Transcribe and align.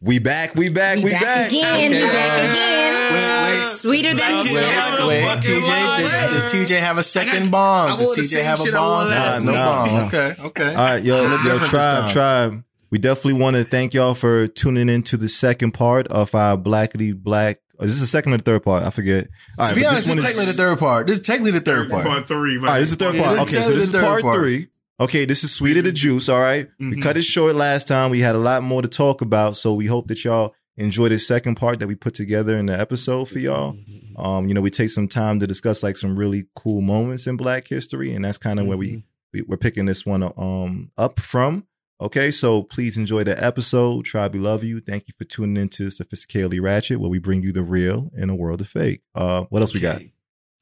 We 0.00 0.18
back, 0.18 0.54
we 0.54 0.68
back, 0.68 0.96
we, 0.98 1.04
We 1.04 1.12
back. 1.12 1.22
back 1.22 1.48
again. 1.48 1.90
We 1.92 1.98
back 2.00 2.42
uh, 2.42 2.50
again. 2.50 3.12
Wait, 3.12 3.56
wait. 3.58 3.64
Sweeter 3.64 4.14
than 4.14 4.36
Wait, 4.38 4.52
Yeah, 4.52 5.06
wait, 5.06 5.24
TJ, 5.42 5.96
does, 5.98 6.42
does 6.44 6.52
TJ 6.52 6.80
have 6.80 6.98
a 6.98 7.02
second 7.02 7.48
I 7.48 7.50
bomb? 7.50 7.98
wore 8.00 8.14
Does 8.14 8.32
TJ 8.32 8.42
have 8.42 8.60
a 8.60 8.62
shit 8.64 8.74
I 8.74 8.78
wore 8.80 8.88
bomb? 9.04 9.08
last 9.08 9.42
no 9.44 9.52
week. 9.52 9.60
bomb. 9.60 10.06
Okay, 10.08 10.34
okay. 10.46 10.74
All 10.74 10.84
right, 10.84 11.02
yo, 11.04 11.20
A 11.20 11.22
little 11.28 11.44
yo, 11.46 11.58
tribe, 11.60 12.10
tribe. 12.10 12.64
We 12.90 12.98
definitely 12.98 13.40
want 13.40 13.56
to 13.56 13.64
thank 13.64 13.94
y'all 13.94 14.14
for 14.14 14.48
tuning 14.48 14.88
into 14.88 15.16
the 15.16 15.28
second 15.28 15.72
part 15.72 16.08
of 16.08 16.34
our 16.34 16.56
Blackity 16.56 17.14
Black. 17.16 17.60
oh, 17.78 17.84
Is 17.84 17.92
this 17.92 18.00
the 18.00 18.06
second 18.08 18.32
or 18.34 18.38
the 18.38 18.42
third 18.42 18.64
part? 18.64 18.82
I 18.84 18.90
forget. 18.90 19.28
All 19.58 19.66
to 19.68 19.72
right, 19.72 19.80
be 19.80 19.86
honest, 19.86 20.06
this 20.08 20.16
this 20.16 20.24
is 20.24 20.30
technically 20.36 20.46
the 20.52 20.58
third 20.58 20.78
part. 20.80 21.06
This 21.06 21.18
is 21.20 21.24
technically 21.26 21.52
the 21.52 21.60
third 21.60 21.88
part. 21.88 22.04
Part 22.06 22.26
three. 22.26 22.56
All 22.58 22.64
right, 22.64 22.80
this 22.80 22.90
is 22.90 22.96
the 22.96 23.04
third 23.04 23.14
Yeah, 23.14 23.24
part. 23.24 23.46
this 23.46 23.56
Okay, 23.56 23.64
so 23.64 23.72
this 23.72 23.92
is 23.94 24.00
part, 24.00 24.22
part. 24.22 24.36
three. 24.36 24.66
Okay, 25.00 25.24
this 25.24 25.42
is 25.44 25.52
sweeter 25.54 25.80
the 25.82 25.92
juice. 25.92 26.28
All 26.28 26.38
right? 26.40 26.68
we 26.78 26.96
Mhm. 26.96 27.02
cut 27.02 27.16
it 27.16 27.22
short 27.22 27.56
last 27.56 27.88
time. 27.88 28.10
We 28.10 28.20
had 28.20 28.34
a 28.34 28.38
lot 28.38 28.62
more 28.62 28.82
to 28.82 28.88
talk 28.88 29.22
about, 29.22 29.56
so 29.56 29.74
we 29.74 29.86
hope 29.86 30.08
that 30.08 30.22
y'all 30.24 30.54
enjoy 30.76 31.08
this 31.08 31.26
second 31.26 31.54
part 31.56 31.78
that 31.80 31.86
we 31.88 31.94
put 31.94 32.14
together 32.14 32.56
in 32.56 32.66
the 32.66 32.78
episode 32.78 33.28
for 33.28 33.38
y'all. 33.38 33.76
Um, 34.16 34.46
you 34.48 34.54
know, 34.54 34.60
we 34.60 34.70
take 34.70 34.90
some 34.90 35.08
time 35.08 35.40
to 35.40 35.46
discuss 35.46 35.82
like 35.82 35.96
some 35.96 36.16
really 36.18 36.44
cool 36.54 36.80
moments 36.82 37.26
in 37.26 37.36
Black 37.36 37.66
history, 37.68 38.12
and 38.12 38.24
that's 38.24 38.38
kind 38.38 38.60
of 38.60 38.66
where 38.66 38.76
we, 38.76 39.02
we 39.32 39.42
we're 39.42 39.56
picking 39.56 39.86
this 39.86 40.04
one 40.04 40.22
um 40.36 40.90
up 40.98 41.18
from. 41.18 41.64
Okay, 42.02 42.30
so 42.30 42.62
please 42.62 42.96
enjoy 42.96 43.24
the 43.24 43.42
episode. 43.44 44.04
Tribe, 44.06 44.32
we 44.34 44.38
love 44.40 44.64
you. 44.64 44.80
Thank 44.80 45.04
you 45.06 45.14
for 45.18 45.24
tuning 45.24 45.56
into 45.60 45.84
Sophisticatedly 45.88 46.60
Ratchet, 46.60 46.98
where 46.98 47.10
we 47.10 47.18
bring 47.18 47.42
you 47.42 47.52
the 47.52 47.62
real 47.62 48.10
in 48.16 48.30
a 48.30 48.34
world 48.34 48.60
of 48.62 48.68
fake. 48.68 49.02
Uh, 49.14 49.44
what 49.50 49.60
else 49.62 49.74
we 49.74 49.80
got? 49.80 50.00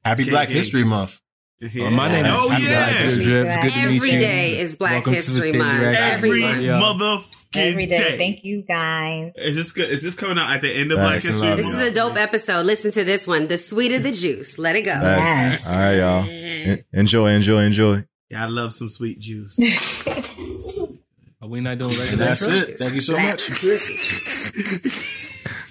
Happy 0.03 0.23
Okay, 0.23 0.31
Black 0.31 0.47
okay. 0.49 0.53
History 0.57 0.83
Month. 0.83 1.19
Yeah. 1.61 1.87
Uh, 1.87 1.91
my 1.91 2.07
name 2.09 2.25
is 2.25 2.31
Oh 2.33 2.49
Happy 2.49 2.63
yeah. 2.63 2.69
Black 2.69 2.89
History 2.95 3.23
Drip. 3.25 3.47
It's 3.49 3.75
good 3.75 3.81
to 3.81 3.89
meet 3.89 4.01
you. 4.13 4.19
day 4.19 4.57
is 4.59 4.75
Black 4.77 4.91
Welcome 4.93 5.13
History 5.13 5.49
State 5.49 5.57
Month. 5.57 5.79
Reaction. 5.81 6.03
Every 6.13 6.41
motherfucking 6.41 7.71
Every 7.71 7.85
day. 7.85 7.97
day. 7.97 8.17
Thank 8.17 8.45
you 8.45 8.61
guys. 8.61 9.33
Is 9.35 9.57
this 9.57 9.73
good? 9.73 9.89
Is 9.89 10.01
this 10.01 10.15
coming 10.15 10.37
out 10.39 10.55
at 10.55 10.61
the 10.61 10.71
end 10.71 10.93
of 10.93 10.99
Facts. 10.99 11.25
Black 11.25 11.33
History? 11.33 11.47
Love 11.49 11.57
This 11.57 11.67
is 11.67 11.91
a 11.91 11.93
dope 11.93 12.15
episode. 12.15 12.65
Listen 12.65 12.91
to 12.93 13.03
this 13.03 13.27
one. 13.27 13.47
The 13.47 13.57
sweeter 13.57 13.99
the 13.99 14.13
juice. 14.13 14.57
Let 14.57 14.77
it 14.77 14.85
go. 14.85 14.91
Facts. 15.01 15.69
All 15.73 15.79
right, 15.79 15.95
y'all. 15.97 16.23
En- 16.29 16.77
Enjoy, 16.93 17.27
enjoy, 17.31 17.63
enjoy. 17.63 18.05
Yeah, 18.29 18.45
I 18.45 18.47
love 18.47 18.71
some 18.71 18.87
sweet 18.89 19.19
juice. 19.19 19.57
Are 21.41 21.47
we 21.49 21.59
not 21.59 21.77
doing 21.77 21.91
And 21.91 21.99
regular? 21.99 22.23
that's 22.25 22.41
it. 22.41 22.79
Thank 22.79 22.93
you 22.93 23.01
so 23.01 23.15
Black 23.15 23.31
much. 23.31 23.49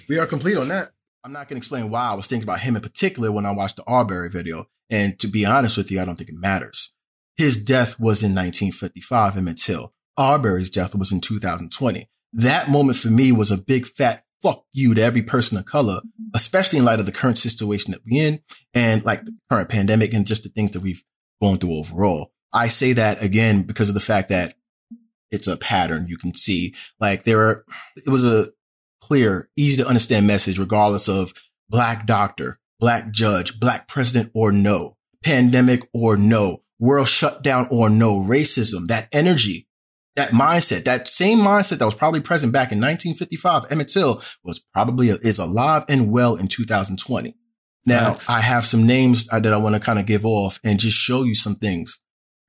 We 0.09 0.17
are 0.19 0.25
complete 0.25 0.57
on 0.57 0.67
that. 0.69 0.89
I'm 1.23 1.31
not 1.31 1.47
going 1.47 1.55
to 1.55 1.57
explain 1.57 1.89
why 1.91 2.09
I 2.09 2.13
was 2.15 2.25
thinking 2.27 2.43
about 2.43 2.59
him 2.61 2.75
in 2.75 2.81
particular 2.81 3.31
when 3.31 3.45
I 3.45 3.51
watched 3.51 3.75
the 3.75 3.83
Arbery 3.85 4.29
video. 4.29 4.67
And 4.89 5.19
to 5.19 5.27
be 5.27 5.45
honest 5.45 5.77
with 5.77 5.91
you, 5.91 6.01
I 6.01 6.05
don't 6.05 6.15
think 6.15 6.29
it 6.29 6.35
matters. 6.35 6.95
His 7.37 7.63
death 7.63 7.99
was 7.99 8.21
in 8.21 8.35
1955 8.35 9.37
in 9.37 9.55
Till. 9.55 9.93
Arbery's 10.17 10.69
death 10.69 10.95
was 10.95 11.11
in 11.11 11.21
2020. 11.21 12.09
That 12.33 12.69
moment 12.69 12.97
for 12.97 13.09
me 13.09 13.31
was 13.31 13.51
a 13.51 13.57
big 13.57 13.87
fat 13.87 14.23
fuck 14.41 14.65
you 14.73 14.93
to 14.93 15.01
every 15.01 15.21
person 15.21 15.57
of 15.57 15.65
color, 15.65 16.01
especially 16.35 16.79
in 16.79 16.85
light 16.85 16.99
of 16.99 17.05
the 17.05 17.11
current 17.11 17.37
situation 17.37 17.91
that 17.91 18.01
we're 18.05 18.27
in 18.27 18.39
and 18.73 19.03
like 19.03 19.25
the 19.25 19.35
current 19.49 19.69
pandemic 19.69 20.13
and 20.13 20.25
just 20.25 20.43
the 20.43 20.49
things 20.49 20.71
that 20.71 20.81
we've 20.81 21.03
gone 21.41 21.57
through 21.57 21.75
overall. 21.75 22.31
I 22.53 22.67
say 22.67 22.93
that 22.93 23.23
again 23.23 23.63
because 23.63 23.89
of 23.89 23.95
the 23.95 24.01
fact 24.01 24.29
that 24.29 24.55
it's 25.31 25.47
a 25.47 25.57
pattern 25.57 26.07
you 26.07 26.17
can 26.17 26.33
see. 26.33 26.73
Like 26.99 27.23
there 27.23 27.41
are, 27.41 27.65
it 27.95 28.09
was 28.09 28.23
a 28.23 28.47
clear, 29.01 29.49
easy 29.55 29.77
to 29.77 29.87
understand 29.87 30.27
message, 30.27 30.59
regardless 30.59 31.07
of 31.07 31.33
black 31.69 32.05
doctor, 32.05 32.58
black 32.79 33.11
judge, 33.11 33.59
black 33.59 33.87
president 33.87 34.31
or 34.33 34.51
no, 34.51 34.97
pandemic 35.23 35.81
or 35.93 36.17
no, 36.17 36.63
world 36.79 37.07
shutdown 37.07 37.67
or 37.69 37.89
no, 37.89 38.19
racism, 38.19 38.87
that 38.87 39.07
energy, 39.11 39.67
that 40.15 40.31
mindset, 40.31 40.85
that 40.85 41.07
same 41.07 41.39
mindset 41.39 41.77
that 41.79 41.85
was 41.85 41.95
probably 41.95 42.21
present 42.21 42.53
back 42.53 42.71
in 42.71 42.79
1955, 42.79 43.71
Emmett 43.71 43.89
Till 43.89 44.21
was 44.43 44.59
probably 44.59 45.09
is 45.09 45.39
alive 45.39 45.83
and 45.87 46.11
well 46.11 46.35
in 46.35 46.47
2020. 46.47 47.35
Now. 47.85 48.17
I 48.27 48.41
have 48.41 48.65
some 48.65 48.85
names 48.85 49.27
uh, 49.31 49.39
that 49.39 49.53
I 49.53 49.57
want 49.57 49.75
to 49.75 49.79
kind 49.79 49.99
of 49.99 50.05
give 50.05 50.25
off 50.25 50.59
and 50.63 50.79
just 50.79 50.97
show 50.97 51.23
you 51.23 51.35
some 51.35 51.55
things. 51.55 51.99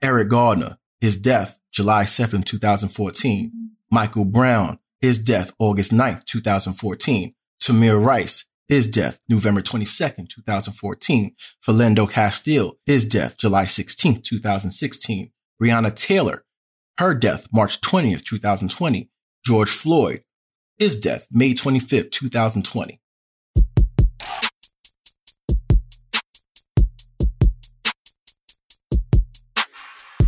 Eric 0.03 0.29
Garner, 0.29 0.79
his 1.01 1.17
death, 1.19 1.59
July 1.73 2.05
7th, 2.05 2.45
2014. 2.45 3.53
Michael 3.91 4.25
Brown, 4.25 4.79
his 5.01 5.19
death, 5.19 5.53
August 5.59 5.93
9th, 5.93 6.25
2014. 6.25 7.35
Tamir 7.61 8.05
Rice, 8.05 8.47
his 8.71 8.87
death, 8.87 9.21
November 9.29 9.61
22nd, 9.61 10.29
2014. 10.29 11.35
Philando 11.67 12.09
Castile, 12.09 12.79
his 12.87 13.05
death, 13.05 13.37
July 13.37 13.65
16th, 13.65 14.23
2016. 14.23 15.33
Breonna 15.61 15.95
Taylor, 15.95 16.45
her 16.99 17.13
death, 17.13 17.49
March 17.53 17.81
20th, 17.81 18.23
2020. 18.23 19.11
George 19.45 19.71
Floyd, 19.71 20.21
his 20.79 20.99
death, 21.01 21.27
May 21.33 21.53
25th, 21.53 22.13
2020. 22.13 23.01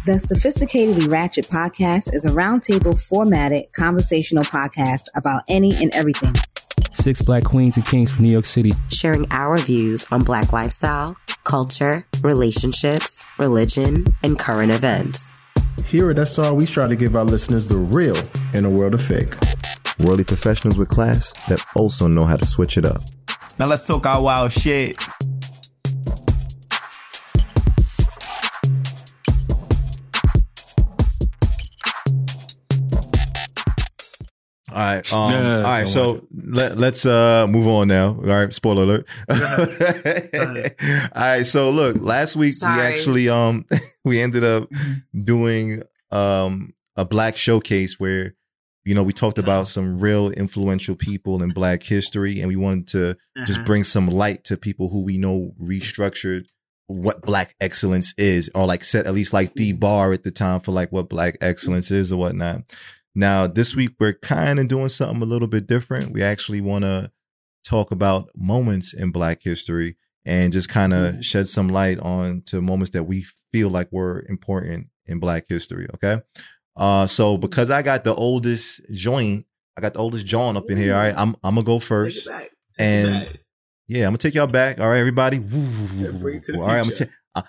The 0.04 0.18
Sophisticatedly 0.18 1.12
Ratchet 1.12 1.46
podcast 1.46 2.12
is 2.12 2.24
a 2.24 2.30
roundtable 2.30 3.00
formatted 3.00 3.66
conversational 3.72 4.42
podcast 4.42 5.02
about 5.14 5.42
any 5.48 5.76
and 5.80 5.92
everything. 5.94 6.34
Six 6.94 7.22
black 7.22 7.44
queens 7.44 7.76
and 7.76 7.86
kings 7.86 8.10
from 8.10 8.24
New 8.24 8.30
York 8.32 8.44
City. 8.44 8.72
Sharing 8.88 9.26
our 9.30 9.56
views 9.58 10.06
on 10.12 10.22
Black 10.22 10.52
lifestyle, 10.52 11.16
culture, 11.44 12.06
relationships, 12.22 13.24
religion, 13.38 14.14
and 14.22 14.38
current 14.38 14.70
events. 14.72 15.32
Here 15.84 16.10
at 16.10 16.18
SR, 16.18 16.52
we 16.54 16.66
try 16.66 16.88
to 16.88 16.96
give 16.96 17.16
our 17.16 17.24
listeners 17.24 17.66
the 17.66 17.76
real 17.76 18.16
in 18.52 18.64
a 18.64 18.70
world 18.70 18.94
of 18.94 19.02
fake. 19.02 19.34
Worldly 20.00 20.24
professionals 20.24 20.78
with 20.78 20.88
class 20.88 21.32
that 21.48 21.64
also 21.74 22.06
know 22.06 22.24
how 22.24 22.36
to 22.36 22.44
switch 22.44 22.76
it 22.76 22.84
up. 22.84 23.02
now 23.58 23.66
let's 23.66 23.86
talk 23.86 24.06
our 24.06 24.22
wild 24.22 24.52
shit. 24.52 24.96
All 34.72 34.78
right. 34.78 35.12
Um, 35.12 35.32
Yeah, 35.32 35.56
all 35.56 35.62
right. 35.62 35.88
so 35.88 36.16
So 36.16 36.26
let, 36.32 36.78
let's 36.78 37.06
uh, 37.06 37.46
move 37.48 37.66
on 37.66 37.88
now. 37.88 38.08
All 38.08 38.22
right. 38.22 38.52
Spoiler 38.52 38.82
alert. 38.84 39.06
all 39.30 41.22
right. 41.22 41.46
So 41.46 41.70
look, 41.70 41.96
last 42.00 42.36
week 42.36 42.54
we 42.62 42.68
actually 42.68 43.28
um 43.28 43.64
we 44.04 44.20
ended 44.20 44.44
up 44.44 44.68
doing 45.24 45.82
um 46.10 46.74
a 46.96 47.04
black 47.04 47.36
showcase 47.36 47.98
where 47.98 48.34
you 48.84 48.94
know 48.94 49.02
we 49.02 49.12
talked 49.12 49.38
about 49.38 49.66
some 49.66 50.00
real 50.00 50.30
influential 50.30 50.96
people 50.96 51.42
in 51.42 51.50
black 51.50 51.82
history 51.82 52.40
and 52.40 52.48
we 52.48 52.56
wanted 52.56 52.88
to 52.88 53.16
just 53.46 53.64
bring 53.64 53.84
some 53.84 54.08
light 54.08 54.44
to 54.44 54.56
people 54.56 54.88
who 54.88 55.04
we 55.04 55.18
know 55.18 55.52
restructured 55.60 56.44
what 56.88 57.22
black 57.22 57.54
excellence 57.60 58.12
is 58.18 58.50
or 58.54 58.66
like 58.66 58.84
set 58.84 59.06
at 59.06 59.14
least 59.14 59.32
like 59.32 59.54
the 59.54 59.72
bar 59.72 60.12
at 60.12 60.24
the 60.24 60.30
time 60.30 60.60
for 60.60 60.72
like 60.72 60.90
what 60.92 61.08
black 61.08 61.36
excellence 61.40 61.90
is 61.90 62.12
or 62.12 62.18
whatnot 62.18 62.60
now 63.14 63.46
this 63.46 63.74
week 63.76 63.90
we're 64.00 64.12
kind 64.12 64.58
of 64.58 64.68
doing 64.68 64.88
something 64.88 65.22
a 65.22 65.26
little 65.26 65.48
bit 65.48 65.66
different 65.66 66.12
we 66.12 66.22
actually 66.22 66.60
want 66.60 66.84
to 66.84 67.10
talk 67.64 67.90
about 67.90 68.28
moments 68.34 68.92
in 68.94 69.10
black 69.10 69.42
history 69.42 69.96
and 70.24 70.52
just 70.52 70.68
kind 70.68 70.92
of 70.92 71.24
shed 71.24 71.46
some 71.46 71.68
light 71.68 71.98
on 72.00 72.42
to 72.46 72.60
moments 72.60 72.90
that 72.90 73.04
we 73.04 73.24
feel 73.52 73.68
like 73.68 73.90
were 73.92 74.24
important 74.28 74.86
in 75.06 75.18
black 75.18 75.44
history 75.48 75.86
okay 75.94 76.20
uh 76.76 77.06
so 77.06 77.36
because 77.36 77.70
i 77.70 77.82
got 77.82 78.04
the 78.04 78.14
oldest 78.14 78.80
joint 78.92 79.44
i 79.76 79.80
got 79.80 79.92
the 79.92 80.00
oldest 80.00 80.26
John 80.26 80.56
up 80.56 80.70
in 80.70 80.78
here 80.78 80.94
all 80.94 81.00
right 81.00 81.14
i'm 81.16 81.36
i'm 81.42 81.54
gonna 81.54 81.64
go 81.64 81.78
first 81.78 82.28
and 82.78 83.38
yeah, 83.88 84.06
I'm 84.06 84.12
gonna 84.12 84.18
take 84.18 84.34
y'all 84.34 84.46
back. 84.46 84.80
All 84.80 84.88
right, 84.88 85.00
everybody. 85.00 85.38
Woo, 85.38 85.48
woo, 85.58 85.88
woo. 85.96 86.06
All 86.62 86.66
right, 86.66 86.78
I'm 86.78 86.84
gonna, 86.84 86.94
ta- 86.94 87.04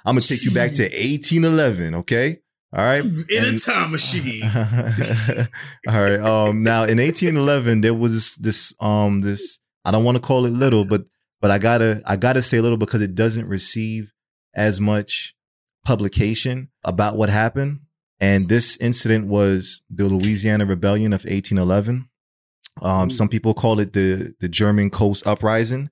I'm 0.06 0.16
gonna 0.16 0.22
take 0.22 0.44
you 0.44 0.51
back 0.51 0.72
to 0.74 0.84
1811. 0.84 1.95
Okay. 1.95 2.40
All 2.76 2.84
right. 2.84 3.04
In 3.30 3.44
And- 3.46 3.58
a 3.58 3.60
time 3.60 3.92
machine. 3.92 4.44
All 5.88 6.02
right. 6.02 6.20
Um. 6.20 6.64
Now, 6.64 6.84
in 6.84 6.98
1811, 6.98 7.82
there 7.82 7.94
was 7.94 8.14
this. 8.14 8.36
this 8.38 8.74
Um. 8.80 9.22
This. 9.22 9.60
I 9.86 9.92
don't 9.92 10.04
want 10.04 10.18
to 10.18 10.22
call 10.24 10.46
it 10.46 10.52
little, 10.54 10.88
but 10.88 11.04
but 11.42 11.52
I 11.52 11.60
gotta 11.60 12.02
I 12.06 12.16
gotta 12.16 12.42
say 12.42 12.62
little 12.62 12.78
because 12.78 13.02
it 13.02 13.16
doesn't 13.16 13.48
receive 13.48 14.12
as 14.56 14.80
much 14.81 15.36
publication 15.86 16.70
about 16.84 17.16
what 17.18 17.30
happened. 17.30 17.81
And 18.22 18.48
this 18.48 18.78
incident 18.78 19.28
was 19.28 19.81
the 19.90 20.06
Louisiana 20.06 20.66
Rebellion 20.66 21.12
of 21.12 21.26
1811. 21.26 22.08
Um, 22.81 23.10
some 23.10 23.28
people 23.28 23.54
call 23.54 23.80
it 23.80 23.94
the 23.94 24.34
the 24.40 24.48
German 24.50 24.90
Coast 24.90 25.28
Uprising. 25.28 25.90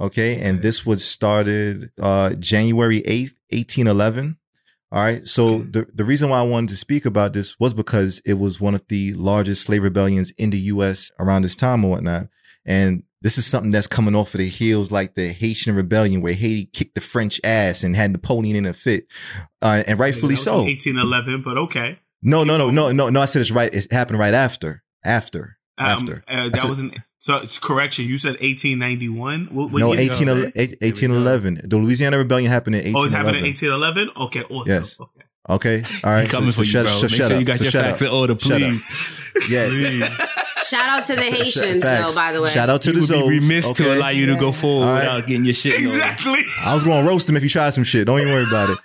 Okay, 0.00 0.40
and 0.40 0.62
this 0.62 0.84
was 0.84 1.04
started 1.04 1.90
uh, 2.00 2.30
January 2.40 2.98
eighth, 3.06 3.34
eighteen 3.50 3.86
eleven. 3.86 4.38
All 4.94 5.00
right, 5.00 5.26
so 5.26 5.58
the 5.58 5.88
the 5.92 6.04
reason 6.04 6.30
why 6.30 6.38
I 6.38 6.42
wanted 6.42 6.68
to 6.68 6.76
speak 6.76 7.04
about 7.04 7.32
this 7.32 7.58
was 7.58 7.74
because 7.74 8.22
it 8.24 8.34
was 8.34 8.60
one 8.60 8.74
of 8.74 8.86
the 8.86 9.12
largest 9.14 9.64
slave 9.64 9.82
rebellions 9.82 10.30
in 10.38 10.50
the 10.50 10.56
U.S. 10.58 11.10
around 11.18 11.42
this 11.42 11.56
time 11.56 11.84
or 11.84 11.90
whatnot, 11.90 12.28
and 12.64 13.02
this 13.20 13.36
is 13.36 13.44
something 13.44 13.72
that's 13.72 13.88
coming 13.88 14.14
off 14.14 14.34
of 14.34 14.38
the 14.38 14.46
heels 14.48 14.92
like 14.92 15.16
the 15.16 15.32
Haitian 15.32 15.74
Rebellion, 15.74 16.20
where 16.20 16.32
Haiti 16.32 16.66
kicked 16.66 16.94
the 16.94 17.00
French 17.00 17.40
ass 17.42 17.82
and 17.82 17.96
had 17.96 18.12
Napoleon 18.12 18.54
in 18.54 18.66
a 18.66 18.72
fit, 18.72 19.12
uh, 19.60 19.82
and 19.88 19.98
rightfully 19.98 20.36
so. 20.36 20.62
1811, 20.62 21.42
but 21.42 21.58
okay. 21.58 21.98
No, 22.22 22.44
no, 22.44 22.56
no, 22.56 22.70
no, 22.70 22.92
no, 22.92 23.08
no. 23.10 23.20
I 23.20 23.24
said 23.24 23.40
it's 23.40 23.50
right. 23.50 23.74
It 23.74 23.90
happened 23.90 24.20
right 24.20 24.32
after. 24.32 24.84
After. 25.04 25.58
Um, 25.76 25.86
after. 25.86 26.22
uh, 26.28 26.50
that 26.52 26.64
a- 26.64 26.68
was 26.68 26.78
an 26.78 26.92
so 27.24 27.36
it's 27.36 27.58
correction. 27.58 28.04
You 28.04 28.18
said 28.18 28.32
1891. 28.42 29.46
What, 29.50 29.70
what 29.72 29.80
no, 29.80 29.94
year? 29.94 30.02
18, 30.12 30.28
1811. 30.28 31.62
The 31.64 31.78
Louisiana 31.78 32.18
Rebellion 32.18 32.50
happened 32.50 32.76
in 32.76 32.92
1811. 32.92 33.00
Oh, 33.00 33.06
it 33.06 33.16
happened 33.16 33.38
in 33.38 33.44
1811. 33.44 34.08
1811. 34.12 34.26
Okay, 34.28 34.44
awesome. 34.54 34.68
Yes. 34.68 35.00
Okay. 35.00 35.24
Okay. 35.80 35.84
All 36.04 36.12
right. 36.12 36.28
coming 36.28 36.50
for 36.52 36.64
you, 36.64 36.66
shut, 36.66 36.84
bro. 36.84 36.92
so 36.94 37.02
Make 37.04 37.10
shut 37.12 37.16
sure 37.28 37.32
up. 37.36 37.40
you 37.40 37.46
got 37.46 37.56
so 37.56 37.64
your 37.64 37.70
shut 37.70 37.84
facts 37.86 38.02
up. 38.02 38.08
in 38.08 38.12
order, 38.14 38.38
Shut 38.38 38.62
up. 38.62 38.68
please. 38.68 39.32
Yeah. 39.50 40.08
Shout 40.64 40.88
out 40.90 41.04
to 41.06 41.14
the 41.16 41.22
Haitians, 41.22 41.82
Facts. 41.82 42.14
though, 42.14 42.20
by 42.20 42.32
the 42.32 42.42
way. 42.42 42.50
Shout 42.50 42.68
out 42.68 42.82
to 42.82 42.92
You 42.92 43.00
the 43.00 43.14
would 43.24 43.28
be 43.30 43.38
Zoes. 43.38 43.40
remiss 43.42 43.66
okay? 43.70 43.84
to 43.84 43.94
allow 43.96 44.08
you 44.10 44.26
to 44.26 44.36
go 44.36 44.52
forward 44.52 44.86
All 44.86 44.92
right. 44.92 45.00
without 45.04 45.26
getting 45.26 45.44
your 45.44 45.54
shit 45.54 45.72
in 45.80 45.86
order. 45.86 45.96
Exactly. 45.96 46.40
I 46.66 46.74
was 46.74 46.84
going 46.84 47.02
to 47.04 47.08
roast 47.10 47.26
him 47.28 47.36
if 47.36 47.42
he 47.42 47.48
tried 47.48 47.70
some 47.70 47.84
shit. 47.84 48.06
Don't 48.06 48.20
even 48.20 48.32
worry 48.34 48.44
about 48.50 48.68
it. 48.70 48.78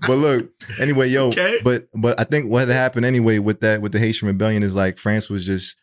but 0.06 0.16
look, 0.16 0.50
anyway, 0.80 1.08
yo, 1.08 1.28
Okay. 1.28 1.58
but 1.64 1.88
but 1.94 2.18
I 2.20 2.24
think 2.24 2.48
what 2.50 2.68
happened 2.68 3.06
anyway 3.06 3.38
with 3.40 3.60
that 3.60 3.80
with 3.82 3.90
the 3.92 3.98
Haitian 3.98 4.28
rebellion 4.28 4.62
is 4.62 4.74
like 4.74 4.98
France 4.98 5.28
was 5.30 5.44
just 5.46 5.76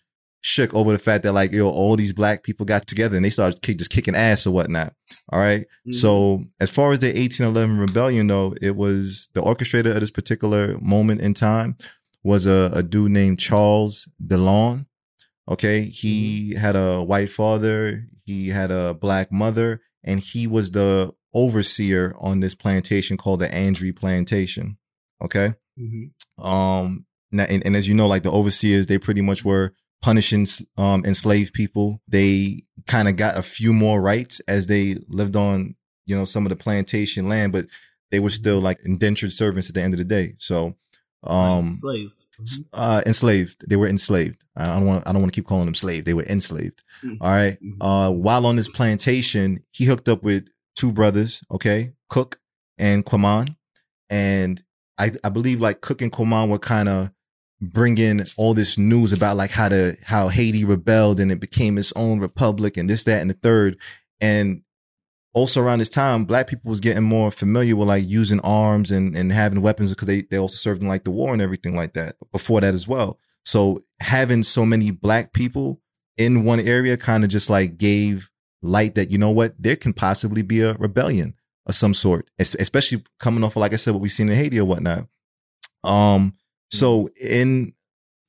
shook 0.46 0.74
over 0.74 0.92
the 0.92 0.98
fact 1.00 1.24
that 1.24 1.32
like 1.32 1.54
yo 1.54 1.70
all 1.70 1.96
these 1.96 2.12
black 2.14 2.44
people 2.44 2.66
got 2.66 2.86
together 2.86 3.16
and 3.16 3.24
they 3.26 3.30
started 3.30 3.62
kick, 3.62 3.78
just 3.78 3.90
kicking 3.92 4.14
ass 4.16 4.46
or 4.46 4.52
whatnot. 4.52 4.94
All 5.32 5.40
right? 5.40 5.62
Mm-hmm. 5.62 5.92
So 5.94 6.44
as 6.60 6.70
far 6.70 6.92
as 6.92 7.00
the 7.00 7.08
1811 7.08 7.78
rebellion 7.78 8.28
though, 8.28 8.54
it 8.62 8.76
was 8.76 9.30
the 9.34 9.42
orchestrator 9.42 9.94
of 9.96 10.02
this 10.02 10.12
particular 10.12 10.78
moment 10.80 11.22
in 11.22 11.34
time 11.34 11.78
was 12.24 12.46
a, 12.46 12.70
a 12.74 12.84
dude 12.84 13.12
named 13.12 13.40
Charles 13.40 14.08
Deslondes. 14.26 14.86
Okay, 15.50 15.82
he 15.84 16.56
had 16.56 16.76
a 16.78 17.04
white 17.04 17.30
father, 17.30 18.08
he 18.24 18.48
had 18.50 18.72
a 18.72 18.94
black 18.94 19.30
mother, 19.32 19.82
and 20.04 20.20
he 20.22 20.48
was 20.48 20.72
the 20.72 21.14
overseer 21.34 22.16
on 22.20 22.40
this 22.40 22.56
plantation 22.56 23.18
called 23.18 23.40
the 23.42 23.58
Andre 23.58 23.92
Plantation. 23.92 24.78
Okay, 25.22 25.54
Mhm. 25.80 26.12
um, 26.44 27.06
now, 27.32 27.44
and, 27.50 27.66
and 27.66 27.76
as 27.76 27.88
you 27.90 27.94
know, 27.96 28.08
like 28.08 28.24
the 28.24 28.32
overseers, 28.32 28.88
they 28.88 28.98
pretty 28.98 29.22
much 29.22 29.44
were 29.44 29.74
punishing 30.04 30.46
um 30.78 31.04
enslaved 31.06 31.54
people. 31.54 32.00
They 32.08 32.60
kind 32.86 33.08
of 33.08 33.16
got 33.16 33.38
a 33.38 33.42
few 33.42 33.74
more 33.74 34.02
rights 34.02 34.40
as 34.42 34.68
they 34.68 34.96
lived 35.08 35.36
on, 35.36 35.76
you 36.06 36.16
know, 36.16 36.26
some 36.26 36.46
of 36.46 36.50
the 36.52 36.56
plantation 36.56 37.28
land, 37.28 37.52
but 37.54 37.66
they 38.12 38.20
were 38.20 38.30
still 38.30 38.60
like 38.60 38.80
indentured 38.86 39.32
servants 39.32 39.70
at 39.70 39.76
the 39.76 39.82
end 39.82 39.94
of 39.96 39.98
the 39.98 40.04
day. 40.06 40.36
So, 40.38 40.76
um, 41.24 41.74
slaves. 41.74 42.28
uh, 42.74 43.02
enslaved. 43.08 43.68
They 43.68 43.78
were 43.78 43.88
enslaved. 43.88 44.44
I 44.56 44.68
don't 44.68 44.86
want. 44.86 45.08
I 45.08 45.14
don't 45.14 45.22
want 45.22 45.34
to 45.34 45.38
keep 45.42 45.48
calling 45.48 45.66
them 45.66 45.74
slave. 45.76 46.06
They 46.06 46.14
were 46.14 46.26
enslaved. 46.26 46.84
Mhm. 47.04 47.18
All 47.22 47.32
right. 47.32 47.58
Mhm. 47.64 47.78
Uh, 47.82 48.12
while 48.12 48.46
on 48.46 48.56
this 48.58 48.68
plantation, 48.70 49.64
he 49.72 49.86
hooked 49.86 50.10
up 50.10 50.22
with 50.22 50.48
two 50.76 50.92
brothers. 50.92 51.42
Okay, 51.50 51.94
Cook 52.10 52.40
and 52.78 53.06
Quaman, 53.06 53.56
and 54.10 54.62
I, 54.98 55.12
I 55.24 55.30
believe 55.30 55.62
like 55.62 55.80
Cook 55.82 56.02
and 56.02 56.12
Quaman 56.12 56.50
were 56.50 56.60
kind 56.60 56.90
of 56.90 57.10
bringing 57.72 58.26
all 58.38 58.54
this 58.54 58.78
news 58.78 59.14
about 59.14 59.38
like 59.38 59.52
how 59.52 59.70
the 59.70 59.98
how 60.04 60.28
Haiti 60.28 60.66
rebelled 60.66 61.20
and 61.20 61.32
it 61.32 61.40
became 61.40 61.78
its 61.78 61.94
own 61.96 62.20
republic 62.20 62.78
and 62.78 62.90
this 62.90 63.04
that 63.06 63.22
and 63.22 63.30
the 63.30 63.36
third, 63.36 63.78
and 64.20 64.62
also 65.34 65.62
around 65.62 65.80
this 65.80 65.90
time, 65.90 66.26
black 66.26 66.48
people 66.48 66.70
was 66.70 66.80
getting 66.80 67.04
more 67.04 67.32
familiar 67.32 67.76
with 67.76 67.88
like 67.88 68.04
using 68.08 68.40
arms 68.42 68.92
and, 68.92 69.18
and 69.18 69.32
having 69.32 69.62
weapons 69.62 69.92
because 69.92 70.08
they, 70.08 70.22
they 70.22 70.38
also 70.38 70.56
served 70.56 70.82
in 70.82 70.88
like 70.88 71.04
the 71.04 71.12
war 71.12 71.34
and 71.34 71.42
everything 71.42 71.76
like 71.76 71.94
that 71.94 72.16
before 72.32 72.62
that 72.62 72.74
as 72.74 72.88
well. 72.88 73.20
So 73.44 73.80
having 74.00 74.44
so 74.44 74.66
many 74.66 74.92
black 74.92 75.34
people 75.34 75.82
in 76.18 76.46
one 76.46 76.60
area 76.60 76.98
kind 76.98 77.24
of 77.24 77.30
just 77.30 77.50
like 77.50 77.78
gave 77.78 78.30
light 78.62 78.96
that, 78.96 79.12
you 79.12 79.18
know 79.18 79.32
what, 79.32 79.56
there 79.58 79.76
can 79.76 79.94
possibly 79.94 80.44
be 80.44 80.62
a 80.62 80.76
rebellion 80.76 81.34
of 81.66 81.76
some 81.76 81.94
sort, 81.94 82.30
es- 82.40 82.56
especially 82.56 83.04
coming 83.20 83.44
off 83.44 83.56
of, 83.56 83.62
like 83.62 83.74
I 83.74 83.78
said, 83.78 83.94
what 83.94 84.02
we've 84.02 84.12
seen 84.12 84.30
in 84.30 84.36
Haiti 84.36 84.60
or 84.60 84.66
whatnot. 84.66 85.08
Um, 85.84 86.36
so 86.74 87.10
in 87.22 87.74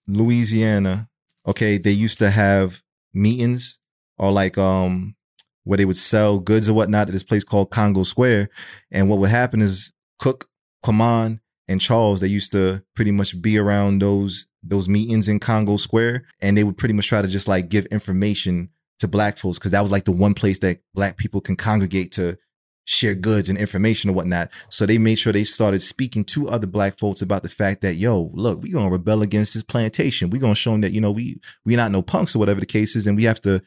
Louisiana, 0.07 1.09
okay, 1.47 1.79
they 1.79 1.91
used 1.91 2.19
to 2.19 2.31
have 2.31 2.83
meetings 3.13 3.81
or 4.19 4.31
like, 4.33 4.59
um, 4.59 5.17
where 5.65 5.79
they 5.79 5.85
would 5.85 5.97
sell 5.97 6.39
goods 6.39 6.69
or 6.69 6.75
whatnot 6.75 7.09
at 7.09 7.13
this 7.13 7.23
place 7.23 7.43
called 7.43 7.71
Congo 7.71 8.03
Square. 8.03 8.51
And 8.91 9.09
what 9.09 9.19
would 9.19 9.31
happen 9.31 9.63
is 9.63 9.93
Cook, 10.19 10.47
Quaman, 10.85 11.41
and 11.69 11.81
Charles, 11.81 12.21
they 12.21 12.29
used 12.29 12.53
to 12.53 12.85
pretty 12.95 13.11
much 13.11 13.41
be 13.41 13.59
around 13.59 14.03
those 14.03 14.47
those 14.63 14.89
meetings 14.89 15.29
in 15.29 15.39
Congo 15.39 15.77
Square, 15.77 16.25
and 16.41 16.57
they 16.57 16.65
would 16.65 16.79
pretty 16.79 16.95
much 16.95 17.09
try 17.09 17.21
to 17.21 17.29
just 17.29 17.49
like 17.49 17.69
give 17.69 17.87
information 17.87 18.71
to 18.99 19.09
black 19.09 19.39
folks 19.39 19.59
because 19.59 19.73
that 19.73 19.83
was 19.83 19.93
like 19.93 20.05
the 20.05 20.13
one 20.13 20.35
place 20.35 20.59
that 20.61 20.81
black 20.95 21.17
people 21.17 21.41
can 21.41 21.57
congregate 21.57 22.13
to 22.13 22.39
share 22.85 23.15
goods 23.15 23.49
and 23.49 23.59
information 23.59 24.11
or 24.11 24.13
whatnot. 24.13 24.51
So 24.69 24.87
they 24.87 24.99
made 24.99 25.19
sure 25.19 25.33
they 25.33 25.45
started 25.45 25.81
speaking 25.81 26.25
to 26.27 26.49
other 26.49 26.67
black 26.67 26.99
folks 26.99 27.23
about 27.23 27.43
the 27.43 27.49
fact 27.49 27.81
that, 27.81 27.95
yo, 27.95 28.31
look, 28.35 28.63
we 28.63 28.71
gonna 28.71 28.91
rebel 28.91 29.23
against 29.23 29.55
this 29.55 29.63
plantation. 29.63 30.31
we 30.31 30.39
gonna 30.39 30.55
show 30.55 30.73
them 30.73 30.83
that, 30.83 30.93
you 30.93 31.01
know, 31.01 31.13
we 31.13 31.41
we 31.65 31.77
not 31.77 31.91
no 31.91 32.03
punks 32.03 32.35
or 32.35 32.39
whatever 32.39 32.61
the 32.61 32.67
case 32.67 32.97
is, 32.97 33.07
and 33.07 33.17
we 33.17 33.25
have 33.25 33.41
to 33.43 33.63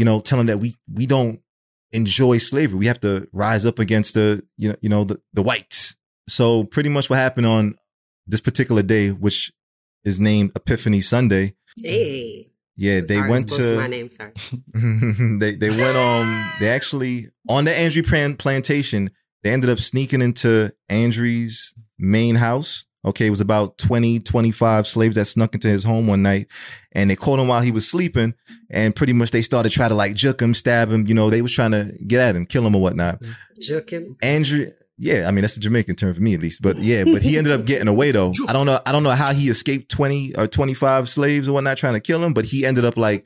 you 0.00 0.06
know, 0.06 0.18
tell 0.18 0.38
them 0.38 0.46
that 0.46 0.58
we 0.58 0.76
we 0.90 1.04
don't 1.06 1.42
enjoy 1.92 2.38
slavery. 2.38 2.78
We 2.78 2.86
have 2.86 3.00
to 3.00 3.28
rise 3.32 3.66
up 3.66 3.78
against 3.78 4.14
the 4.14 4.42
you 4.56 4.70
know 4.70 4.76
you 4.80 4.88
know 4.88 5.04
the 5.04 5.20
the 5.34 5.42
whites. 5.42 5.94
So 6.26 6.64
pretty 6.64 6.88
much 6.88 7.10
what 7.10 7.18
happened 7.18 7.46
on 7.46 7.74
this 8.26 8.40
particular 8.40 8.82
day, 8.82 9.10
which 9.10 9.52
is 10.04 10.18
named 10.18 10.52
Epiphany 10.56 11.02
Sunday. 11.02 11.54
Hey. 11.76 12.49
Yeah, 12.80 13.02
they 13.02 13.16
Sorry, 13.16 13.28
went 13.28 13.48
to 13.50 13.76
my 13.76 13.86
name. 13.88 14.10
Sorry. 14.10 14.32
they 15.38 15.54
they 15.54 15.68
went 15.68 15.98
um 15.98 16.50
they 16.60 16.68
actually 16.68 17.26
on 17.46 17.66
the 17.66 17.78
Andrew 17.78 18.02
Plan- 18.02 18.36
plantation 18.36 19.10
they 19.42 19.50
ended 19.50 19.68
up 19.68 19.78
sneaking 19.78 20.22
into 20.22 20.72
Andrew's 20.88 21.74
main 21.98 22.36
house. 22.36 22.86
Okay, 23.02 23.26
it 23.26 23.30
was 23.30 23.40
about 23.40 23.78
20, 23.78 24.20
25 24.20 24.86
slaves 24.86 25.14
that 25.16 25.24
snuck 25.24 25.54
into 25.54 25.68
his 25.68 25.84
home 25.84 26.06
one 26.06 26.22
night 26.22 26.48
and 26.92 27.08
they 27.08 27.16
caught 27.16 27.38
him 27.38 27.48
while 27.48 27.62
he 27.62 27.72
was 27.72 27.88
sleeping 27.88 28.34
and 28.70 28.94
pretty 28.94 29.14
much 29.14 29.30
they 29.30 29.40
started 29.40 29.72
trying 29.72 29.88
to 29.88 29.94
like 29.94 30.14
juke 30.14 30.42
him, 30.42 30.52
stab 30.52 30.90
him, 30.90 31.06
you 31.06 31.14
know, 31.14 31.30
they 31.30 31.40
was 31.40 31.54
trying 31.54 31.70
to 31.70 31.90
get 32.06 32.20
at 32.20 32.36
him, 32.36 32.44
kill 32.44 32.66
him 32.66 32.74
or 32.74 32.82
whatnot. 32.82 33.22
Juke 33.58 33.88
him. 33.90 34.16
Andrew, 34.22 34.70
yeah, 35.02 35.26
I 35.26 35.30
mean 35.30 35.40
that's 35.40 35.56
a 35.56 35.60
Jamaican 35.60 35.96
term 35.96 36.12
for 36.12 36.20
me 36.20 36.34
at 36.34 36.40
least, 36.40 36.60
but 36.60 36.76
yeah, 36.76 37.04
but 37.04 37.22
he 37.22 37.38
ended 37.38 37.54
up 37.54 37.64
getting 37.64 37.88
away 37.88 38.12
though. 38.12 38.34
I 38.48 38.52
don't 38.52 38.66
know, 38.66 38.78
I 38.84 38.92
don't 38.92 39.02
know 39.02 39.10
how 39.10 39.32
he 39.32 39.48
escaped 39.48 39.90
twenty 39.90 40.34
uh, 40.34 40.44
or 40.44 40.46
twenty 40.46 40.74
five 40.74 41.08
slaves 41.08 41.48
or 41.48 41.54
whatnot 41.54 41.78
trying 41.78 41.94
to 41.94 42.00
kill 42.00 42.22
him, 42.22 42.34
but 42.34 42.44
he 42.44 42.66
ended 42.66 42.84
up 42.84 42.98
like, 42.98 43.24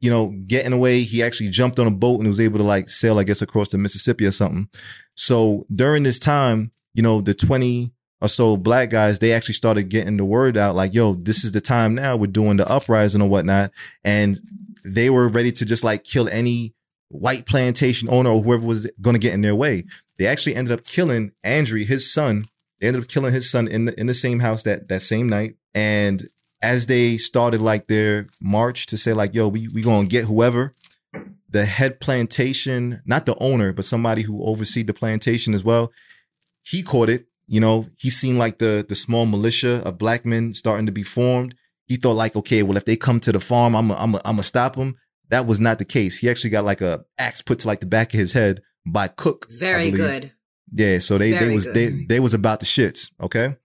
you 0.00 0.10
know, 0.10 0.32
getting 0.46 0.72
away. 0.72 1.00
He 1.00 1.20
actually 1.20 1.50
jumped 1.50 1.80
on 1.80 1.88
a 1.88 1.90
boat 1.90 2.20
and 2.20 2.28
was 2.28 2.38
able 2.38 2.58
to 2.58 2.64
like 2.64 2.88
sail, 2.88 3.18
I 3.18 3.24
guess, 3.24 3.42
across 3.42 3.70
the 3.70 3.78
Mississippi 3.78 4.26
or 4.26 4.30
something. 4.30 4.68
So 5.16 5.66
during 5.74 6.04
this 6.04 6.20
time, 6.20 6.70
you 6.94 7.02
know, 7.02 7.20
the 7.20 7.34
twenty 7.34 7.92
or 8.20 8.28
so 8.28 8.56
black 8.56 8.90
guys, 8.90 9.18
they 9.18 9.32
actually 9.32 9.54
started 9.54 9.88
getting 9.88 10.18
the 10.18 10.24
word 10.24 10.56
out, 10.56 10.76
like, 10.76 10.94
yo, 10.94 11.14
this 11.14 11.42
is 11.42 11.50
the 11.50 11.60
time 11.60 11.96
now. 11.96 12.16
We're 12.16 12.28
doing 12.28 12.58
the 12.58 12.70
uprising 12.70 13.22
or 13.22 13.28
whatnot, 13.28 13.72
and 14.04 14.40
they 14.84 15.10
were 15.10 15.28
ready 15.28 15.50
to 15.50 15.66
just 15.66 15.82
like 15.82 16.04
kill 16.04 16.28
any 16.28 16.74
white 17.08 17.46
plantation 17.46 18.08
owner 18.08 18.30
or 18.30 18.42
whoever 18.42 18.66
was 18.66 18.90
going 19.00 19.14
to 19.14 19.20
get 19.20 19.34
in 19.34 19.42
their 19.42 19.54
way. 19.54 19.84
They 20.18 20.26
actually 20.26 20.56
ended 20.56 20.72
up 20.78 20.84
killing 20.84 21.32
Andrew, 21.42 21.84
his 21.84 22.12
son. 22.12 22.46
They 22.80 22.88
ended 22.88 23.02
up 23.02 23.08
killing 23.08 23.32
his 23.32 23.50
son 23.50 23.66
in 23.68 23.86
the 23.86 23.98
in 23.98 24.06
the 24.06 24.14
same 24.14 24.40
house 24.40 24.62
that 24.64 24.88
that 24.88 25.02
same 25.02 25.28
night. 25.28 25.56
And 25.74 26.28
as 26.62 26.86
they 26.86 27.16
started 27.16 27.60
like 27.60 27.86
their 27.86 28.28
march 28.40 28.86
to 28.86 28.96
say 28.96 29.12
like, 29.12 29.34
"Yo, 29.34 29.48
we 29.48 29.68
we 29.68 29.82
gonna 29.82 30.06
get 30.06 30.24
whoever," 30.24 30.74
the 31.48 31.64
head 31.64 32.00
plantation, 32.00 33.02
not 33.06 33.26
the 33.26 33.36
owner, 33.38 33.72
but 33.72 33.84
somebody 33.84 34.22
who 34.22 34.44
overseed 34.44 34.86
the 34.86 34.94
plantation 34.94 35.54
as 35.54 35.64
well, 35.64 35.92
he 36.64 36.82
caught 36.82 37.08
it. 37.08 37.26
You 37.46 37.60
know, 37.60 37.86
he 37.98 38.10
seen 38.10 38.38
like 38.38 38.58
the 38.58 38.84
the 38.88 38.94
small 38.94 39.26
militia 39.26 39.82
of 39.84 39.98
black 39.98 40.26
men 40.26 40.52
starting 40.52 40.86
to 40.86 40.92
be 40.92 41.02
formed. 41.02 41.54
He 41.86 41.96
thought 41.96 42.16
like, 42.16 42.36
okay, 42.36 42.62
well, 42.62 42.76
if 42.76 42.84
they 42.84 42.96
come 42.96 43.18
to 43.20 43.32
the 43.32 43.40
farm, 43.40 43.74
I'm 43.74 43.90
i 43.90 44.02
I'm 44.02 44.14
i 44.16 44.20
I'm 44.24 44.34
gonna 44.34 44.42
stop 44.42 44.76
them. 44.76 44.96
That 45.30 45.46
was 45.46 45.60
not 45.60 45.78
the 45.78 45.84
case. 45.84 46.18
He 46.18 46.28
actually 46.28 46.50
got 46.50 46.64
like 46.64 46.80
a 46.80 47.04
axe 47.18 47.42
put 47.42 47.58
to 47.60 47.66
like 47.66 47.80
the 47.80 47.86
back 47.86 48.14
of 48.14 48.20
his 48.20 48.32
head 48.32 48.62
by 48.86 49.08
Cook. 49.08 49.46
Very 49.50 49.90
good. 49.90 50.32
Yeah, 50.72 50.98
so 50.98 51.18
they 51.18 51.32
they 51.32 51.54
was 51.54 51.66
good. 51.66 51.74
they 51.74 52.06
they 52.08 52.20
was 52.20 52.34
about 52.34 52.60
the 52.60 52.66
shits. 52.66 53.10
Okay, 53.20 53.56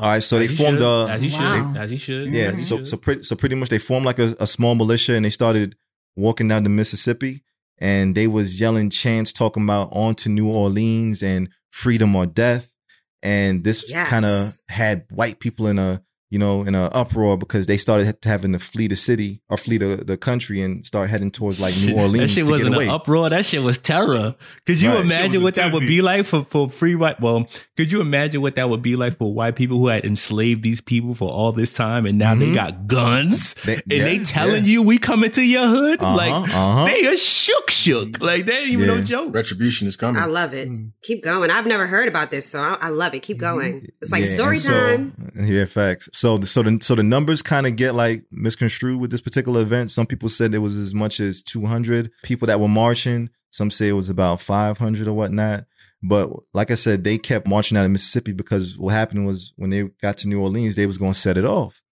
all 0.00 0.08
right. 0.10 0.22
So 0.22 0.38
they 0.38 0.44
As 0.46 0.50
he 0.50 0.56
formed 0.56 0.80
should. 0.80 1.06
a 1.08 1.10
as 1.12 1.22
he 1.22 1.30
should, 1.30 1.40
Wow. 1.40 1.74
as 1.76 1.90
he 1.90 1.96
should. 1.98 2.34
yeah. 2.34 2.48
as 2.50 2.56
he 2.56 2.62
So 2.62 2.84
so 2.84 2.96
pretty 2.96 3.22
so 3.22 3.36
pretty 3.36 3.54
much 3.54 3.68
they 3.70 3.78
formed 3.78 4.06
like 4.06 4.18
a, 4.18 4.34
a 4.40 4.46
small 4.46 4.74
militia 4.74 5.14
and 5.14 5.24
they 5.24 5.30
started 5.30 5.76
walking 6.16 6.48
down 6.48 6.64
the 6.64 6.70
Mississippi 6.70 7.44
and 7.80 8.14
they 8.14 8.26
was 8.26 8.60
yelling 8.60 8.90
chants 8.90 9.32
talking 9.32 9.62
about 9.62 9.88
on 9.92 10.14
to 10.16 10.28
New 10.28 10.50
Orleans 10.50 11.22
and 11.22 11.48
freedom 11.70 12.14
or 12.16 12.26
death. 12.26 12.74
And 13.22 13.64
this 13.64 13.84
Yes. 13.88 14.08
kind 14.08 14.24
of 14.26 14.52
had 14.68 15.06
white 15.10 15.40
people 15.40 15.66
in 15.66 15.78
a 15.78 16.02
you 16.30 16.38
know 16.38 16.62
in 16.62 16.74
an 16.74 16.90
uproar 16.92 17.36
because 17.38 17.66
they 17.66 17.76
started 17.78 18.16
having 18.24 18.52
to 18.52 18.58
flee 18.58 18.86
the 18.86 18.96
city 18.96 19.40
or 19.48 19.56
flee 19.56 19.78
the, 19.78 19.96
the 20.04 20.16
country 20.16 20.60
and 20.60 20.84
start 20.84 21.08
heading 21.08 21.30
towards 21.30 21.58
like 21.60 21.74
New 21.84 21.94
Orleans 21.96 22.18
that 22.20 22.28
shit 22.28 22.38
to 22.38 22.44
get 22.44 22.52
wasn't 22.52 22.74
away. 22.74 22.84
an 22.86 22.90
uproar. 22.90 23.30
That 23.30 23.46
shit 23.46 23.62
was 23.62 23.78
terror. 23.78 24.34
Could 24.66 24.80
you 24.80 24.90
Right. 24.90 25.00
Imagine 25.04 25.42
what 25.42 25.54
that 25.54 25.72
would 25.72 25.86
be 25.86 26.02
like 26.02 26.26
for, 26.26 26.44
for 26.44 26.68
free 26.68 26.94
white? 26.94 27.20
Well, 27.20 27.48
could 27.76 27.90
you 27.92 28.00
imagine 28.00 28.40
what 28.42 28.56
that 28.56 28.68
would 28.68 28.82
be 28.82 28.96
like 28.96 29.16
for 29.18 29.32
white 29.32 29.56
people 29.56 29.78
who 29.78 29.88
had 29.88 30.04
enslaved 30.04 30.62
these 30.62 30.80
people 30.80 31.14
for 31.14 31.30
all 31.30 31.52
this 31.52 31.72
time 31.74 32.04
and 32.06 32.18
now 32.18 32.34
they 32.34 32.46
Mhm. 32.48 32.54
got 32.54 32.86
guns 32.86 33.54
They- 33.64 33.74
and 33.74 33.82
yeah, 33.88 34.04
they 34.04 34.18
telling 34.20 34.64
yeah. 34.64 34.70
you 34.70 34.82
we 34.82 34.98
coming 34.98 35.30
to 35.30 35.42
your 35.42 35.66
hood? 35.66 36.00
Uh-huh, 36.00 36.16
like 36.16 36.32
uh-huh. 36.32 36.84
they 36.84 37.06
are 37.06 37.16
shook 37.16 37.70
shook. 37.70 38.20
Like 38.20 38.46
they 38.46 38.58
ain't 38.58 38.70
even 38.70 38.86
no 38.86 39.00
joke. 39.00 39.34
Retribution 39.34 39.86
is 39.88 39.96
coming. 39.96 40.20
I 40.22 40.26
love 40.26 40.52
it. 40.54 40.68
Mm. 40.68 40.92
Keep 41.02 41.22
going. 41.22 41.50
I've 41.50 41.66
never 41.66 41.86
heard 41.86 42.08
about 42.08 42.30
this, 42.30 42.46
so 42.50 42.60
I, 42.60 42.74
I 42.80 42.88
love 42.90 43.14
it. 43.14 43.20
Keep 43.22 43.38
going. 43.38 43.86
It's 44.00 44.10
like 44.12 44.24
Yeah, 44.24 44.34
story 44.34 44.58
so- 44.58 44.72
time. 44.72 45.32
Yeah, 45.36 45.64
facts. 45.64 46.08
So 46.18 46.36
the 46.36 46.48
so 46.48 46.62
the 46.62 46.80
so 46.82 46.96
the 46.96 47.04
numbers 47.04 47.42
kind 47.42 47.64
of 47.64 47.76
get 47.76 47.94
like 47.94 48.24
misconstrued 48.32 49.00
with 49.00 49.12
this 49.12 49.20
particular 49.20 49.60
event. 49.60 49.92
Some 49.92 50.04
people 50.04 50.28
said 50.28 50.52
it 50.52 50.58
was 50.58 50.76
as 50.76 50.92
much 50.92 51.20
as 51.20 51.44
200 51.44 52.10
people 52.24 52.46
that 52.46 52.58
were 52.58 52.66
marching. 52.66 53.30
Some 53.50 53.70
say 53.70 53.88
it 53.88 53.92
was 53.92 54.10
about 54.10 54.40
500 54.40 55.06
or 55.06 55.12
whatnot. 55.12 55.66
But 56.02 56.32
like 56.52 56.72
I 56.72 56.74
said, 56.74 57.04
they 57.04 57.18
kept 57.18 57.46
marching 57.46 57.78
out 57.78 57.84
of 57.84 57.92
Mississippi 57.92 58.32
because 58.32 58.76
what 58.76 58.94
happened 58.94 59.26
was 59.26 59.52
when 59.54 59.70
they 59.70 59.90
got 60.02 60.16
to 60.18 60.28
New 60.28 60.42
Orleans, 60.42 60.74
they 60.74 60.88
was 60.88 60.98
going 60.98 61.12
to 61.12 61.18
set 61.18 61.38
it 61.38 61.44
off. 61.44 61.82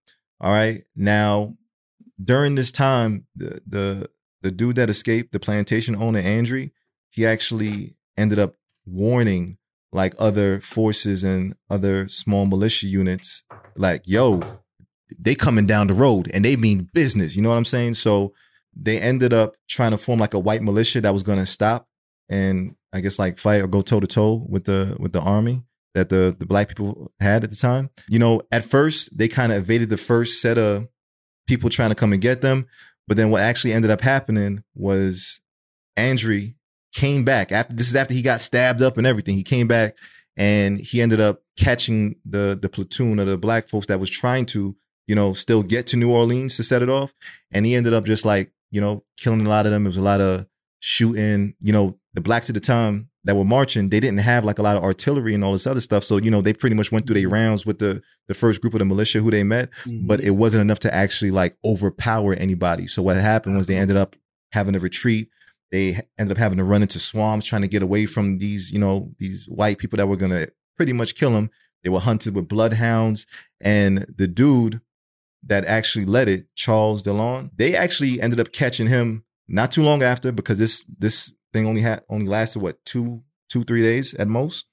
All 0.40 0.50
right. 0.50 0.82
Now, 0.96 1.56
during 2.20 2.56
this 2.56 2.72
time, 2.72 3.28
the 3.36 3.60
the 3.64 4.10
the 4.42 4.50
dude 4.50 4.74
that 4.74 4.90
escaped, 4.90 5.30
the 5.30 5.38
plantation 5.38 5.94
owner 5.94 6.18
Andrew, 6.18 6.70
he 7.10 7.24
actually 7.24 7.94
ended 8.16 8.40
up 8.40 8.54
warning 8.86 9.58
like 9.92 10.14
other 10.18 10.60
forces 10.60 11.24
and 11.24 11.54
other 11.70 12.08
small 12.08 12.46
militia 12.46 12.86
units, 12.86 13.44
like, 13.76 14.02
yo, 14.04 14.42
they 15.18 15.34
coming 15.34 15.66
down 15.66 15.86
the 15.86 15.94
road 15.94 16.28
and 16.34 16.44
they 16.44 16.56
mean 16.56 16.88
business. 16.92 17.36
You 17.36 17.42
know 17.42 17.48
what 17.48 17.58
I'm 17.58 17.64
saying? 17.64 17.94
So 17.94 18.34
they 18.74 19.00
ended 19.00 19.32
up 19.32 19.56
trying 19.68 19.92
to 19.92 19.98
form 19.98 20.20
like 20.20 20.34
a 20.34 20.38
white 20.38 20.62
militia 20.62 21.00
that 21.00 21.12
was 21.12 21.22
gonna 21.22 21.46
stop 21.46 21.88
and 22.28 22.74
I 22.92 23.00
guess 23.00 23.18
like 23.18 23.38
fight 23.38 23.62
or 23.62 23.68
go 23.68 23.82
toe 23.82 24.00
to 24.00 24.06
toe 24.06 24.46
with 24.48 24.64
the 24.64 24.96
with 24.98 25.12
the 25.12 25.20
army 25.20 25.64
that 25.94 26.08
the 26.08 26.36
the 26.38 26.46
black 26.46 26.68
people 26.68 27.10
had 27.20 27.44
at 27.44 27.50
the 27.50 27.56
time. 27.56 27.90
You 28.08 28.18
know, 28.18 28.42
at 28.52 28.64
first 28.64 29.16
they 29.16 29.28
kind 29.28 29.52
of 29.52 29.58
evaded 29.58 29.90
the 29.90 29.96
first 29.96 30.40
set 30.42 30.58
of 30.58 30.88
people 31.46 31.70
trying 31.70 31.90
to 31.90 31.94
come 31.94 32.12
and 32.12 32.20
get 32.20 32.42
them, 32.42 32.66
but 33.06 33.16
then 33.16 33.30
what 33.30 33.42
actually 33.42 33.72
ended 33.72 33.90
up 33.90 34.00
happening 34.00 34.62
was 34.74 35.40
Andrew 35.96 36.48
came 37.00 37.24
back 37.24 37.52
after 37.52 37.74
this 37.74 37.88
is 37.88 37.94
after 37.96 38.14
he 38.14 38.22
got 38.22 38.40
stabbed 38.40 38.82
up 38.82 38.96
and 38.98 39.06
everything. 39.06 39.36
He 39.36 39.42
came 39.44 39.68
back 39.68 39.96
and 40.36 40.78
he 40.78 41.00
ended 41.02 41.20
up 41.20 41.42
catching 41.58 42.16
the 42.24 42.58
the 42.60 42.68
platoon 42.68 43.18
of 43.18 43.26
the 43.26 43.38
black 43.38 43.68
folks 43.68 43.86
that 43.86 44.00
was 44.00 44.10
trying 44.10 44.46
to, 44.46 44.74
you 45.06 45.14
know, 45.14 45.32
still 45.32 45.62
get 45.62 45.86
to 45.88 45.96
New 45.96 46.10
Orleans 46.12 46.56
to 46.56 46.62
set 46.62 46.82
it 46.82 46.88
off. 46.88 47.14
And 47.52 47.64
he 47.66 47.74
ended 47.74 47.94
up 47.94 48.04
just 48.04 48.24
like, 48.24 48.52
you 48.70 48.80
know, 48.80 49.04
killing 49.16 49.44
a 49.46 49.48
lot 49.48 49.66
of 49.66 49.72
them. 49.72 49.84
It 49.86 49.88
was 49.88 49.96
a 49.98 50.02
lot 50.12 50.20
of 50.20 50.46
shooting, 50.80 51.54
you 51.60 51.72
know, 51.72 51.98
the 52.14 52.20
blacks 52.20 52.48
at 52.50 52.54
the 52.54 52.60
time 52.60 53.08
that 53.24 53.34
were 53.36 53.44
marching, 53.44 53.88
they 53.88 53.98
didn't 54.00 54.20
have 54.20 54.44
like 54.44 54.58
a 54.58 54.62
lot 54.62 54.76
of 54.76 54.84
artillery 54.84 55.34
and 55.34 55.42
all 55.42 55.52
this 55.52 55.66
other 55.66 55.80
stuff. 55.80 56.04
So, 56.04 56.18
you 56.18 56.30
know, 56.30 56.40
they 56.42 56.52
pretty 56.52 56.76
much 56.76 56.92
went 56.92 57.06
through 57.06 57.18
their 57.20 57.28
rounds 57.28 57.66
with 57.66 57.78
the 57.78 58.00
the 58.28 58.34
first 58.34 58.60
group 58.60 58.72
of 58.74 58.78
the 58.78 58.84
militia 58.84 59.20
who 59.20 59.30
they 59.30 59.42
met, 59.42 59.70
Mm-hmm. 59.84 60.06
but 60.06 60.20
it 60.20 60.30
wasn't 60.30 60.62
enough 60.62 60.78
to 60.80 60.94
actually 60.94 61.30
like 61.30 61.56
overpower 61.64 62.34
anybody. 62.34 62.86
So 62.86 63.02
what 63.02 63.16
happened 63.16 63.56
was 63.56 63.66
they 63.66 63.76
ended 63.76 63.96
up 63.96 64.16
having 64.52 64.74
to 64.74 64.80
retreat. 64.80 65.28
They 65.70 66.00
ended 66.18 66.36
up 66.36 66.38
having 66.38 66.58
to 66.58 66.64
run 66.64 66.82
into 66.82 66.98
swamps 66.98 67.46
trying 67.46 67.62
to 67.62 67.68
get 67.68 67.82
away 67.82 68.06
from 68.06 68.38
these, 68.38 68.70
you 68.70 68.78
know, 68.78 69.12
these 69.18 69.46
white 69.46 69.78
people 69.78 69.96
that 69.96 70.06
were 70.06 70.16
gonna 70.16 70.48
pretty 70.76 70.92
much 70.92 71.14
kill 71.14 71.32
them. 71.32 71.50
They 71.82 71.90
were 71.90 72.00
hunted 72.00 72.34
with 72.34 72.48
bloodhounds. 72.48 73.26
And 73.60 74.06
the 74.16 74.26
dude 74.26 74.80
that 75.44 75.64
actually 75.64 76.04
led 76.04 76.28
it, 76.28 76.46
Charles 76.54 77.02
Deslondes, 77.02 77.50
they 77.56 77.76
actually 77.76 78.20
ended 78.20 78.40
up 78.40 78.52
catching 78.52 78.86
him 78.88 79.24
not 79.48 79.70
too 79.70 79.82
long 79.82 80.02
after 80.02 80.32
because 80.32 80.58
this 80.58 80.84
this 80.98 81.32
thing 81.52 81.66
only 81.66 81.80
had 81.80 82.02
only 82.08 82.26
lasted 82.26 82.60
what 82.60 82.84
two 82.84 83.22
two 83.48 83.64
three 83.64 83.82
days 83.82 84.14
at 84.14 84.28
most. 84.28 84.66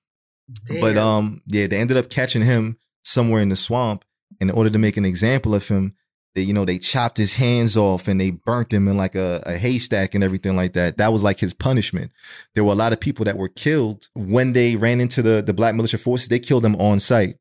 But 0.82 0.98
um 0.98 1.42
yeah, 1.48 1.68
they 1.68 1.78
ended 1.78 1.98
up 1.98 2.10
catching 2.10 2.42
him 2.42 2.78
somewhere 3.04 3.42
in 3.42 3.50
the 3.50 3.56
swamp. 3.56 4.06
In 4.42 4.50
order 4.50 4.70
to 4.72 4.80
make 4.80 4.98
an 4.98 5.06
example 5.06 5.54
of 5.54 5.68
him, 5.68 5.96
they 6.36 6.42
you 6.42 6.54
know 6.54 6.66
they 6.66 6.78
chopped 6.78 7.18
his 7.18 7.34
hands 7.34 7.78
off 7.78 8.08
and 8.08 8.20
they 8.20 8.32
burnt 8.32 8.74
him 8.74 8.88
in 8.88 8.98
like 8.98 9.16
a, 9.16 9.42
a 9.46 9.58
haystack 9.58 10.16
and 10.16 10.24
everything 10.24 10.56
like 10.56 10.74
that. 10.74 10.98
That 10.98 11.12
was 11.12 11.24
like 11.24 11.40
his 11.40 11.54
punishment. 11.54 12.12
There 12.56 12.64
were 12.64 12.74
a 12.74 12.76
lot 12.76 12.94
of 12.94 13.00
people 13.00 13.26
that 13.26 13.38
were 13.38 13.50
killed 13.50 14.08
when 14.16 14.54
they 14.54 14.76
ran 14.76 15.02
into 15.02 15.22
the 15.22 15.42
the 15.42 15.54
black 15.54 15.76
militia 15.76 15.98
forces. 15.98 16.28
They 16.28 16.40
killed 16.40 16.64
them 16.64 16.76
on 16.78 17.00
site, 17.00 17.36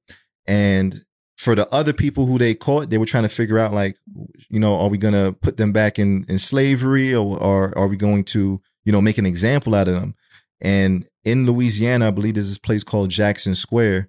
and 0.46 1.04
for 1.38 1.54
the 1.56 1.68
other 1.74 1.92
people 1.92 2.26
who 2.26 2.38
they 2.38 2.54
caught, 2.54 2.90
they 2.90 2.98
were 2.98 3.06
trying 3.06 3.24
to 3.24 3.28
figure 3.28 3.58
out 3.58 3.72
like, 3.72 3.96
you 4.48 4.60
know, 4.60 4.78
are 4.78 4.88
we 4.88 4.98
gonna 4.98 5.32
put 5.32 5.56
them 5.56 5.72
back 5.72 5.98
in 5.98 6.24
in 6.28 6.38
slavery 6.38 7.14
or, 7.14 7.42
or 7.42 7.76
are 7.76 7.88
we 7.88 7.96
going 7.96 8.24
to 8.24 8.60
you 8.84 8.92
know 8.92 9.00
make 9.00 9.18
an 9.18 9.26
example 9.26 9.74
out 9.74 9.88
of 9.88 9.94
them? 9.94 10.14
And 10.60 11.08
in 11.24 11.46
Louisiana, 11.46 12.08
I 12.08 12.10
believe 12.10 12.34
there's 12.34 12.48
this 12.48 12.58
place 12.58 12.84
called 12.84 13.10
Jackson 13.10 13.54
Square. 13.54 14.08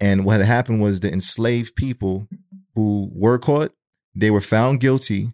And 0.00 0.24
what 0.24 0.38
had 0.38 0.46
happened 0.46 0.82
was 0.82 1.00
the 1.00 1.12
enslaved 1.12 1.76
people 1.76 2.28
who 2.74 3.08
were 3.12 3.38
caught, 3.38 3.72
they 4.14 4.30
were 4.30 4.40
found 4.40 4.80
guilty. 4.80 5.28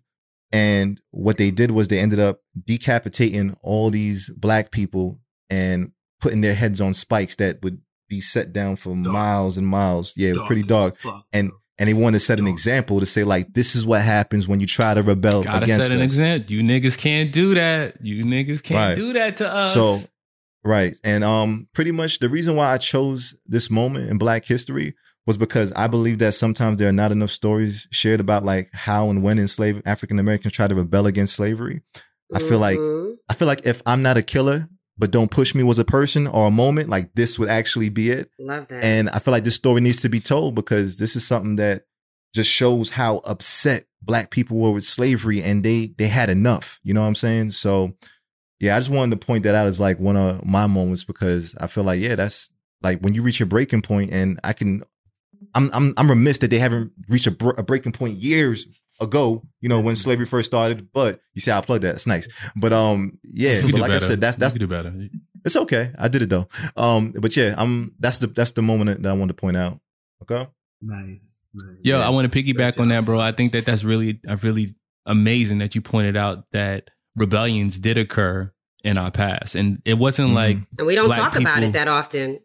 And 0.53 1.01
what 1.13 1.37
they 1.37 1.51
did 1.53 1.71
was 1.71 1.89
they 1.89 2.01
ended 2.01 2.19
up 2.19 2.41
decapitating 2.67 3.57
all 3.63 3.91
these 3.91 4.29
black 4.31 4.73
people 4.73 5.21
and 5.49 5.93
putting 6.21 6.41
their 6.41 6.55
heads 6.55 6.81
on 6.81 6.93
spikes 6.95 7.37
that 7.37 7.63
would 7.63 7.81
be 8.09 8.21
set 8.21 8.53
down 8.53 8.75
for 8.77 8.97
miles 8.97 9.57
and 9.57 9.67
miles. 9.67 10.15
Yeah, 10.17 10.31
it 10.31 10.33
was 10.39 10.47
pretty 10.49 10.63
dark. 10.65 10.95
And 11.33 11.53
and 11.79 11.89
they 11.89 11.95
wanted 11.95 12.19
to 12.19 12.25
set 12.25 12.39
an 12.41 12.47
example 12.49 13.01
to 13.01 13.07
say 13.07 13.23
like 13.25 13.55
this 13.55 13.75
is 13.77 13.87
what 13.87 14.03
happens 14.03 14.47
when 14.49 14.59
you 14.61 14.67
try 14.67 14.93
to 14.93 15.03
rebel 15.03 15.45
Gotta 15.45 15.63
against 15.65 15.89
set 15.89 15.97
an 15.97 16.03
us. 16.03 16.13
example. 16.13 16.53
You 16.53 16.63
niggas 16.63 16.99
can't 16.99 17.33
do 17.33 17.55
that. 17.55 17.97
You 18.03 18.25
niggas 18.25 18.63
can't 18.63 18.77
Right. 18.77 18.95
do 18.97 19.13
that 19.15 19.37
to 19.39 19.49
us. 19.49 19.73
So, 19.73 20.01
right. 20.65 20.95
And 21.05 21.23
um 21.25 21.69
pretty 21.73 21.93
much 21.93 22.19
the 22.19 22.29
reason 22.29 22.57
why 22.57 22.73
I 22.73 22.77
chose 22.79 23.37
this 23.47 23.71
moment 23.71 24.11
in 24.11 24.19
black 24.19 24.45
history 24.45 24.95
was 25.27 25.39
because 25.39 25.73
I 25.73 25.87
believe 25.87 26.19
that 26.19 26.35
sometimes 26.35 26.79
there 26.79 26.89
are 26.89 26.93
not 26.93 27.12
enough 27.12 27.31
stories 27.31 27.87
shared 27.91 28.21
about 28.21 28.45
like 28.45 28.71
how 28.73 29.11
and 29.11 29.23
when 29.23 29.39
enslaved 29.39 29.83
African 29.87 30.19
Americans 30.19 30.55
try 30.55 30.67
to 30.67 30.75
rebel 30.75 31.07
against 31.07 31.35
slavery. 31.35 31.83
I 32.35 32.39
feel 32.39 32.59
like 32.59 32.79
Mhm. 32.79 33.17
I 33.29 33.35
feel 33.35 33.47
like 33.47 33.67
if 33.67 33.83
I'm 33.87 34.03
not 34.03 34.17
a 34.17 34.23
killer, 34.23 34.69
but 34.99 35.11
don't 35.11 35.31
push 35.31 35.55
me 35.55 35.62
was 35.62 35.79
a 35.79 35.85
person 35.85 36.27
or 36.27 36.49
a 36.49 36.50
moment, 36.50 36.89
like 36.89 37.15
this 37.15 37.39
would 37.39 37.49
actually 37.49 37.89
be 37.89 38.11
it. 38.11 38.31
Love 38.39 38.69
that. 38.69 38.85
And 38.85 39.09
I 39.11 39.19
feel 39.19 39.33
like 39.33 39.45
this 39.45 39.55
story 39.55 39.81
needs 39.81 40.03
to 40.03 40.09
be 40.09 40.21
told 40.21 40.55
because 40.55 40.99
this 40.99 41.17
is 41.17 41.27
something 41.27 41.57
that 41.57 41.85
just 42.35 42.50
shows 42.50 42.91
how 42.91 43.19
upset 43.19 43.85
black 44.03 44.31
people 44.31 44.59
were 44.59 44.71
with 44.71 44.85
slavery 44.85 45.43
and 45.43 45.62
they 45.65 45.95
they 45.99 46.07
had 46.07 46.29
enough. 46.31 46.81
You 46.83 46.95
know 46.95 47.03
what 47.03 47.09
I'm 47.09 47.15
saying? 47.15 47.50
So 47.50 47.97
yeah, 48.61 48.77
I 48.77 48.79
just 48.79 48.91
wanted 48.91 49.19
to 49.19 49.27
point 49.27 49.45
that 49.45 49.55
out 49.55 49.67
as 49.67 49.81
like 49.81 49.99
one 49.99 50.17
of 50.17 50.45
my 50.45 50.67
moments 50.67 51.05
because 51.05 51.55
I 51.61 51.67
feel 51.67 51.85
like, 51.85 52.00
yeah, 52.00 52.15
that's 52.15 52.50
like 52.83 53.00
when 53.00 53.15
you 53.15 53.23
reach 53.23 53.41
a 53.41 53.47
breaking 53.47 53.83
point 53.83 54.12
and 54.12 54.39
I 54.45 54.53
can 54.53 54.83
I'm 55.54 55.71
I'm 55.73 55.95
I'm 55.97 56.09
remiss 56.11 56.38
that 56.38 56.50
they 56.50 56.59
haven't 56.59 56.92
reached 57.09 57.26
a, 57.26 57.30
br- 57.33 57.59
a 57.59 57.62
breaking 57.62 57.92
point 57.92 58.14
years 58.16 58.66
ago, 59.00 59.42
you 59.61 59.69
know, 59.69 59.80
when 59.80 59.97
slavery 59.97 60.26
first 60.26 60.47
started. 60.47 60.88
But 60.92 61.21
you 61.35 61.40
see, 61.40 61.50
I 61.50 61.61
plug 61.61 61.80
that. 61.83 61.95
It's 61.95 62.07
nice. 62.07 62.28
But 62.57 62.73
um, 62.73 63.19
yeah, 63.25 63.57
You 63.57 63.62
but 63.62 63.66
can 63.69 63.76
do 63.76 63.80
like 63.83 63.90
I 63.92 63.99
said, 63.99 64.21
that's 64.21 64.37
that's 64.37 64.52
can 64.54 64.61
do 64.61 64.66
better. 64.66 64.95
it's 65.45 65.57
okay. 65.57 65.92
I 65.99 66.09
did 66.09 66.23
it 66.23 66.28
though. 66.28 66.49
Um, 66.76 67.12
but 67.12 67.37
yeah, 67.37 67.54
I'm 67.57 67.95
that's 67.99 68.19
the 68.19 68.26
that's 68.28 68.52
the 68.52 68.62
moment 68.62 69.02
that 69.02 69.11
I 69.11 69.14
wanted 69.14 69.37
to 69.37 69.40
point 69.40 69.57
out. 69.57 69.80
Okay. 70.23 70.47
Nice. 70.83 71.50
nice. 71.54 71.76
Yo, 71.83 71.99
Yeah. 71.99 72.07
I 72.07 72.11
want 72.11 72.30
to 72.30 72.42
piggyback 72.42 72.78
on 72.80 72.88
that, 72.88 73.04
bro. 73.04 73.21
I 73.21 73.33
think 73.33 73.52
that 73.52 73.66
that's 73.66 73.85
really, 73.85 74.19
uh, 74.28 74.37
really 74.42 74.75
amazing 75.04 75.59
that 75.59 75.75
you 75.75 75.83
pointed 75.83 76.16
out 76.16 76.45
that 76.52 76.88
rebellions 77.16 77.78
did 77.78 77.99
occur 77.99 78.50
in 78.83 78.97
our 78.97 79.11
past, 79.11 79.54
and 79.54 79.83
it 79.85 79.95
wasn't 79.99 80.30
Mhm. 80.30 80.35
like, 80.35 80.57
and 80.78 80.87
we 80.87 80.95
don't 80.95 81.07
black 81.09 81.19
talk 81.33 81.38
about 81.40 81.62
it 81.62 81.73
that 81.75 81.87
often. 81.88 82.38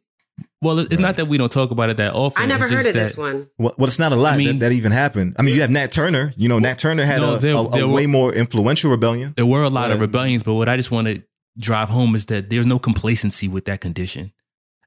Well, 0.61 0.79
it's 0.79 0.89
Right. 0.91 0.99
not 0.99 1.15
that 1.17 1.27
we 1.27 1.37
don't 1.37 1.51
talk 1.51 1.71
about 1.71 1.89
it 1.89 1.97
that 1.97 2.13
often. 2.13 2.41
I 2.43 2.45
never 2.45 2.63
heard 2.67 2.83
just 2.83 2.87
of 2.87 2.93
this 2.93 3.17
one. 3.17 3.47
Well, 3.57 3.75
well, 3.77 3.87
it's 3.87 3.99
not 3.99 4.11
a 4.11 4.15
lot 4.15 4.33
I 4.33 4.37
mean- 4.37 4.59
that, 4.59 4.69
that 4.69 4.71
even 4.75 4.91
happened. 4.91 5.35
I 5.37 5.43
mean, 5.43 5.55
you 5.55 5.61
have 5.61 5.69
Nat 5.71 5.91
Turner. 5.91 6.33
You 6.37 6.49
know, 6.49 6.59
Nat 6.59 6.77
Turner 6.77 7.03
had 7.05 7.21
No, 7.21 7.35
a, 7.35 7.39
there- 7.39 7.53
a, 7.55 7.59
a 7.61 7.69
there 7.71 7.87
were- 7.87 7.93
way 7.93 8.05
more 8.07 8.33
influential 8.33 8.89
rebellion. 8.91 9.33
There 9.37 9.45
were 9.45 9.63
a 9.63 9.69
lot 9.69 9.91
of 9.91 9.99
rebellions, 9.99 10.43
but 10.43 10.55
what 10.55 10.67
I 10.69 10.75
just 10.77 10.91
want 10.91 11.07
to 11.07 11.21
drive 11.57 11.89
home 11.89 12.15
is 12.15 12.25
that 12.27 12.49
there's 12.49 12.65
no 12.65 12.79
complacency 12.79 13.47
with 13.47 13.65
that 13.65 13.79
condition. 13.81 14.31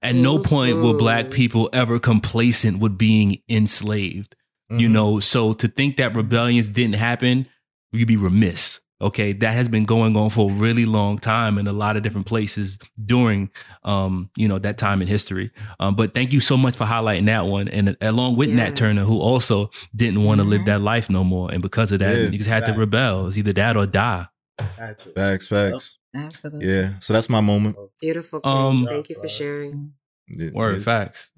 At 0.03 0.15
no 0.15 0.39
point 0.39 0.77
were 0.77 0.95
black 0.95 1.27
Mhm. 1.27 1.31
people 1.33 1.71
ever 1.73 1.99
complacent 1.99 2.79
with 2.79 2.97
being 2.99 3.39
enslaved. 3.49 4.35
You 4.71 4.89
Mhm. 4.89 4.93
know, 4.93 5.19
so 5.21 5.55
to 5.55 5.67
think 5.67 5.97
that 5.97 6.15
rebellions 6.15 6.69
didn't 6.69 6.97
happen, 6.97 7.47
you'd 7.91 8.07
be 8.07 8.17
remiss. 8.17 8.78
Okay, 9.01 9.33
that 9.33 9.53
has 9.53 9.69
been 9.69 9.85
going 9.85 10.17
on 10.17 10.29
for 10.29 10.51
a 10.51 10.53
really 10.53 10.85
long 10.85 11.19
time 11.19 11.57
in 11.57 11.69
a 11.69 11.73
lot 11.73 11.97
of 11.97 12.03
different 12.03 12.27
places 12.27 12.79
during, 13.05 13.49
um, 13.85 14.29
you 14.37 14.49
know, 14.49 14.59
that 14.59 14.77
time 14.77 15.01
in 15.01 15.07
history. 15.07 15.53
Um, 15.79 15.95
but 15.95 16.15
thank 16.15 16.33
you 16.33 16.41
so 16.41 16.57
much 16.57 16.75
for 16.75 16.85
highlighting 16.85 17.27
that 17.27 17.47
one, 17.47 17.69
and 17.69 17.97
along 18.01 18.35
with 18.37 18.51
Nat 18.51 18.75
Turner, 18.75 19.03
who 19.03 19.21
also 19.21 19.71
didn't 19.95 20.25
want 20.25 20.41
to 20.41 20.45
live 20.45 20.63
Mhm. 20.63 20.67
that 20.67 20.81
life 20.81 21.09
no 21.09 21.23
more, 21.23 21.49
and 21.53 21.63
because 21.63 21.93
of 21.93 22.01
that, 22.01 22.17
Yeah, 22.17 22.31
just 22.31 22.49
had 22.49 22.67
to 22.67 22.73
rebel. 22.73 23.21
It 23.21 23.25
was 23.27 23.39
either 23.39 23.53
that 23.53 23.77
or 23.77 23.87
die. 23.87 24.27
Had. 24.59 25.01
Facts, 25.15 25.49
facts. 25.49 25.99
Absolutely. 26.17 26.69
Yeah. 26.69 26.91
So 26.99 27.13
that's 27.13 27.29
my 27.31 27.41
moment. 27.41 27.77
Beautiful. 28.01 28.41
Um, 28.43 28.85
Thank 28.85 29.11
you 29.11 29.17
for 29.21 29.29
sharing. 29.29 29.93
Yeah, 30.27 30.51
Word 30.53 30.79
yeah. 30.79 30.83
facts. 30.83 31.31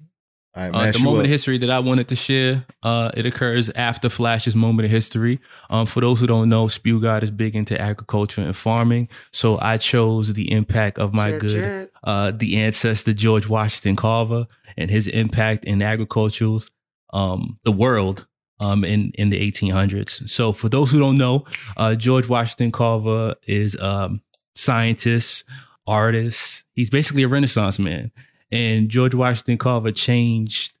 All 0.53 0.69
right, 0.69 0.89
Uh, 0.89 0.91
the 0.91 0.99
moment 0.99 1.19
up. 1.19 1.25
of 1.25 1.31
history 1.31 1.57
that 1.59 1.69
I 1.69 1.79
wanted 1.79 2.07
to 2.09 2.15
share, 2.15 2.65
uh, 2.83 3.09
it 3.15 3.25
occurs 3.25 3.69
after 3.69 4.09
Flash's 4.09 4.55
moment 4.55 4.85
of 4.85 4.91
history. 4.91 5.39
Um, 5.69 5.85
for 5.85 6.01
those 6.01 6.19
who 6.19 6.27
don't 6.27 6.49
know, 6.49 6.67
Spew 6.67 6.99
God 6.99 7.23
is 7.23 7.31
big 7.31 7.55
into 7.55 7.79
agriculture 7.79 8.41
and 8.41 8.55
farming. 8.55 9.07
So 9.31 9.57
I 9.61 9.77
chose 9.77 10.33
the 10.33 10.51
impact 10.51 10.99
of 10.99 11.13
my 11.13 11.29
Drip, 11.29 11.41
good, 11.41 11.51
drip. 11.53 11.91
uh, 12.03 12.31
the 12.35 12.57
ancestor 12.57 13.13
George 13.13 13.47
Washington 13.47 13.95
Carver 13.95 14.47
and 14.75 14.91
his 14.91 15.07
impact 15.07 15.63
in 15.63 15.81
agriculture's, 15.81 16.69
um, 17.13 17.57
the 17.63 17.71
world, 17.71 18.27
um, 18.59 18.83
in, 18.83 19.11
in 19.15 19.29
the 19.29 19.39
1800s. 19.51 20.29
So 20.29 20.51
for 20.53 20.67
those 20.69 20.91
who 20.91 20.99
don't 20.99 21.17
know, 21.17 21.45
uh, 21.77 21.95
George 21.95 22.27
Washington 22.27 22.71
Carver 22.73 23.35
is, 23.47 23.79
um, 23.79 24.21
scientist, 24.53 25.45
artist. 25.87 26.63
He's 26.73 26.89
basically 26.89 27.23
a 27.23 27.27
renaissance 27.27 27.79
man. 27.79 28.11
And 28.51 28.89
George 28.89 29.15
Washington 29.15 29.57
Carver 29.57 29.91
changed 29.91 30.73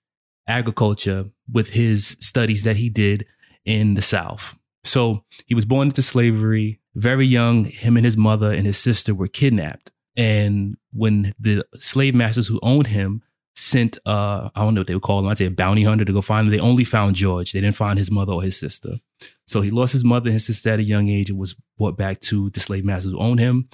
agriculture 0.47 1.29
with 1.51 1.71
his 1.71 2.17
studies 2.19 2.63
that 2.63 2.77
he 2.77 2.89
did 2.89 3.25
in 3.65 3.93
the 3.93 4.01
South. 4.01 4.55
So 4.83 5.23
he 5.45 5.55
was 5.55 5.65
born 5.65 5.89
into 5.89 6.01
slavery, 6.01 6.79
very 6.95 7.25
young. 7.25 7.65
Him 7.65 7.97
and 7.97 8.05
his 8.05 8.17
mother 8.17 8.51
and 8.51 8.65
his 8.65 8.77
sister 8.77 9.13
were 9.13 9.27
kidnapped. 9.27 9.91
And 10.17 10.77
when 10.91 11.33
the 11.39 11.65
slave 11.79 12.15
masters 12.15 12.47
who 12.47 12.59
owned 12.61 12.87
him 12.87 13.21
sent, 13.55 13.97
uh, 14.05 14.49
I 14.55 14.61
don't 14.61 14.73
know 14.73 14.81
what 14.81 14.87
they 14.87 14.93
would 14.93 15.03
call 15.03 15.19
him, 15.19 15.27
I'd 15.27 15.37
say 15.37 15.45
a 15.45 15.51
bounty 15.51 15.83
hunter 15.83 16.03
to 16.03 16.13
go 16.13 16.21
find 16.21 16.47
him, 16.47 16.51
they 16.51 16.59
only 16.59 16.83
found 16.83 17.15
George. 17.15 17.53
They 17.53 17.61
didn't 17.61 17.75
find 17.75 17.97
his 17.97 18.11
mother 18.11 18.33
or 18.33 18.41
his 18.41 18.59
sister. 18.59 18.95
So 19.47 19.61
he 19.61 19.69
lost 19.69 19.93
his 19.93 20.03
mother 20.03 20.27
and 20.27 20.33
his 20.33 20.45
sister 20.45 20.71
at 20.71 20.79
a 20.79 20.83
young 20.83 21.07
age 21.07 21.29
and 21.29 21.39
was 21.39 21.55
brought 21.77 21.97
back 21.97 22.19
to 22.21 22.49
the 22.49 22.59
slave 22.59 22.83
masters 22.83 23.11
who 23.11 23.19
owned 23.19 23.39
him. 23.39 23.69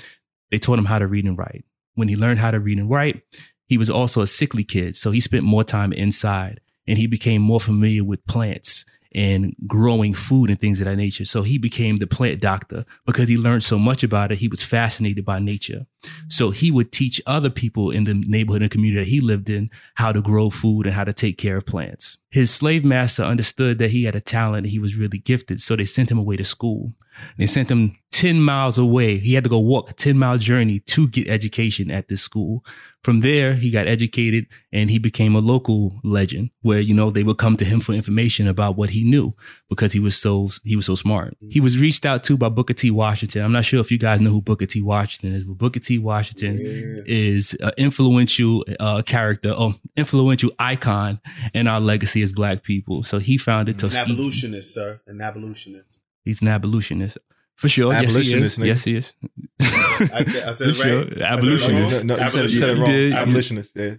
They 0.51 0.60
taught 0.60 0.80
him 0.80 0.86
how 0.86 1.00
to 1.00 1.08
read 1.08 1.25
and 1.25 1.38
write. 1.38 1.66
When 1.96 2.10
he 2.10 2.16
learned 2.16 2.39
how 2.39 2.51
to 2.51 2.60
read 2.60 2.77
and 2.77 2.89
write, 2.89 3.24
he 3.68 3.78
was 3.78 3.90
also 3.90 4.22
a 4.22 4.28
sickly 4.28 4.64
kid. 4.64 4.96
So 4.96 5.12
he 5.12 5.20
spent 5.20 5.44
more 5.44 5.64
time 5.64 5.94
inside 5.94 6.62
and 6.88 6.98
he 6.98 7.08
became 7.08 7.42
more 7.42 7.60
familiar 7.60 8.04
with 8.04 8.26
plants 8.26 8.86
and 9.14 9.56
growing 9.66 10.14
food 10.14 10.50
and 10.50 10.60
things 10.60 10.80
of 10.80 10.86
that 10.86 10.96
nature. 10.96 11.26
So 11.26 11.42
he 11.42 11.58
became 11.58 11.98
the 11.98 12.08
plant 12.08 12.40
doctor 12.40 12.86
because 13.06 13.30
he 13.30 13.38
learned 13.38 13.64
so 13.64 13.80
much 13.80 14.04
about 14.04 14.32
it. 14.32 14.40
He 14.40 14.48
was 14.48 14.64
fascinated 14.64 15.26
by 15.26 15.40
nature. 15.40 15.86
So 16.28 16.52
he 16.52 16.72
would 16.72 16.92
teach 16.92 17.22
other 17.26 17.50
people 17.50 17.90
in 17.90 18.04
the 18.04 18.14
neighborhood 18.14 18.62
and 18.62 18.72
community 18.72 19.04
that 19.04 19.10
he 19.10 19.20
lived 19.20 19.50
in 19.50 19.72
how 19.96 20.12
to 20.12 20.22
grow 20.22 20.50
food 20.50 20.86
and 20.86 20.96
how 20.96 21.04
to 21.04 21.14
take 21.14 21.38
care 21.38 21.58
of 21.58 21.66
plants. 21.66 22.18
His 22.30 22.52
slave 22.52 22.86
master 22.86 23.24
understood 23.24 23.80
that 23.80 23.92
he 23.92 24.04
had 24.04 24.16
a 24.16 24.22
talent 24.22 24.66
and 24.66 24.72
he 24.72 24.80
was 24.80 24.96
really 24.96 25.20
gifted. 25.20 25.62
So 25.62 25.76
they 25.76 25.86
sent 25.86 26.12
him 26.12 26.20
away 26.20 26.38
to 26.38 26.44
school. 26.44 26.94
They 27.38 27.48
sent 27.48 27.72
him 27.72 27.98
10 28.18 28.42
miles 28.42 28.80
away. 28.80 29.20
He 29.20 29.36
had 29.36 29.44
to 29.44 29.50
go 29.50 29.60
walk 29.60 29.92
a 29.92 29.94
10 29.94 30.18
mile 30.18 30.40
journey 30.40 30.80
to 30.80 31.08
get 31.08 31.28
education 31.28 31.92
at 31.92 32.08
this 32.08 32.20
school. 32.20 32.66
From 33.04 33.22
there, 33.22 33.54
he 33.54 33.70
got 33.70 33.86
educated 33.88 34.48
and 34.74 34.90
he 34.90 34.98
became 34.98 35.36
a 35.36 35.40
local 35.40 36.00
legend 36.04 36.50
where, 36.64 36.80
you 36.80 36.96
know, 36.96 37.12
they 37.12 37.22
would 37.22 37.38
come 37.38 37.58
to 37.58 37.64
him 37.64 37.80
for 37.80 37.94
information 37.94 38.48
about 38.48 38.76
what 38.76 38.90
he 38.90 39.04
knew 39.04 39.36
because 39.70 39.94
he 39.94 40.00
was 40.00 40.18
so, 40.18 40.50
he 40.64 40.76
was 40.76 40.88
so 40.88 40.96
smart. 40.96 41.38
He 41.52 41.60
was 41.60 41.78
reached 41.78 42.08
out 42.08 42.24
to 42.24 42.38
by 42.38 42.50
Booker 42.50 42.74
T. 42.74 42.90
Washington. 42.90 43.44
I'm 43.44 43.52
not 43.52 43.66
sure 43.66 43.82
if 43.82 43.92
you 43.92 44.00
guys 44.00 44.20
know 44.20 44.32
who 44.32 44.42
Booker 44.42 44.66
T. 44.66 44.82
Washington 44.82 45.34
is, 45.38 45.44
but 45.44 45.60
Booker 45.60 45.80
T. 45.80 46.00
Washington 46.00 46.58
is 47.06 47.54
an 47.60 47.74
influential 47.78 48.66
uh, 48.80 49.04
character 49.04 49.52
or 49.52 49.76
influential 49.96 50.50
icon 50.58 51.22
in 51.54 51.68
our 51.68 51.80
legacy 51.80 52.24
as 52.24 52.32
black 52.32 52.64
people. 52.64 53.04
So 53.04 53.20
he 53.20 53.38
founded 53.38 53.76
An 53.76 53.90
Tuskegee. 53.92 54.12
abolitionist, 54.14 54.74
sir. 54.74 55.02
An 55.06 55.22
abolitionist. 55.22 56.02
He's 56.26 56.42
an 56.42 56.48
abolitionist. 56.48 57.20
For 57.58 57.68
sure. 57.70 57.92
Abolitionist, 57.94 58.60
Yes, 58.60 58.84
he 58.84 58.96
is. 58.96 59.14
nigga. 59.20 59.60
Yes, 59.60 59.74
he 60.00 60.08
is. 60.08 60.12
I 60.14 60.24
said, 60.26 60.44
I 60.44 60.54
said 60.54 60.58
For 60.58 60.64
it 60.64 60.68
right. 60.68 60.78
sure. 60.78 61.02
I 61.02 61.08
said 61.10 61.22
Abolitionist. 61.22 61.94
wrong. 61.98 62.08
No, 62.08 62.16
no, 62.16 62.24
you 62.24 62.30
said, 62.30 62.44
you 62.44 62.50
said 62.50 62.70
it 62.70 62.78
wrong. 62.80 62.92
Yeah, 62.92 62.98
yeah. 62.98 63.20
Abolitionist. 63.22 63.76
Yeah. 63.76 63.96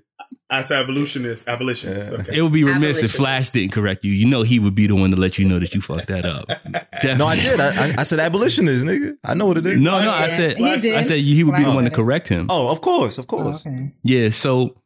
I 0.51 0.63
said 0.63 0.79
abolitionist. 0.85 1.47
Abolitionist. 1.47 2.13
Yeah. 2.13 2.19
Okay. 2.21 2.37
It 2.39 2.43
would 2.43 2.53
be 2.55 2.65
remiss 2.65 3.03
if 3.03 3.13
Flash 3.13 3.51
didn't 3.51 3.73
correct 3.73 4.03
you. 4.05 4.13
You 4.13 4.25
know 4.27 4.43
he 4.43 4.59
would 4.59 4.75
be 4.75 4.87
the 4.87 4.95
one 4.95 5.11
to 5.11 5.17
let 5.17 5.39
you 5.39 5.45
know 5.45 5.59
that 5.59 5.75
you 5.75 5.83
fucked 5.83 6.07
that 6.09 6.25
up. 6.25 6.47
Definitely. 6.47 7.15
No, 7.19 7.27
I 7.27 7.37
did. 7.37 7.61
I, 7.61 7.67
I, 7.91 7.95
I 7.99 8.03
said 8.05 8.19
abolitionist, 8.19 8.87
nigga. 8.87 9.17
I 9.25 9.35
know 9.35 9.47
what 9.47 9.59
it 9.59 9.67
is. 9.67 9.79
No, 9.79 10.01
no, 10.03 10.11
I 10.11 10.29
said 10.29 10.57
He 10.57 10.77
did. 10.79 10.97
I 10.97 11.03
said 11.03 11.19
he 11.19 11.45
would 11.45 11.57
be 11.57 11.65
the 11.65 11.71
one 11.71 11.85
to 11.85 11.91
correct 11.91 12.29
him. 12.29 12.47
Oh, 12.49 12.71
of 12.73 12.81
course, 12.81 13.19
of 13.19 13.25
Oh, 13.25 13.37
course. 13.43 13.67
okay. 13.67 13.93
Yeah, 14.05 14.31
so 14.31 14.81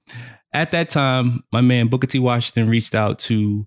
at 0.52 0.72
that 0.72 0.90
time, 0.90 1.44
my 1.52 1.60
man 1.60 1.86
Booker 1.88 2.06
T. 2.08 2.18
Washington 2.18 2.68
reached 2.68 2.94
out 2.96 3.18
to 3.20 3.66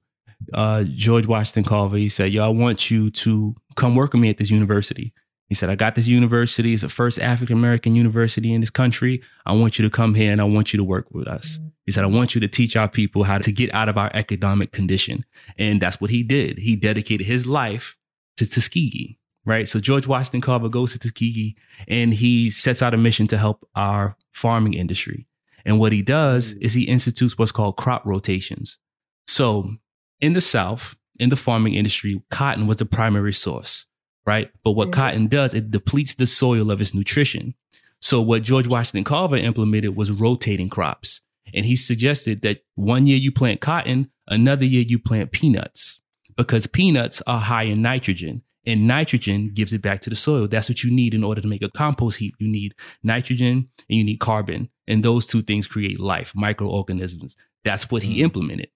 uh, 0.54 0.84
George 0.84 1.26
Washington 1.28 1.64
Carver. 1.64 1.98
He 1.98 2.10
said, 2.10 2.34
Yo, 2.34 2.44
I 2.44 2.50
want 2.50 2.92
you 2.92 3.10
to 3.12 3.56
come 3.76 3.96
work 3.96 4.14
with 4.14 4.22
me 4.22 4.30
at 4.30 4.38
this 4.38 4.50
university. 4.50 5.14
He 5.48 5.56
said, 5.56 5.70
I 5.70 5.76
got 5.76 5.96
this 5.96 6.08
university. 6.08 6.74
It's 6.74 6.82
the 6.82 6.90
first 6.90 7.20
African 7.20 7.58
American 7.58 7.96
university 7.96 8.52
in 8.52 8.62
this 8.62 8.72
country. 8.72 9.22
I 9.46 9.54
want 9.54 9.78
you 9.78 9.84
to 9.84 9.92
come 9.92 10.16
here 10.16 10.32
and 10.32 10.42
I 10.42 10.46
want 10.46 10.74
you 10.74 10.78
to 10.78 10.84
work 10.84 11.08
with 11.12 11.28
us. 11.28 11.58
Mm-hmm. 11.58 11.68
He 11.86 11.92
said, 11.92 12.04
I 12.04 12.08
want 12.08 12.34
you 12.34 12.42
to 12.42 12.48
teach 12.48 12.76
our 12.76 12.88
people 12.88 13.26
how 13.26 13.38
to 13.38 13.52
get 13.52 13.72
out 13.74 13.88
of 13.88 13.98
our 13.98 14.10
economic 14.16 14.72
condition. 14.72 15.24
And 15.58 15.80
that's 15.80 16.02
what 16.02 16.10
he 16.10 16.24
did. 16.24 16.58
He 16.58 16.76
dedicated 16.76 17.28
his 17.28 17.46
life 17.46 17.96
to 18.38 18.48
Tuskegee, 18.48 19.20
right? 19.46 19.70
So 19.70 19.80
George 19.80 20.08
Washington 20.08 20.42
Carver 20.42 20.68
goes 20.68 20.94
to 20.94 21.00
Tuskegee 21.00 21.56
and 21.88 22.16
he 22.16 22.50
sets 22.50 22.82
out 22.82 22.96
a 22.96 22.98
mission 22.98 23.28
to 23.28 23.38
help 23.38 23.68
our 23.76 24.18
farming 24.34 24.74
industry. 24.74 25.28
And 25.64 25.80
what 25.80 25.92
he 25.92 26.02
does 26.02 26.56
mm. 26.56 26.62
is 26.62 26.74
he 26.74 26.84
institutes 26.84 27.38
what's 27.38 27.52
called 27.52 27.78
crop 27.78 28.04
rotations. 28.04 28.80
So 29.28 29.76
in 30.20 30.34
the 30.34 30.42
South, 30.42 30.96
in 31.20 31.30
the 31.30 31.36
farming 31.36 31.76
industry, 31.76 32.22
cotton 32.32 32.68
was 32.68 32.78
the 32.78 32.86
primary 32.86 33.34
source, 33.34 33.86
right? 34.26 34.52
But 34.64 34.72
what 34.72 34.90
mm-hmm. 34.90 35.00
cotton 35.00 35.28
does, 35.28 35.54
it 35.54 35.72
depletes 35.72 36.16
the 36.16 36.28
soil 36.28 36.72
of 36.72 36.82
its 36.82 36.94
nutrition. 36.94 37.56
So 38.02 38.22
what 38.22 38.44
George 38.44 38.68
Washington 38.68 39.04
Carver 39.04 39.38
implemented 39.38 39.96
was 39.96 40.12
rotating 40.12 40.70
crops. 40.70 41.22
And 41.54 41.66
he 41.66 41.76
suggested 41.76 42.42
that 42.42 42.64
one 42.76 43.08
year 43.08 43.18
you 43.18 43.32
plant 43.32 43.62
cotton, 43.62 44.12
another 44.28 44.66
year 44.66 44.84
you 44.88 45.00
plant 45.00 45.32
peanuts 45.32 46.02
because 46.36 46.68
peanuts 46.68 47.22
are 47.26 47.40
high 47.40 47.64
in 47.64 47.82
nitrogen 47.82 48.44
and 48.66 48.88
nitrogen 48.88 49.52
gives 49.54 49.74
it 49.74 49.82
back 49.82 50.02
to 50.02 50.10
the 50.10 50.16
soil. 50.16 50.48
That's 50.48 50.70
what 50.70 50.84
you 50.84 50.92
need 50.92 51.14
in 51.14 51.24
order 51.24 51.42
to 51.42 51.48
make 51.48 51.62
a 51.62 51.70
compost 51.70 52.18
heap. 52.18 52.36
You 52.40 52.48
need 52.48 52.74
nitrogen 53.04 53.70
and 53.90 53.98
you 53.98 54.04
need 54.04 54.20
carbon. 54.20 54.70
And 54.88 55.04
those 55.04 55.28
two 55.28 55.42
things 55.42 55.68
create 55.68 56.00
life, 56.00 56.34
microorganisms. 56.36 57.36
That's 57.64 57.90
what 57.90 58.04
he 58.04 58.20
mm. 58.20 58.24
implemented. 58.24 58.70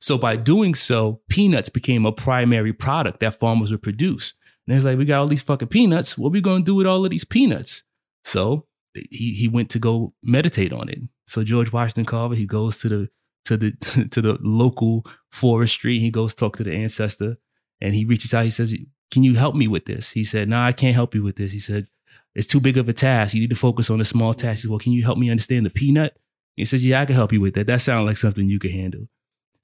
So 0.00 0.18
by 0.18 0.36
doing 0.36 0.74
so, 0.74 1.20
peanuts 1.28 1.68
became 1.68 2.06
a 2.06 2.12
primary 2.12 2.72
product 2.72 3.20
that 3.20 3.38
farmers 3.38 3.70
would 3.70 3.82
produce. 3.82 4.34
And 4.66 4.76
it's 4.76 4.84
like, 4.84 4.98
we 4.98 5.04
got 5.04 5.20
all 5.20 5.26
these 5.26 5.42
fucking 5.42 5.68
peanuts. 5.68 6.16
What 6.16 6.28
are 6.28 6.32
we 6.32 6.40
going 6.40 6.62
to 6.62 6.66
do 6.66 6.74
with 6.74 6.86
all 6.86 7.04
of 7.04 7.10
these 7.10 7.24
peanuts? 7.24 7.82
So 8.24 8.66
he, 8.94 9.34
he 9.34 9.48
went 9.48 9.70
to 9.70 9.78
go 9.78 10.14
meditate 10.22 10.72
on 10.72 10.88
it. 10.88 11.00
So 11.26 11.44
George 11.44 11.72
Washington 11.72 12.04
Carver, 12.04 12.34
he 12.34 12.46
goes 12.46 12.78
to 12.78 12.88
the 12.88 13.08
to 13.44 13.56
the 13.56 13.72
to 14.10 14.22
the 14.22 14.38
local 14.40 15.06
forestry. 15.30 15.98
He 16.00 16.10
goes 16.10 16.34
talk 16.34 16.56
to 16.56 16.64
the 16.64 16.72
ancestor, 16.72 17.36
and 17.80 17.94
he 17.94 18.04
reaches 18.04 18.34
out. 18.34 18.44
He 18.44 18.50
says, 18.50 18.74
"Can 19.10 19.22
you 19.22 19.34
help 19.34 19.54
me 19.54 19.68
with 19.68 19.86
this?" 19.86 20.10
He 20.10 20.24
said, 20.24 20.48
"No, 20.48 20.60
I 20.60 20.72
can't 20.72 20.94
help 20.94 21.14
you 21.14 21.22
with 21.22 21.36
this." 21.36 21.52
He 21.52 21.60
said, 21.60 21.88
"It's 22.34 22.46
too 22.46 22.60
big 22.60 22.78
of 22.78 22.88
a 22.88 22.92
task. 22.92 23.34
You 23.34 23.40
need 23.40 23.50
to 23.50 23.56
focus 23.56 23.90
on 23.90 23.98
the 23.98 24.04
small 24.04 24.34
tasks." 24.34 24.66
Well, 24.66 24.78
can 24.78 24.92
you 24.92 25.04
help 25.04 25.18
me 25.18 25.30
understand 25.30 25.66
the 25.66 25.70
peanut? 25.70 26.16
He 26.56 26.64
says, 26.64 26.84
"Yeah, 26.84 27.00
I 27.00 27.06
can 27.06 27.16
help 27.16 27.32
you 27.32 27.40
with 27.40 27.54
that. 27.54 27.66
That 27.66 27.80
sounds 27.80 28.06
like 28.06 28.16
something 28.16 28.48
you 28.48 28.58
can 28.58 28.70
handle." 28.70 29.08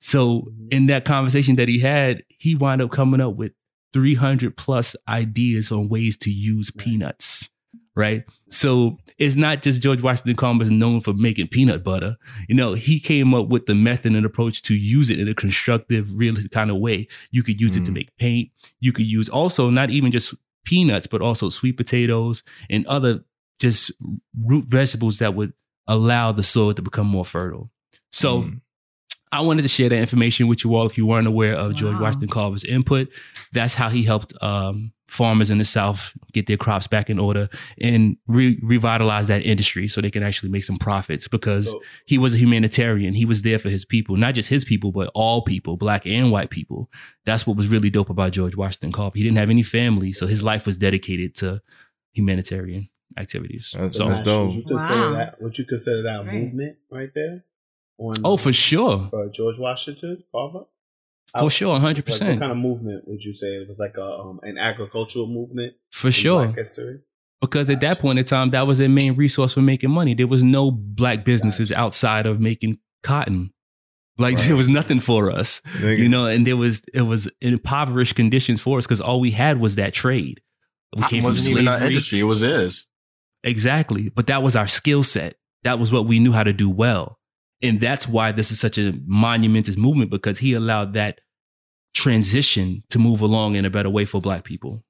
So 0.01 0.53
in 0.71 0.87
that 0.87 1.05
conversation 1.05 1.57
that 1.57 1.69
he 1.69 1.79
had, 1.79 2.25
he 2.29 2.55
wound 2.55 2.81
up 2.83 2.91
coming 2.91 3.21
up 3.21 3.37
with 3.37 3.53
300 3.93 4.57
plus 4.57 4.97
ideas 5.09 5.71
on 5.71 5.89
ways 5.89 6.17
to 6.19 6.31
use 6.31 6.71
peanuts. 6.71 7.49
Right. 7.97 8.25
So 8.49 8.91
it's 9.19 9.35
not 9.35 9.63
just 9.63 9.83
George 9.83 10.01
Washington 10.01 10.37
Carver 10.37 10.63
is 10.63 10.71
known 10.71 11.01
for 11.01 11.13
making 11.13 11.49
peanut 11.49 11.83
butter. 11.85 12.17
You 12.49 12.55
know, 12.55 12.75
he 12.75 12.99
came 13.01 13.35
up 13.35 13.49
with 13.49 13.67
the 13.67 13.75
method 13.75 14.13
and 14.15 14.25
approach 14.25 14.63
to 14.63 14.75
use 14.75 15.11
it 15.11 15.19
in 15.19 15.29
a 15.29 15.35
constructive, 15.35 16.17
real 16.17 16.35
kind 16.51 16.71
of 16.71 16.79
way. 16.79 17.09
You 17.31 17.43
could 17.43 17.61
use 17.61 17.77
it 17.77 17.85
to 17.85 17.91
Mm. 17.91 17.95
make 17.95 18.17
paint. 18.17 18.51
You 18.79 18.93
could 18.93 19.07
use 19.07 19.29
also 19.29 19.71
not 19.71 19.91
even 19.91 20.13
just 20.13 20.33
peanuts, 20.65 21.07
but 21.09 21.21
also 21.21 21.51
sweet 21.51 21.77
potatoes 21.77 22.43
and 22.71 22.87
other 22.87 23.25
just 23.59 23.91
root 24.41 24.67
vegetables 24.67 25.19
that 25.19 25.35
would 25.35 25.53
allow 25.87 26.33
the 26.33 26.45
soil 26.45 26.73
to 26.73 26.83
become 26.83 27.07
more 27.09 27.25
fertile. 27.25 27.71
So 28.13 28.43
Mm. 28.45 28.61
I 29.33 29.41
wanted 29.43 29.63
to 29.63 29.69
share 29.69 29.89
that 29.89 29.97
information 29.99 30.49
with 30.49 30.65
you 30.65 30.75
all 30.75 30.87
if 30.87 30.99
you 30.99 31.07
weren't 31.07 31.27
aware 31.29 31.55
of 31.55 31.75
George 31.75 31.95
Wow. 31.95 32.03
Washington 32.03 32.29
Carver's 32.29 32.65
input. 32.65 33.09
That's 33.53 33.75
how 33.75 33.89
he 33.89 34.03
helped 34.03 34.33
um, 34.43 34.93
farmers 35.07 35.51
in 35.51 35.59
the 35.59 35.65
South 35.65 36.13
get 36.33 36.47
their 36.47 36.57
crops 36.57 36.87
back 36.89 37.09
in 37.11 37.19
order 37.19 37.49
and 37.81 38.17
re- 38.27 38.59
revitalize 38.63 39.29
that 39.29 39.47
industry 39.47 39.87
so 39.89 40.01
they 40.01 40.11
can 40.11 40.23
actually 40.25 40.49
make 40.51 40.65
some 40.65 40.79
profits 40.79 41.29
because 41.29 41.67
So- 41.71 41.81
he 42.07 42.19
was 42.19 42.35
a 42.35 42.39
humanitarian. 42.39 43.15
He 43.15 43.25
was 43.25 43.43
there 43.43 43.59
for 43.61 43.69
his 43.71 43.85
people, 43.85 44.17
not 44.17 44.35
just 44.35 44.49
his 44.49 44.65
people, 44.65 44.91
but 44.91 45.11
all 45.15 45.43
people, 45.43 45.77
black 45.77 46.07
and 46.07 46.33
white 46.33 46.51
people. 46.51 46.91
That's 47.25 47.47
what 47.47 47.57
was 47.57 47.69
really 47.69 47.91
dope 47.91 48.11
about 48.11 48.33
George 48.33 48.57
Washington 48.57 48.91
Carver. 48.93 49.17
He 49.17 49.23
didn't 49.23 49.39
have 49.39 49.51
any 49.51 49.63
family, 49.63 50.13
so 50.13 50.27
his 50.27 50.43
life 50.43 50.67
was 50.67 50.77
dedicated 50.77 51.37
to 51.37 51.61
humanitarian 52.13 52.89
activities. 53.17 53.71
That's- 53.75 53.95
so, 53.97 54.09
that's 54.09 54.23
dope. 54.23 54.49
Would 54.49 54.57
you 54.57 54.65
consider 54.65 55.01
Wow. 55.01 55.13
that? 55.17 55.43
Would 55.43 55.59
you 55.59 55.65
consider 55.65 56.03
that 56.03 56.27
Right. 56.27 56.35
movement 56.35 56.77
right 56.91 57.11
there? 57.15 57.45
On, 58.01 58.15
oh, 58.25 58.39
for 58.39 58.53
sure. 58.53 59.09
for 59.11 59.29
George 59.29 59.59
Washington 59.59 60.25
Carver. 60.33 60.65
For 61.39 61.51
sure, 61.51 61.79
100%. 61.79 61.83
Like, 61.83 62.07
what 62.07 62.39
kind 62.41 62.51
of 62.51 62.57
movement 62.57 63.07
would 63.07 63.23
you 63.23 63.35
say 63.35 63.49
it 63.49 63.69
was? 63.69 63.79
Like 63.79 63.97
a 63.97 64.03
um, 64.03 64.41
an 64.43 64.59
agricultural 64.59 65.27
movement 65.29 65.75
For 65.93 66.09
in 66.09 66.13
sure. 66.13 66.45
Black 66.45 66.57
history. 66.57 67.01
Because 67.41 67.71
at 67.71 67.81
that 67.81 68.01
point 68.01 68.19
in 68.19 68.25
time, 68.25 68.51
that 68.51 68.67
was 68.67 68.79
their 68.79 68.89
main 68.89 69.15
resource 69.15 69.55
for 69.55 69.61
making 69.63 69.91
money. 69.91 70.15
There 70.15 70.27
was 70.27 70.43
no 70.43 70.71
black 70.71 71.25
businesses 71.25 71.73
outside 71.73 72.27
of 72.27 72.41
making 72.41 72.79
cotton. 73.03 73.53
Like 74.19 74.39
there 74.47 74.57
was 74.57 74.69
nothing 74.69 75.01
for 75.01 75.31
us, 75.31 75.63
Nigga. 75.79 75.99
you 75.99 76.09
know, 76.09 76.27
and 76.27 76.47
there 76.47 76.57
was 76.57 76.83
it 76.93 77.03
was 77.03 77.29
impoverished 77.41 78.17
conditions 78.17 78.61
for 78.61 78.79
us 78.79 78.87
because 78.87 79.01
all 79.01 79.21
we 79.21 79.31
had 79.31 79.61
was 79.61 79.77
that 79.77 79.95
trade. 79.95 80.41
We 80.97 81.03
Cotton 81.03 81.23
wasn't 81.23 81.49
even 81.49 81.69
our 81.69 81.83
industry; 81.83 82.21
it 82.21 82.25
was 82.25 82.41
his. 82.41 82.89
Exactly. 83.45 84.09
But 84.09 84.27
that 84.27 84.43
was 84.43 84.57
our 84.57 84.67
skill 84.67 85.03
set. 85.03 85.37
That 85.63 85.79
was 85.79 85.93
what 85.93 86.07
we 86.07 86.19
knew 86.19 86.33
how 86.33 86.43
to 86.43 86.53
do 86.53 86.69
well. 86.69 87.20
And 87.63 87.81
that's 87.81 88.09
why 88.09 88.33
this 88.33 88.51
is 88.51 88.59
such 88.59 88.79
a 88.79 88.95
monumentous 89.07 89.77
movement 89.77 90.11
because 90.11 90.39
he 90.39 90.55
allowed 90.55 90.95
that 90.95 91.21
transition 91.95 92.83
to 92.91 92.99
move 92.99 93.21
along 93.21 93.57
in 93.57 93.65
a 93.65 93.71
better 93.71 93.91
way 93.91 94.05
for 94.05 94.21
black 94.21 94.45
people. 94.45 94.83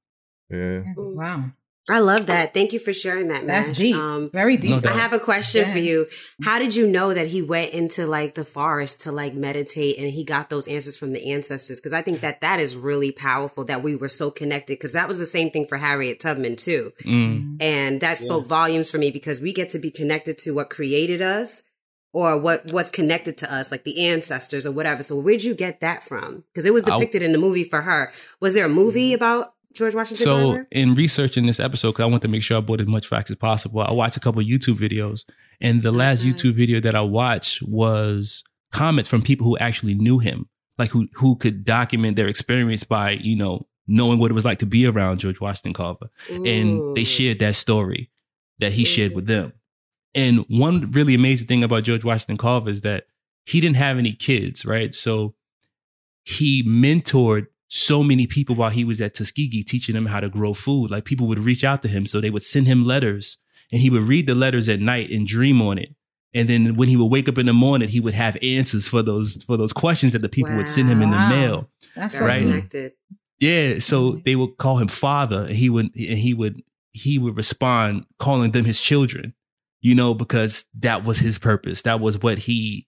Yeah. 0.48 0.82
Wow. 0.96 1.52
I 1.88 1.98
love 1.98 2.26
that. 2.26 2.54
Thank 2.54 2.72
you 2.72 2.78
for 2.78 2.92
sharing 2.92 3.28
that. 3.28 3.46
That's 3.46 3.72
deep. 3.72 3.96
Um, 3.96 4.30
Very 4.32 4.56
deep. 4.56 4.70
No 4.84 4.90
I 4.90 4.92
have 4.92 5.12
a 5.12 5.18
question 5.18 5.66
for 5.66 5.78
you. 5.78 6.06
How 6.44 6.60
did 6.60 6.76
you 6.76 6.86
know 6.86 7.12
that 7.12 7.26
he 7.26 7.42
went 7.42 7.72
into 7.72 8.06
like 8.06 8.34
the 8.36 8.44
forest 8.44 9.00
to 9.02 9.12
like 9.12 9.34
meditate 9.34 9.98
and 9.98 10.12
he 10.12 10.22
got 10.22 10.50
those 10.50 10.68
answers 10.68 10.96
from 10.96 11.12
the 11.12 11.32
ancestors? 11.32 11.80
Because 11.80 11.92
I 11.94 12.02
think 12.02 12.20
that 12.20 12.42
that 12.42 12.60
is 12.60 12.76
really 12.76 13.10
powerful 13.10 13.64
that 13.64 13.82
we 13.82 13.96
were 13.96 14.10
so 14.10 14.30
connected. 14.30 14.74
Because 14.74 14.92
that 14.92 15.08
was 15.08 15.18
the 15.18 15.26
same 15.26 15.50
thing 15.50 15.66
for 15.66 15.78
Harriet 15.78 16.20
Tubman 16.20 16.54
too, 16.56 16.92
Mm. 17.04 17.60
and 17.60 18.00
that 18.02 18.18
spoke 18.18 18.46
volumes 18.46 18.88
for 18.90 18.98
me 18.98 19.10
because 19.10 19.40
we 19.40 19.52
get 19.52 19.70
to 19.70 19.78
be 19.80 19.90
connected 19.90 20.38
to 20.38 20.52
what 20.52 20.70
created 20.70 21.22
us 21.22 21.64
or 22.12 22.38
what 22.38 22.66
what's 22.66 22.90
connected 22.90 23.38
to 23.38 23.54
us, 23.54 23.70
like 23.70 23.84
the 23.84 24.06
ancestors 24.06 24.66
or 24.66 24.72
whatever. 24.72 25.02
So 25.02 25.18
where'd 25.18 25.44
you 25.44 25.54
get 25.54 25.80
that 25.80 26.02
from? 26.02 26.44
Because 26.52 26.66
it 26.66 26.74
was 26.74 26.82
depicted 26.82 27.22
in 27.22 27.32
the 27.32 27.38
movie 27.38 27.64
for 27.64 27.82
her. 27.82 28.12
Was 28.40 28.54
there 28.54 28.66
a 28.66 28.68
movie 28.68 29.10
mm-hmm. 29.10 29.16
about 29.16 29.54
George 29.72 29.94
Washington 29.94 30.24
So 30.24 30.52
Carver? 30.52 30.68
in 30.72 30.94
researching 30.94 31.46
this 31.46 31.60
episode, 31.60 31.92
because 31.92 32.02
I 32.02 32.06
want 32.06 32.22
to 32.22 32.28
make 32.28 32.42
sure 32.42 32.58
I 32.58 32.60
brought 32.60 32.80
as 32.80 32.86
much 32.86 33.06
facts 33.06 33.30
as 33.30 33.36
possible, 33.36 33.80
I 33.80 33.92
watched 33.92 34.16
a 34.16 34.20
couple 34.20 34.40
of 34.40 34.46
YouTube 34.46 34.78
videos, 34.78 35.24
and 35.60 35.82
the 35.82 35.92
last 35.92 36.20
Okay. 36.20 36.30
YouTube 36.30 36.54
video 36.54 36.80
that 36.80 36.94
I 36.94 37.02
watched 37.02 37.62
was 37.62 38.42
comments 38.72 39.08
from 39.08 39.22
people 39.22 39.46
who 39.46 39.56
actually 39.58 39.94
knew 39.94 40.18
him, 40.18 40.48
like 40.78 40.90
who 40.90 41.08
who 41.14 41.36
could 41.36 41.64
document 41.64 42.16
their 42.16 42.28
experience 42.28 42.82
by 42.82 43.12
you 43.12 43.36
know 43.36 43.66
knowing 43.86 44.18
what 44.18 44.30
it 44.30 44.34
was 44.34 44.44
like 44.44 44.58
to 44.58 44.66
be 44.66 44.86
around 44.86 45.18
George 45.18 45.40
Washington 45.40 45.74
Carver, 45.74 46.10
and 46.28 46.96
they 46.96 47.04
shared 47.04 47.38
that 47.38 47.54
story 47.54 48.10
that 48.58 48.72
he 48.72 48.84
shared 48.84 49.14
with 49.14 49.26
mm-hmm. 49.26 49.42
them. 49.42 49.52
And 50.14 50.44
one 50.48 50.90
really 50.90 51.14
amazing 51.14 51.46
thing 51.46 51.62
about 51.64 51.84
George 51.84 52.04
Washington 52.04 52.36
Carver 52.36 52.70
is 52.70 52.80
that 52.80 53.04
he 53.46 53.60
didn't 53.60 53.76
have 53.76 53.96
any 53.98 54.12
kids, 54.12 54.64
right? 54.64 54.94
So 54.94 55.34
he 56.24 56.62
mentored 56.62 57.46
so 57.68 58.02
many 58.02 58.26
people 58.26 58.56
while 58.56 58.70
he 58.70 58.84
was 58.84 59.00
at 59.00 59.14
Tuskegee 59.14 59.62
teaching 59.62 59.94
them 59.94 60.06
how 60.06 60.20
to 60.20 60.28
grow 60.28 60.52
food. 60.54 60.90
Like 60.90 61.04
people 61.04 61.26
would 61.28 61.38
reach 61.38 61.62
out 61.64 61.82
to 61.82 61.88
him, 61.88 62.06
so 62.06 62.20
they 62.20 62.30
would 62.30 62.42
send 62.42 62.66
him 62.66 62.84
letters, 62.84 63.38
and 63.70 63.80
he 63.80 63.90
would 63.90 64.02
read 64.02 64.26
the 64.26 64.34
letters 64.34 64.68
at 64.68 64.80
night 64.80 65.10
and 65.10 65.26
dream 65.26 65.62
on 65.62 65.78
it. 65.78 65.94
And 66.34 66.48
then 66.48 66.74
when 66.74 66.88
he 66.88 66.96
would 66.96 67.06
wake 67.10 67.28
up 67.28 67.38
in 67.38 67.46
the 67.46 67.52
morning, 67.52 67.88
he 67.88 68.00
would 68.00 68.14
have 68.14 68.36
answers 68.42 68.86
for 68.88 69.02
those 69.02 69.42
for 69.44 69.56
those 69.56 69.72
questions 69.72 70.12
that 70.12 70.22
the 70.22 70.28
people 70.28 70.54
would 70.56 70.68
send 70.68 70.88
him 70.88 71.02
in 71.02 71.10
the 71.10 71.18
mail. 71.28 71.68
That's 71.96 72.18
Very 72.18 72.28
so 72.28 72.32
Right. 72.32 72.40
connected. 72.40 72.92
Yeah, 73.40 73.78
so 73.78 74.12
Mhm. 74.14 74.24
they 74.24 74.36
would 74.36 74.56
call 74.58 74.78
him 74.78 74.88
father, 74.88 75.44
and 75.46 75.56
he 75.56 75.68
would 75.70 75.86
and 75.96 76.18
he 76.18 76.34
would 76.34 76.62
he 76.92 77.18
would 77.18 77.36
respond 77.36 78.04
calling 78.18 78.50
them 78.50 78.64
his 78.64 78.80
children, 78.80 79.32
you 79.80 79.94
know, 79.94 80.14
because 80.14 80.64
that 80.78 81.04
was 81.04 81.18
his 81.18 81.38
purpose. 81.38 81.82
That 81.82 82.00
was 82.00 82.18
what 82.18 82.38
he 82.40 82.86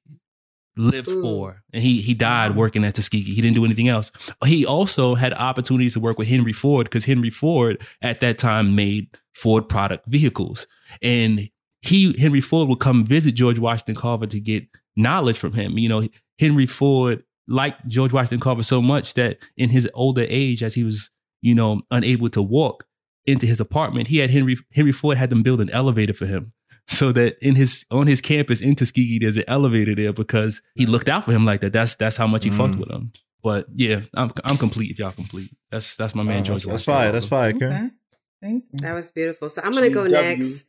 lived 0.77 1.09
Mm. 1.09 1.21
for, 1.23 1.63
and 1.73 1.83
he 1.83 2.01
he 2.01 2.15
died 2.15 2.57
working 2.57 2.85
at 2.85 2.95
Tuskegee. 2.95 3.35
He 3.35 3.41
didn't 3.43 3.55
do 3.57 3.65
anything 3.65 3.89
else. 3.89 4.11
He 4.45 4.65
also 4.65 5.15
had 5.15 5.35
opportunities 5.35 5.93
to 5.95 6.01
work 6.01 6.19
with 6.19 6.29
Henry 6.29 6.53
Ford 6.53 6.85
because 6.87 7.05
Henry 7.05 7.31
Ford 7.31 7.81
at 8.01 8.21
that 8.21 8.39
time 8.39 8.75
made 8.75 9.09
Ford 9.35 9.69
product 9.69 10.07
vehicles, 10.07 10.67
and 11.03 11.51
he 11.83 12.17
Henry 12.19 12.41
Ford 12.41 12.69
would 12.69 12.81
come 12.81 13.05
visit 13.05 13.33
George 13.33 13.59
Washington 13.59 13.97
Carver 13.97 14.27
to 14.27 14.41
get 14.41 14.67
knowledge 14.97 15.39
from 15.39 15.53
him. 15.53 15.77
You 15.79 15.89
know, 15.89 16.07
Henry 16.39 16.67
Ford 16.67 17.23
liked 17.49 17.87
George 17.89 18.13
Washington 18.13 18.41
Carver 18.41 18.63
so 18.63 18.81
much 18.81 19.15
that 19.15 19.39
in 19.57 19.69
his 19.71 19.89
older 19.93 20.25
age, 20.29 20.63
as 20.63 20.75
he 20.75 20.85
was, 20.85 21.11
you 21.43 21.55
know, 21.55 21.83
unable 21.91 22.31
to 22.31 22.41
walk 22.41 22.85
into 23.27 23.47
his 23.47 23.61
apartment, 23.61 24.09
he 24.09 24.19
had 24.19 24.31
Henry 24.31 24.57
Henry 24.73 24.93
Ford 24.93 25.19
had 25.19 25.29
them 25.29 25.43
build 25.43 25.61
an 25.61 25.71
elevator 25.71 26.15
for 26.15 26.27
him. 26.27 26.53
So 26.89 27.13
that 27.13 27.39
in 27.41 27.55
his 27.55 27.87
on 27.91 28.07
his 28.07 28.21
campus 28.21 28.61
in 28.61 28.75
Tuskegee, 28.75 29.19
there's 29.21 29.37
an 29.37 29.45
elevator 29.49 29.95
there 29.95 30.13
because 30.13 30.61
he 30.75 30.85
looked 30.87 31.09
out 31.09 31.25
for 31.25 31.33
him 31.33 31.45
like 31.45 31.61
that. 31.63 31.73
That's 31.73 31.95
that's 31.95 32.17
how 32.17 32.27
much 32.27 32.45
he 32.45 32.51
fucked 32.51 32.75
Mm. 32.75 32.81
with 32.81 32.91
him. 32.91 33.13
But 33.43 33.67
yeah, 33.75 34.03
I'm 34.15 34.33
I'm 34.45 34.59
complete 34.59 34.91
if 34.91 34.99
y'all 34.99 35.13
complete. 35.13 35.51
That's 35.71 35.95
that's 35.97 36.15
my 36.15 36.23
man 36.23 36.41
Oh, 36.41 36.45
George. 36.45 36.57
that's, 36.65 36.67
that's 36.67 36.85
fire. 36.85 37.13
That's 37.13 37.27
Carver. 37.27 37.59
fire, 37.59 37.59
Karen. 37.71 37.87
Okay. 37.87 37.95
Thank 38.43 38.65
you. 38.73 38.79
That 38.81 38.93
was 38.95 39.11
beautiful. 39.11 39.49
So 39.49 39.63
I'm 39.63 39.73
gonna 39.73 39.91
go 39.91 40.07
next. 40.07 40.67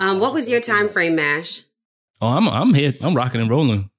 Um, 0.00 0.18
what 0.18 0.32
was 0.32 0.48
your 0.48 0.60
time 0.60 0.88
frame, 0.88 1.16
Mash? 1.16 1.62
Oh, 2.20 2.28
I'm 2.28 2.48
I'm 2.48 2.72
here. 2.74 2.94
I'm 3.00 3.14
rocking 3.14 3.40
and 3.40 3.50
rolling. 3.50 3.90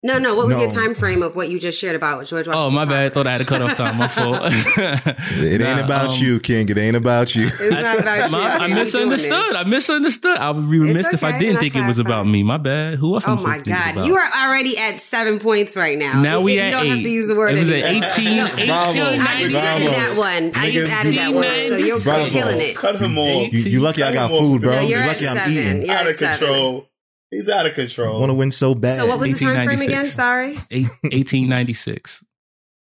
No, 0.00 0.16
no. 0.18 0.36
What 0.36 0.46
was 0.46 0.60
your 0.60 0.70
time 0.70 0.94
frame 0.94 1.22
of 1.24 1.34
what 1.34 1.48
you 1.48 1.58
just 1.58 1.80
shared 1.80 1.96
about 1.96 2.24
George 2.24 2.46
Washington? 2.46 2.54
Oh, 2.54 2.70
my 2.70 2.84
bad. 2.84 3.06
I 3.06 3.08
thought 3.08 3.26
I 3.26 3.32
had 3.32 3.40
a 3.40 3.44
cutoff 3.44 3.76
time. 3.76 3.98
My 3.98 4.06
fault. 4.06 4.38
It 4.44 5.60
ain't 5.60 5.78
Nah, 5.78 5.84
about 5.84 6.10
um, 6.10 6.16
you, 6.18 6.38
King. 6.38 6.68
It 6.68 6.78
ain't 6.78 6.94
about 6.94 7.34
you. 7.34 7.46
It's 7.46 7.74
not 7.74 7.98
about 7.98 8.30
you. 8.30 8.36
My- 8.36 8.44
I 8.44 8.58
baby. 8.68 8.84
We 8.84 8.90
doing 8.90 9.08
misunderstood. 9.08 9.56
I 9.56 9.64
misunderstood. 9.64 10.38
I 10.38 10.50
would 10.52 10.70
be 10.70 10.78
remiss 10.78 11.06
It's 11.06 11.14
if 11.14 11.24
I 11.24 11.36
didn't 11.36 11.54
not 11.54 11.60
think 11.62 11.74
it 11.74 11.84
was 11.84 11.98
about 11.98 12.28
me. 12.28 12.44
My 12.44 12.58
bad. 12.58 12.94
Who 13.00 13.14
else? 13.14 13.24
Oh 13.26 13.32
I'm 13.32 13.42
my 13.42 13.58
supposed 13.58 13.64
to 13.64 13.70
think 13.72 13.84
God! 13.84 13.92
about? 13.94 14.06
You 14.06 14.16
are 14.16 14.30
already 14.46 14.78
at 14.78 15.00
seven 15.00 15.40
points 15.40 15.76
right 15.76 15.98
now. 15.98 16.22
Now 16.22 16.40
we 16.42 16.54
you 16.54 16.60
at 16.60 16.70
don't 16.70 16.86
eight. 16.86 16.88
have 16.90 16.98
to 17.02 17.10
use 17.10 17.26
the 17.26 17.34
word 17.34 17.56
It 17.56 17.58
was 17.58 17.70
at 17.70 17.82
anymore. 17.82 18.08
18, 18.14 18.36
No, 18.36 18.46
18, 18.46 18.66
Bravo. 18.68 18.92
So 18.92 19.00
I 19.02 19.36
just 19.36 19.54
added 19.56 19.88
that 19.88 20.14
one. 20.16 20.52
I 20.54 20.70
just 20.70 20.92
added 20.92 21.14
that 21.16 21.34
one. 21.34 21.44
So 21.44 21.76
you're, 21.76 22.30
killing 22.30 22.60
it. 22.60 22.76
Cut 22.76 23.02
him 23.02 23.18
off. 23.18 23.52
You, 23.52 23.60
you 23.62 23.80
lucky 23.80 24.04
I 24.04 24.12
got 24.14 24.30
food, 24.30 24.62
bro. 24.62 24.78
You're 24.80 25.04
lucky 25.04 25.26
I'm 25.26 25.50
eating. 25.50 25.90
Out 25.90 26.08
of 26.08 26.16
control. 26.16 26.88
He's 27.30 27.48
out 27.48 27.66
of 27.66 27.72
I 27.72 27.74
control. 27.74 28.18
want 28.20 28.30
to 28.30 28.34
win 28.34 28.50
so 28.50 28.74
bad. 28.74 28.96
So 28.98 29.06
what 29.06 29.20
was 29.20 29.38
the 29.38 29.44
time 29.44 29.64
frame 29.66 29.80
again? 29.82 30.04
Sorry. 30.06 30.58
Eight- 30.70 30.88
1896. 31.02 32.24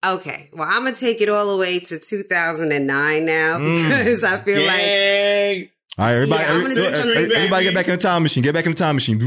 Okay. 0.05 0.51
Well, 0.53 0.67
I'm 0.69 0.83
gonna 0.85 0.97
take 0.97 1.21
it 1.21 1.29
all 1.29 1.55
the 1.55 1.61
way 1.61 1.79
to 1.79 1.99
2009 1.99 3.25
now 3.25 3.59
Mm. 3.59 3.89
because 3.99 4.25
I 4.25 4.39
feel 4.39 4.67
like 4.67 4.77
Yay! 4.81 5.71
All 5.99 6.07
right, 6.07 6.15
everybody, 6.15 6.43
Yeah, 6.43 6.49
I'm 6.55 6.61
every- 6.61 6.83
every- 7.23 7.35
everybody 7.37 7.65
get 7.67 7.75
back 7.75 7.87
in 7.87 7.93
the 7.93 7.99
time 8.01 8.23
machine. 8.25 8.43
Get 8.43 8.55
back 8.55 8.65
in 8.67 8.73
the 8.73 8.79
time 8.79 8.97
machine. 8.97 9.19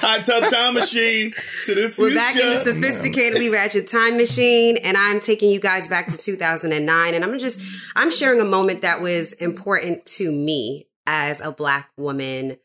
Hot 0.00 0.24
tub 0.24 0.44
time 0.50 0.74
machine 0.74 1.32
to 1.64 1.74
the 1.74 1.88
future. 1.88 2.02
We're 2.02 2.14
back 2.14 2.34
in 2.36 2.40
the 2.48 2.86
sophisticatedly 2.88 3.52
ratchet 3.52 3.86
time 3.88 4.16
machine, 4.16 4.76
and 4.78 4.96
I'm 4.96 5.20
taking 5.20 5.50
you 5.50 5.60
guys 5.60 5.88
back 5.88 6.08
to 6.08 6.16
2009. 6.16 7.14
And 7.14 7.24
I'm 7.24 7.38
just, 7.38 7.60
I'm 7.96 8.10
sharing 8.10 8.40
a 8.40 8.44
moment 8.44 8.82
that 8.82 9.00
was 9.00 9.32
important 9.34 10.06
to 10.16 10.30
me 10.32 10.86
as 11.08 11.40
a 11.40 11.50
black 11.50 11.90
woman, 11.96 12.58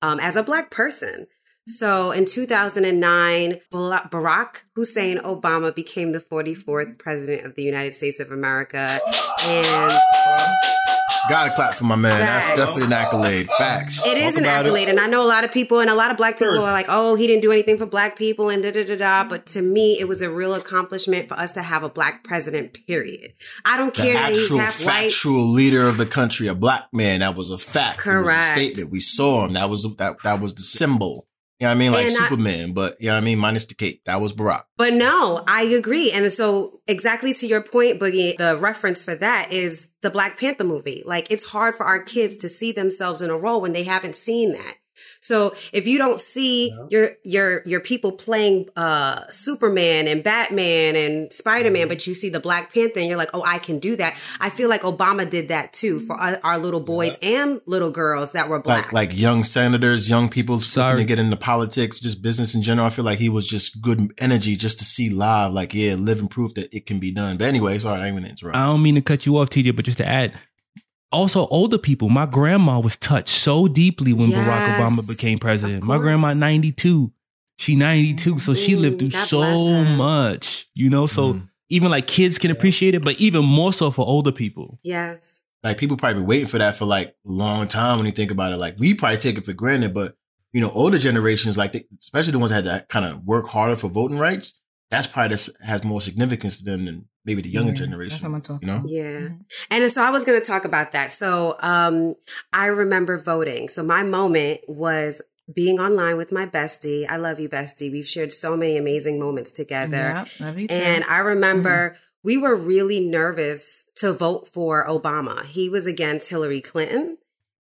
um, 0.00 0.20
as 0.20 0.36
a 0.36 0.42
black 0.42 0.70
person. 0.70 1.26
So 1.66 2.12
in 2.12 2.24
2009, 2.24 3.60
Barack 3.70 4.62
Hussein 4.74 5.18
Obama 5.18 5.74
became 5.74 6.12
the 6.12 6.20
44th 6.20 6.96
president 6.98 7.44
of 7.44 7.56
the 7.56 7.62
United 7.62 7.92
States 7.92 8.20
of 8.20 8.30
America. 8.30 8.98
And 9.44 9.92
Gotta 11.28 11.50
clap 11.54 11.74
for 11.74 11.84
my 11.84 11.96
man. 11.96 12.18
That's 12.20 12.46
definitely 12.56 12.84
an 12.84 12.92
accolade. 12.92 13.48
Facts. 13.58 14.06
It 14.06 14.16
is 14.18 14.34
Talk 14.34 14.38
an 14.42 14.44
about 14.44 14.64
it. 14.64 14.68
accolade, 14.68 14.88
and 14.88 14.98
I 14.98 15.06
know 15.06 15.22
a 15.22 15.28
lot 15.28 15.44
of 15.44 15.52
people, 15.52 15.80
and 15.80 15.90
a 15.90 15.94
lot 15.94 16.10
of 16.10 16.16
black 16.16 16.38
people 16.38 16.54
First. 16.54 16.66
are 16.66 16.72
like, 16.72 16.86
"Oh, 16.88 17.14
he 17.16 17.26
didn't 17.26 17.42
do 17.42 17.52
anything 17.52 17.76
for 17.76 17.86
black 17.86 18.16
people," 18.16 18.48
and 18.48 18.62
da 18.62 18.70
da 18.72 18.84
da 18.84 18.96
da. 18.96 19.24
But 19.24 19.46
to 19.48 19.62
me, 19.62 19.98
it 20.00 20.08
was 20.08 20.22
a 20.22 20.30
real 20.30 20.54
accomplishment 20.54 21.28
for 21.28 21.34
us 21.34 21.52
to 21.52 21.62
have 21.62 21.82
a 21.82 21.88
black 21.88 22.24
president. 22.24 22.78
Period. 22.86 23.32
I 23.64 23.76
don't 23.76 23.94
The 23.94 24.02
care 24.02 24.14
that 24.14 24.32
he's 24.32 24.44
actual 24.44 24.58
half 24.58 24.80
white. 24.84 25.02
factual 25.04 25.48
leader 25.52 25.86
of 25.86 25.98
the 25.98 26.06
country, 26.06 26.48
a 26.48 26.54
black 26.54 26.84
man. 26.92 27.20
That 27.20 27.34
was 27.36 27.50
a 27.50 27.58
fact. 27.58 28.00
It 28.06 28.08
was 28.10 28.20
a 28.20 28.22
Correct. 28.24 28.44
statement. 28.56 28.90
We 28.90 29.00
saw 29.00 29.44
him. 29.44 29.52
That 29.52 29.68
was 29.70 29.86
that. 29.98 30.16
That 30.24 30.40
was 30.40 30.54
the 30.54 30.62
symbol. 30.62 31.26
You 31.60 31.66
know 31.66 31.72
I 31.72 31.74
mean? 31.74 31.92
Like 31.92 32.06
And 32.06 32.16
I- 32.16 32.28
Superman, 32.28 32.72
but 32.72 33.00
you 33.00 33.08
know 33.08 33.16
I 33.16 33.20
mean? 33.20 33.38
Minus 33.38 33.64
the 33.64 33.74
cape. 33.74 34.04
That 34.04 34.20
was 34.20 34.32
Barack. 34.32 34.62
But 34.76 34.94
no, 34.94 35.42
I 35.48 35.62
agree. 35.64 36.12
And 36.12 36.32
so 36.32 36.80
exactly 36.86 37.34
to 37.34 37.46
your 37.46 37.60
point, 37.60 37.98
Boogie, 38.00 38.36
the 38.36 38.56
reference 38.56 39.02
for 39.02 39.16
that 39.16 39.52
is 39.52 39.90
the 40.02 40.10
Black 40.10 40.38
Panther 40.38 40.64
movie. 40.64 41.02
Like 41.04 41.30
it's 41.30 41.44
hard 41.46 41.74
for 41.74 41.84
our 41.84 42.00
kids 42.02 42.36
to 42.38 42.48
see 42.48 42.70
themselves 42.70 43.22
in 43.22 43.30
a 43.30 43.36
role 43.36 43.60
when 43.60 43.72
they 43.72 43.82
haven't 43.82 44.14
seen 44.14 44.52
that. 44.52 44.74
So 45.20 45.52
if 45.72 45.86
you 45.86 45.98
don't 45.98 46.20
see 46.20 46.72
your 46.90 47.10
your 47.24 47.62
your 47.66 47.80
people 47.80 48.12
playing 48.12 48.68
uh 48.76 49.22
Superman 49.30 50.08
and 50.08 50.22
Batman 50.22 50.96
and 50.96 51.32
Spider-Man, 51.32 51.78
Mm-hmm. 51.78 51.88
but 51.88 52.06
you 52.06 52.14
see 52.14 52.28
the 52.30 52.40
Black 52.40 52.72
Panther 52.72 52.98
and 53.00 53.08
you're 53.08 53.18
like, 53.18 53.30
oh, 53.34 53.42
I 53.44 53.58
can 53.58 53.78
do 53.78 53.94
that. 53.96 54.16
I 54.40 54.50
feel 54.50 54.68
like 54.68 54.82
Obama 54.82 55.28
did 55.28 55.48
that 55.48 55.72
too 55.72 56.00
for 56.00 56.16
our, 56.16 56.38
our 56.42 56.58
little 56.58 56.80
boys 56.80 57.16
and 57.22 57.60
little 57.66 57.90
girls 57.90 58.32
that 58.32 58.48
were 58.48 58.60
black. 58.60 58.92
Like 58.92 59.10
like 59.10 59.18
young 59.18 59.44
senators, 59.44 60.08
young 60.08 60.28
people 60.28 60.60
Sorry. 60.60 60.92
looking 60.94 61.06
to 61.06 61.08
get 61.08 61.18
into 61.18 61.36
politics, 61.36 61.98
just 62.00 62.22
business 62.22 62.54
in 62.54 62.62
general. 62.62 62.86
I 62.86 62.90
feel 62.90 63.04
like 63.04 63.18
he 63.18 63.28
was 63.28 63.46
just 63.46 63.80
good 63.82 64.12
energy 64.18 64.56
just 64.56 64.78
to 64.78 64.84
see 64.84 65.10
live, 65.10 65.52
like 65.52 65.74
yeah, 65.74 65.94
living 65.94 66.28
proof 66.28 66.54
that 66.54 66.72
it 66.74 66.86
can 66.86 66.98
be 66.98 67.10
done. 67.12 67.36
But 67.36 67.46
anyway, 67.46 67.78
sorry, 67.78 68.00
I 68.00 68.04
didn't 68.04 68.18
even 68.18 68.30
interrupt. 68.30 68.56
I 68.56 68.64
don't 68.66 68.82
mean 68.82 68.94
to 68.96 69.02
cut 69.02 69.26
you 69.26 69.36
off, 69.38 69.50
TJ, 69.50 69.76
but 69.76 69.84
just 69.84 69.98
to 69.98 70.06
add, 70.06 70.32
also 71.12 71.46
older 71.48 71.78
people. 71.78 72.08
My 72.08 72.26
grandma 72.26 72.80
was 72.80 72.96
touched 72.96 73.28
so 73.28 73.68
deeply 73.68 74.12
when 74.12 74.30
Barack 74.30 74.76
Obama 74.76 75.06
became 75.08 75.38
president. 75.38 75.82
My 75.84 75.98
grandma, 75.98 76.34
92. 76.34 77.12
She 77.58 77.74
92. 77.74 78.38
So 78.38 78.54
she 78.54 78.76
lived 78.76 78.98
through 78.98 79.08
Mm, 79.08 79.12
God 79.12 79.26
so 79.26 79.84
much, 79.84 80.68
you 80.74 80.88
know? 80.90 81.06
So 81.06 81.34
Mm. 81.34 81.48
even 81.70 81.90
like 81.90 82.06
kids 82.06 82.38
can 82.38 82.50
appreciate 82.50 82.94
it, 82.94 83.02
but 83.04 83.16
even 83.18 83.44
more 83.44 83.72
so 83.72 83.90
for 83.90 84.06
older 84.06 84.32
people. 84.32 84.78
yes. 84.82 85.42
like 85.64 85.76
people 85.76 85.96
probably 85.96 86.20
been 86.20 86.26
waiting 86.28 86.46
for 86.46 86.58
that 86.58 86.76
for 86.76 86.84
like 86.84 87.08
a 87.08 87.12
long 87.24 87.66
time 87.66 87.96
when 87.98 88.06
you 88.06 88.12
think 88.12 88.30
about 88.30 88.52
it. 88.52 88.56
Like 88.58 88.76
we 88.78 88.94
probably 88.94 89.18
take 89.18 89.36
it 89.38 89.44
for 89.44 89.52
granted, 89.52 89.92
but 89.92 90.14
you 90.52 90.60
know, 90.60 90.70
older 90.70 90.98
generations, 90.98 91.58
like 91.58 91.72
they, 91.72 91.84
especially 92.00 92.30
the 92.30 92.38
ones 92.38 92.52
that 92.52 92.64
had 92.64 92.80
to 92.82 92.86
kind 92.86 93.04
of 93.04 93.24
work 93.24 93.48
harder 93.48 93.74
for 93.74 93.88
voting 93.88 94.18
rights, 94.18 94.60
that's 94.88 95.08
probably 95.08 95.30
this 95.30 95.50
has 95.66 95.82
more 95.82 96.00
significance 96.00 96.58
to 96.58 96.64
them 96.64 96.84
than 96.84 97.04
maybe 97.28 97.42
the 97.42 97.50
younger 97.50 97.68
Yeah, 97.68 97.72
that's 97.74 97.80
generation. 97.90 98.32
what 98.32 98.36
I'm 98.36 98.42
talking 98.42 98.68
You 98.68 98.74
know, 98.74 98.82
Yeah. 98.86 99.28
And 99.70 99.90
so 99.92 100.02
I 100.02 100.10
was 100.10 100.24
going 100.24 100.40
to 100.40 100.44
talk 100.44 100.64
about 100.64 100.92
that. 100.92 101.12
So 101.12 101.56
um, 101.60 102.14
I 102.52 102.66
remember 102.66 103.18
voting. 103.18 103.68
So 103.68 103.82
my 103.82 104.02
moment 104.02 104.60
was 104.66 105.22
being 105.54 105.78
online 105.78 106.16
with 106.16 106.32
my 106.32 106.46
bestie. 106.46 107.06
I 107.08 107.16
love 107.16 107.38
you, 107.38 107.48
bestie. 107.48 107.90
We've 107.92 108.06
shared 108.08 108.32
so 108.32 108.56
many 108.56 108.76
amazing 108.76 109.18
moments 109.18 109.52
together. 109.52 109.96
Yeah, 109.96 110.24
love 110.46 110.58
you 110.58 110.68
too. 110.68 110.74
And 110.74 111.04
I 111.04 111.18
remember 111.18 111.96
we 112.22 112.36
were 112.36 112.56
really 112.56 113.00
nervous 113.00 113.88
to 113.96 114.12
vote 114.12 114.48
for 114.48 114.86
Obama. 114.86 115.44
He 115.44 115.68
was 115.68 115.86
against 115.86 116.30
Hillary 116.30 116.60
Clinton. 116.60 117.18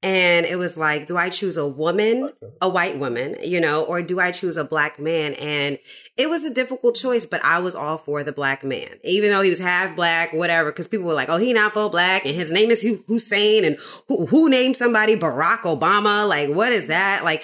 And 0.05 0.45
it 0.45 0.57
was 0.57 0.77
like, 0.77 1.07
do 1.07 1.17
I 1.17 1.29
choose 1.29 1.57
a 1.57 1.67
woman, 1.67 2.31
a 2.61 2.69
white 2.69 2.99
woman, 2.99 3.37
you 3.43 3.59
know, 3.59 3.83
or 3.83 4.03
do 4.03 4.19
I 4.19 4.29
choose 4.31 4.55
a 4.55 4.63
black 4.63 4.99
man? 4.99 5.33
And 5.33 5.79
it 6.15 6.29
was 6.29 6.43
a 6.43 6.53
difficult 6.53 6.93
choice, 6.93 7.25
but 7.25 7.43
I 7.43 7.57
was 7.57 7.73
all 7.73 7.97
for 7.97 8.23
the 8.23 8.31
black 8.31 8.63
man, 8.63 8.99
even 9.03 9.31
though 9.31 9.41
he 9.41 9.49
was 9.49 9.57
half 9.57 9.95
black, 9.95 10.31
whatever. 10.31 10.71
Cause 10.71 10.87
people 10.87 11.07
were 11.07 11.15
like, 11.15 11.29
oh, 11.29 11.37
he 11.37 11.53
not 11.53 11.73
full 11.73 11.89
black 11.89 12.23
and 12.27 12.35
his 12.35 12.51
name 12.51 12.69
is 12.69 12.83
Hussein 13.07 13.65
and 13.65 13.77
who, 14.07 14.27
who 14.27 14.47
named 14.47 14.77
somebody 14.77 15.15
Barack 15.15 15.61
Obama? 15.61 16.29
Like, 16.29 16.49
what 16.49 16.71
is 16.71 16.85
that? 16.85 17.23
Like, 17.23 17.43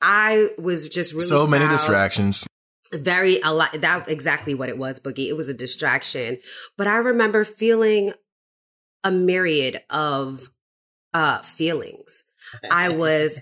I 0.00 0.48
was 0.56 0.88
just 0.88 1.12
really 1.12 1.26
so 1.26 1.46
many 1.46 1.68
distractions. 1.68 2.46
very 2.94 3.40
a 3.42 3.52
lot 3.52 3.78
that 3.78 4.08
exactly 4.08 4.54
what 4.54 4.70
it 4.70 4.78
was 4.78 4.98
boogie 4.98 5.28
it 5.28 5.36
was 5.36 5.48
a 5.48 5.54
distraction 5.54 6.38
but 6.76 6.88
i 6.88 6.96
remember 6.96 7.44
feeling 7.44 8.12
a 9.04 9.10
myriad 9.12 9.80
of 9.90 10.50
uh 11.14 11.38
feelings. 11.38 12.24
I 12.70 12.88
was 12.96 13.40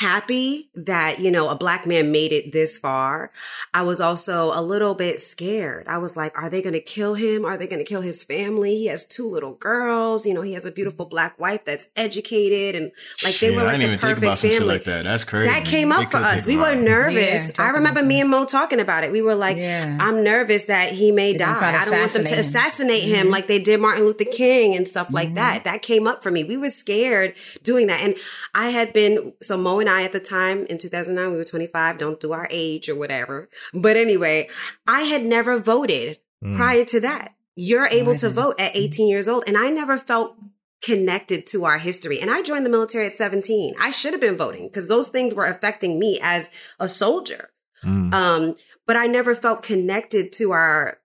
happy 0.00 0.68
that 0.74 1.20
you 1.20 1.30
know 1.30 1.48
a 1.48 1.54
black 1.56 1.86
man 1.86 2.12
made 2.12 2.30
it 2.32 2.52
this 2.52 2.76
far 2.76 3.30
i 3.72 3.80
was 3.80 3.98
also 3.98 4.50
a 4.52 4.60
little 4.60 4.94
bit 4.94 5.18
scared 5.20 5.86
i 5.88 5.96
was 5.96 6.16
like 6.18 6.36
are 6.36 6.50
they 6.50 6.60
going 6.60 6.74
to 6.74 6.80
kill 6.80 7.14
him 7.14 7.46
are 7.46 7.56
they 7.56 7.66
going 7.66 7.78
to 7.78 7.84
kill 7.84 8.02
his 8.02 8.22
family 8.22 8.76
he 8.76 8.86
has 8.88 9.06
two 9.06 9.26
little 9.26 9.54
girls 9.54 10.26
you 10.26 10.34
know 10.34 10.42
he 10.42 10.52
has 10.52 10.66
a 10.66 10.70
beautiful 10.70 11.06
black 11.06 11.38
wife 11.38 11.64
that's 11.64 11.88
educated 11.96 12.74
and 12.74 12.92
like 13.24 13.38
they 13.38 13.54
Yeah, 13.54 13.62
were 13.62 13.68
I 13.68 13.72
didn't 13.72 13.82
a 13.82 13.84
even 13.86 13.98
think 13.98 14.00
perfect 14.00 14.22
about 14.26 14.38
some 14.38 14.50
shit 14.50 14.58
family 14.58 14.74
like 14.74 14.84
that. 14.84 15.04
That's 15.04 15.24
crazy. 15.24 15.48
that 15.48 15.64
came 15.64 15.88
They 15.88 15.94
up 15.96 16.10
for 16.10 16.16
us. 16.18 16.44
We 16.44 16.56
were 16.58 16.74
nervous. 16.74 17.52
Yeah, 17.56 17.64
I 17.64 17.68
remember 17.70 18.02
me 18.02 18.20
and 18.20 18.28
Mo 18.30 18.44
talking 18.44 18.80
about 18.80 19.04
it. 19.04 19.12
We 19.12 19.22
were 19.22 19.34
like, 19.34 19.56
Yeah. 19.56 19.96
I'm 20.00 20.22
nervous 20.22 20.64
that 20.64 20.90
he 20.90 21.10
may 21.12 21.32
They're 21.32 21.46
die. 21.46 21.80
I 21.80 21.84
don't 21.84 22.00
want 22.00 22.12
them 22.12 22.24
to 22.26 22.32
assassinate 22.34 22.34
him. 22.34 22.38
assassinate 22.40 23.02
him 23.02 23.26
Mhm. 23.28 23.30
like 23.30 23.46
they 23.46 23.58
did 23.58 23.80
Martin 23.80 24.04
Luther 24.04 24.24
King 24.24 24.74
and 24.76 24.86
stuff 24.86 25.08
like 25.10 25.30
Mhm. 25.30 25.34
that. 25.36 25.64
That 25.64 25.82
came 25.82 26.06
up 26.06 26.22
for 26.22 26.30
me. 26.30 26.44
We 26.44 26.56
were 26.56 26.68
scared 26.68 27.34
doing 27.62 27.86
that. 27.86 28.00
And 28.02 28.14
I 28.54 28.70
had 28.70 28.92
been, 28.92 29.32
so 29.42 29.56
Mo 29.56 29.78
and 29.80 29.85
I 29.88 30.02
at 30.04 30.12
the 30.12 30.20
time 30.20 30.64
in 30.66 30.78
2009, 30.78 31.30
we 31.30 31.36
were 31.36 31.44
25. 31.44 31.98
Don't 31.98 32.20
do 32.20 32.32
our 32.32 32.48
age 32.50 32.88
or 32.88 32.94
whatever. 32.94 33.48
But 33.74 33.96
anyway, 33.96 34.48
I 34.86 35.02
had 35.02 35.24
never 35.24 35.58
voted 35.58 36.18
Mm. 36.44 36.56
prior 36.56 36.84
to 36.84 37.00
that. 37.00 37.34
You're 37.54 37.86
able 37.86 38.14
to 38.16 38.28
vote 38.28 38.60
at 38.60 38.76
18 38.76 39.08
years 39.08 39.26
old. 39.26 39.44
And 39.46 39.56
I 39.56 39.70
never 39.70 39.96
felt 39.96 40.36
connected 40.84 41.46
to 41.48 41.64
our 41.64 41.78
history. 41.78 42.20
And 42.20 42.30
I 42.30 42.42
joined 42.42 42.66
the 42.66 42.70
military 42.70 43.06
at 43.06 43.12
17. 43.14 43.74
I 43.80 43.90
should 43.90 44.12
have 44.12 44.20
been 44.20 44.36
voting 44.36 44.68
because 44.68 44.86
those 44.88 45.08
things 45.08 45.34
were 45.34 45.46
affecting 45.46 45.98
me 45.98 46.20
as 46.22 46.50
a 46.78 46.88
soldier. 46.88 47.48
Mm. 47.82 48.12
Um, 48.12 48.54
but 48.86 48.96
I 48.96 49.06
never 49.06 49.34
felt 49.34 49.62
connected 49.62 50.30
to 50.34 50.52
our, 50.52 50.98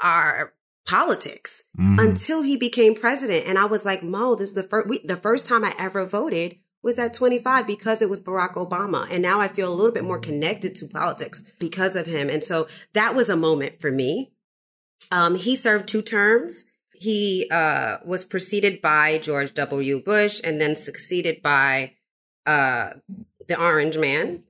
our 0.00 0.54
politics 0.86 1.64
Mhm. 1.78 1.98
until 2.00 2.42
he 2.42 2.56
became 2.56 2.94
president. 2.94 3.46
And 3.46 3.58
I 3.58 3.64
was 3.64 3.84
like, 3.84 4.02
Mo, 4.04 4.36
this 4.36 4.50
is 4.50 4.54
the 4.54 4.62
first, 4.62 4.88
we, 4.88 5.00
the 5.04 5.16
first 5.16 5.44
time 5.46 5.64
I 5.64 5.74
ever 5.78 6.04
voted 6.06 6.56
was 6.86 6.98
at 7.00 7.12
25 7.12 7.66
because 7.66 8.00
it 8.00 8.08
was 8.08 8.22
Barack 8.22 8.54
Obama. 8.54 9.06
And 9.10 9.20
now 9.20 9.40
I 9.40 9.48
feel 9.48 9.70
a 9.70 9.74
little 9.74 9.92
bit 9.92 10.04
more 10.04 10.18
connected 10.20 10.74
to 10.76 10.86
politics 10.86 11.42
because 11.58 11.96
of 11.96 12.06
him. 12.06 12.30
And 12.30 12.42
so 12.44 12.68
that 12.94 13.14
was 13.14 13.28
a 13.28 13.36
moment 13.36 13.80
for 13.80 13.90
me. 13.90 14.30
Um, 15.10 15.34
he 15.34 15.56
served 15.56 15.88
two 15.88 16.00
terms. 16.00 16.64
He 16.94 17.48
uh, 17.50 17.96
was 18.04 18.24
preceded 18.24 18.80
by 18.80 19.18
George 19.18 19.52
W. 19.54 20.00
Bush 20.02 20.40
and 20.44 20.60
then 20.60 20.76
succeeded 20.76 21.42
by 21.42 21.94
uh, 22.46 22.90
the 23.48 23.60
Orange 23.60 23.98
Man. 23.98 24.44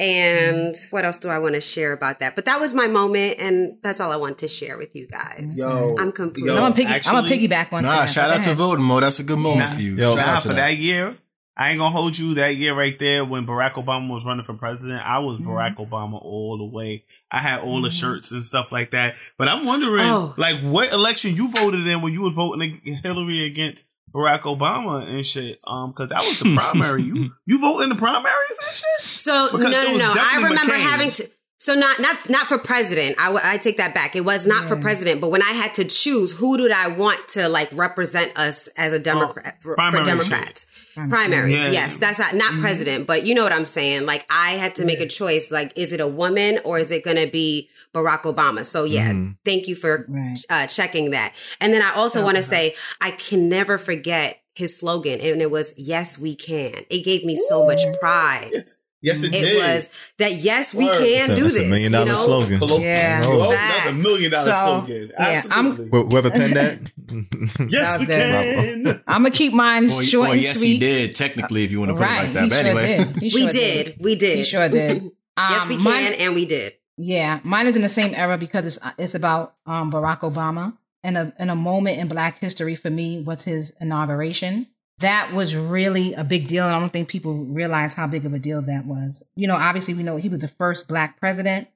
And 0.00 0.74
what 0.90 1.04
else 1.04 1.18
do 1.18 1.28
I 1.28 1.38
want 1.38 1.54
to 1.54 1.60
share 1.60 1.92
about 1.92 2.18
that? 2.20 2.34
But 2.34 2.46
that 2.46 2.58
was 2.58 2.74
my 2.74 2.88
moment, 2.88 3.36
and 3.38 3.76
that's 3.82 4.00
all 4.00 4.10
I 4.10 4.16
want 4.16 4.38
to 4.38 4.48
share 4.48 4.76
with 4.76 4.96
you 4.96 5.06
guys. 5.06 5.56
Yo, 5.58 5.94
I'm 5.96 6.10
complete. 6.10 6.46
yo, 6.46 6.54
I'm 6.54 6.58
gonna 6.62 6.74
piggy, 6.74 6.88
I'm 6.88 6.94
actually- 6.94 7.12
gonna 7.12 7.28
piggyback 7.36 7.70
one. 7.70 7.84
Nah, 7.84 7.98
thing. 7.98 8.08
shout 8.14 8.30
Go 8.30 8.36
out 8.38 8.44
to 8.44 8.54
voting, 8.54 8.84
Mo. 8.84 8.98
That's 8.98 9.20
a 9.20 9.22
good 9.22 9.38
moment 9.38 9.70
Nah. 9.70 9.74
for 9.76 9.80
you. 9.80 9.94
Yo, 9.94 10.14
shout 10.16 10.26
Nah, 10.26 10.32
out 10.32 10.42
to 10.42 10.48
for 10.48 10.54
that. 10.54 10.70
that 10.70 10.76
year, 10.78 11.16
I 11.56 11.70
ain't 11.70 11.78
gonna 11.78 11.94
hold 11.94 12.16
you 12.18 12.34
that 12.34 12.56
year 12.56 12.74
right 12.74 12.98
there 12.98 13.24
when 13.24 13.46
Barack 13.46 13.74
Obama 13.74 14.08
was 14.10 14.24
running 14.24 14.42
for 14.44 14.54
president. 14.54 15.02
I 15.04 15.18
was 15.18 15.38
Barack 15.38 15.76
Obama 15.76 16.14
all 16.22 16.56
the 16.58 16.64
way. 16.64 17.04
I 17.30 17.38
had 17.40 17.60
all 17.60 17.82
the 17.82 17.90
shirts 17.90 18.32
and 18.32 18.42
stuff 18.44 18.72
like 18.72 18.92
that. 18.92 19.16
But 19.36 19.48
I'm 19.48 19.66
wondering, 19.66 20.04
Oh. 20.06 20.34
like, 20.38 20.56
what 20.60 20.92
election 20.92 21.36
you 21.36 21.50
voted 21.50 21.86
in 21.86 22.00
when 22.00 22.12
you 22.14 22.22
was 22.22 22.32
voting 22.34 22.80
Hillary 23.02 23.46
against 23.46 23.84
Barack 24.14 24.42
Obama 24.42 25.06
and 25.06 25.24
shit? 25.26 25.58
Um, 25.66 25.90
because 25.90 26.08
that 26.08 26.20
was 26.24 26.38
the 26.38 26.54
primary. 26.54 27.02
you 27.02 27.30
you 27.46 27.60
vote 27.60 27.80
in 27.82 27.90
the 27.90 27.96
primaries 27.96 28.58
and 28.62 28.74
shit. 28.74 29.00
So 29.00 29.48
Because 29.52 29.70
no, 29.70 29.82
no, 29.92 29.96
no. 29.98 30.14
I 30.16 30.36
remember 30.36 30.72
McCain. 30.72 30.80
having 30.80 31.10
to. 31.10 31.30
So 31.62 31.74
not 31.74 32.00
not 32.00 32.28
not 32.28 32.48
for 32.48 32.58
president. 32.58 33.14
I 33.20 33.56
take 33.56 33.76
that 33.76 33.94
back. 33.94 34.16
It 34.16 34.24
was 34.24 34.48
not 34.48 34.66
for 34.66 34.74
president. 34.76 35.20
But 35.20 35.30
when 35.30 35.42
I 35.42 35.52
had 35.52 35.76
to 35.76 35.84
choose, 35.84 36.32
who 36.32 36.58
did 36.58 36.72
I 36.72 36.88
want 36.88 37.20
to 37.30 37.48
like 37.48 37.68
represent 37.72 38.36
us 38.36 38.66
as 38.76 38.92
a 38.92 38.98
Democrat 38.98 39.62
for, 39.62 39.76
for 39.76 40.02
Democrats? 40.02 40.66
shit. 40.94 41.08
Primaries, 41.08 41.54
Yeah. 41.54 41.70
yes. 41.70 41.98
That's 41.98 42.18
not 42.18 42.34
not 42.34 42.60
president, 42.60 43.06
but 43.06 43.24
you 43.26 43.36
know 43.36 43.44
what 43.44 43.52
I'm 43.52 43.64
saying. 43.64 44.06
Like 44.06 44.26
I 44.28 44.54
had 44.62 44.74
to 44.76 44.84
make 44.84 44.98
a 44.98 45.06
choice. 45.06 45.52
Like, 45.52 45.72
is 45.76 45.92
it 45.92 46.00
a 46.00 46.06
woman 46.08 46.58
or 46.64 46.80
is 46.80 46.90
it 46.90 47.04
going 47.04 47.16
to 47.16 47.28
be 47.28 47.68
Barack 47.94 48.22
Obama? 48.22 48.64
So 48.64 48.82
yeah, 48.82 49.12
Mhm. 49.12 49.36
thank 49.44 49.68
you 49.68 49.76
for 49.76 50.04
Right. 50.08 50.36
uh, 50.50 50.66
checking 50.66 51.10
that. 51.12 51.32
And 51.60 51.72
then 51.72 51.80
I 51.82 51.94
also 51.94 52.24
want 52.24 52.38
to 52.38 52.42
say 52.42 52.74
I 53.00 53.12
can 53.12 53.48
never 53.48 53.78
forget 53.78 54.40
his 54.54 54.76
slogan, 54.76 55.20
and 55.20 55.40
it 55.40 55.50
was 55.50 55.72
"Yes, 55.76 56.18
we 56.18 56.34
can." 56.34 56.84
It 56.90 57.04
gave 57.04 57.24
me 57.24 57.36
so 57.36 57.64
much 57.64 57.80
pride. 58.00 58.64
Yes, 59.02 59.22
It 59.24 59.32
was 59.32 59.90
that 60.18 60.32
yes, 60.34 60.72
we 60.72 60.86
Word. 60.88 60.98
can 60.98 61.28
That's 61.28 61.38
do 61.40 61.42
that's 61.44 61.54
this. 61.56 61.64
a 61.66 61.68
million 61.68 61.92
you 61.92 62.04
know? 62.04 62.14
slogan. 62.14 62.60
Yeah. 62.82 63.22
Oh. 63.24 63.50
that's 63.50 63.86
a 63.90 63.92
million 63.92 64.30
dollar 64.30 64.44
So, 64.44 64.52
slogan. 64.86 65.12
yeah, 65.18 65.42
I'm- 65.50 65.66
Absolutely. 65.72 65.86
Wh- 65.88 66.08
Whoever 66.10 66.30
penned 66.30 66.56
that. 66.56 66.78
yes, 67.70 67.98
we 67.98 68.04
That 68.06 68.44
can. 68.44 68.86
I'm 69.08 69.22
gonna 69.22 69.30
keep 69.30 69.52
mine 69.52 69.86
Or, 69.86 70.02
short 70.02 70.28
or 70.28 70.32
and 70.34 70.40
yes, 70.42 70.58
sweet. 70.58 70.74
he 70.74 70.78
did, 70.78 71.14
technically, 71.16 71.64
if 71.64 71.70
you 71.72 71.80
want 71.80 71.90
to 71.90 71.94
put 71.96 72.02
right. 72.02 72.22
it 72.22 72.24
like 72.26 72.32
that. 72.34 72.42
He 72.44 72.48
But 72.48 72.54
sure 72.54 72.66
anyway. 72.66 72.96
did. 73.04 73.16
He 73.16 73.24
We 73.24 73.30
sure 73.30 73.50
did. 73.52 73.96
We 74.00 74.14
did. 74.14 74.36
He 74.38 74.44
sure 74.44 74.68
did. 74.68 75.02
yes, 75.36 75.62
Um, 75.62 75.68
we 75.68 75.74
can, 75.76 75.84
mine- 75.84 76.14
and 76.18 76.34
we 76.34 76.44
did. 76.46 76.74
Yeah, 76.96 77.40
mine 77.42 77.66
is 77.66 77.74
in 77.74 77.82
the 77.82 77.88
same 77.88 78.14
era 78.14 78.38
because 78.38 78.66
it's 78.66 78.78
it's 78.98 79.14
about 79.14 79.54
um, 79.66 79.90
Barack 79.90 80.20
Obama 80.20 80.74
and 81.02 81.16
a 81.18 81.32
and 81.38 81.50
a 81.50 81.56
moment 81.56 81.98
in 81.98 82.06
Black 82.06 82.38
history 82.38 82.76
for 82.76 82.90
me 82.90 83.20
was 83.20 83.42
his 83.44 83.74
inauguration. 83.80 84.68
That 84.98 85.32
was 85.32 85.56
really 85.56 86.14
a 86.14 86.22
big 86.22 86.46
deal, 86.46 86.64
and 86.64 86.74
I 86.74 86.78
don't 86.78 86.92
think 86.92 87.08
people 87.08 87.34
realize 87.34 87.94
how 87.94 88.06
big 88.06 88.24
of 88.24 88.34
a 88.34 88.38
deal 88.38 88.62
that 88.62 88.86
was. 88.86 89.24
You 89.34 89.48
know, 89.48 89.56
obviously 89.56 89.94
we 89.94 90.02
know 90.02 90.16
he 90.16 90.28
was 90.28 90.40
the 90.40 90.48
first 90.48 90.88
Black 90.88 91.18
president, 91.18 91.68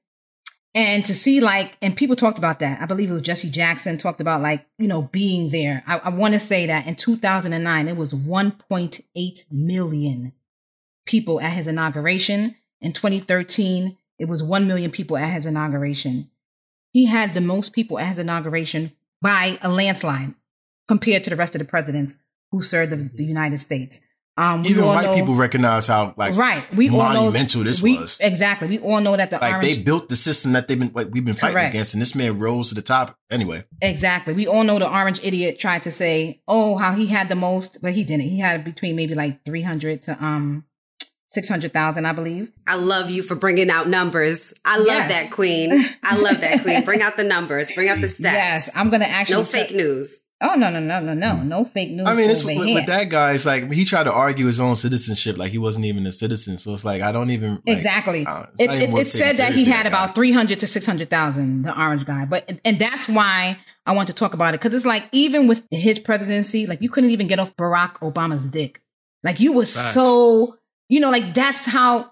and 0.73 1.03
to 1.05 1.13
see 1.13 1.41
like 1.41 1.75
and 1.81 1.95
people 1.95 2.15
talked 2.15 2.37
about 2.37 2.59
that. 2.59 2.81
I 2.81 2.85
believe 2.85 3.09
it 3.09 3.13
was 3.13 3.23
Jesse 3.23 3.49
Jackson 3.49 3.97
talked 3.97 4.21
about 4.21 4.41
like 4.41 4.65
you 4.77 4.87
know 4.87 5.01
being 5.01 5.49
there. 5.49 5.83
I, 5.87 5.97
I 5.97 6.09
want 6.09 6.35
to 6.35 6.39
say 6.39 6.67
that 6.67 6.87
in 6.87 6.95
2009 6.95 7.87
it 7.87 7.97
was 7.97 8.13
1.8 8.13 9.51
million 9.51 10.33
people 11.05 11.41
at 11.41 11.53
his 11.53 11.67
inauguration. 11.67 12.55
In 12.79 12.93
2013, 12.93 13.97
it 14.19 14.25
was 14.25 14.43
1 14.43 14.67
million 14.67 14.91
people 14.91 15.17
at 15.17 15.33
his 15.33 15.47
inauguration. 15.47 16.29
He 16.93 17.05
had 17.05 17.33
the 17.33 17.41
most 17.41 17.73
people 17.73 17.97
at 17.97 18.09
his 18.09 18.19
inauguration 18.19 18.91
by 19.21 19.57
a 19.63 19.69
landslide 19.69 20.35
compared 20.87 21.23
to 21.23 21.29
the 21.31 21.35
rest 21.35 21.55
of 21.55 21.59
the 21.59 21.65
presidents 21.65 22.19
who 22.51 22.61
served 22.61 22.91
the, 22.91 23.09
the 23.15 23.23
United 23.23 23.57
States. 23.57 24.01
Um, 24.39 24.61
we 24.61 24.69
Even 24.69 24.83
all 24.83 24.93
white 24.93 25.05
know- 25.05 25.15
people 25.15 25.33
recognize 25.33 25.87
how 25.87 26.13
like 26.15 26.35
right. 26.35 26.63
We 26.75 26.89
all 26.89 27.11
know 27.11 27.31
this 27.31 27.81
we, 27.81 27.97
was. 27.97 28.19
Exactly. 28.21 28.67
We 28.67 28.77
all 28.77 29.01
know 29.01 29.17
that 29.17 29.31
the 29.31 29.39
Like 29.39 29.55
orange 29.55 29.77
they 29.77 29.81
built 29.81 30.09
the 30.09 30.15
system 30.15 30.51
that 30.53 30.67
they've 30.67 30.77
been 30.77 30.91
like, 30.93 31.07
we've 31.11 31.25
been 31.25 31.33
fighting 31.33 31.55
Correct. 31.55 31.73
against, 31.73 31.95
and 31.95 32.01
this 32.01 32.13
man 32.13 32.37
rose 32.37 32.69
to 32.69 32.75
the 32.75 32.83
top. 32.83 33.17
Anyway, 33.31 33.63
Exactly. 33.81 34.35
We 34.35 34.45
all 34.45 34.63
know 34.63 34.77
the 34.77 34.87
orange 34.91 35.19
idiot 35.23 35.57
tried 35.57 35.81
to 35.83 35.91
say, 35.91 36.43
"Oh, 36.47 36.75
how 36.77 36.91
he 36.93 37.07
had 37.07 37.29
the 37.29 37.35
most," 37.35 37.79
but 37.81 37.93
he 37.93 38.03
didn't. 38.03 38.25
He 38.27 38.39
had 38.39 38.63
between 38.63 38.95
maybe 38.95 39.15
like 39.15 39.43
three 39.43 39.63
hundred 39.63 40.03
to 40.03 40.23
um 40.23 40.65
six 41.25 41.49
hundred 41.49 41.73
thousand, 41.73 42.05
I 42.05 42.13
believe. 42.13 42.51
I 42.67 42.75
love 42.77 43.09
you 43.09 43.23
for 43.23 43.33
bringing 43.35 43.71
out 43.71 43.87
numbers. 43.89 44.53
I 44.63 44.77
love 44.77 44.85
Yes. 44.85 45.11
that, 45.11 45.31
Queen. 45.33 45.71
I 46.03 46.15
love 46.15 46.41
that, 46.41 46.61
Queen. 46.61 46.85
Bring 46.85 47.01
out 47.01 47.17
the 47.17 47.23
numbers. 47.23 47.71
Bring 47.71 47.89
out 47.89 48.01
the 48.01 48.05
stats. 48.17 48.21
Yes, 48.33 48.69
I'm 48.75 48.91
gonna 48.91 49.05
actually 49.05 49.37
no 49.37 49.43
tell- 49.45 49.63
fake 49.63 49.75
news. 49.75 50.19
Oh 50.39 50.53
no 50.53 50.69
no 50.69 50.79
no 50.79 50.99
no 50.99 51.15
no 51.15 51.41
no 51.41 51.65
fake 51.65 51.89
news. 51.89 52.05
I 52.07 52.13
mean, 52.13 52.29
it's 52.29 52.43
with, 52.43 52.57
with 52.57 52.85
that 52.85 53.09
guy. 53.09 53.33
It's 53.33 53.45
like 53.45 53.71
he 53.71 53.85
tried 53.85 54.03
to 54.03 54.13
argue 54.13 54.45
his 54.45 54.59
own 54.59 54.75
citizenship, 54.75 55.35
like 55.35 55.49
he 55.49 55.57
wasn't 55.57 55.85
even 55.85 56.05
a 56.05 56.11
citizen. 56.11 56.57
So 56.57 56.73
it's 56.73 56.85
like 56.85 57.01
I 57.01 57.11
don't 57.11 57.31
even 57.31 57.53
like, 57.53 57.61
exactly. 57.65 58.23
uh, 58.23 58.45
it's 58.59 58.75
It's 58.75 58.83
it's 58.83 58.95
it's 58.95 59.11
said 59.13 59.37
that 59.37 59.53
he 59.53 59.65
had 59.65 59.83
guy. 59.83 59.89
about 59.89 60.13
three 60.13 60.31
hundred 60.31 60.59
to 60.59 60.67
six 60.67 60.85
hundred 60.85 61.09
thousand. 61.09 61.63
The 61.63 61.79
orange 61.79 62.05
guy, 62.05 62.25
but 62.25 62.59
and 62.63 62.77
that's 62.77 63.09
why 63.09 63.57
I 63.87 63.93
want 63.93 64.09
to 64.09 64.13
talk 64.13 64.35
about 64.35 64.53
it 64.53 64.59
because 64.59 64.75
it's 64.75 64.85
like 64.85 65.09
even 65.11 65.47
with 65.47 65.65
his 65.71 65.97
presidency, 65.97 66.67
like 66.67 66.83
you 66.83 66.89
couldn't 66.89 67.09
even 67.09 67.25
get 67.25 67.39
off 67.39 67.55
Barack 67.55 67.97
Obama's 67.99 68.47
dick. 68.47 68.79
Like 69.23 69.39
you 69.39 69.55
Facts. 69.55 69.71
so 69.71 70.55
you 70.87 70.99
know 70.99 71.09
like 71.09 71.33
that's 71.33 71.65
how 71.65 72.11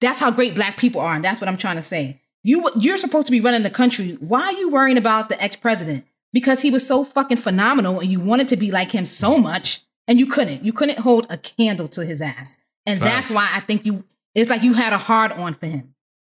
that's 0.00 0.18
how 0.18 0.30
great 0.30 0.54
black 0.54 0.78
people 0.78 1.02
are, 1.02 1.14
and 1.14 1.22
that's 1.22 1.42
what 1.42 1.48
I'm 1.48 1.58
trying 1.58 1.76
to 1.76 1.82
say. 1.82 2.22
You 2.42 2.70
you're 2.76 2.96
supposed 2.96 3.26
to 3.26 3.32
be 3.32 3.42
running 3.42 3.64
the 3.64 3.70
country. 3.70 4.12
Why 4.12 4.44
are 4.44 4.52
you 4.52 4.70
worrying 4.70 4.96
about 4.96 5.28
the 5.28 5.42
ex 5.42 5.56
president? 5.56 6.06
Because 6.32 6.62
he 6.62 6.70
was 6.70 6.86
so 6.86 7.02
fucking 7.04 7.38
phenomenal, 7.38 7.98
and 8.00 8.10
you 8.10 8.20
wanted 8.20 8.48
to 8.48 8.56
be 8.56 8.70
like 8.70 8.92
him 8.92 9.04
so 9.04 9.36
much, 9.38 9.80
and 10.06 10.18
you 10.18 10.26
couldn't. 10.26 10.64
You 10.64 10.72
couldn't 10.72 10.98
hold 11.00 11.26
a 11.28 11.36
candle 11.36 11.88
to 11.88 12.04
his 12.04 12.22
ass, 12.22 12.62
and 12.86 13.00
Facts. 13.00 13.10
that's 13.12 13.30
why 13.30 13.50
I 13.52 13.60
think 13.60 13.84
you. 13.84 14.04
It's 14.34 14.48
like 14.48 14.62
you 14.62 14.74
had 14.74 14.92
a 14.92 14.98
hard 14.98 15.32
on 15.32 15.54
for 15.54 15.66
him, 15.66 15.94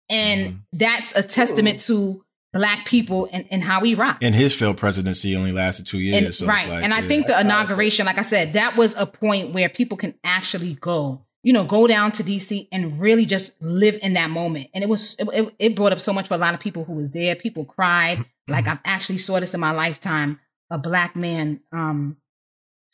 and 0.10 0.42
Mhm. 0.54 0.58
that's 0.74 1.16
a 1.16 1.22
testament 1.22 1.80
to 1.82 2.24
black 2.54 2.86
people 2.86 3.28
and, 3.32 3.46
and 3.52 3.64
how 3.64 3.82
we 3.82 3.96
rock. 3.96 4.20
And 4.22 4.36
his 4.36 4.54
failed 4.56 4.78
presidency 4.78 5.36
only 5.36 5.52
lasted 5.52 5.88
two 5.88 6.00
years. 6.00 6.24
And- 6.24 6.34
so 6.36 6.46
right. 6.46 6.60
It's 6.62 6.70
like, 6.70 6.84
and 6.84 6.94
I 6.94 7.00
yeah. 7.00 7.08
think 7.08 7.26
the 7.28 7.40
inauguration, 7.40 8.06
like 8.06 8.20
I 8.20 8.22
said, 8.24 8.54
that 8.54 8.78
was 8.78 8.96
a 8.96 9.06
point 9.08 9.54
where 9.54 9.70
people 9.70 9.98
can 9.98 10.14
actually 10.24 10.76
go, 10.76 11.26
you 11.44 11.54
know, 11.54 11.66
go 11.66 11.86
down 11.88 12.12
to 12.14 12.24
DC 12.24 12.68
and 12.72 13.00
really 13.00 13.26
just 13.26 13.62
live 13.62 14.00
in 14.02 14.14
that 14.14 14.30
moment. 14.30 14.70
And 14.74 14.84
it 14.84 14.88
was, 14.90 15.16
it, 15.20 15.28
it- 15.34 15.56
it 15.60 15.76
brought 15.76 15.92
up 15.92 16.00
so 16.00 16.14
much 16.14 16.28
for 16.28 16.34
a 16.36 16.38
lot 16.38 16.54
of 16.54 16.60
people 16.60 16.84
who 16.86 16.94
was 16.94 17.12
there. 17.12 17.36
People 17.36 17.66
cried. 17.66 18.20
like 18.48 18.66
I've 18.68 18.80
actually 18.86 19.18
saw 19.20 19.40
this 19.40 19.54
in 19.54 19.60
my 19.60 19.72
lifetime, 19.72 20.40
a 20.70 20.78
black 20.78 21.16
man, 21.16 21.60
um, 21.72 22.18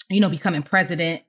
you 0.10 0.20
know, 0.20 0.30
becoming 0.30 0.64
president 0.64 1.22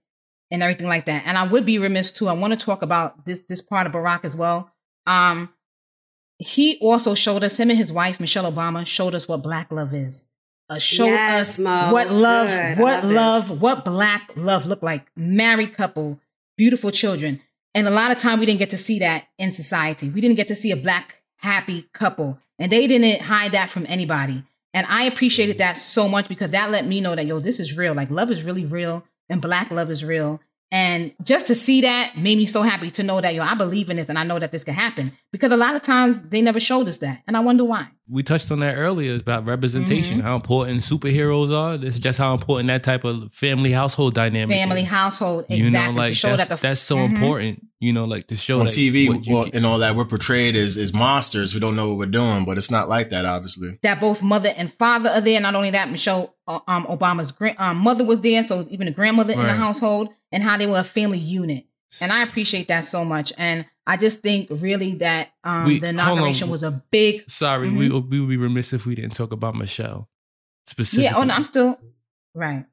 and 0.50 0.62
everything 0.62 0.88
like 0.88 1.04
that. 1.06 1.22
And 1.26 1.36
I 1.38 1.44
would 1.44 1.64
be 1.66 1.78
remiss 1.78 2.10
too. 2.10 2.28
I 2.28 2.32
want 2.32 2.58
to 2.58 2.66
talk 2.66 2.82
about 2.82 3.24
this, 3.26 3.40
this 3.48 3.60
part 3.62 3.86
of 3.86 3.92
Barack 3.92 4.24
as 4.24 4.34
well. 4.34 4.70
Um, 5.06 5.50
he 6.38 6.78
also 6.80 7.14
showed 7.14 7.44
us, 7.44 7.58
him 7.58 7.68
and 7.70 7.78
his 7.78 7.92
wife, 7.92 8.18
Michelle 8.18 8.50
Obama, 8.50 8.86
showed 8.86 9.14
us 9.14 9.28
what 9.28 9.42
black 9.42 9.70
love 9.70 9.92
is. 9.94 10.26
Uh, 10.70 10.78
showed 10.78 11.06
Yes, 11.06 11.50
us 11.50 11.58
Mo. 11.58 11.92
what 11.92 12.10
love, 12.10 12.48
Good. 12.48 12.78
What 12.82 13.04
love 13.04 13.08
this. 13.08 13.16
love, 13.50 13.60
what 13.62 13.84
black 13.84 14.30
love 14.36 14.66
looked 14.66 14.82
like. 14.82 15.06
Married 15.16 15.74
couple, 15.74 16.18
beautiful 16.60 16.90
children. 16.90 17.40
And 17.74 17.88
a 17.88 17.90
lot 17.90 18.10
of 18.10 18.18
time 18.18 18.38
we 18.38 18.44
didn't 18.44 18.58
get 18.58 18.68
to 18.70 18.76
see 18.76 18.98
that 18.98 19.24
in 19.38 19.54
society. 19.54 20.10
We 20.10 20.20
didn't 20.20 20.36
get 20.36 20.48
to 20.48 20.54
see 20.54 20.72
a 20.72 20.76
black 20.76 21.22
happy 21.38 21.88
couple. 21.94 22.38
And 22.58 22.70
they 22.70 22.86
didn't 22.86 23.22
hide 23.22 23.52
that 23.52 23.70
from 23.70 23.86
anybody. 23.88 24.44
And 24.74 24.86
I 24.86 25.04
appreciated 25.04 25.56
that 25.56 25.78
so 25.78 26.06
much 26.06 26.28
because 26.28 26.50
that 26.50 26.70
let 26.70 26.86
me 26.86 27.00
know 27.00 27.16
that, 27.16 27.24
yo, 27.24 27.40
this 27.40 27.60
is 27.60 27.78
real. 27.78 27.94
Like 27.94 28.10
love 28.10 28.30
is 28.30 28.44
really 28.44 28.66
real 28.66 29.02
and 29.30 29.40
black 29.40 29.70
love 29.70 29.90
is 29.90 30.04
real. 30.04 30.38
And 30.72 31.12
just 31.22 31.48
to 31.48 31.54
see 31.54 31.80
that 31.80 32.16
made 32.16 32.38
me 32.38 32.46
so 32.46 32.62
happy 32.62 32.90
to 32.92 33.02
know 33.02 33.20
that, 33.20 33.34
yo, 33.34 33.42
I 33.42 33.54
believe 33.54 33.90
in 33.90 33.96
this 33.96 34.08
and 34.08 34.18
I 34.18 34.22
know 34.24 34.38
that 34.38 34.52
this 34.52 34.62
can 34.64 34.74
happen. 34.74 35.12
Because 35.32 35.50
a 35.52 35.56
lot 35.56 35.74
of 35.74 35.82
times 35.82 36.18
they 36.20 36.42
never 36.42 36.60
showed 36.60 36.88
us 36.88 36.98
that. 36.98 37.22
And 37.26 37.36
I 37.36 37.40
wonder 37.40 37.64
why. 37.64 37.88
we 38.12 38.24
touched 38.24 38.50
on 38.50 38.58
that 38.58 38.74
earlier 38.74 39.14
about 39.14 39.46
representation, 39.46 40.18
Mhm. 40.18 40.22
how 40.24 40.34
important 40.34 40.80
superheroes 40.82 41.54
are. 41.54 41.78
This 41.78 41.94
is 41.94 42.00
just 42.00 42.18
how 42.18 42.34
important 42.34 42.66
that 42.66 42.82
type 42.82 43.04
of 43.04 43.32
family 43.32 43.70
household 43.70 44.14
dynamic. 44.14 44.56
Family, 44.56 44.82
is. 44.82 44.88
household, 44.88 45.44
You 45.48 45.58
know, 45.58 45.64
exactly. 45.66 45.96
like 45.96 46.08
to 46.08 46.14
show 46.16 46.36
that's, 46.36 46.48
that 46.48 46.56
the 46.56 46.60
that's 46.62 46.80
so 46.80 46.96
Mhm. 46.96 47.14
important. 47.14 47.66
You 47.78 47.92
know, 47.92 48.06
like 48.06 48.26
to 48.26 48.34
show 48.36 48.58
on 48.58 48.64
that 48.66 48.72
TV 48.74 49.08
well, 49.28 49.44
can- 49.44 49.54
and 49.54 49.64
all 49.64 49.78
that, 49.78 49.94
we're 49.94 50.06
portrayed 50.06 50.56
as, 50.56 50.76
as 50.76 50.92
monsters 50.92 51.52
who 51.52 51.60
don't 51.60 51.76
know 51.76 51.86
what 51.90 51.98
we're 51.98 52.06
doing, 52.06 52.44
but 52.44 52.58
it's 52.58 52.70
not 52.70 52.88
like 52.88 53.10
that, 53.10 53.24
obviously. 53.24 53.78
that 53.84 54.00
both 54.00 54.24
mother 54.24 54.52
and 54.56 54.72
father 54.74 55.08
are 55.10 55.20
there. 55.20 55.40
Not 55.40 55.54
only 55.54 55.70
that, 55.70 55.88
Michelle 55.88 56.34
um, 56.68 56.84
Obama's 56.86 57.32
grand, 57.32 57.56
um, 57.58 57.76
mother 57.78 58.04
was 58.04 58.20
there, 58.20 58.42
so 58.42 58.66
even 58.70 58.86
the 58.86 58.92
grandmother 58.92 59.32
in 59.32 59.38
the 59.42 59.52
household, 59.54 60.08
and 60.32 60.42
how 60.42 60.56
they 60.56 60.66
were 60.66 60.78
a 60.80 60.84
family 60.84 61.18
unit. 61.18 61.64
And 62.00 62.12
I 62.12 62.22
appreciate 62.22 62.68
that 62.68 62.84
so 62.84 63.04
much. 63.04 63.32
And 63.36 63.64
I 63.86 63.96
just 63.96 64.20
think 64.22 64.46
really 64.50 64.94
that 64.96 65.30
um, 65.42 65.64
We- 65.64 65.80
the 65.80 65.88
inauguration 65.88 66.48
was 66.50 66.62
a 66.62 66.70
big. 66.90 67.28
Sorry, 67.30 67.68
Mhm. 67.68 67.76
we 67.78 67.88
we 67.90 68.20
would 68.20 68.28
be 68.28 68.36
remiss 68.36 68.72
if 68.72 68.86
we 68.86 68.94
didn't 68.94 69.14
talk 69.14 69.32
about 69.32 69.54
Michelle 69.56 70.08
specifically. 70.66 71.04
Yeah. 71.04 71.16
Oh 71.16 71.24
no, 71.24 71.34
I'm 71.34 71.44
still 71.44 71.78
right. 72.34 72.64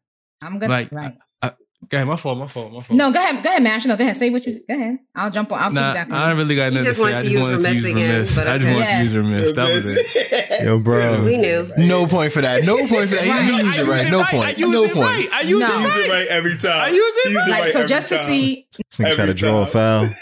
I'm 0.43 0.59
gonna 0.59 0.71
Like, 0.71 0.91
right. 0.91 1.17
I- 1.43 1.51
Go 1.89 1.97
ahead, 1.97 2.07
my 2.07 2.15
fault, 2.17 2.37
my 2.39 2.47
fault, 2.47 2.73
my 2.73 2.81
fault. 2.81 2.97
no, 2.97 3.11
go 3.11 3.19
ahead, 3.19 3.41
go 3.43 3.49
ahead, 3.49 3.61
Mash. 3.63 3.85
No, 3.85 3.95
go 3.95 4.03
ahead. 4.03 4.15
Say 4.17 4.29
what 4.31 4.45
you. 4.45 4.59
Go 4.67 4.73
ahead. 4.75 4.97
I'll 5.15 5.29
jump 5.29 5.51
on. 5.51 5.59
I'll 5.61 5.71
Nah, 5.71 5.93
piggyback 5.93 6.05
on 6.07 6.11
I 6.13 6.31
you. 6.31 6.37
really 6.37 6.55
got 6.55 6.73
nothing 6.73 6.85
just 6.85 6.87
to 6.87 6.93
say. 6.95 7.01
wanted 7.01 7.13
I 7.15 7.17
to 7.17 7.23
just 7.23 7.31
use 7.33 7.41
wanted 7.43 7.51
to 7.51 7.57
remiss 7.57 7.75
use 7.75 7.85
again, 7.85 8.13
remiss. 8.13 8.35
but 8.35 8.47
I 8.47 8.57
just 8.57 8.65
okay. 8.65 8.73
wanted 8.73 8.85
to 8.85 8.91
Yes. 8.91 9.03
use 9.05 9.17
remiss. 9.17 9.51
That 9.53 9.73
was 9.73 9.85
it. 9.85 10.63
Yo, 10.65 10.79
bro. 10.79 11.23
We 11.25 11.37
knew. 11.37 11.71
No 11.77 12.07
point 12.07 12.31
for 12.33 12.41
that. 12.41 12.63
No 12.65 12.75
point 12.77 12.89
for 12.89 13.15
that. 13.15 13.25
You 13.25 13.31
Right. 13.31 13.45
didn't 13.45 13.65
use 13.67 13.79
it 13.79 13.85
right. 13.87 14.09
No 14.11 14.21
I 14.21 14.31
point. 14.31 14.57
use 14.57 14.73
No 14.73 14.83
it 14.85 14.93
point. 14.93 15.05
right. 15.07 15.29
I 15.31 15.41
use 15.41 15.61
it 15.61 15.65
right. 15.69 16.09
right 16.09 16.27
every 16.29 16.57
time. 16.57 16.81
I 16.83 16.89
use 16.89 17.13
it 17.25 17.35
right. 17.49 17.61
Like 17.61 17.71
so, 17.71 17.85
just 17.85 18.09
to 18.09 18.17
see 18.17 18.67
This 18.89 18.99
nigga 18.99 19.15
try 19.15 19.25
to 19.27 19.33
draw 19.35 19.61
a 19.61 19.65
foul. 19.67 20.09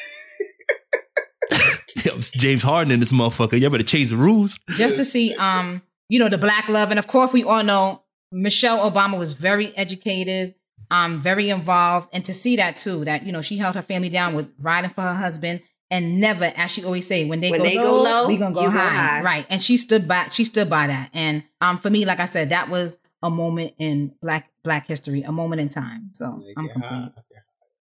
James 2.35 2.61
Harden 2.63 2.91
in 2.91 2.99
this 2.99 3.11
motherfucker. 3.11 3.59
Y'all 3.59 3.69
better 3.71 3.83
change 3.83 4.09
the 4.09 4.17
rules. 4.17 4.57
just 4.69 4.97
to 4.97 5.05
see 5.05 5.33
um 5.35 5.81
you 6.09 6.19
know 6.19 6.29
the 6.29 6.37
black 6.37 6.67
love 6.69 6.89
and 6.91 6.99
of 6.99 7.07
course 7.07 7.33
we 7.33 7.43
all 7.43 7.63
know 7.63 8.01
michelle 8.31 8.89
obama 8.89 9.17
was 9.17 9.33
very 9.33 9.75
educated 9.77 10.53
um 10.91 11.21
very 11.21 11.49
involved 11.49 12.09
and 12.13 12.23
to 12.25 12.33
see 12.33 12.55
that 12.57 12.75
too 12.75 13.05
that 13.05 13.25
you 13.25 13.31
know 13.31 13.41
she 13.41 13.57
held 13.57 13.75
her 13.75 13.81
family 13.81 14.09
down 14.09 14.33
with 14.35 14.51
riding 14.59 14.91
for 14.91 15.01
her 15.01 15.13
husband 15.13 15.61
and 15.91 16.19
never 16.19 16.45
as 16.55 16.71
she 16.71 16.83
always 16.83 17.05
say 17.07 17.25
when 17.25 17.39
they, 17.41 17.51
When 17.51 17.59
go, 17.59 17.63
they 17.65 17.77
low, 17.77 17.83
go 17.83 18.03
low, 18.03 18.27
we 18.27 18.37
gonna 18.37 18.53
go 18.55 18.61
you 18.63 18.71
go 18.71 18.77
high. 18.79 18.89
high. 18.89 19.21
right 19.21 19.45
and 19.49 19.61
she 19.61 19.77
stood 19.77 20.07
by 20.07 20.23
she 20.31 20.43
stood 20.45 20.69
by 20.69 20.87
that 20.87 21.09
and 21.13 21.43
um 21.61 21.77
for 21.79 21.89
me 21.89 22.05
like 22.05 22.19
i 22.19 22.25
said 22.25 22.49
that 22.49 22.69
was 22.69 22.97
a 23.23 23.29
moment 23.29 23.73
in 23.79 24.13
black 24.21 24.49
black 24.63 24.87
history 24.87 25.21
a 25.23 25.31
moment 25.31 25.61
in 25.61 25.69
time 25.69 26.09
so 26.13 26.43
i'm 26.57 26.69
complete 26.69 27.11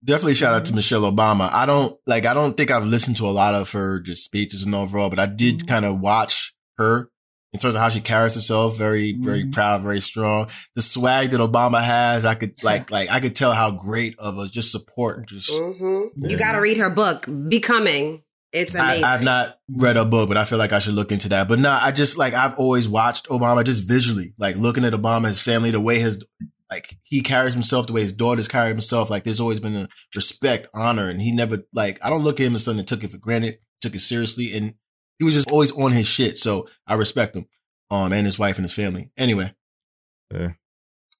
Definitely 0.03 0.35
shout 0.35 0.55
out 0.55 0.65
to 0.65 0.75
Michelle 0.75 1.03
Obama. 1.03 1.51
I 1.53 1.67
don't 1.67 1.95
like 2.07 2.25
I 2.25 2.33
don't 2.33 2.57
think 2.57 2.71
I've 2.71 2.87
listened 2.87 3.19
to 3.19 3.27
a 3.29 3.31
lot 3.31 3.55
of 3.55 3.71
her 3.73 4.01
just 4.01 4.25
speeches 4.25 4.65
and 4.65 4.75
overall, 4.75 5.11
but 5.11 5.19
I 5.19 5.27
did 5.27 5.59
Mhm. 5.61 5.69
kind 5.69 5.85
of 5.85 6.01
watch 6.01 6.55
her 6.79 7.11
in 7.53 7.59
terms 7.59 7.75
of 7.75 7.81
how 7.81 7.89
she 7.89 8.01
carries 8.01 8.35
herself, 8.35 8.77
very, 8.77 9.13
very 9.13 9.45
Mhm. 9.45 9.53
proud, 9.53 9.83
very 9.83 10.01
strong. 10.01 10.49
The 10.77 10.83
swag 10.83 11.31
that 11.31 11.41
Obama 11.41 11.83
has, 11.83 12.25
I 12.25 12.35
could 12.35 12.55
like 12.63 12.91
like 12.91 13.11
I 13.11 13.21
could 13.21 13.35
tell 13.35 13.53
how 13.53 13.71
great 13.71 14.15
of 14.19 14.39
a 14.39 14.47
just 14.49 14.71
support 14.71 15.19
and 15.19 15.27
just 15.27 15.51
hmm 15.53 16.03
Yeah. 16.17 16.29
You 16.31 16.37
got 16.39 16.53
to 16.53 16.59
read 16.61 16.77
her 16.77 16.91
book, 16.91 17.27
Becoming. 17.49 18.23
It's 18.53 18.75
amazing. 18.75 19.05
I, 19.05 19.15
I've 19.15 19.23
not 19.23 19.59
read 19.69 19.97
a 19.97 20.05
book, 20.05 20.27
but 20.29 20.37
I 20.37 20.45
feel 20.45 20.59
like 20.59 20.73
I 20.73 20.81
should 20.81 20.95
look 20.95 21.13
into 21.13 21.29
that. 21.29 21.47
But 21.47 21.61
no, 21.61 21.71
I 21.71 21.93
just 21.93 22.19
like 22.19 22.35
I've 22.35 22.55
always 22.59 22.89
watched 22.89 23.29
Obama 23.29 23.65
just 23.65 23.85
visually, 23.87 24.35
like 24.39 24.57
looking 24.57 24.85
at 24.85 24.93
Obama, 24.93 25.27
his 25.29 25.41
family, 25.41 25.71
the 25.71 25.81
way 25.81 26.01
his 26.01 26.25
like 26.71 26.97
he 27.05 27.21
carries 27.21 27.55
himself, 27.55 27.87
the 27.87 27.93
way 27.93 28.01
his 28.01 28.13
daughters 28.13 28.49
carry 28.49 28.69
himself. 28.69 29.09
Like 29.11 29.23
there's 29.25 29.41
always 29.41 29.61
been 29.61 29.77
a 29.77 29.89
respect, 30.17 30.67
honor, 30.75 31.09
and 31.09 31.21
he 31.23 31.31
never 31.33 31.65
like 31.73 31.99
I 32.03 32.11
don't 32.11 32.23
look 32.25 32.41
at 32.41 32.47
him 32.47 32.55
as 32.57 32.65
someone 32.65 32.79
that 32.79 32.87
took 32.89 33.05
it 33.05 33.11
for 33.13 33.19
granted, 33.19 33.59
took 33.81 33.95
it 33.95 34.01
seriously, 34.01 34.53
and 34.53 34.75
he 35.21 35.25
was 35.25 35.35
just 35.35 35.49
always 35.49 35.71
on 35.71 35.93
his 35.93 36.09
shit. 36.09 36.37
So 36.39 36.67
I 36.89 36.95
respect 36.95 37.37
him, 37.37 37.47
um, 37.93 38.13
and 38.13 38.27
his 38.27 38.39
wife 38.41 38.57
and 38.57 38.65
his 38.65 38.73
family. 38.75 39.11
Anyway, 39.17 39.55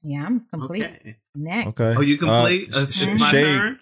yeah 0.03 0.27
i'm 0.27 0.47
complete 0.51 0.83
Okay. 0.85 1.17
next 1.35 1.69
Okay. 1.69 1.95
Oh, 1.97 2.01
you 2.01 2.17
Uh, 2.17 2.19
complete? 2.19 2.69
it's, 2.73 3.01
it's 3.03 3.21
my 3.21 3.31
Shade. 3.31 3.45
turn. 3.57 3.81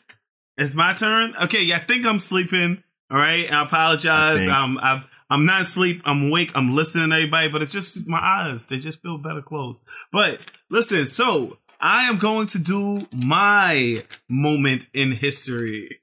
It's 0.58 0.74
my 0.74 0.92
turn. 0.92 1.34
Okay, 1.44 1.62
yeah, 1.62 1.76
I 1.76 1.80
think 1.80 2.04
I'm 2.04 2.18
sleeping. 2.18 2.82
All 3.10 3.16
right, 3.16 3.50
I 3.50 3.62
apologize. 3.62 4.38
I 4.38 4.40
think. 4.40 4.52
I'm, 4.52 4.76
I'm 4.78 5.04
I'm 5.30 5.44
not 5.46 5.62
asleep. 5.62 6.02
I'm 6.04 6.28
awake. 6.30 6.50
I'm 6.56 6.74
listening 6.74 7.10
to 7.10 7.14
everybody, 7.16 7.48
but 7.50 7.62
it's 7.62 7.72
just 7.72 8.06
my 8.08 8.18
eyes. 8.20 8.66
They 8.66 8.78
just 8.78 9.00
feel 9.00 9.18
better 9.18 9.40
closed. 9.42 9.82
But 10.10 10.44
listen, 10.68 11.06
so 11.06 11.58
I 11.80 12.08
am 12.08 12.18
going 12.18 12.48
to 12.48 12.58
do 12.58 13.06
my 13.12 14.02
moment 14.28 14.88
in 14.92 15.12
history. 15.12 16.00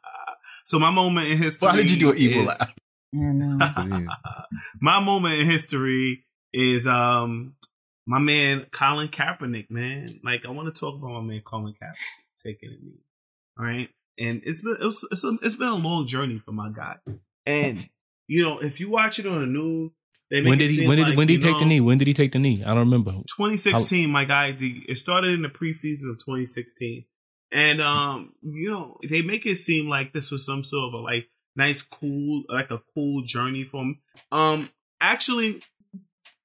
so 0.64 0.78
my 0.78 0.90
moment 0.90 1.26
in 1.28 1.38
history. 1.38 1.66
why 1.66 1.76
did 1.76 1.90
you 1.90 1.98
do 1.98 2.10
an 2.12 2.16
evil 2.18 2.42
is- 2.42 2.46
laugh? 2.48 2.74
I 3.22 3.32
know. 3.32 4.06
my 4.80 5.00
moment 5.00 5.40
in 5.40 5.46
history 5.46 6.24
is 6.52 6.86
um 6.86 7.54
my 8.06 8.18
man 8.18 8.66
Colin 8.72 9.08
Kaepernick, 9.08 9.70
man. 9.70 10.06
Like 10.24 10.46
I 10.46 10.50
want 10.50 10.74
to 10.74 10.78
talk 10.78 10.94
about 10.96 11.10
my 11.10 11.20
man 11.20 11.42
Colin 11.44 11.74
Kaepernick 11.74 12.42
taking 12.42 12.70
a 12.70 12.84
knee. 12.84 13.00
All 13.58 13.64
right, 13.64 13.88
and 14.18 14.42
it's 14.44 14.62
been 14.62 14.76
it's 14.80 15.04
it's, 15.10 15.24
a, 15.24 15.32
it's 15.42 15.56
been 15.56 15.68
a 15.68 15.74
long 15.74 16.06
journey 16.06 16.40
for 16.44 16.52
my 16.52 16.70
guy. 16.70 16.96
And 17.46 17.88
you 18.28 18.42
know, 18.42 18.58
if 18.58 18.80
you 18.80 18.90
watch 18.90 19.18
it 19.18 19.26
on 19.26 19.40
the 19.40 19.46
news, 19.46 19.92
they 20.30 20.40
make 20.40 20.50
When 20.50 20.60
it 20.60 20.66
did 20.66 20.70
he? 20.70 20.76
seem 20.76 20.88
When 20.88 20.98
did? 20.98 21.08
like, 21.08 21.16
when 21.16 21.26
did 21.26 21.32
he 21.34 21.36
you 21.38 21.52
take 21.52 21.58
the 21.60 21.64
knee? 21.64 21.80
When 21.80 21.98
did 21.98 22.08
he 22.08 22.14
take 22.14 22.32
the 22.32 22.38
knee? 22.38 22.62
I 22.64 22.68
don't 22.68 22.78
remember. 22.78 23.12
2016, 23.12 24.10
my 24.10 24.24
guy. 24.24 24.52
The, 24.52 24.82
it 24.88 24.98
started 24.98 25.30
in 25.34 25.42
the 25.42 25.48
preseason 25.48 26.10
of 26.10 26.18
2016, 26.18 27.04
and 27.52 27.80
um, 27.80 28.32
you 28.42 28.70
know, 28.70 28.98
they 29.08 29.22
make 29.22 29.46
it 29.46 29.56
seem 29.56 29.88
like 29.88 30.12
this 30.12 30.30
was 30.30 30.44
some 30.44 30.64
sort 30.64 30.88
of 30.88 31.00
a 31.00 31.02
like 31.02 31.28
nice, 31.56 31.82
cool, 31.82 32.44
like 32.48 32.70
a 32.70 32.82
cool 32.94 33.22
journey 33.22 33.64
for 33.64 33.82
him. 33.82 33.98
Um, 34.30 34.70
actually, 35.00 35.62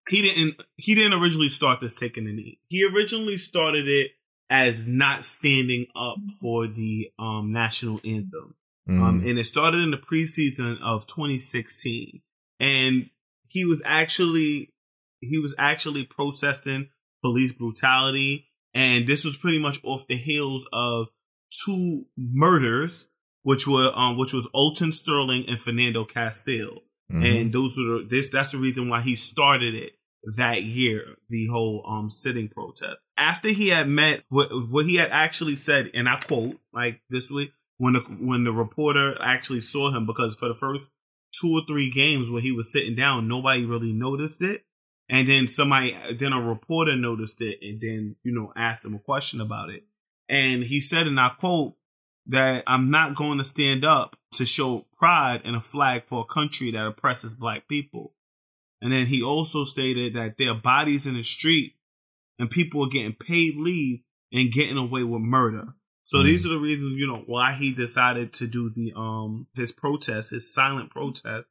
he 0.09 0.21
didn't. 0.21 0.61
He 0.77 0.95
didn't 0.95 1.21
originally 1.21 1.49
start 1.49 1.79
this 1.81 1.99
taking 1.99 2.25
the 2.25 2.33
knee. 2.33 2.59
He 2.67 2.85
originally 2.85 3.37
started 3.37 3.87
it 3.87 4.11
as 4.49 4.85
not 4.85 5.23
standing 5.23 5.85
up 5.95 6.17
for 6.39 6.67
the 6.67 7.09
um 7.19 7.51
national 7.51 8.01
anthem. 8.03 8.55
Mm. 8.89 9.01
Um, 9.01 9.23
and 9.25 9.37
it 9.39 9.45
started 9.45 9.77
in 9.77 9.91
the 9.91 9.97
preseason 9.97 10.81
of 10.81 11.05
2016, 11.07 12.21
and 12.59 13.09
he 13.47 13.65
was 13.65 13.81
actually 13.85 14.73
he 15.21 15.39
was 15.39 15.53
actually 15.57 16.03
protesting 16.03 16.89
police 17.21 17.53
brutality, 17.53 18.47
and 18.73 19.07
this 19.07 19.23
was 19.23 19.37
pretty 19.37 19.59
much 19.59 19.79
off 19.83 20.07
the 20.07 20.17
heels 20.17 20.65
of 20.73 21.07
two 21.65 22.05
murders, 22.17 23.07
which 23.43 23.67
were 23.67 23.91
um 23.95 24.17
which 24.17 24.33
was 24.33 24.47
Alton 24.53 24.91
Sterling 24.91 25.45
and 25.47 25.59
Fernando 25.59 26.05
Castile, 26.05 26.79
Mhm. 27.11 27.25
and 27.41 27.53
those 27.53 27.75
the, 27.75 28.07
this 28.09 28.29
that's 28.29 28.51
the 28.51 28.57
reason 28.57 28.89
why 28.89 29.01
he 29.01 29.15
started 29.15 29.75
it 29.75 29.93
that 30.37 30.63
year 30.63 31.15
the 31.29 31.47
whole 31.47 31.83
um 31.87 32.09
sitting 32.09 32.47
protest. 32.47 33.01
After 33.17 33.49
he 33.49 33.69
had 33.69 33.87
met 33.87 34.23
what 34.29 34.49
what 34.69 34.85
he 34.85 34.95
had 34.95 35.09
actually 35.11 35.55
said 35.55 35.89
and 35.93 36.07
i 36.07 36.17
quote 36.19 36.57
like 36.73 37.01
this 37.09 37.29
week 37.29 37.51
when 37.77 37.93
the 37.93 37.99
when 38.01 38.43
the 38.43 38.51
reporter 38.51 39.17
actually 39.21 39.61
saw 39.61 39.89
him 39.91 40.05
because 40.05 40.35
for 40.35 40.47
the 40.47 40.53
first 40.55 40.89
two 41.39 41.47
or 41.53 41.61
three 41.67 41.89
games 41.89 42.29
when 42.29 42.43
he 42.43 42.51
was 42.51 42.71
sitting 42.71 42.93
down 42.95 43.27
nobody 43.27 43.65
really 43.65 43.93
noticed 43.93 44.41
it. 44.43 44.63
And 45.09 45.27
then 45.27 45.47
somebody 45.47 45.97
then 46.19 46.31
a 46.33 46.41
reporter 46.41 46.95
noticed 46.95 47.41
it 47.41 47.57
and 47.61 47.81
then 47.81 48.15
you 48.23 48.31
know 48.33 48.53
asked 48.55 48.85
him 48.85 48.93
a 48.95 48.99
question 48.99 49.41
about 49.41 49.69
it. 49.71 49.83
And 50.29 50.63
he 50.63 50.79
said 50.81 51.07
and 51.07 51.19
i 51.19 51.29
quote 51.29 51.73
that 52.31 52.63
i'm 52.67 52.89
not 52.89 53.15
going 53.15 53.37
to 53.37 53.43
stand 53.43 53.83
up 53.85 54.15
to 54.33 54.45
show 54.45 54.85
pride 54.97 55.41
in 55.45 55.55
a 55.55 55.61
flag 55.61 56.03
for 56.07 56.21
a 56.29 56.33
country 56.33 56.71
that 56.71 56.85
oppresses 56.85 57.33
black 57.35 57.67
people 57.67 58.13
And 58.83 58.91
then 58.91 59.05
he 59.07 59.21
also 59.21 59.63
stated 59.63 60.15
that 60.15 60.35
there 60.37 60.51
are 60.53 60.61
bodies 60.73 61.05
in 61.05 61.13
the 61.15 61.23
street 61.23 61.75
and 62.39 62.49
people 62.49 62.83
are 62.85 62.89
getting 62.89 63.13
paid 63.13 63.55
leave 63.57 63.99
and 64.31 64.51
getting 64.51 64.77
away 64.77 65.03
with 65.03 65.21
murder. 65.21 65.65
So 66.03 66.17
Mm. 66.17 66.25
these 66.25 66.45
are 66.45 66.53
the 66.55 66.65
reasons, 66.69 66.93
you 66.97 67.07
know, 67.07 67.23
why 67.27 67.53
he 67.61 67.73
decided 67.73 68.33
to 68.39 68.47
do 68.47 68.71
the 68.77 68.87
um 68.95 69.47
his 69.53 69.71
protest, 69.71 70.31
his 70.31 70.51
silent 70.53 70.89
protest 70.89 71.45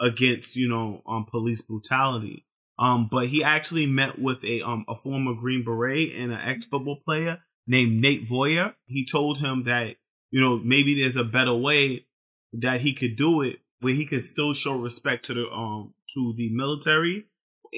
against, 0.00 0.54
you 0.56 0.68
know, 0.68 1.02
um 1.12 1.24
police 1.26 1.62
brutality. 1.62 2.46
Um, 2.78 3.08
but 3.10 3.26
he 3.32 3.42
actually 3.42 3.86
met 3.86 4.18
with 4.26 4.44
a 4.44 4.62
um 4.62 4.84
a 4.88 4.94
former 4.94 5.34
Green 5.42 5.64
Beret 5.64 6.14
and 6.20 6.30
an 6.32 6.40
ex 6.50 6.66
football 6.66 7.00
player 7.04 7.34
named 7.66 8.00
Nate 8.00 8.28
Boyer. 8.28 8.74
He 8.86 9.04
told 9.06 9.38
him 9.38 9.64
that, 9.64 9.96
you 10.30 10.40
know, 10.40 10.58
maybe 10.58 11.00
there's 11.00 11.16
a 11.16 11.24
better 11.24 11.54
way 11.54 12.06
that 12.52 12.80
he 12.80 12.94
could 12.94 13.16
do 13.16 13.42
it 13.42 13.56
where 13.80 13.94
he 13.94 14.06
could 14.06 14.24
still 14.24 14.54
show 14.54 14.78
respect 14.78 15.26
to 15.26 15.34
the 15.34 15.46
um 15.48 15.94
to 16.14 16.34
the 16.36 16.50
military 16.52 17.26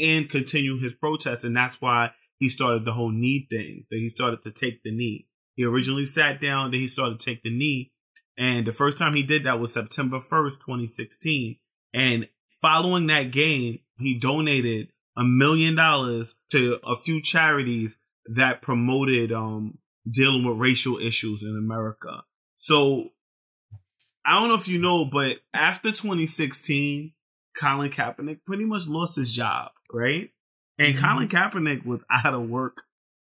and 0.01 0.31
continue 0.31 0.79
his 0.79 0.95
protest. 0.95 1.45
And 1.45 1.57
that's 1.57 1.81
why 1.81 2.13
he 2.39 2.49
started 2.49 2.85
the 2.85 2.93
whole 2.93 3.11
knee 3.11 3.47
thing. 3.51 3.85
That 3.91 3.99
he 3.99 4.11
started 4.11 4.43
to 4.45 4.51
take 4.51 4.83
the 4.83 4.95
knee. 4.95 5.27
He 5.55 5.65
originally 5.65 6.07
sat 6.07 6.41
down, 6.41 6.71
then 6.71 6.81
he 6.81 6.87
started 6.87 7.19
to 7.19 7.25
take 7.25 7.43
the 7.43 7.51
knee. 7.51 7.93
And 8.37 8.67
the 8.67 8.73
first 8.73 8.99
time 8.99 9.15
he 9.15 9.25
did 9.25 9.45
that 9.45 9.59
was 9.59 9.75
September 9.75 10.21
1st, 10.21 10.61
2016. 10.65 11.57
And 11.93 12.29
following 12.63 13.09
that 13.09 13.33
game, 13.33 13.81
he 13.99 14.21
donated 14.21 14.89
a 15.17 15.25
million 15.25 15.75
dollars 15.75 16.37
to 16.53 16.79
a 16.87 16.95
few 17.03 17.21
charities 17.21 17.99
that 18.37 18.63
promoted 18.63 19.33
um 19.33 19.79
dealing 20.09 20.45
with 20.45 20.59
racial 20.59 20.99
issues 20.99 21.43
in 21.43 21.57
America. 21.57 22.23
So 22.59 23.11
I 24.27 24.39
don't 24.39 24.49
know 24.49 24.57
if 24.57 24.69
you 24.69 24.81
know, 24.81 25.05
but 25.05 25.37
after 25.55 25.91
2016, 25.91 27.13
Colin 27.59 27.91
Kaepernick 27.91 28.41
pretty 28.45 28.65
much 28.65 28.89
lost 28.89 29.17
his 29.17 29.31
job, 29.31 29.71
right? 29.93 30.31
And 30.77 30.95
mm-hmm. 30.95 31.05
Colin 31.05 31.29
Kaepernick 31.29 31.87
was 31.87 32.01
out 32.11 32.35
of 32.35 32.49
work 32.49 32.83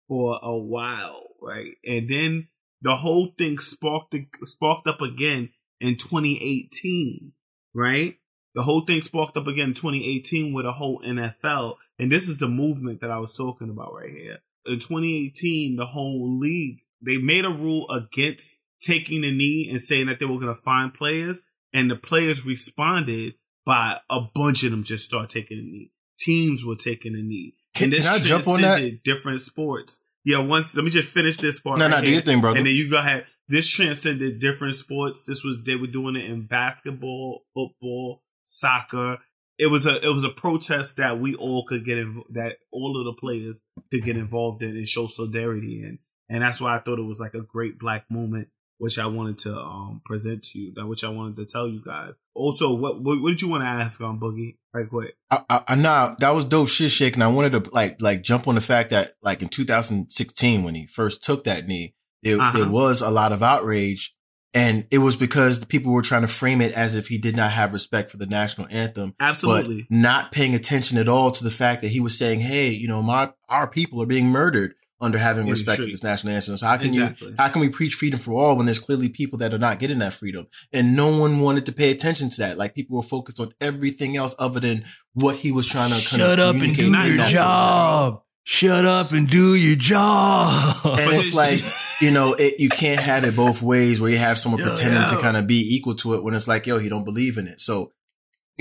for 0.09 0.37
a 0.43 0.55
while, 0.55 1.23
right? 1.41 1.75
And 1.85 2.09
then 2.09 2.49
the 2.81 2.95
whole 2.97 3.27
thing 3.37 3.57
sparked 3.59 4.15
sparked 4.43 4.87
up 4.87 4.99
again 5.01 5.49
in 5.79 5.95
2018, 5.95 7.31
right? 7.73 8.17
The 8.53 8.63
whole 8.63 8.81
thing 8.81 9.01
sparked 9.01 9.37
up 9.37 9.47
again 9.47 9.69
in 9.69 9.73
2018 9.73 10.53
with 10.53 10.65
a 10.65 10.73
whole 10.73 11.01
NFL, 11.01 11.75
and 11.97 12.11
this 12.11 12.27
is 12.27 12.37
the 12.37 12.49
movement 12.49 12.99
that 12.99 13.11
I 13.11 13.19
was 13.19 13.35
talking 13.37 13.69
about 13.69 13.93
right 13.93 14.11
here. 14.11 14.39
In 14.65 14.79
2018, 14.79 15.77
the 15.77 15.85
whole 15.85 16.37
league 16.37 16.79
they 17.01 17.17
made 17.17 17.45
a 17.45 17.49
rule 17.49 17.89
against 17.89 18.59
taking 18.81 19.21
the 19.21 19.31
knee 19.31 19.67
and 19.69 19.81
saying 19.81 20.07
that 20.07 20.19
they 20.19 20.25
were 20.25 20.39
going 20.39 20.53
to 20.53 20.61
find 20.61 20.93
players, 20.93 21.43
and 21.73 21.89
the 21.89 21.95
players 21.95 22.45
responded 22.45 23.35
by 23.65 23.99
a 24.09 24.21
bunch 24.33 24.63
of 24.63 24.71
them 24.71 24.83
just 24.83 25.05
start 25.05 25.29
taking 25.29 25.57
the 25.57 25.63
knee. 25.63 25.91
Teams 26.19 26.63
were 26.63 26.75
taking 26.75 27.13
the 27.13 27.21
knee. 27.21 27.55
Can- 27.73 27.85
and 27.85 27.93
this 27.93 28.07
can 28.07 28.15
I 28.15 28.23
jump 28.23 28.47
on 28.47 28.61
that? 28.61 28.77
transcended 28.77 29.03
Different 29.03 29.41
sports. 29.41 30.01
Yeah, 30.23 30.39
once 30.39 30.75
let 30.75 30.85
me 30.85 30.91
just 30.91 31.11
finish 31.11 31.37
this 31.37 31.59
part. 31.59 31.79
No, 31.79 31.85
right 31.85 31.95
no, 31.97 32.01
do 32.01 32.11
your 32.11 32.21
thing, 32.21 32.41
brother. 32.41 32.57
And 32.57 32.67
then 32.67 32.75
you 32.75 32.91
go 32.91 32.97
ahead. 32.97 33.25
This 33.47 33.67
transcended 33.67 34.39
different 34.39 34.75
sports. 34.75 35.23
This 35.25 35.43
was 35.43 35.63
they 35.63 35.75
were 35.75 35.87
doing 35.87 36.15
it 36.15 36.25
in 36.25 36.45
basketball, 36.45 37.41
football, 37.53 38.21
soccer. 38.43 39.17
It 39.57 39.67
was 39.67 39.85
a 39.85 39.97
it 39.97 40.13
was 40.13 40.23
a 40.23 40.29
protest 40.29 40.97
that 40.97 41.19
we 41.19 41.35
all 41.35 41.65
could 41.65 41.85
get 41.85 41.97
in, 41.97 42.23
that 42.31 42.57
all 42.71 42.99
of 42.99 43.05
the 43.05 43.19
players 43.19 43.61
could 43.91 44.05
get 44.05 44.15
involved 44.15 44.61
in 44.61 44.69
and 44.69 44.87
show 44.87 45.07
solidarity 45.07 45.81
in, 45.81 45.99
and 46.29 46.43
that's 46.43 46.61
why 46.61 46.75
I 46.75 46.79
thought 46.79 46.99
it 46.99 47.05
was 47.05 47.19
like 47.19 47.33
a 47.33 47.41
great 47.41 47.79
black 47.79 48.05
movement, 48.09 48.49
which 48.81 48.97
I 48.97 49.05
wanted 49.05 49.37
to 49.39 49.55
um 49.55 50.01
present 50.05 50.43
to 50.45 50.59
you, 50.59 50.73
that 50.75 50.87
which 50.87 51.03
I 51.03 51.09
wanted 51.09 51.35
to 51.37 51.45
tell 51.45 51.67
you 51.67 51.81
guys. 51.85 52.15
Also, 52.33 52.73
what 52.75 52.99
what, 53.01 53.21
what 53.21 53.29
did 53.29 53.41
you 53.41 53.47
want 53.49 53.63
to 53.63 53.67
ask 53.69 54.01
on 54.01 54.19
Boogie? 54.19 54.55
Right 54.73 54.89
quick. 54.89 55.13
I, 55.29 55.39
I, 55.49 55.61
I 55.67 55.75
nah, 55.75 56.15
that 56.19 56.31
was 56.33 56.45
dope 56.45 56.67
shit, 56.69 56.89
shake. 56.91 57.13
And 57.13 57.23
I 57.23 57.27
wanted 57.27 57.51
to 57.63 57.69
like 57.71 58.01
like 58.01 58.23
jump 58.23 58.47
on 58.47 58.55
the 58.55 58.61
fact 58.61 58.89
that 58.89 59.13
like 59.21 59.41
in 59.43 59.49
2016 59.49 60.63
when 60.63 60.75
he 60.75 60.87
first 60.87 61.23
took 61.23 61.43
that 61.43 61.67
knee, 61.67 61.93
there, 62.23 62.39
Uh-huh. 62.39 62.57
there 62.57 62.69
was 62.69 63.01
a 63.01 63.09
lot 63.11 63.31
of 63.31 63.43
outrage, 63.43 64.15
and 64.53 64.87
it 64.91 64.97
was 64.99 65.15
because 65.15 65.59
the 65.59 65.65
people 65.67 65.91
were 65.91 66.01
trying 66.01 66.21
to 66.23 66.27
frame 66.27 66.61
it 66.61 66.71
as 66.73 66.95
if 66.95 67.07
he 67.07 67.17
did 67.17 67.35
not 67.35 67.51
have 67.51 67.73
respect 67.73 68.09
for 68.11 68.17
the 68.17 68.25
national 68.25 68.67
anthem, 68.71 69.13
Absolutely. 69.19 69.85
but 69.89 69.95
not 69.95 70.31
paying 70.31 70.55
attention 70.55 70.97
at 70.97 71.07
all 71.09 71.31
to 71.31 71.43
the 71.43 71.51
fact 71.51 71.81
that 71.81 71.89
he 71.89 71.99
was 71.99 72.17
saying, 72.17 72.39
"Hey, 72.39 72.69
you 72.69 72.87
know, 72.87 73.01
my 73.03 73.31
our 73.47 73.67
people 73.67 74.01
are 74.01 74.07
being 74.07 74.27
murdered." 74.29 74.73
Under 75.01 75.17
having 75.17 75.45
In 75.45 75.51
respect 75.51 75.81
for 75.81 75.87
this 75.87 76.03
national 76.03 76.33
anthem, 76.35 76.57
so 76.57 76.65
how 76.67 76.77
can 76.77 76.93
Exactly. 76.93 77.29
you 77.29 77.35
how 77.37 77.47
can 77.49 77.59
we 77.59 77.69
preach 77.69 77.95
freedom 77.95 78.19
for 78.19 78.33
all 78.33 78.55
when 78.55 78.67
there's 78.67 78.79
clearly 78.79 79.09
people 79.09 79.39
that 79.39 79.53
are 79.53 79.57
not 79.57 79.79
getting 79.79 79.99
that 79.99 80.13
freedom? 80.13 80.47
And 80.71 80.95
no 80.95 81.17
one 81.17 81.39
wanted 81.39 81.65
to 81.65 81.71
pay 81.71 81.89
attention 81.91 82.29
to 82.29 82.37
that. 82.41 82.57
Like 82.57 82.75
people 82.75 82.97
were 82.97 83.03
focused 83.03 83.39
on 83.39 83.53
everything 83.59 84.15
else 84.15 84.35
other 84.37 84.59
than 84.59 84.85
what 85.13 85.37
he 85.37 85.51
was 85.51 85.65
trying 85.67 85.89
to 85.89 86.07
kind 86.07 86.21
Shut 86.21 86.39
of 86.39 86.55
up 86.55 86.61
and 86.61 86.75
do 86.75 86.85
your 86.91 87.17
that 87.17 87.31
job. 87.31 88.21
Shut 88.43 88.85
up 88.85 89.11
and 89.11 89.27
do 89.29 89.55
your 89.55 89.75
job. 89.75 90.77
And 90.83 90.99
it's 90.99 91.33
like, 91.35 91.59
you 92.01 92.11
know, 92.11 92.33
it, 92.33 92.59
you 92.59 92.69
can't 92.69 92.99
have 92.99 93.23
it 93.23 93.35
both 93.35 93.61
ways 93.61 94.01
where 94.01 94.09
you 94.09 94.17
have 94.17 94.39
someone 94.39 94.61
Yo, 94.61 94.67
pretending 94.67 95.07
to 95.09 95.17
kind 95.21 95.37
of 95.37 95.45
be 95.47 95.75
equal 95.75 95.95
to 95.95 96.15
it 96.15 96.23
when 96.23 96.33
it's 96.33 96.47
like, 96.47 96.65
yo, 96.65 96.79
he 96.79 96.89
don't 96.89 97.03
believe 97.03 97.37
in 97.37 97.47
it. 97.47 97.59
So, 97.61 97.91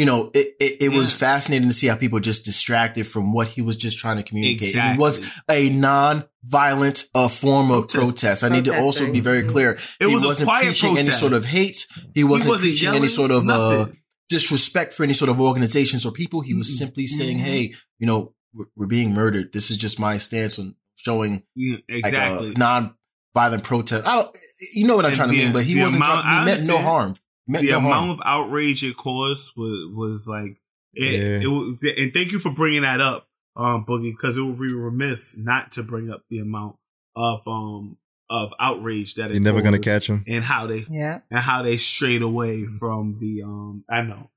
you 0.00 0.06
know, 0.06 0.30
it, 0.32 0.46
it, 0.58 0.72
it 0.84 0.88
was 0.92 1.12
fascinating 1.14 1.68
to 1.68 1.74
see 1.74 1.86
how 1.86 1.96
people 1.96 2.20
just 2.20 2.44
distracted 2.44 3.06
from 3.06 3.34
what 3.34 3.48
he 3.48 3.60
was 3.60 3.76
just 3.76 3.98
trying 3.98 4.16
to 4.16 4.22
communicate. 4.22 4.74
And 4.76 4.96
it 4.96 5.00
was 5.00 5.20
a 5.50 5.68
non-violent 5.68 7.04
uh, 7.14 7.28
form 7.28 7.70
of 7.70 7.88
protest. 7.88 8.42
I 8.44 8.48
need 8.48 8.64
to 8.64 8.76
also 8.78 9.12
be 9.12 9.20
very 9.20 9.42
clear. 9.46 9.72
It 10.00 10.08
he 10.08 10.14
was 10.14 10.24
wasn't 10.24 10.48
quiet 10.48 10.64
preaching 10.66 10.96
any 10.98 11.10
sort 11.10 11.32
of 11.34 11.44
hate. 11.44 11.86
He 12.14 12.24
wasn't, 12.24 12.48
wasn't 12.50 12.70
preaching 12.70 12.94
any 12.94 13.08
sort 13.08 13.30
of 13.30 13.48
uh, 13.48 13.86
disrespect 14.28 14.92
for 14.94 15.04
any 15.04 15.12
sort 15.12 15.28
of 15.28 15.40
organizations 15.40 16.06
or 16.06 16.12
people. 16.12 16.40
He 16.40 16.54
was 16.54 16.78
simply 16.78 17.06
saying, 17.06 17.38
Mhm. 17.38 17.40
"Hey, 17.42 17.74
you 17.98 18.06
know, 18.06 18.34
we're, 18.54 18.66
we're 18.76 18.86
being 18.86 19.12
murdered. 19.12 19.52
This 19.52 19.70
is 19.70 19.76
just 19.76 19.98
my 20.00 20.16
stance 20.16 20.58
on 20.58 20.76
showing 20.96 21.42
Yeah, 21.54 21.76
exactly. 21.88 22.48
like 22.48 22.56
a 22.56 22.58
non-violent 22.58 23.64
protest." 23.64 24.06
I 24.06 24.14
don't, 24.16 24.30
you 24.74 24.86
know 24.86 24.96
what 24.96 25.04
I'm 25.04 25.10
And 25.10 25.16
trying 25.16 25.30
to 25.32 25.36
mean, 25.36 25.52
but 25.52 25.64
he 25.64 25.80
wasn't. 25.80 26.02
amount- 26.02 26.22
trying, 26.24 26.36
I 26.36 26.40
he 26.40 26.44
meant 26.46 26.66
no 26.66 26.78
harm. 26.78 27.14
He 27.46 27.52
meant 27.52 27.64
the 27.64 27.72
no 27.72 27.78
amount 27.78 27.94
harm. 27.94 28.10
of 28.10 28.18
outrage 28.24 28.84
it 28.84 28.96
caused 28.96 29.52
was 29.56 29.92
was 29.94 30.28
like 30.28 30.56
it, 30.94 31.20
Yeah. 31.20 31.40
it 31.42 31.46
wa- 31.48 31.76
and 32.02 32.12
thank 32.12 32.32
you 32.32 32.38
for 32.38 32.52
bringing 32.54 32.82
that 32.82 33.00
up 33.00 33.26
um 33.56 33.84
boogie 33.84 34.12
because 34.12 34.36
it 34.36 34.42
would 34.42 34.58
be 34.58 34.72
remiss 34.74 35.36
not 35.38 35.72
to 35.72 35.82
bring 35.82 36.10
up 36.10 36.22
the 36.30 36.38
amount 36.38 36.76
of 37.16 37.40
um 37.46 37.96
of 38.28 38.52
outrage 38.60 39.14
that 39.16 39.32
You're 39.32 39.40
never 39.40 39.60
gonna 39.62 39.78
catch 39.80 40.06
them 40.06 40.24
and 40.28 40.44
how 40.44 40.66
they 40.68 40.86
Yeah. 40.88 41.20
and 41.30 41.40
how 41.40 41.62
they 41.62 41.76
strayed 41.78 42.22
away 42.22 42.66
from 42.66 43.18
the 43.18 43.42
um 43.42 43.84
I 43.88 44.02
know 44.02 44.30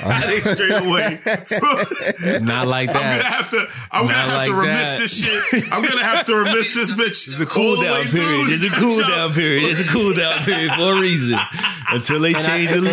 how 0.00 0.26
they 0.26 0.40
strayed 0.40 0.82
away 0.82 1.16
from 1.16 2.44
Not 2.46 2.66
like 2.68 2.92
that. 2.92 2.96
I'm 2.96 3.02
gonna 3.10 3.22
that. 3.22 3.32
have 3.32 3.50
to 3.50 3.66
I'm 3.90 4.02
gonna 4.06 4.16
Not 4.16 4.26
have 4.28 4.46
to 4.46 4.52
remiss 4.54 4.88
that. 4.90 4.98
this 4.98 5.24
shit 5.24 5.72
I'm 5.72 5.82
gonna 5.82 6.04
have 6.04 6.24
to 6.26 6.34
remiss 6.36 6.74
this 6.74 6.90
bitch 7.00 7.26
There's 7.26 7.40
a 7.40 7.46
cool 7.46 7.76
down 7.76 8.02
period. 8.04 8.60
There's 8.60 8.72
a 8.72 8.76
cool 8.76 8.98
down 9.00 9.32
period. 9.32 9.64
There's 9.66 9.88
a 9.88 9.92
cool 9.92 10.14
down 10.14 10.32
period 10.44 10.72
for 10.72 10.92
a 10.96 11.00
reason. 11.00 11.38
Until 11.90 12.20
they 12.20 12.28
And 12.28 12.36
I- 12.38 12.46
change 12.46 12.70
the 12.70 12.76
and- 12.78 12.88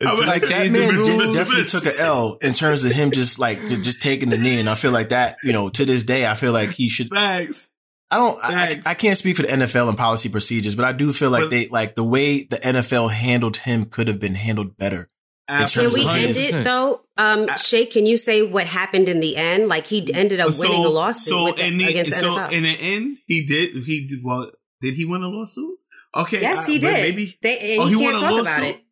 until 0.00 0.16
they 0.20 0.26
like 0.26 0.42
that 0.42 0.48
change 0.50 0.72
the 0.72 0.78
man 0.80 0.88
rules. 0.96 1.06
did- 1.06 1.36
definitely 1.36 1.64
took 1.64 1.86
an 1.86 1.92
L 2.00 2.38
in 2.42 2.52
terms 2.52 2.84
of 2.84 2.92
him 2.92 3.10
just 3.10 3.38
like 3.38 3.58
just 3.66 4.02
taking 4.02 4.30
the 4.30 4.38
knee, 4.38 4.60
and 4.60 4.68
I 4.68 4.74
feel 4.74 4.90
like 4.92 5.08
that. 5.10 5.36
You 5.42 5.52
know, 5.52 5.68
to 5.70 5.84
this 5.84 6.02
day, 6.02 6.26
I 6.26 6.34
feel 6.34 6.52
like 6.52 6.70
he 6.70 6.88
should. 6.88 7.08
Bags. 7.10 7.68
I 8.10 8.16
don't. 8.18 8.38
I, 8.44 8.64
I- 8.64 8.82
I 8.90 8.94
can't 8.94 9.16
speak 9.16 9.36
for 9.36 9.42
the 9.42 9.48
NFL 9.48 9.88
and 9.88 9.96
policy 9.96 10.28
procedures, 10.28 10.74
but 10.74 10.84
I 10.84 10.92
do 10.92 11.12
feel 11.12 11.30
like 11.30 11.44
But- 11.44 11.50
they 11.50 11.66
like 11.68 11.94
the 11.94 12.04
way 12.04 12.44
the 12.44 12.56
NFL 12.56 13.10
handled 13.10 13.56
him 13.58 13.86
could 13.86 14.08
have 14.08 14.20
been 14.20 14.34
handled 14.34 14.76
better. 14.76 15.08
In 15.48 15.66
Can 15.68 15.92
we 15.92 16.06
end 16.08 16.36
it 16.36 16.64
though? 16.64 17.02
Um, 17.16 17.48
Shay, 17.56 17.84
can 17.86 18.06
you 18.06 18.16
say 18.16 18.42
what 18.42 18.66
happened 18.66 19.08
in 19.08 19.20
the 19.20 19.36
end? 19.36 19.68
Like 19.68 19.86
he 19.86 20.12
ended 20.14 20.40
up 20.40 20.50
winning 20.58 20.84
a 20.84 20.88
lawsuit 20.88 21.32
So 21.32 21.44
with 21.44 21.56
the- 21.56 21.66
in 21.66 21.78
the 21.78 21.84
against 21.84 22.12
the 22.12 22.16
so 22.18 22.30
NFL. 22.30 22.52
in 22.52 22.62
the 22.62 22.76
end, 22.80 23.18
he 23.26 23.46
did. 23.46 23.84
He 23.84 24.06
did. 24.08 24.20
Well, 24.24 24.50
did 24.80 24.94
he 24.94 25.04
win 25.04 25.22
a 25.22 25.28
lawsuit? 25.28 25.78
Okay. 26.16 26.40
yes, 26.40 26.66
I- 26.66 26.70
he 26.72 26.78
did. 26.78 26.92
Maybe. 27.14 27.38
They, 27.42 27.74
and 27.74 27.82
Oh, 27.82 27.86
he, 27.86 27.94
he 27.98 28.00
can't 28.04 28.16
a 28.16 28.20
talk 28.20 28.32
about 28.40 28.44
lawsuit? 28.60 28.74
it. 28.76 28.84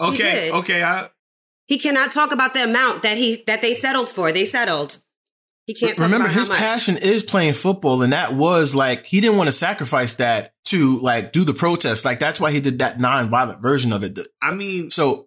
He 0.00 0.06
Okay. 0.08 0.44
did. 0.46 0.54
Okay. 0.54 0.82
I, 0.82 1.08
He 1.66 1.78
cannot 1.78 2.12
talk 2.12 2.30
about 2.32 2.52
the 2.54 2.62
amount 2.64 3.02
that 3.02 3.16
he 3.16 3.42
that 3.46 3.62
they 3.62 3.72
settled 3.74 4.08
for. 4.10 4.30
They 4.32 4.44
settled. 4.44 4.98
He 5.66 5.74
can't 5.74 5.96
talk 5.96 6.04
Remember, 6.04 6.26
about 6.26 6.36
his 6.36 6.46
how 6.46 6.52
much. 6.54 6.58
passion 6.62 6.96
is 6.98 7.24
playing 7.24 7.54
football, 7.54 8.02
and 8.02 8.12
that 8.12 8.34
was 8.34 8.74
like 8.76 9.06
he 9.06 9.20
didn't 9.20 9.36
want 9.36 9.48
to 9.48 9.52
sacrifice 9.52 10.14
that 10.16 10.52
to 10.66 10.98
like 11.00 11.32
do 11.32 11.42
the 11.44 11.54
protest. 11.54 12.04
Like 12.04 12.20
that's 12.20 12.38
why 12.40 12.52
he 12.52 12.60
did 12.60 12.78
that 12.78 13.00
non-violent 13.00 13.60
version 13.60 13.92
of 13.92 14.04
it. 14.04 14.16
I 14.40 14.54
mean, 14.54 14.90
so 14.90 15.26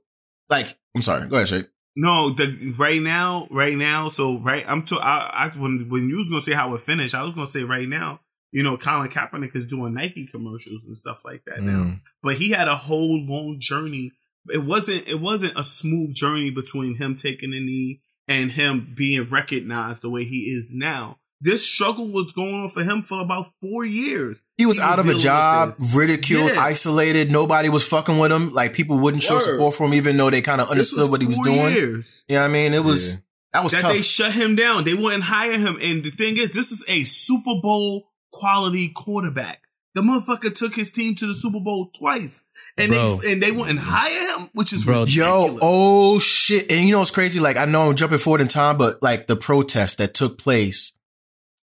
like, 0.50 0.78
I'm 0.96 1.02
sorry. 1.02 1.28
Go 1.28 1.36
ahead, 1.36 1.48
Shay. 1.48 1.64
no. 1.96 2.32
The 2.32 2.74
right 2.78 3.02
now, 3.02 3.48
right 3.52 3.78
now. 3.78 4.10
So 4.10 4.40
right, 4.40 4.64
I'm. 4.68 4.86
To, 4.88 4.96
I, 4.98 5.46
I 5.46 5.58
when 5.58 5.88
when 5.90 6.10
you 6.10 6.18
was 6.18 6.30
gonna 6.30 6.42
say 6.42 6.54
how 6.54 6.74
it 6.76 6.82
finished, 6.82 7.16
I 7.16 7.24
was 7.24 7.34
gonna 7.34 7.48
say 7.48 7.64
right 7.64 7.88
now. 7.88 8.22
You 8.52 8.64
know, 8.64 8.78
Colin 8.78 9.10
Kaepernick 9.10 9.56
is 9.56 9.68
doing 9.68 9.94
Nike 9.94 10.28
commercials 10.32 10.84
and 10.84 10.98
stuff 10.98 11.22
like 11.24 11.44
that 11.46 11.62
now. 11.62 11.84
Mm. 11.84 12.02
but 12.24 12.36
he 12.36 12.50
had 12.50 12.68
a 12.68 12.76
whole 12.76 13.24
long 13.24 13.58
journey. 13.60 14.12
It 14.48 14.66
wasn't 14.66 15.08
it 15.08 15.22
wasn't 15.22 15.54
a 15.56 15.64
smooth 15.64 16.16
journey 16.16 16.50
between 16.50 16.96
him 16.96 17.16
taking 17.16 17.54
a 17.54 17.60
knee 17.60 18.02
and 18.28 18.52
him 18.52 18.96
being 18.98 19.30
recognized 19.30 20.02
the 20.02 20.10
way 20.10 20.24
he 20.24 20.46
is 20.46 20.72
now. 20.74 21.19
This 21.42 21.66
struggle 21.66 22.10
was 22.12 22.34
going 22.34 22.54
on 22.54 22.70
for 22.70 22.84
him 22.84 23.04
for 23.04 23.22
about 23.22 23.52
four 23.62 23.86
years. 23.86 24.42
He 24.58 24.66
was 24.66 24.78
out 24.78 25.00
of 25.00 25.08
a 25.08 25.14
job, 25.16 25.72
ridiculed, 25.96 26.52
Yeah. 26.54 26.62
isolated. 26.62 27.32
Nobody 27.32 27.70
was 27.70 27.86
fucking 27.88 28.18
with 28.18 28.32
him. 28.32 28.52
Like 28.54 28.74
people 28.74 29.00
wouldn't 29.00 29.24
show 29.24 29.36
Word. 29.36 29.44
support 29.44 29.76
for 29.76 29.86
him, 29.88 29.94
even 29.94 30.18
though 30.18 30.30
they 30.30 30.42
kind 30.42 30.60
of 30.60 30.68
This 30.68 30.72
understood 30.72 31.10
what 31.12 31.22
he 31.22 31.28
was 31.28 31.40
doing. 31.40 31.74
Years. 31.74 32.26
Yeah, 32.28 32.44
I 32.44 32.50
mean, 32.50 32.74
it 32.74 32.84
was 32.84 33.22
That 33.54 33.64
was 33.64 33.72
that 33.72 33.82
tough. 33.82 33.94
they 33.94 34.02
shut 34.02 34.34
him 34.34 34.56
down. 34.58 34.84
They 34.84 34.96
wouldn't 34.96 35.24
hire 35.24 35.58
him. 35.58 35.78
And 35.82 36.04
the 36.04 36.12
thing 36.12 36.36
is, 36.38 36.54
this 36.54 36.72
is 36.74 36.84
a 36.90 37.04
Super 37.06 37.56
Bowl 37.62 38.10
quality 38.34 38.92
quarterback. 38.94 39.62
The 39.96 40.02
motherfucker 40.02 40.54
took 40.54 40.76
his 40.76 40.92
team 40.92 41.16
to 41.16 41.26
the 41.26 41.34
Super 41.34 41.60
Bowl 41.60 41.90
twice, 41.98 42.44
and 42.78 42.92
Bro. 42.92 43.16
they 43.24 43.32
and 43.32 43.42
they 43.42 43.52
wouldn't 43.52 43.80
hire 43.80 44.38
him, 44.40 44.50
which 44.54 44.72
is 44.72 44.86
Bro, 44.86 45.02
ridiculous. 45.02 45.52
Yo, 45.54 45.60
oh 45.64 46.20
shit. 46.20 46.72
And 46.72 46.86
you 46.86 46.92
know 46.92 47.00
what's 47.00 47.10
crazy? 47.12 47.40
Like, 47.40 47.58
I 47.58 47.66
know 47.66 47.90
I'm 47.90 47.96
jumping 47.96 48.20
forward 48.20 48.42
in 48.42 48.48
time, 48.48 48.78
but 48.78 49.02
like 49.02 49.26
the 49.28 49.36
protest 49.36 49.98
that 49.98 50.14
took 50.14 50.38
place 50.38 50.94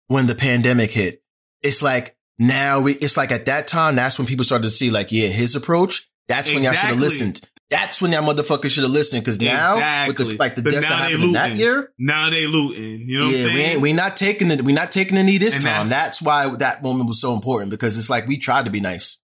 when 0.08 0.28
the 0.28 0.36
pandemic 0.36 0.92
hit, 0.92 1.24
it's 1.62 1.82
like 1.82 2.16
now 2.40 2.80
we, 2.82 2.94
it's 2.94 3.18
like 3.18 3.32
at 3.32 3.46
that 3.46 3.68
time, 3.68 3.96
that's 3.96 4.18
when 4.18 4.28
people 4.28 4.44
started 4.46 4.64
to 4.64 4.70
see, 4.70 4.90
like, 4.92 5.12
yeah, 5.12 5.28
his 5.28 5.56
approach, 5.56 6.10
that's 6.28 6.52
when 6.54 6.64
y'all 6.64 6.74
should 6.74 6.90
have 6.90 7.00
listened. 7.00 7.42
That's 7.70 8.02
when 8.02 8.12
y'all 8.12 8.22
motherfuckers 8.22 8.70
should 8.70 8.84
have 8.84 8.92
listened. 8.92 9.26
Cause 9.26 9.40
now, 9.40 10.06
with 10.08 10.18
the, 10.18 10.26
like 10.38 10.56
the 10.56 10.62
But 10.62 10.74
death 10.74 10.82
that 10.84 10.92
happened 10.92 11.24
in 11.24 11.32
that 11.34 11.54
year, 11.54 11.92
Now 11.98 12.30
they 12.30 12.46
looting. 12.46 13.08
You 13.08 13.20
know 13.20 13.26
what 13.26 13.36
yeah, 13.36 13.48
I'm 13.48 13.54
we 13.54 13.62
ain't, 13.62 13.82
we 13.82 13.94
not 13.94 14.16
taking 14.16 14.52
it. 14.52 14.62
We 14.62 14.74
not 14.74 14.92
taking 14.92 15.16
the 15.16 15.24
knee 15.24 15.38
this 15.40 15.56
And 15.56 15.64
time. 15.64 15.72
that's- 15.88 15.90
That's 15.90 16.22
why 16.22 16.56
that 16.58 16.84
moment 16.84 17.08
was 17.08 17.20
so 17.20 17.34
important 17.34 17.72
because 17.72 17.98
it's 17.98 18.10
like 18.12 18.28
we 18.28 18.38
tried 18.38 18.66
to 18.66 18.72
be 18.72 18.80
nice. 18.80 19.20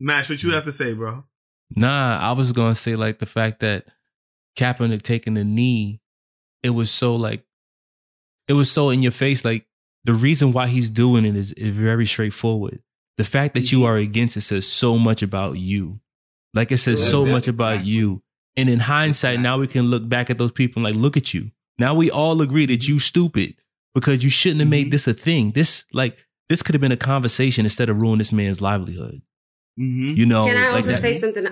Mash, 0.00 0.28
what 0.28 0.42
you 0.42 0.52
have 0.52 0.64
to 0.64 0.72
say, 0.72 0.92
bro? 0.92 1.24
Nah, 1.76 2.18
I 2.18 2.32
was 2.32 2.52
gonna 2.52 2.74
say 2.74 2.94
like 2.94 3.20
the 3.20 3.26
fact 3.26 3.60
that 3.60 3.86
Kaepernick 4.58 5.02
taking 5.02 5.34
the 5.34 5.44
knee, 5.44 6.00
it 6.62 6.70
was 6.70 6.90
so 6.90 7.16
like, 7.16 7.44
it 8.48 8.52
was 8.52 8.70
so 8.70 8.90
in 8.90 9.00
your 9.00 9.12
face. 9.12 9.44
Like 9.44 9.66
the 10.04 10.14
reason 10.14 10.52
why 10.52 10.68
he's 10.68 10.90
doing 10.90 11.24
it 11.24 11.36
is, 11.36 11.52
is 11.52 11.74
very 11.74 12.06
straightforward. 12.06 12.82
The 13.16 13.24
fact 13.24 13.54
that 13.54 13.72
you 13.72 13.78
mm-hmm. 13.78 13.86
are 13.86 13.96
against 13.96 14.36
it 14.36 14.42
says 14.42 14.66
so 14.66 14.98
much 14.98 15.22
about 15.22 15.58
you. 15.58 16.00
Like 16.52 16.72
it 16.72 16.78
says 16.78 17.00
Yeah, 17.00 17.08
so 17.08 17.20
exactly. 17.20 17.32
much 17.32 17.48
about 17.48 17.84
you. 17.84 18.22
And 18.56 18.68
in 18.68 18.80
hindsight, 18.80 19.40
now 19.40 19.58
we 19.58 19.66
can 19.66 19.86
look 19.86 20.08
back 20.08 20.30
at 20.30 20.38
those 20.38 20.52
people 20.52 20.84
and 20.84 20.94
like, 20.94 21.02
look 21.02 21.16
at 21.16 21.34
you. 21.34 21.50
Now 21.78 21.94
we 21.94 22.10
all 22.10 22.40
agree 22.40 22.66
that 22.66 22.86
you 22.86 22.96
mm-hmm. 22.96 23.00
stupid 23.00 23.54
because 23.94 24.22
you 24.22 24.30
shouldn't 24.30 24.60
have 24.60 24.68
made 24.68 24.86
mm-hmm. 24.86 24.90
this 24.90 25.06
a 25.06 25.14
thing. 25.14 25.52
This 25.52 25.84
like 25.92 26.18
this 26.48 26.62
could 26.62 26.74
have 26.74 26.80
been 26.80 26.92
a 26.92 26.96
conversation 26.96 27.64
instead 27.66 27.88
of 27.88 28.00
ruining 28.00 28.18
this 28.18 28.32
man's 28.32 28.60
livelihood. 28.60 29.22
Mm-hmm. 29.78 30.16
You 30.16 30.26
know, 30.26 30.44
Can 30.44 30.56
I 30.56 30.68
also 30.68 30.92
that- 30.92 31.00
say 31.00 31.14
something? 31.14 31.46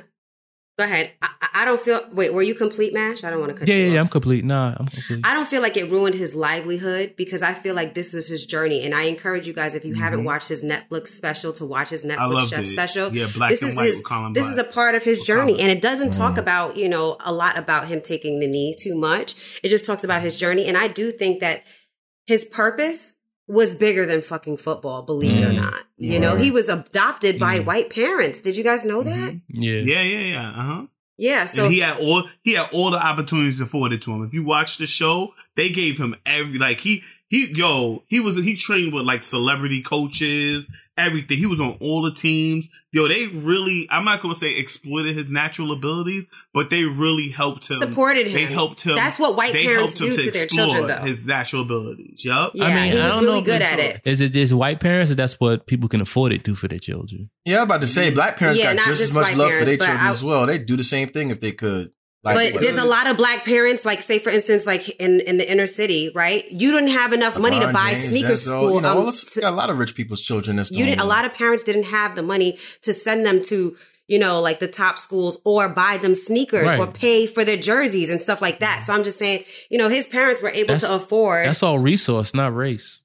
Go 0.79 0.85
ahead. 0.85 1.13
I, 1.21 1.29
I- 1.41 1.49
I 1.55 1.65
don't 1.67 1.79
feel. 1.81 2.01
Wait, 2.13 2.33
were 2.33 2.41
you 2.43 2.55
complete, 2.55 2.95
Mash? 2.95 3.23
I 3.25 3.31
don't 3.31 3.39
want 3.39 3.53
to 3.53 3.59
cut 3.59 3.69
Yeah, 3.69 3.75
you 3.75 3.83
yeah, 3.83 3.89
off. 3.89 3.95
yeah. 3.95 4.01
I'm 4.01 4.09
complete. 4.09 4.43
Nah, 4.45 4.75
I'm 4.75 4.87
complete. 4.89 5.21
I 5.23 5.35
don't 5.35 5.47
feel 5.47 5.61
like 5.61 5.77
it 5.77 5.91
ruined 5.91 6.15
his 6.15 6.35
livelihood 6.35 7.15
because 7.17 7.43
I 7.43 7.53
feel 7.53 7.75
like 7.75 7.93
this 7.93 8.15
was 8.15 8.27
his 8.27 8.47
journey. 8.47 8.83
And 8.85 8.95
I 8.95 9.03
encourage 9.03 9.47
you 9.47 9.53
guys, 9.53 9.75
if 9.75 9.85
you 9.85 9.95
haven't 9.95 10.21
Mhm. 10.23 10.25
watched 10.25 10.49
his 10.49 10.65
Netflix 10.65 11.09
special, 11.09 11.53
to 11.53 11.67
watch 11.67 11.91
his 11.91 12.05
Netflix 12.05 12.49
chef 12.49 12.61
it. 12.61 12.67
special. 12.69 13.15
Yeah, 13.15 13.27
black 13.37 13.51
this 13.51 13.61
and 13.63 13.71
is 13.71 13.77
white 13.77 13.87
his, 13.87 13.97
with 13.99 14.07
Colin 14.07 14.33
This 14.33 14.49
is 14.49 14.55
Black. 14.55 14.67
a 14.71 14.73
part 14.73 14.95
of 14.95 15.03
his 15.05 15.19
With 15.19 15.27
journey. 15.27 15.61
And 15.61 15.71
it 15.71 15.83
doesn't 15.83 16.13
talk 16.13 16.37
Mm. 16.37 16.39
about, 16.39 16.77
you 16.79 16.89
know, 16.89 17.19
a 17.21 17.33
lot 17.33 17.59
about 17.59 17.87
him 17.89 18.01
taking 18.01 18.41
the 18.41 18.47
knee 18.47 18.75
too 18.77 18.97
much. 18.97 19.61
It 19.63 19.69
just 19.69 19.85
talks 19.85 20.05
about 20.05 20.23
his 20.23 20.39
journey. 20.39 20.67
And 20.67 20.77
I 20.79 20.89
do 20.89 21.11
think 21.13 21.41
that 21.41 21.65
his 22.27 22.47
purpose 22.47 23.13
was 23.49 23.75
bigger 23.75 24.07
than 24.07 24.23
fucking 24.23 24.57
football, 24.57 25.03
believe 25.03 25.37
it 25.37 25.45
or 25.45 25.51
Mm. 25.51 25.57
not. 25.57 25.81
You 25.99 26.19
know, 26.19 26.37
he 26.37 26.51
was 26.51 26.69
adopted 26.69 27.39
by 27.39 27.59
Mm. 27.61 27.65
white 27.67 27.91
parents. 27.91 28.41
Did 28.41 28.57
you 28.57 28.65
guys 28.65 28.85
know 28.85 29.03
that? 29.03 29.41
yeah. 29.49 29.81
Yeah, 29.85 30.03
yeah, 30.03 30.19
yeah. 30.21 30.49
Uh 30.51 30.63
huh. 30.75 30.83
Yeah. 31.19 31.45
So 31.45 31.65
and 31.67 31.73
he 31.75 31.81
had 31.81 31.99
all 32.01 32.23
he 32.43 32.55
had 32.55 32.69
all 32.73 32.91
the 32.91 33.05
opportunities 33.05 33.61
afforded 33.61 34.01
to 34.03 34.13
him. 34.13 34.25
If 34.25 34.33
you 34.33 34.45
watch 34.45 34.79
the 34.79 34.87
show, 34.87 35.35
they 35.57 35.69
gave 35.69 35.99
him 35.99 36.17
every 36.27 36.59
like 36.59 36.81
he 36.81 37.03
he 37.33 37.51
yo 37.55 38.05
he 38.09 38.21
was 38.21 38.37
he 38.37 38.55
trained 38.55 38.93
with 38.93 39.05
like 39.07 39.23
celebrity 39.23 39.81
coaches, 39.81 40.69
everything. 40.99 41.39
He 41.39 41.47
was 41.47 41.61
on 41.61 41.79
all 41.81 42.03
the 42.03 42.13
teams. 42.13 42.69
Yo, 42.93 43.09
they 43.09 43.27
really 43.27 43.89
I'm 43.91 44.05
not 44.05 44.21
gonna 44.21 44.35
say 44.35 44.59
exploited 44.59 45.17
his 45.17 45.29
natural 45.29 45.73
abilities, 45.73 46.27
but 46.53 46.69
they 46.69 46.85
really 46.85 47.31
helped 47.31 47.71
him. 47.71 47.79
supported 47.79 48.27
him. 48.27 48.35
They 48.35 48.45
helped 48.45 48.83
him. 48.83 48.97
That's 48.97 49.19
what 49.19 49.35
white 49.35 49.55
they 49.55 49.65
parents 49.65 49.99
helped 49.99 50.13
him 50.13 50.23
do 50.25 50.31
to, 50.31 50.39
their 50.39 50.47
children, 50.47 50.87
though. 50.89 51.07
His 51.07 51.25
natural 51.25 51.63
abilities. 51.63 52.23
Yup. 52.23 52.53
yeah, 52.55 52.67
I 52.67 52.69
mean, 52.69 52.93
he 52.93 53.01
I 53.01 53.07
was 53.07 53.15
don't 53.15 53.25
really 53.25 53.39
if 53.39 53.45
good 53.47 53.63
at 53.63 53.79
it. 53.79 54.03
Is 54.05 54.21
it 54.21 54.35
just 54.35 54.53
white 54.53 54.79
parents 54.81 55.11
or 55.11 55.15
that's 55.15 55.41
what 55.41 55.67
people 55.67 55.89
can 55.89 56.03
afford 56.03 56.33
it 56.33 56.45
do 56.45 56.55
for 56.55 56.69
their 56.69 56.79
children? 56.79 57.31
Yeah, 57.47 57.59
I'm 57.59 57.63
about 57.63 57.81
to 57.81 57.87
say 57.87 58.11
black 58.11 58.37
parents 58.37 58.61
Yeah, 58.61 58.75
got 58.75 58.85
just, 58.85 58.89
just 58.89 59.03
as 59.05 59.15
much 59.15 59.25
white 59.29 59.37
love 59.39 59.53
for 59.53 59.65
their 59.65 59.79
children 59.79 59.97
I- 59.97 60.11
as 60.11 60.23
well. 60.23 60.47
They'd 60.47 60.67
do 60.67 60.77
the 60.77 60.85
same 60.85 61.09
thing 61.09 61.31
if 61.31 61.41
they 61.41 61.53
could. 61.53 61.93
Like, 62.25 62.53
but 62.53 62.63
there's 62.63 62.79
a 62.79 62.85
lot 62.85 63.09
of 63.09 63.17
black 63.17 63.45
parents, 63.45 63.85
like 63.85 64.01
say 64.01 64.21
for 64.21 64.31
instance, 64.31 64.65
like 64.65 64.89
in 65.01 65.21
in 65.21 65.39
the 65.39 65.51
inner 65.51 65.67
city, 65.67 66.11
right? 66.15 66.45
You 66.51 66.71
didn't 66.73 66.91
have 66.91 67.13
enough 67.13 67.37
money 67.39 67.59
to 67.59 67.73
buy 67.73 67.95
James, 67.95 68.09
sneaker 68.11 68.29
Denzel, 68.29 68.37
school. 68.45 68.75
You 68.77 68.81
know, 68.83 68.93
um, 68.93 68.99
all 68.99 69.07
this, 69.07 69.39
got 69.41 69.53
a 69.53 69.57
lot 69.57 69.71
of 69.71 69.79
rich 69.79 69.95
people's 69.97 70.21
children. 70.21 70.57
That's 70.57 70.71
you 70.71 70.85
didn't. 70.87 71.01
A 71.01 71.05
lot 71.05 71.25
of 71.25 71.35
parents 71.35 71.65
didn't 71.65 71.87
have 71.87 72.15
the 72.15 72.23
money 72.23 72.59
to 72.83 72.93
send 72.95 73.27
them 73.27 73.43
to 73.43 73.77
you 74.07 74.19
know 74.21 74.41
like 74.41 74.61
the 74.61 74.69
top 74.69 74.99
schools 74.99 75.41
or 75.45 75.69
buy 75.69 75.97
them 75.97 76.15
sneakers 76.15 76.71
Right. 76.71 76.79
or 76.79 76.87
pay 76.87 77.27
for 77.27 77.45
their 77.45 77.57
jerseys 77.57 78.09
and 78.11 78.21
stuff 78.23 78.41
like 78.41 78.61
that. 78.61 78.85
So 78.85 78.93
I'm 78.95 79.03
just 79.03 79.19
saying, 79.19 79.43
you 79.69 79.77
know, 79.79 79.89
his 79.89 80.07
parents 80.07 80.41
were 80.41 80.51
able 80.51 80.75
That's- 80.75 80.83
to 80.89 80.95
afford. 80.95 81.47
That's 81.47 81.63
all 81.65 81.81
resource, 81.81 82.35
not 82.35 82.55
race. 82.55 83.01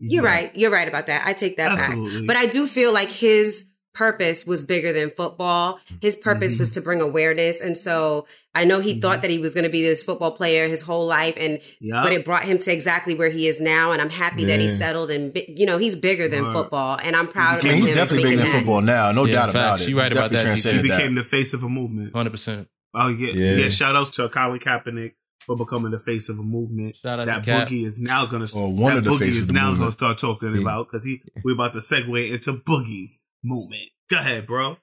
You're 0.00 0.24
right. 0.24 0.50
You're 0.56 0.72
right 0.72 0.88
about 0.88 1.06
that. 1.06 1.24
I 1.24 1.32
take 1.32 1.58
that 1.58 1.78
Absolutely. 1.78 2.20
back. 2.22 2.26
But 2.26 2.36
I 2.36 2.46
do 2.46 2.66
feel 2.66 2.92
like 2.92 3.12
his 3.12 3.66
purpose 3.94 4.46
was 4.46 4.64
bigger 4.64 4.92
than 4.92 5.10
football. 5.10 5.78
His 6.00 6.16
purpose 6.16 6.56
was 6.56 6.70
mm-hmm. 6.70 6.80
to 6.80 6.84
bring 6.84 7.00
awareness. 7.00 7.60
And 7.60 7.76
so 7.76 8.26
I 8.54 8.64
know 8.64 8.80
he 8.80 8.92
mm-hmm. 8.92 9.00
thought 9.00 9.22
that 9.22 9.30
he 9.30 9.38
was 9.38 9.54
going 9.54 9.64
to 9.64 9.70
be 9.70 9.82
this 9.82 10.02
football 10.02 10.30
player 10.32 10.66
his 10.68 10.82
whole 10.82 11.06
life. 11.06 11.36
And, 11.38 11.60
Yup. 11.80 12.04
but 12.04 12.12
it 12.12 12.24
brought 12.24 12.44
him 12.44 12.58
to 12.58 12.72
exactly 12.72 13.14
where 13.14 13.28
he 13.30 13.46
is 13.46 13.60
now. 13.60 13.92
And 13.92 14.00
I'm 14.00 14.10
happy 14.10 14.44
that 14.46 14.60
he 14.60 14.68
settled 14.68 15.10
and, 15.10 15.36
you 15.48 15.66
know, 15.66 15.78
he's 15.78 15.96
bigger 15.96 16.28
than 16.28 16.44
Word. 16.44 16.52
football. 16.52 16.98
And 17.02 17.14
I'm 17.14 17.28
proud 17.28 17.56
I 17.56 17.58
of 17.58 17.64
him. 17.64 17.74
he's 17.76 17.94
definitely 17.94 18.30
bigger 18.30 18.42
than 18.42 18.50
that. 18.52 18.58
football 18.58 18.80
now. 18.80 19.12
No 19.12 19.24
Yeah, 19.24 19.34
doubt 19.34 19.50
about 19.50 19.70
facts. 19.72 19.82
it. 19.82 19.88
You 19.90 19.98
right 19.98 20.12
He's 20.12 20.18
about 20.18 20.30
that, 20.30 20.58
He 20.58 20.82
became 20.82 21.14
that. 21.14 21.22
the 21.22 21.28
face 21.28 21.52
of 21.54 21.62
a 21.62 21.68
movement. 21.68 22.14
Hundred 22.14 22.30
percent. 22.30 22.68
Oh 22.94 23.08
yeah, 23.08 23.32
Yeah. 23.32 23.56
yeah. 23.56 23.68
Shout 23.68 23.96
outs 23.96 24.10
to 24.12 24.28
Colin 24.28 24.58
Kaepernick 24.60 25.12
for 25.46 25.56
becoming 25.56 25.90
the 25.92 25.98
face 25.98 26.28
of 26.28 26.38
a 26.38 26.42
movement. 26.42 26.96
Shout 26.96 27.20
out 27.20 27.26
that 27.26 27.38
to 27.40 27.44
Cap. 27.44 27.68
Boogie 27.68 27.84
is 27.86 28.00
now 28.00 28.26
gonna 28.26 28.46
Or 28.54 28.72
one 28.72 28.96
of 28.96 29.04
the 29.04 29.10
Boogie 29.10 29.18
faces 29.20 29.38
is 29.40 29.50
now 29.50 29.70
movement. 29.70 29.80
gonna 29.80 29.92
start 29.92 30.18
talking 30.18 30.54
Yeah. 30.54 30.60
about 30.62 30.88
because 30.88 31.04
he 31.04 31.20
we're 31.44 31.54
about 31.54 31.72
to 31.72 31.80
segue 31.80 32.30
into 32.32 32.52
Boogie's 32.54 33.22
movement. 33.42 33.82
Go 34.10 34.18
ahead, 34.18 34.46
bro. 34.46 34.76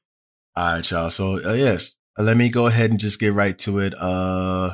All 0.56 0.74
right, 0.76 0.92
y'all. 0.92 1.10
So 1.10 1.44
uh, 1.44 1.54
yes, 1.54 1.92
Uh, 2.18 2.24
let 2.24 2.38
me 2.38 2.50
go 2.50 2.68
ahead 2.68 2.92
and 2.92 3.00
just 3.00 3.20
get 3.20 3.34
right 3.34 3.58
to 3.60 3.80
it. 3.80 3.94
Uh, 3.98 4.72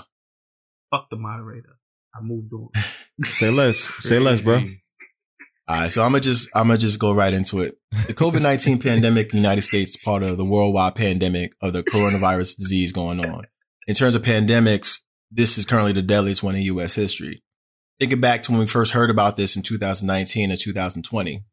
Fuck 0.91 1.09
the 1.09 1.17
moderator. 1.17 1.77
I 2.15 2.21
moved 2.21 2.53
on. 2.53 2.69
Say 3.23 3.51
less. 3.51 3.77
Say 3.77 4.19
less, 4.19 4.41
bro. 4.41 4.55
all 5.67 5.79
right, 5.81 5.91
so 5.91 6.03
I'm 6.03 6.11
gonna 6.11 6.21
just 6.21 6.49
I'm 6.55 6.67
gonna 6.67 6.77
just 6.77 6.99
go 6.99 7.13
right 7.13 7.33
into 7.33 7.59
it. 7.61 7.77
The 8.07 8.13
COVID 8.13 8.41
nineteen 8.41 8.79
pandemic 8.89 9.25
in 9.27 9.37
the 9.37 9.41
United 9.41 9.63
States, 9.63 9.97
part 9.97 10.23
of 10.23 10.37
the 10.37 10.45
worldwide 10.45 10.95
pandemic 10.95 11.53
of 11.61 11.73
the 11.73 11.83
coronavirus 11.83 12.57
disease 12.57 12.91
going 12.91 13.23
on. 13.25 13.45
In 13.87 13.95
terms 13.95 14.15
of 14.15 14.21
pandemics, 14.21 15.01
this 15.31 15.57
is 15.57 15.65
currently 15.65 15.91
the 15.91 16.01
deadliest 16.01 16.41
one 16.43 16.55
in 16.55 16.61
U.S. 16.63 16.95
history. 16.95 17.43
Thinking 17.99 18.19
back 18.21 18.41
to 18.43 18.51
when 18.51 18.59
we 18.61 18.67
first 18.67 18.91
heard 18.93 19.09
about 19.09 19.37
this 19.37 19.55
in 19.55 19.61
2019 19.61 20.51
or 20.51 20.55
2020, 20.55 21.43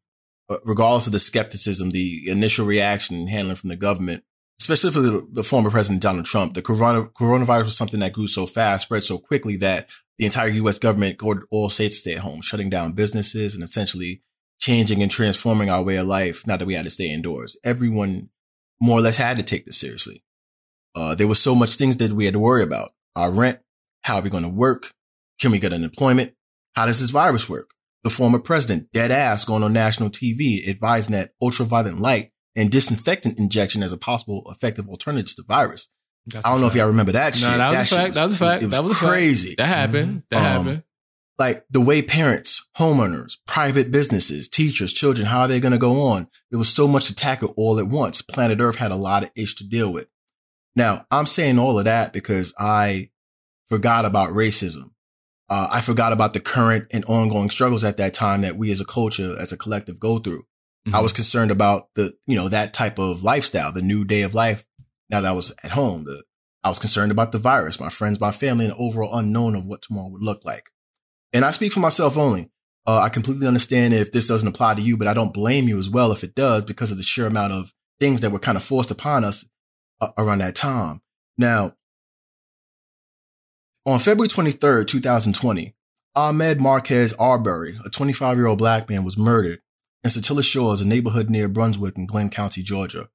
but 0.53 0.61
regardless 0.65 1.07
of 1.07 1.13
the 1.13 1.17
skepticism, 1.17 1.89
the 1.89 2.29
initial 2.29 2.63
reaction 2.63 3.15
and 3.15 3.27
handling 3.27 3.55
from 3.55 3.69
the 3.69 3.75
government, 3.75 4.23
specifically 4.59 5.09
the, 5.09 5.27
the 5.31 5.43
former 5.43 5.71
president 5.71 6.03
Donald 6.03 6.27
Trump, 6.27 6.53
the 6.53 6.61
corona, 6.61 7.05
coronavirus 7.05 7.63
was 7.65 7.77
something 7.77 7.99
that 8.01 8.13
grew 8.13 8.27
so 8.27 8.45
fast, 8.45 8.85
spread 8.85 9.03
so 9.03 9.17
quickly 9.17 9.57
that 9.57 9.89
the 10.19 10.25
entire 10.25 10.49
U.S. 10.49 10.77
government 10.77 11.23
ordered 11.23 11.47
all 11.49 11.69
states 11.69 11.95
to 11.95 11.99
stay 12.01 12.13
at 12.13 12.19
home, 12.19 12.41
shutting 12.41 12.69
down 12.69 12.91
businesses 12.91 13.55
and 13.55 13.63
essentially 13.63 14.21
changing 14.59 15.01
and 15.01 15.09
transforming 15.09 15.71
our 15.71 15.81
way 15.81 15.95
of 15.95 16.05
life. 16.05 16.45
Not 16.45 16.59
that 16.59 16.67
we 16.67 16.75
had 16.75 16.85
to 16.85 16.91
stay 16.91 17.11
indoors. 17.11 17.57
Everyone 17.63 18.29
more 18.79 18.99
or 18.99 19.01
less 19.01 19.17
had 19.17 19.37
to 19.37 19.43
take 19.43 19.65
this 19.65 19.79
seriously. 19.79 20.23
Uh, 20.93 21.15
there 21.15 21.27
was 21.27 21.41
so 21.41 21.55
much 21.55 21.77
things 21.77 21.97
that 21.97 22.11
we 22.11 22.25
had 22.25 22.35
to 22.35 22.39
worry 22.39 22.61
about. 22.61 22.91
Our 23.15 23.31
rent, 23.31 23.57
how 24.03 24.17
are 24.17 24.21
we 24.21 24.29
going 24.29 24.43
to 24.43 24.49
work? 24.49 24.93
Can 25.41 25.49
we 25.49 25.57
get 25.57 25.73
unemployment? 25.73 26.35
How 26.75 26.85
does 26.85 26.99
this 26.99 27.09
virus 27.09 27.49
work? 27.49 27.72
The 28.03 28.09
former 28.09 28.39
president, 28.39 28.91
dead 28.91 29.11
ass, 29.11 29.45
going 29.45 29.63
on 29.63 29.71
national 29.73 30.09
TV, 30.09 30.67
advising 30.67 31.13
that 31.13 31.31
ultraviolet 31.41 31.97
light 31.97 32.31
and 32.55 32.69
disinfectant 32.69 33.39
injection 33.39 33.81
as 33.81 33.93
a 33.93 33.97
possible 33.97 34.43
effective 34.49 34.89
alternative 34.89 35.27
to 35.35 35.41
the 35.41 35.43
virus. 35.47 35.87
That's 36.27 36.45
I 36.45 36.49
don't 36.49 36.59
a 36.59 36.61
know 36.61 36.67
if 36.67 36.75
y'all 36.75 36.87
remember 36.87 37.13
that 37.13 37.35
shit. 37.35 37.47
That 37.47 37.69
was 37.69 37.75
a 37.75 37.85
shit 37.85 37.97
fact. 37.97 38.13
That 38.15 38.23
was 38.25 38.33
a 38.33 38.37
fact. 38.37 38.63
It 38.63 38.65
was 38.67 38.75
That 38.75 38.83
was 38.83 38.91
a 38.91 38.95
fact. 38.95 39.07
crazy. 39.09 39.55
That 39.57 39.67
happened. 39.67 40.23
That 40.31 40.37
Um, 40.37 40.65
happened. 40.65 40.83
Like 41.39 41.65
the 41.69 41.81
way 41.81 42.01
parents, 42.01 42.67
homeowners, 42.77 43.37
private 43.47 43.89
businesses, 43.91 44.47
teachers, 44.47 44.93
children, 44.93 45.27
how 45.27 45.41
are 45.41 45.47
they 45.47 45.59
going 45.59 45.71
to 45.71 45.77
go 45.79 46.01
on? 46.01 46.27
There 46.51 46.59
was 46.59 46.69
so 46.69 46.87
much 46.87 47.05
to 47.05 47.15
tackle 47.15 47.53
all 47.57 47.79
at 47.79 47.87
once. 47.87 48.21
Planet 48.21 48.59
Earth 48.59 48.75
had 48.75 48.91
a 48.91 48.95
lot 48.95 49.23
of 49.23 49.31
ish 49.35 49.55
to 49.55 49.63
deal 49.67 49.91
with. 49.91 50.07
Now, 50.75 51.05
I'm 51.09 51.25
saying 51.25 51.57
all 51.57 51.79
of 51.79 51.85
that 51.85 52.13
because 52.13 52.53
I 52.59 53.09
forgot 53.69 54.05
about 54.05 54.29
racism. 54.31 54.91
Uh, 55.53 55.67
I 55.71 55.81
forgot 55.81 56.13
about 56.13 56.33
the 56.33 56.39
current 56.39 56.87
and 56.89 57.05
ongoing 57.05 57.51
struggles 57.51 57.83
at 57.83 57.97
that 57.97 58.15
time 58.15 58.41
that 58.41 58.57
we 58.57 58.71
as 58.71 58.81
a 58.81 58.85
culture, 58.85 59.35
as 59.39 59.51
a 59.51 59.57
collective 59.57 59.99
go 59.99 60.17
through. 60.17 60.47
I 60.91 60.99
was 60.99 61.13
concerned 61.13 61.51
about 61.51 61.89
the, 61.93 62.15
you 62.25 62.35
know, 62.35 62.49
that 62.49 62.73
type 62.73 62.97
of 62.97 63.21
lifestyle, 63.21 63.71
the 63.71 63.83
new 63.83 64.03
day 64.03 64.23
of 64.23 64.33
life. 64.33 64.65
Now 65.11 65.21
that 65.21 65.29
I 65.29 65.31
was 65.33 65.53
at 65.63 65.69
home, 65.69 66.05
the, 66.05 66.23
I 66.63 66.69
was 66.69 66.79
concerned 66.79 67.11
about 67.11 67.33
the 67.33 67.37
virus, 67.37 67.79
my 67.79 67.89
friends, 67.89 68.19
my 68.19 68.31
family, 68.31 68.65
and 68.65 68.73
the 68.73 68.77
overall 68.77 69.15
unknown 69.15 69.55
of 69.55 69.67
what 69.67 69.83
tomorrow 69.83 70.07
would 70.07 70.23
look 70.23 70.43
like. 70.43 70.71
And 71.33 71.45
I 71.45 71.51
speak 71.51 71.71
for 71.71 71.81
myself 71.81 72.17
only. 72.17 72.49
Uh, 72.87 73.01
I 73.01 73.09
completely 73.09 73.45
understand 73.45 73.93
if 73.93 74.11
this 74.11 74.27
doesn't 74.27 74.47
apply 74.47 74.73
to 74.73 74.81
you, 74.81 74.97
but 74.97 75.07
I 75.07 75.13
don't 75.13 75.35
blame 75.35 75.67
you 75.67 75.77
as 75.77 75.87
well 75.87 76.11
if 76.11 76.23
it 76.23 76.33
does 76.33 76.65
because 76.65 76.89
of 76.89 76.97
the 76.97 77.03
sheer 77.03 77.27
amount 77.27 77.53
of 77.53 77.73
things 77.99 78.21
that 78.21 78.31
were 78.31 78.39
kind 78.39 78.57
of 78.57 78.63
forced 78.63 78.89
upon 78.89 79.23
us 79.23 79.47
uh, 80.01 80.09
around 80.17 80.39
that 80.39 80.55
time. 80.55 81.03
Now, 81.37 81.73
On 83.85 83.99
February 83.99 84.29
23rd, 84.29 84.87
2020, 84.87 85.75
Ahmaud 86.15 86.61
Marquez 86.61 87.11
Arbery, 87.19 87.75
a 87.85 87.89
25 87.89 88.37
year 88.37 88.47
old 88.47 88.57
black 88.57 88.89
man, 88.89 89.03
was 89.03 89.17
murdered 89.17 89.59
in 90.05 90.09
Satilla 90.09 90.41
Shores, 90.41 90.79
a 90.79 90.87
neighborhood 90.87 91.29
near 91.29 91.49
Brunswick 91.49 91.97
in 91.97 92.05
Glynn 92.05 92.29
County, 92.29 92.63
Georgia. 92.63 93.09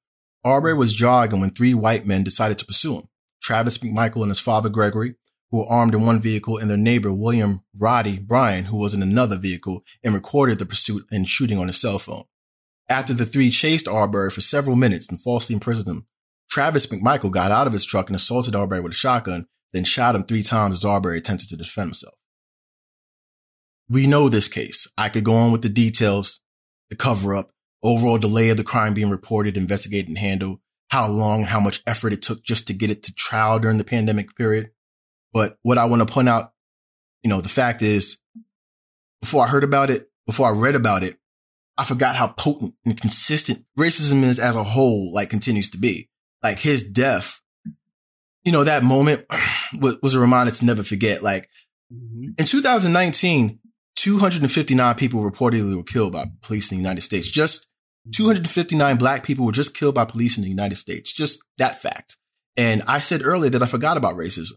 Arbery 0.44 0.74
was 0.74 0.92
jogging 0.92 1.40
when 1.40 1.48
three 1.48 1.72
white 1.72 2.04
men 2.04 2.22
decided 2.22 2.58
to 2.58 2.66
pursue 2.66 2.96
him. 2.96 3.08
Travis 3.40 3.78
McMichael 3.78 4.20
and 4.20 4.30
his 4.30 4.40
father 4.40 4.68
Gregory, 4.68 5.14
who 5.50 5.60
were 5.60 5.72
armed 5.72 5.94
in 5.94 6.04
one 6.04 6.20
vehicle, 6.20 6.58
and 6.58 6.68
their 6.68 6.76
neighbor 6.76 7.14
William 7.14 7.60
Roddie 7.74 8.18
Bryan, 8.18 8.66
who 8.66 8.76
was 8.76 8.92
in 8.92 9.00
another 9.00 9.38
vehicle 9.38 9.82
and 10.04 10.12
recorded 10.12 10.58
the 10.58 10.66
pursuit 10.66 11.06
and 11.10 11.26
shooting 11.26 11.58
on 11.58 11.68
his 11.68 11.80
cell 11.80 11.98
phone. 11.98 12.24
After 12.90 13.14
the 13.14 13.24
three 13.24 13.48
chased 13.48 13.88
Arbery 13.88 14.28
for 14.28 14.42
several 14.42 14.76
minutes 14.76 15.08
and 15.08 15.18
falsely 15.18 15.54
imprisoned 15.54 15.88
him, 15.88 16.06
Travis 16.50 16.86
McMichael 16.88 17.30
got 17.30 17.52
out 17.52 17.66
of 17.66 17.72
his 17.72 17.86
truck 17.86 18.10
and 18.10 18.16
assaulted 18.16 18.54
Arbery 18.54 18.80
with 18.80 18.92
a 18.92 18.94
shotgun, 18.94 19.46
then 19.72 19.84
shot 19.84 20.14
him 20.14 20.22
three 20.22 20.42
times 20.42 20.78
as 20.78 20.84
Arbery 20.84 21.18
attempted 21.18 21.48
to 21.50 21.56
defend 21.56 21.88
himself. 21.88 22.14
We 23.88 24.06
know 24.06 24.28
this 24.28 24.48
case. 24.48 24.86
I 24.98 25.08
could 25.08 25.24
go 25.24 25.34
on 25.34 25.52
with 25.52 25.62
the 25.62 25.68
details, 25.68 26.40
the 26.90 26.96
cover 26.96 27.34
up, 27.34 27.50
overall 27.82 28.18
delay 28.18 28.50
of 28.50 28.56
the 28.56 28.64
crime 28.64 28.94
being 28.94 29.10
reported, 29.10 29.56
investigated, 29.56 30.08
and 30.08 30.18
handled, 30.18 30.60
how 30.90 31.08
long, 31.08 31.44
how 31.44 31.60
much 31.60 31.82
effort 31.86 32.12
it 32.12 32.22
took 32.22 32.42
just 32.42 32.66
to 32.66 32.74
get 32.74 32.90
it 32.90 33.02
to 33.04 33.14
trial 33.14 33.58
during 33.58 33.78
the 33.78 33.84
pandemic 33.84 34.34
period. 34.36 34.70
But 35.32 35.58
what 35.62 35.78
I 35.78 35.84
want 35.84 36.06
to 36.06 36.12
point 36.12 36.28
out, 36.28 36.52
you 37.22 37.30
know, 37.30 37.40
the 37.40 37.48
fact 37.48 37.82
is, 37.82 38.18
before 39.20 39.44
I 39.44 39.48
heard 39.48 39.64
about 39.64 39.90
it, 39.90 40.10
before 40.26 40.48
I 40.48 40.52
read 40.52 40.74
about 40.74 41.02
it, 41.02 41.16
I 41.76 41.84
forgot 41.84 42.16
how 42.16 42.28
potent 42.28 42.74
and 42.84 43.00
consistent 43.00 43.64
racism 43.78 44.22
is 44.22 44.40
as 44.40 44.56
a 44.56 44.64
whole, 44.64 45.12
like 45.12 45.30
continues 45.30 45.70
to 45.70 45.78
be. 45.78 46.08
Like 46.42 46.58
his 46.58 46.82
death, 46.82 47.40
you 48.44 48.52
know, 48.52 48.64
that 48.64 48.84
moment 48.84 49.24
was 50.02 50.14
a 50.14 50.20
reminder 50.20 50.52
to 50.52 50.64
never 50.64 50.82
forget. 50.82 51.22
Like 51.22 51.48
mm-hmm. 51.92 52.30
in 52.38 52.44
2019, 52.44 53.58
259 53.96 54.94
people 54.94 55.28
reportedly 55.28 55.76
were 55.76 55.82
killed 55.82 56.12
by 56.12 56.26
police 56.42 56.70
in 56.70 56.78
the 56.78 56.82
United 56.82 57.00
States. 57.00 57.30
Just 57.30 57.68
259 58.14 58.96
black 58.96 59.24
people 59.24 59.44
were 59.44 59.52
just 59.52 59.76
killed 59.76 59.94
by 59.94 60.04
police 60.04 60.36
in 60.36 60.44
the 60.44 60.48
United 60.48 60.76
States. 60.76 61.12
Just 61.12 61.44
that 61.58 61.80
fact. 61.80 62.16
And 62.56 62.82
I 62.86 63.00
said 63.00 63.22
earlier 63.24 63.50
that 63.50 63.62
I 63.62 63.66
forgot 63.66 63.96
about 63.96 64.14
racism. 64.16 64.54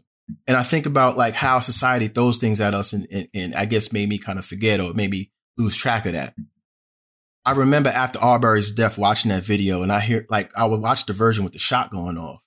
And 0.48 0.56
I 0.56 0.64
think 0.64 0.86
about 0.86 1.18
like 1.18 1.34
how 1.34 1.60
society 1.60 2.08
throws 2.08 2.38
things 2.38 2.62
at 2.62 2.74
us 2.74 2.94
and, 2.94 3.06
and, 3.12 3.28
and 3.34 3.56
I 3.56 3.66
guess 3.66 3.92
made 3.92 4.08
me 4.08 4.18
kind 4.18 4.40
of 4.40 4.46
forget 4.46 4.80
or 4.80 4.94
made 4.94 5.12
me 5.12 5.32
lose 5.58 5.76
track 5.76 6.06
of 6.06 6.14
that. 6.14 6.36
I 7.46 7.54
remember 7.54 7.90
after 7.90 8.20
Arbery's 8.20 8.72
death 8.72 8.98
watching 8.98 9.30
that 9.30 9.44
video 9.44 9.82
and 9.82 9.92
I 9.92 10.00
hear 10.00 10.26
like 10.30 10.52
I 10.56 10.66
would 10.66 10.80
watch 10.80 11.06
the 11.06 11.14
version 11.14 11.44
with 11.44 11.54
the 11.54 11.60
shot 11.60 11.92
going 11.92 12.18
off. 12.18 12.46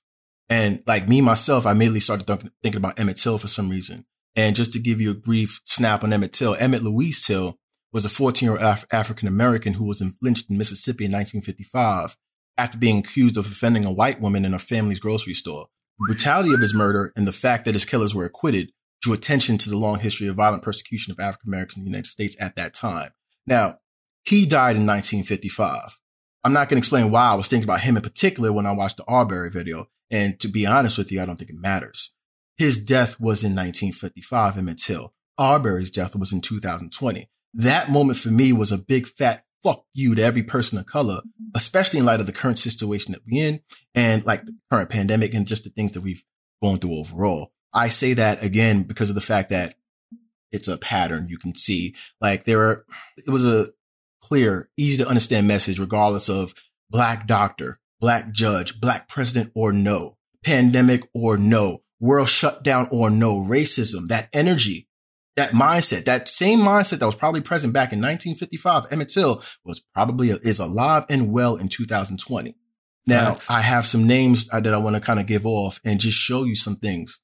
And 0.54 0.84
like 0.86 1.08
me 1.08 1.20
myself, 1.20 1.66
I 1.66 1.72
immediately 1.72 1.98
started 1.98 2.28
th- 2.28 2.52
thinking 2.62 2.76
about 2.76 3.00
Emmett 3.00 3.16
Till 3.16 3.38
for 3.38 3.48
some 3.48 3.70
reason. 3.70 4.06
And 4.36 4.54
just 4.54 4.72
to 4.74 4.78
give 4.78 5.00
you 5.00 5.10
a 5.10 5.14
brief 5.14 5.60
snap 5.64 6.04
on 6.04 6.12
Emmett 6.12 6.32
Till, 6.32 6.54
Emmett 6.54 6.84
Louise 6.84 7.26
Till 7.26 7.58
was 7.92 8.04
a 8.04 8.08
14 8.08 8.46
year 8.46 8.52
old 8.52 8.62
Af- 8.62 8.86
African 8.92 9.26
American 9.26 9.72
who 9.72 9.84
was 9.84 10.00
lynched 10.22 10.48
in 10.48 10.56
Mississippi 10.56 11.06
in 11.06 11.10
1955 11.10 12.16
after 12.56 12.78
being 12.78 12.98
accused 12.98 13.36
of 13.36 13.46
offending 13.46 13.84
a 13.84 13.92
white 13.92 14.20
woman 14.20 14.44
in 14.44 14.52
her 14.52 14.60
family's 14.60 15.00
grocery 15.00 15.34
store. 15.34 15.66
The 15.98 16.14
brutality 16.14 16.54
of 16.54 16.60
his 16.60 16.72
murder 16.72 17.12
and 17.16 17.26
the 17.26 17.32
fact 17.32 17.64
that 17.64 17.74
his 17.74 17.84
killers 17.84 18.14
were 18.14 18.24
acquitted 18.24 18.70
drew 19.02 19.12
attention 19.12 19.58
to 19.58 19.70
the 19.70 19.76
long 19.76 19.98
history 19.98 20.28
of 20.28 20.36
violent 20.36 20.62
persecution 20.62 21.10
of 21.10 21.18
African 21.18 21.50
Americans 21.50 21.78
in 21.78 21.84
the 21.84 21.90
United 21.90 22.10
States 22.10 22.36
at 22.40 22.54
that 22.54 22.74
time. 22.74 23.10
Now, 23.44 23.78
he 24.24 24.46
died 24.46 24.76
in 24.76 24.86
1955. 24.86 25.98
I'm 26.44 26.52
not 26.52 26.68
going 26.68 26.76
to 26.76 26.84
explain 26.84 27.10
why 27.10 27.24
I 27.24 27.34
was 27.34 27.48
thinking 27.48 27.64
about 27.64 27.80
him 27.80 27.96
in 27.96 28.02
particular 28.02 28.52
when 28.52 28.66
I 28.66 28.72
watched 28.72 28.98
the 28.98 29.04
Arbery 29.08 29.50
video. 29.50 29.88
And 30.10 30.38
to 30.40 30.48
be 30.48 30.66
honest 30.66 30.98
with 30.98 31.10
you, 31.10 31.20
I 31.20 31.24
don't 31.24 31.36
think 31.36 31.50
it 31.50 31.56
matters. 31.56 32.14
His 32.58 32.82
death 32.84 33.18
was 33.18 33.42
in 33.42 33.56
1955 33.56 34.58
Emmett 34.58 34.78
Till. 34.78 35.14
Arbery's 35.38 35.90
death 35.90 36.14
was 36.14 36.32
in 36.32 36.40
2020. 36.40 37.28
That 37.54 37.90
moment 37.90 38.18
for 38.18 38.30
me 38.30 38.52
was 38.52 38.70
a 38.70 38.78
big 38.78 39.06
fat 39.06 39.44
fuck 39.62 39.86
you 39.94 40.14
to 40.14 40.22
every 40.22 40.42
person 40.42 40.78
of 40.78 40.86
color, 40.86 41.16
mm-hmm. 41.16 41.46
especially 41.54 41.98
in 41.98 42.04
light 42.04 42.20
of 42.20 42.26
the 42.26 42.32
current 42.32 42.58
situation 42.58 43.12
that 43.12 43.22
we're 43.26 43.48
in 43.48 43.60
and 43.94 44.24
like 44.26 44.44
the 44.44 44.56
current 44.70 44.90
pandemic 44.90 45.34
and 45.34 45.46
just 45.46 45.64
the 45.64 45.70
things 45.70 45.92
that 45.92 46.02
we've 46.02 46.22
gone 46.62 46.76
through 46.76 46.98
overall. 46.98 47.52
I 47.72 47.88
say 47.88 48.12
that 48.12 48.44
again 48.44 48.82
because 48.84 49.08
of 49.08 49.14
the 49.14 49.20
fact 49.20 49.48
that 49.48 49.76
it's 50.52 50.68
a 50.68 50.76
pattern 50.76 51.26
you 51.28 51.38
can 51.38 51.54
see. 51.54 51.96
Like 52.20 52.44
there 52.44 52.60
are, 52.60 52.84
it 53.16 53.30
was 53.30 53.44
a 53.44 53.68
clear, 54.24 54.70
easy 54.76 55.02
to 55.02 55.08
understand 55.08 55.46
message 55.46 55.78
regardless 55.78 56.28
of 56.28 56.54
black 56.90 57.26
doctor, 57.26 57.78
black 58.00 58.32
judge, 58.32 58.80
black 58.80 59.08
president 59.08 59.52
or 59.54 59.72
no, 59.72 60.16
pandemic 60.42 61.02
or 61.14 61.36
no, 61.36 61.82
world 62.00 62.28
shutdown 62.28 62.88
or 62.90 63.10
no, 63.10 63.38
racism, 63.38 64.08
that 64.08 64.28
energy, 64.32 64.88
that 65.36 65.50
mindset, 65.50 66.06
that 66.06 66.28
same 66.28 66.60
mindset 66.60 66.98
that 67.00 67.06
was 67.06 67.14
probably 67.14 67.40
present 67.40 67.72
back 67.72 67.92
in 67.92 67.98
1955, 67.98 68.86
Emmett 68.90 69.10
Till 69.10 69.42
was 69.64 69.80
probably 69.92 70.30
is 70.30 70.58
alive 70.58 71.04
and 71.10 71.30
well 71.30 71.56
in 71.56 71.68
2020. 71.68 72.54
Now 73.06 73.38
I 73.50 73.60
have 73.60 73.86
some 73.86 74.06
names 74.06 74.48
uh, 74.50 74.60
that 74.60 74.72
I 74.72 74.78
want 74.78 74.96
to 74.96 75.00
kind 75.00 75.20
of 75.20 75.26
give 75.26 75.44
off 75.44 75.80
and 75.84 76.00
just 76.00 76.16
show 76.16 76.44
you 76.44 76.56
some 76.56 76.76
things. 76.76 77.20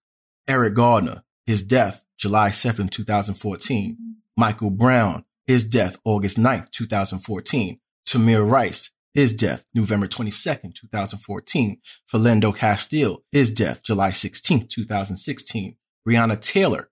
Eric 0.47 0.75
Garner, 0.75 1.23
his 1.47 1.63
death, 1.63 2.05
July 2.19 2.51
7, 2.51 2.89
2014. 2.89 3.97
Michael 4.37 4.71
Brown, 4.71 5.25
his 5.51 5.65
death, 5.65 5.99
August 6.05 6.39
9th, 6.39 6.71
2014. 6.71 7.81
Tamir 8.07 8.49
Rice, 8.49 8.93
his 9.15 9.35
death, 9.35 9.67
November 9.75 10.07
22nd, 10.07 10.75
2014. 10.77 11.81
Philando 12.11 12.55
Castile, 12.55 13.25
his 13.33 13.51
death, 13.51 13.83
July 13.83 14.11
16th, 14.11 14.69
2016. 14.69 15.77
Breonna 16.09 16.41
Taylor, 16.41 16.91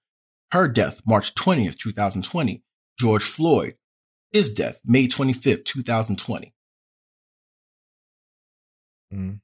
her 0.50 0.66
death, 0.66 1.00
March 1.06 1.36
20th, 1.36 1.78
2020. 1.78 2.64
George 2.98 3.22
Floyd, 3.22 3.74
his 4.32 4.52
death, 4.52 4.80
May 4.84 5.06
25th, 5.06 5.64
2020. 5.64 6.52
Mm. 9.14 9.40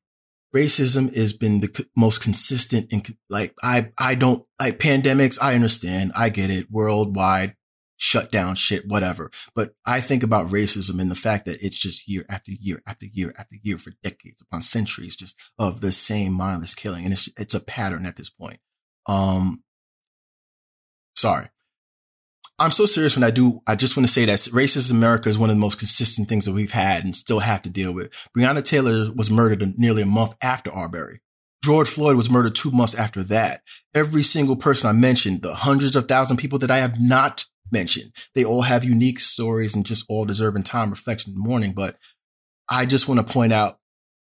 Racism 0.53 1.15
has 1.15 1.33
been 1.33 1.61
the 1.61 1.87
most 1.97 2.21
consistent 2.21 2.93
and 2.93 3.17
like, 3.31 3.55
I, 3.63 3.93
I 3.97 4.17
don't 4.17 4.45
like 4.61 4.79
pandemics. 4.81 5.39
I 5.41 5.55
understand. 5.55 6.11
I 6.17 6.31
get 6.31 6.51
it 6.51 6.67
worldwide 6.69 7.55
shut 7.97 8.31
down 8.31 8.55
shit, 8.55 8.87
whatever. 8.87 9.31
But 9.55 9.75
I 9.87 10.01
think 10.01 10.23
about 10.23 10.49
racism 10.49 11.01
and 11.01 11.11
the 11.11 11.15
fact 11.15 11.47
that 11.47 11.63
it's 11.63 11.79
just 11.79 12.09
year 12.09 12.25
after 12.29 12.53
year 12.53 12.83
after 12.87 13.07
year 13.07 13.35
after 13.39 13.57
year 13.63 13.79
for 13.79 13.93
decades 14.03 14.43
upon 14.43 14.63
centuries 14.63 15.17
just 15.17 15.39
of 15.59 15.81
the 15.81 15.93
same 15.93 16.33
mindless 16.33 16.75
killing. 16.75 17.05
And 17.05 17.13
it's, 17.13 17.29
it's 17.39 17.55
a 17.55 17.61
pattern 17.61 18.07
at 18.07 18.17
this 18.17 18.31
point. 18.31 18.59
Um, 19.07 19.63
sorry. 21.15 21.49
I'm 22.59 22.71
so 22.71 22.87
serious 22.87 23.17
when 23.17 23.25
I 23.25 23.31
do. 23.31 23.63
I 23.67 23.75
just 23.75 23.97
want 23.97 24.07
to 24.07 24.13
say 24.13 24.25
that 24.27 24.39
racist 24.39 24.91
America 24.91 25.29
is 25.29 25.39
one 25.39 25.51
of 25.51 25.57
the 25.57 25.61
most 25.61 25.79
consistent 25.79 26.29
things 26.29 26.45
that 26.45 26.53
we've 26.53 26.71
had 26.71 27.05
and 27.05 27.17
still 27.17 27.41
have 27.41 27.63
to 27.63 27.69
deal 27.69 27.93
with. 27.93 28.13
Breonna 28.37 28.65
Taylor 28.65 29.13
was 29.13 29.29
murdered 29.29 29.77
nearly 29.77 30.03
a 30.03 30.07
month 30.07 30.37
after 30.41 30.73
Arbery. 30.73 31.21
George 31.65 31.89
Floyd 31.89 32.17
was 32.17 32.31
murdered 32.31 32.55
two 32.55 32.71
months 32.71 32.95
after 32.95 33.23
that. 33.25 33.63
Every 33.95 34.23
single 34.23 34.55
person 34.55 34.89
I 34.89 34.93
mentioned, 34.93 35.43
the 35.43 35.55
hundreds 35.55 35.97
of 35.97 36.07
thousand 36.07 36.37
people 36.37 36.59
that 36.61 36.71
I 36.71 36.79
have 36.79 37.01
not 37.01 37.47
mentioned. 37.71 38.13
They 38.35 38.45
all 38.45 38.63
have 38.63 38.85
unique 38.85 39.21
stories 39.21 39.75
and 39.75 39.85
just 39.85 40.07
all 40.09 40.25
deserving 40.25 40.65
time 40.65 40.91
reflection 40.91 41.33
in 41.33 41.41
the 41.41 41.49
morning. 41.49 41.73
But 41.73 41.97
I 42.69 42.87
just 42.87 43.09
want 43.09 43.27
to 43.27 43.33
point 43.33 43.53
out 43.53 43.79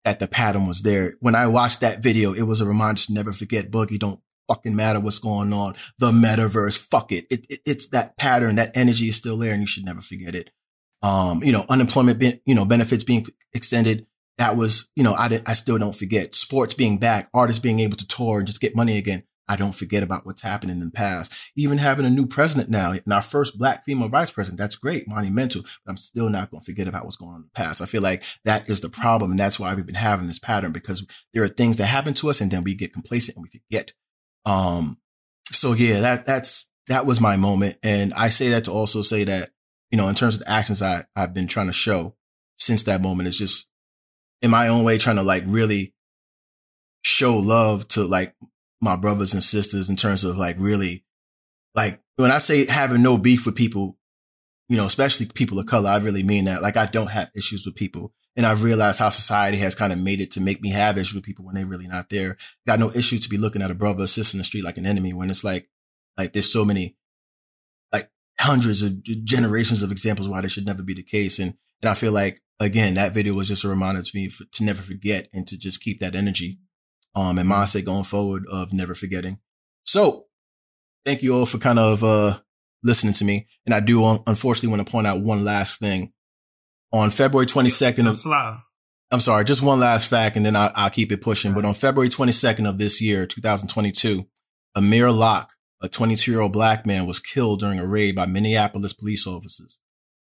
that 0.05 0.20
the 0.20 0.28
pattern 0.28 0.66
was 0.66 0.82
there. 0.82 1.14
When 1.20 1.34
I 1.34 1.47
watched 1.47 1.80
that 1.80 2.03
video, 2.03 2.32
it 2.32 2.43
was 2.43 2.61
a 2.61 2.66
reminder 2.66 3.01
to 3.03 3.12
never 3.12 3.32
forget 3.32 3.70
Boogie. 3.70 3.99
Don't 3.99 4.20
fucking 4.49 4.74
matter 4.74 5.01
what's 5.01 5.18
going 5.18 5.53
on. 5.53 5.74
The 5.99 6.11
metaverse, 6.11 6.78
fuck 6.78 7.12
it. 7.12 7.26
It, 7.30 7.47
it. 7.49 7.61
It's 7.66 7.89
that 7.91 8.16
pattern. 8.16 8.57
That 8.57 8.76
energy 8.76 9.09
is 9.09 9.16
still 9.16 9.36
there 9.39 9.53
and 9.53 9.61
you 9.61 9.66
should 9.66 9.84
never 9.84 10.01
forget 10.01 10.34
it. 10.34 10.51
Um, 11.03 11.45
you 11.45 11.53
know, 11.53 11.64
unemployment, 11.68 12.18
be, 12.18 12.41
you 12.45 12.55
know, 12.55 12.64
benefits 12.64 13.05
being 13.05 13.26
extended. 13.55 14.07
That 14.39 14.57
was, 14.57 14.91
you 14.97 15.03
know, 15.03 15.14
I, 15.14 15.41
I 15.47 15.53
still 15.53 15.78
don't 15.78 15.95
forget 15.95 16.34
sports 16.34 16.72
being 16.72 16.99
back, 16.99 17.28
artists 17.34 17.61
being 17.61 17.80
able 17.80 17.97
to 17.97 18.07
tour 18.07 18.39
and 18.39 18.47
just 18.47 18.61
get 18.61 18.74
money 18.74 18.97
again. 18.97 19.24
I 19.49 19.57
don't 19.57 19.74
forget 19.74 20.03
about 20.03 20.26
what's 20.26 20.42
happened 20.42 20.70
in 20.70 20.80
the 20.80 20.90
past. 20.90 21.32
Even 21.57 21.78
having 21.78 22.05
a 22.05 22.11
new 22.11 22.26
president 22.26 22.68
now 22.68 22.92
and 22.92 23.12
our 23.12 23.22
first 23.22 23.59
black 23.59 23.84
female 23.84 24.09
vice 24.09 24.30
president, 24.30 24.59
that's 24.59 24.76
great, 24.76 25.09
monumental, 25.09 25.62
but 25.62 25.90
I'm 25.90 25.96
still 25.96 26.28
not 26.28 26.51
going 26.51 26.61
to 26.61 26.64
forget 26.64 26.86
about 26.86 27.05
what's 27.05 27.16
going 27.16 27.30
on 27.30 27.36
in 27.38 27.42
the 27.42 27.62
past. 27.62 27.80
I 27.80 27.86
feel 27.86 28.03
like 28.03 28.22
that 28.44 28.68
is 28.68 28.80
the 28.80 28.88
problem. 28.88 29.30
And 29.30 29.40
that's 29.40 29.59
why 29.59 29.74
we've 29.74 29.86
been 29.86 29.94
having 29.94 30.26
this 30.26 30.38
pattern 30.38 30.72
because 30.72 31.07
there 31.32 31.42
are 31.42 31.49
things 31.49 31.78
that 31.78 31.86
happen 31.86 32.14
to 32.14 32.30
us 32.30 32.40
and 32.40 32.51
then 32.51 32.62
we 32.62 32.74
get 32.74 32.92
complacent 32.92 33.36
and 33.36 33.42
we 33.44 33.59
forget. 33.59 33.92
Um, 34.44 34.99
so 35.51 35.72
yeah, 35.72 36.01
that, 36.01 36.26
that's, 36.26 36.70
that 36.88 37.07
was 37.07 37.20
my 37.20 37.36
moment. 37.36 37.78
And 37.82 38.12
I 38.14 38.28
say 38.28 38.51
that 38.51 38.64
to 38.64 38.72
also 38.72 39.03
say 39.03 39.24
that, 39.24 39.51
you 39.90 39.96
know, 39.96 40.09
in 40.09 40.14
terms 40.14 40.34
of 40.34 40.40
the 40.40 40.51
actions 40.51 40.82
I, 40.82 41.05
I've 41.16 41.32
been 41.32 41.46
trying 41.46 41.68
to 41.68 41.72
show 41.72 42.14
since 42.57 42.82
that 42.82 43.01
moment, 43.01 43.28
it's 43.28 43.38
just 43.38 43.68
in 44.42 44.51
my 44.51 44.68
own 44.68 44.84
way 44.84 44.99
trying 44.99 45.16
to 45.16 45.22
like 45.22 45.44
really 45.46 45.94
show 47.03 47.36
love 47.38 47.88
to 47.88 48.05
like 48.05 48.34
my 48.81 48.97
brothers 48.97 49.35
and 49.35 49.43
sisters 49.43 49.91
in 49.91 49.97
terms 49.97 50.24
of 50.24 50.37
like 50.37 50.57
really 50.59 51.05
like 51.74 52.01
when 52.16 52.31
I 52.31 52.39
say 52.39 52.66
having 52.66 53.03
no 53.03 53.18
beef 53.18 53.47
with 53.47 53.55
people, 53.57 53.97
you 54.68 54.76
know, 54.76 54.87
especially 54.87 55.26
people 55.26 55.59
of 55.59 55.66
color, 55.66 55.91
I 55.91 55.99
really 55.99 56.22
mean 56.22 56.45
that. 56.47 56.62
Like 56.62 56.76
I 56.76 56.87
don't 56.87 57.11
have 57.11 57.31
issues 57.35 57.66
with 57.66 57.74
people 57.74 58.12
And 58.39 58.47
I've 58.47 58.62
realized 58.62 59.01
how 59.01 59.09
society 59.09 59.59
has 59.59 59.74
kind 59.74 59.93
of 59.93 59.99
made 59.99 60.20
it 60.20 60.31
to 60.31 60.41
make 60.41 60.62
me 60.62 60.70
have 60.70 60.97
issues 60.97 61.16
with 61.16 61.24
people 61.24 61.45
when 61.45 61.57
they're 61.57 61.66
really 61.66 61.89
not 61.89 62.09
there. 62.09 62.37
Got 62.68 62.79
no 62.79 62.93
issue 62.93 63.18
to 63.18 63.29
be 63.29 63.37
looking 63.37 63.62
at 63.62 63.70
a 63.72 63.74
brother 63.74 64.05
or 64.05 64.07
sister 64.07 64.37
in 64.37 64.39
the 64.39 64.45
street 64.45 64.62
like 64.62 64.79
an 64.79 64.87
enemy 64.87 65.12
when 65.12 65.29
it's 65.29 65.43
like, 65.43 65.68
like 66.16 66.33
there's 66.33 66.53
so 66.53 66.64
many, 66.64 66.97
like 67.93 68.09
hundreds 68.39 68.85
of 68.85 69.03
generations 69.03 69.83
of 69.83 69.91
examples 69.91 70.29
why 70.29 70.41
this 70.41 70.53
should 70.53 70.66
never 70.66 70.85
be 70.85 70.95
the 70.95 71.03
case. 71.03 71.41
And, 71.41 71.55
and 71.83 71.91
I 71.91 71.95
feel 71.95 72.12
like, 72.12 72.41
again, 72.61 72.95
that 72.95 73.12
video 73.12 73.35
was 73.35 73.49
just 73.49 73.64
a 73.64 73.68
reminder 73.68 74.03
to 74.03 74.11
me 74.16 74.29
for, 74.29 74.45
to 74.45 74.64
never 74.64 74.83
forget 74.83 75.29
and 75.33 75.45
to 75.49 75.59
just 75.59 75.81
keep 75.81 75.99
that 75.99 76.14
energy, 76.14 76.61
um, 77.14 77.38
and 77.38 77.48
mindset 77.48 77.84
going 77.84 78.04
forward 78.04 78.44
of 78.50 78.72
never 78.72 78.94
forgetting. 78.94 79.38
So 79.84 80.26
thank 81.04 81.22
you 81.22 81.34
all 81.34 81.46
for 81.46 81.59
kind 81.59 81.78
of, 81.78 82.04
uh, 82.04 82.38
listening 82.82 83.12
to 83.14 83.24
me. 83.24 83.48
And 83.66 83.74
I 83.74 83.80
do 83.80 84.04
unfortunately 84.26 84.70
want 84.70 84.86
to 84.86 84.90
point 84.90 85.06
out 85.06 85.20
one 85.20 85.44
last 85.44 85.80
thing 85.80 86.12
on 86.92 87.11
February 87.11 87.46
22nd 87.46 88.09
of, 88.09 88.16
I'm 89.11 89.20
sorry, 89.20 89.44
just 89.44 89.62
one 89.62 89.80
last 89.80 90.09
fact 90.09 90.36
and 90.36 90.44
then 90.44 90.54
I'll, 90.54 90.70
I'll 90.74 90.90
keep 90.90 91.11
it 91.12 91.22
pushing. 91.22 91.54
But 91.54 91.64
on 91.64 91.74
February 91.74 92.09
22nd 92.09 92.68
of 92.68 92.78
this 92.78 93.00
year, 93.00 93.26
2022, 93.26 94.26
Amir 94.74 95.11
Locke, 95.11 95.52
a 95.80 95.88
22 95.88 96.30
year 96.30 96.40
old 96.40 96.52
black 96.52 96.86
man 96.86 97.06
was 97.06 97.20
killed 97.20 97.61
during 97.61 97.78
a 97.78 97.86
raid 97.86 98.14
by 98.14 98.26
Minneapolis 98.26 98.92
police 98.92 99.26
officers. 99.26 99.80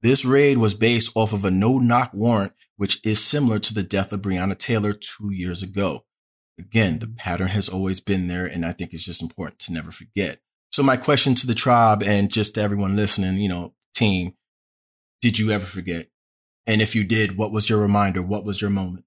This 0.01 0.23
raid 0.23 0.57
was 0.57 0.73
based 0.73 1.11
off 1.15 1.33
of 1.33 1.43
a 1.43 1.51
no 1.51 1.77
knock 1.77 2.11
warrant, 2.13 2.53
which 2.77 3.05
is 3.05 3.23
similar 3.23 3.59
to 3.59 3.73
the 3.73 3.83
death 3.83 4.13
of 4.13 4.21
Breonna 4.21 4.57
Taylor 4.57 4.93
two 4.93 5.31
years 5.31 5.61
ago. 5.61 6.05
Again, 6.59 6.99
the 6.99 7.07
pattern 7.07 7.47
has 7.47 7.69
always 7.69 7.99
been 7.99 8.27
there. 8.27 8.45
And 8.45 8.65
I 8.65 8.71
think 8.71 8.93
it's 8.93 9.03
just 9.03 9.21
important 9.21 9.59
to 9.59 9.73
never 9.73 9.91
forget. 9.91 10.39
So 10.71 10.83
my 10.83 10.97
question 10.97 11.33
to 11.35 11.47
the 11.47 11.55
tribe 11.55 12.03
and 12.03 12.29
just 12.31 12.55
to 12.55 12.61
everyone 12.61 12.95
listening, 12.95 13.37
you 13.37 13.49
know, 13.49 13.73
team, 13.95 14.33
did 15.21 15.39
you 15.39 15.51
ever 15.51 15.65
forget? 15.65 16.07
And 16.67 16.81
if 16.81 16.95
you 16.95 17.03
did, 17.03 17.37
what 17.37 17.51
was 17.51 17.69
your 17.69 17.79
reminder? 17.79 18.21
What 18.21 18.45
was 18.45 18.61
your 18.61 18.69
moment? 18.69 19.05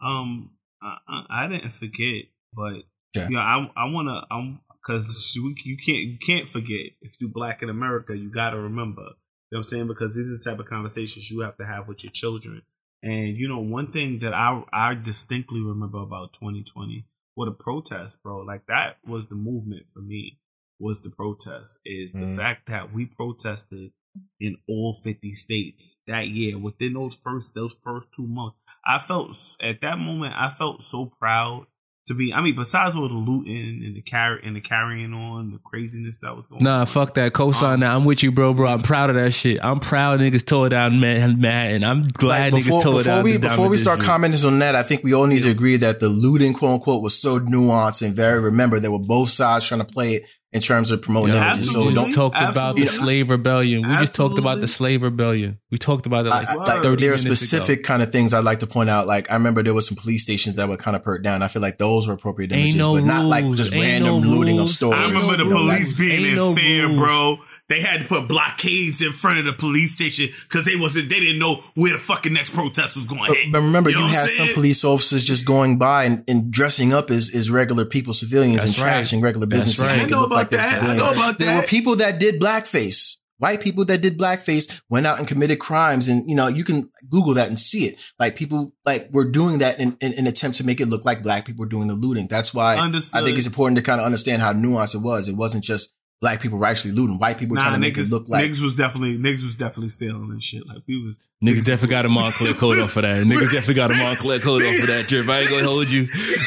Um, 0.00 0.50
I, 0.82 1.24
I 1.30 1.48
didn't 1.48 1.74
forget, 1.74 2.26
but 2.52 2.82
yeah, 3.14 3.28
you 3.28 3.34
know, 3.34 3.40
I 3.40 3.70
I 3.76 3.84
want 3.86 4.08
to 4.08 4.34
um 4.34 4.60
because 4.70 5.34
you 5.34 5.54
can't 5.54 5.98
you 5.98 6.18
can't 6.24 6.48
forget 6.48 6.92
if 7.00 7.14
you're 7.18 7.30
black 7.30 7.62
in 7.62 7.70
America, 7.70 8.16
you 8.16 8.30
got 8.30 8.50
to 8.50 8.58
remember. 8.58 9.02
You 9.02 9.58
know 9.58 9.58
what 9.58 9.58
I'm 9.58 9.64
saying? 9.64 9.86
Because 9.86 10.14
these 10.14 10.28
are 10.28 10.38
the 10.38 10.56
type 10.56 10.60
of 10.60 10.70
conversations 10.70 11.30
you 11.30 11.40
have 11.40 11.56
to 11.58 11.66
have 11.66 11.88
with 11.88 12.04
your 12.04 12.12
children. 12.12 12.62
And 13.04 13.36
you 13.36 13.48
know, 13.48 13.58
one 13.58 13.92
thing 13.92 14.20
that 14.20 14.32
I 14.32 14.62
I 14.72 14.94
distinctly 14.94 15.60
remember 15.60 15.98
about 15.98 16.32
2020, 16.32 17.04
what 17.34 17.48
a 17.48 17.52
protest, 17.52 18.22
bro. 18.22 18.38
Like 18.38 18.66
that 18.66 18.96
was 19.06 19.26
the 19.26 19.34
movement 19.34 19.84
for 19.92 20.00
me. 20.00 20.38
Was 20.80 21.02
the 21.02 21.10
protest 21.10 21.80
is 21.84 22.14
mm. 22.14 22.20
the 22.30 22.36
fact 22.36 22.66
that 22.68 22.94
we 22.94 23.04
protested 23.04 23.92
in 24.40 24.56
all 24.68 24.94
50 24.94 25.32
states 25.34 25.96
that 26.06 26.28
year 26.28 26.56
within 26.56 26.94
those 26.94 27.16
first 27.16 27.54
those 27.54 27.76
first 27.82 28.10
two 28.14 28.28
months 28.28 28.56
i 28.86 28.96
felt 28.96 29.36
at 29.60 29.80
that 29.80 29.98
moment 29.98 30.32
i 30.36 30.54
felt 30.56 30.82
so 30.82 31.12
proud 31.18 31.66
to 32.06 32.14
be 32.14 32.32
i 32.32 32.40
mean 32.40 32.54
besides 32.54 32.94
all 32.94 33.08
the 33.08 33.14
looting 33.14 33.82
and 33.84 33.96
the 33.96 34.02
carry 34.02 34.40
and 34.44 34.54
the 34.54 34.60
carrying 34.60 35.12
on 35.12 35.52
the 35.52 35.58
craziness 35.58 36.18
that 36.18 36.36
was 36.36 36.46
going 36.46 36.62
nah, 36.62 36.80
on. 36.80 36.86
fuck 36.86 37.14
that. 37.14 37.32
Cosign 37.32 37.74
um, 37.74 37.80
now 37.80 37.96
i'm 37.96 38.04
with 38.04 38.22
you 38.22 38.30
bro 38.30 38.52
bro. 38.52 38.68
I'm 38.68 38.82
proud 38.82 39.10
of 39.10 39.16
that 39.16 39.32
shit. 39.32 39.58
I'm 39.62 39.80
proud 39.80 40.20
niggas 40.20 40.44
tore 40.44 40.68
down 40.68 41.00
manhattan. 41.00 41.84
I'm 41.84 42.02
glad 42.02 42.52
like 42.52 42.64
before, 42.64 42.80
niggas 42.80 42.82
tore 42.82 42.92
before 42.98 43.02
down 43.02 43.24
we 43.24 43.38
before 43.38 43.68
we 43.68 43.76
start 43.76 44.00
district. 44.00 44.12
commenting 44.12 44.44
on 44.44 44.58
that 44.58 44.74
i 44.74 44.82
think 44.82 45.02
we 45.02 45.14
all 45.14 45.26
need 45.26 45.42
to 45.42 45.50
agree 45.50 45.76
that 45.76 46.00
the 46.00 46.08
looting 46.08 46.52
quote 46.52 46.74
unquote 46.74 47.02
was 47.02 47.18
so 47.18 47.40
nuanced 47.40 48.04
and 48.04 48.14
very 48.14 48.40
remember 48.40 48.78
there 48.78 48.92
were 48.92 48.98
both 48.98 49.30
sides 49.30 49.66
trying 49.66 49.80
to 49.80 49.86
play 49.86 50.14
it 50.14 50.24
in 50.54 50.60
terms 50.60 50.92
of 50.92 51.02
promoting 51.02 51.34
yeah, 51.34 51.50
images. 51.50 51.72
So 51.72 51.90
don't 51.92 52.12
talk 52.12 52.32
about 52.36 52.76
the 52.76 52.86
slave 52.86 53.28
rebellion. 53.28 53.82
We 53.82 53.88
absolutely. 53.88 54.06
just 54.06 54.16
talked 54.16 54.38
about 54.38 54.60
the 54.60 54.68
slave 54.68 55.02
rebellion. 55.02 55.58
We 55.72 55.78
talked 55.78 56.06
about 56.06 56.26
it 56.26 56.30
like, 56.30 56.48
I, 56.48 56.54
like 56.54 56.82
30 56.82 57.02
there 57.02 57.12
are 57.12 57.18
specific 57.18 57.80
ago. 57.80 57.86
kind 57.88 58.02
of 58.02 58.12
things 58.12 58.32
I'd 58.32 58.44
like 58.44 58.60
to 58.60 58.66
point 58.68 58.88
out. 58.88 59.08
Like 59.08 59.28
I 59.32 59.34
remember 59.34 59.64
there 59.64 59.74
was 59.74 59.88
some 59.88 59.96
police 59.96 60.22
stations 60.22 60.54
that 60.54 60.68
were 60.68 60.76
kind 60.76 60.96
of 60.96 61.02
pert 61.02 61.24
down. 61.24 61.42
I 61.42 61.48
feel 61.48 61.60
like 61.60 61.78
those 61.78 62.06
were 62.06 62.14
appropriate 62.14 62.52
images, 62.52 62.76
no 62.76 62.92
but 62.92 62.98
rules. 62.98 63.08
not 63.08 63.24
like 63.24 63.50
just 63.56 63.74
Ain't 63.74 63.82
random 63.82 64.22
no 64.22 64.28
looting 64.28 64.56
rules. 64.58 64.70
of 64.70 64.76
stores. 64.76 64.96
I 64.96 65.06
remember 65.06 65.36
the 65.36 65.44
no 65.44 65.50
police 65.50 65.98
rules. 65.98 66.10
being 66.10 66.24
in 66.24 66.36
no 66.36 66.54
fear, 66.54 66.86
rules. 66.86 66.98
bro. 67.00 67.36
They 67.68 67.80
had 67.80 68.02
to 68.02 68.06
put 68.06 68.28
blockades 68.28 69.00
in 69.00 69.12
front 69.12 69.38
of 69.38 69.46
the 69.46 69.54
police 69.54 69.94
station 69.94 70.26
because 70.42 70.66
they 70.66 70.76
wasn't 70.76 71.08
they 71.08 71.18
didn't 71.20 71.38
know 71.38 71.60
where 71.74 71.92
the 71.94 71.98
fucking 71.98 72.32
next 72.32 72.50
protest 72.54 72.94
was 72.96 73.06
going 73.06 73.24
to 73.32 73.34
hit. 73.38 73.52
But 73.52 73.60
remember, 73.62 73.88
You 73.90 73.96
you, 73.96 74.02
know 74.02 74.08
what 74.08 74.14
had 74.14 74.28
some 74.28 74.48
police 74.54 74.84
officers 74.84 75.24
just 75.24 75.46
going 75.46 75.78
by 75.78 76.04
and, 76.04 76.22
and 76.28 76.50
dressing 76.50 76.92
up 76.92 77.10
as, 77.10 77.34
as 77.34 77.50
regular 77.50 77.86
people, 77.86 78.12
civilians, 78.12 78.64
That's 78.64 78.74
and 78.78 78.82
right. 78.82 79.02
trashing 79.02 79.22
regular 79.22 79.46
That's 79.46 79.60
businesses. 79.60 79.90
right. 79.90 79.96
making 79.96 80.02
I 80.02 80.06
it 80.06 80.10
know 80.10 80.20
look 80.20 80.26
about 80.28 80.36
like 80.36 80.50
they're 80.50 80.60
that. 80.60 80.72
I 80.72 80.74
civilians. 80.76 81.02
know 81.02 81.12
about 81.12 81.38
There 81.38 81.56
were 81.56 81.66
people 81.66 81.96
that 81.96 82.20
did 82.20 82.40
blackface. 82.40 83.16
White 83.38 83.60
people 83.60 83.84
that 83.86 84.00
did 84.00 84.16
blackface 84.18 84.80
went 84.88 85.06
out 85.06 85.18
and 85.18 85.26
committed 85.26 85.58
crimes, 85.58 86.08
and 86.08 86.22
you 86.28 86.36
know 86.36 86.46
you 86.46 86.62
can 86.64 86.88
Google 87.10 87.34
that 87.34 87.48
and 87.48 87.58
see 87.58 87.84
it. 87.86 87.96
Like 88.18 88.36
people 88.36 88.74
like 88.86 89.08
were 89.10 89.28
doing 89.28 89.58
that 89.58 89.80
in, 89.80 89.96
in 90.00 90.12
an 90.18 90.26
attempt 90.28 90.58
to 90.58 90.64
make 90.64 90.80
it 90.80 90.86
look 90.86 91.04
like 91.04 91.22
black 91.22 91.44
people 91.44 91.64
were 91.64 91.68
doing 91.68 91.88
the 91.88 91.94
looting. 91.94 92.28
That's 92.30 92.54
why 92.54 92.76
Understood. 92.76 93.20
I 93.20 93.24
think 93.24 93.36
it's 93.36 93.46
important 93.46 93.76
to 93.78 93.82
kind 93.84 94.00
of 94.00 94.06
understand 94.06 94.40
how 94.40 94.52
nuanced 94.52 94.94
it 94.94 95.02
was. 95.02 95.28
It 95.28 95.36
wasn't 95.36 95.64
just 95.64 95.94
black 96.20 96.40
people 96.40 96.58
were 96.58 96.66
actually 96.66 96.92
looting. 96.92 97.18
White 97.18 97.36
people 97.38 97.56
Nah, 97.56 97.62
trying 97.62 97.74
to 97.74 97.80
make 97.80 97.98
it 97.98 98.08
look 98.10 98.28
like 98.28 98.44
niggas 98.50 98.62
was 98.62 98.76
definitely 98.76 99.18
niggas 99.18 99.44
was 99.44 99.56
definitely 99.56 99.90
stealing 99.90 100.30
and 100.30 100.42
shit. 100.42 100.66
Like 100.66 100.78
we 100.88 101.02
was 101.04 101.18
Niggas 101.44 101.66
definitely 101.66 101.88
got 101.88 102.06
a 102.06 102.08
Moncler 102.08 102.56
coat 102.56 102.78
off 102.78 102.96
of 102.96 103.02
that. 103.02 103.22
Niggas 103.26 103.52
definitely 103.52 103.74
got 103.74 103.90
a 103.90 103.94
Moncler 103.94 104.40
coat 104.40 104.62
off 104.62 104.80
of 104.80 104.86
that 104.86 105.04
trip. 105.08 105.28
I 105.28 105.40
ain't 105.40 105.50
gonna 105.50 105.64
hold 105.64 105.90
you. 105.90 106.06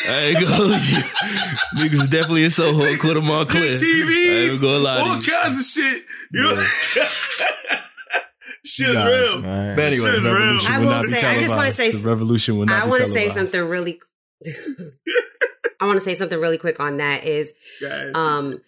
I 0.09 0.23
ain't 0.25 0.35
gonna 0.41 0.55
hold 0.55 0.71
you. 0.71 0.97
Niggas 1.99 2.09
definitely 2.09 2.45
in 2.45 2.49
Soho 2.49 2.95
coat 2.97 3.17
of 3.17 3.23
Moncler. 3.23 3.61
I 3.61 3.67
ain't 3.67 3.79
TVs, 3.79 4.61
gonna 4.61 4.79
lie 4.79 4.97
all 4.99 5.19
to 5.19 5.29
kinds 5.31 5.59
of 5.59 5.65
shit. 5.65 6.03
You 6.31 6.41
know? 6.41 6.55
Shit's 8.65 8.93
Guys, 8.93 9.07
real. 9.33 9.41
man. 9.41 9.75
But 9.75 9.81
anyway, 9.85 10.09
Shit's 10.11 10.25
real. 10.25 10.35
I 10.35 10.79
will 10.79 10.87
will 10.87 11.03
say- 11.03 11.25
I 11.27 11.39
just 11.39 11.55
wanna 11.55 11.71
say- 11.71 11.91
the 11.91 12.07
revolution 12.09 12.57
will 12.57 12.65
not 12.65 12.83
I 12.83 12.87
want 12.87 13.01
to 13.01 13.09
say 13.09 13.29
something 13.29 13.61
really. 13.61 13.99
I 15.79 15.85
want 15.85 15.97
to 15.97 16.01
say 16.03 16.13
something 16.15 16.39
really 16.39 16.57
quick 16.57 16.79
on 16.79 16.97
that. 16.97 17.23
Is 17.23 17.53
Guys, 17.81 18.11
um 18.15 18.59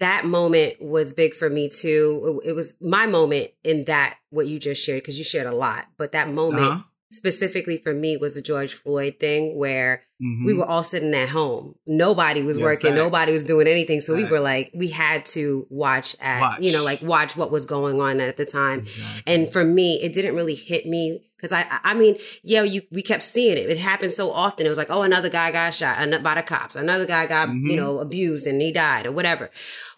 that 0.00 0.24
moment 0.26 0.74
was 0.80 1.14
big 1.14 1.34
for 1.34 1.48
me 1.48 1.68
too. 1.68 2.40
It, 2.44 2.52
was 2.52 2.74
my 2.80 3.06
moment 3.06 3.48
in 3.64 3.84
that 3.84 4.16
what 4.30 4.46
you 4.46 4.58
just 4.58 4.84
shared 4.84 5.02
because 5.02 5.18
you 5.18 5.24
shared 5.24 5.46
a 5.46 5.54
lot, 5.54 5.86
but 5.96 6.12
that 6.12 6.28
moment 6.30 6.64
Uh-huh. 6.64 6.82
specifically 7.10 7.78
for 7.78 7.94
me 7.94 8.16
was 8.18 8.34
the 8.34 8.42
George 8.42 8.74
Floyd 8.74 9.14
thing 9.18 9.56
where 9.56 10.02
Mhm. 10.22 10.44
we 10.44 10.52
were 10.52 10.66
all 10.66 10.82
sitting 10.82 11.14
at 11.14 11.30
home. 11.30 11.74
Nobody 11.86 12.42
was 12.42 12.58
Yeah, 12.58 12.64
working. 12.64 12.90
facts. 12.90 13.00
Nobody 13.02 13.32
was 13.32 13.44
doing 13.44 13.66
anything. 13.66 14.00
So 14.02 14.14
we 14.14 14.24
were 14.26 14.40
like, 14.40 14.70
we 14.74 14.88
had 14.88 15.24
to 15.26 15.66
watch 15.70 16.14
at, 16.20 16.40
Watch. 16.40 16.60
you 16.60 16.72
know, 16.72 16.84
like 16.84 17.00
watch 17.02 17.34
what 17.36 17.50
was 17.50 17.64
going 17.66 18.00
on 18.00 18.20
at 18.20 18.36
the 18.36 18.44
time. 18.44 18.80
Exactly. 18.80 19.22
And 19.26 19.52
for 19.52 19.64
me, 19.64 20.00
it 20.02 20.12
didn't 20.12 20.34
really 20.34 20.54
hit 20.56 20.84
me 20.86 21.27
because 21.38 21.52
I, 21.52 21.64
I- 21.84 21.94
mean, 21.94 22.16
yeah, 22.42 22.62
you 22.64 22.82
we 22.90 23.00
kept 23.02 23.22
seeing 23.22 23.56
it. 23.56 23.70
It 23.70 23.78
happened 23.78 24.12
so 24.12 24.30
often. 24.30 24.66
It 24.66 24.68
was 24.68 24.76
like, 24.78 24.90
oh, 24.90 25.02
another 25.02 25.30
guy 25.30 25.50
got 25.52 25.72
shot 25.72 25.98
by 26.22 26.34
the 26.34 26.42
cops. 26.42 26.76
Another 26.76 27.06
guy 27.06 27.26
got, 27.26 27.48
Mhm. 27.48 27.70
you 27.70 27.76
know, 27.76 28.00
abused 28.00 28.46
and 28.46 28.60
he 28.60 28.72
died 28.72 29.06
or 29.06 29.12
whatever. 29.12 29.50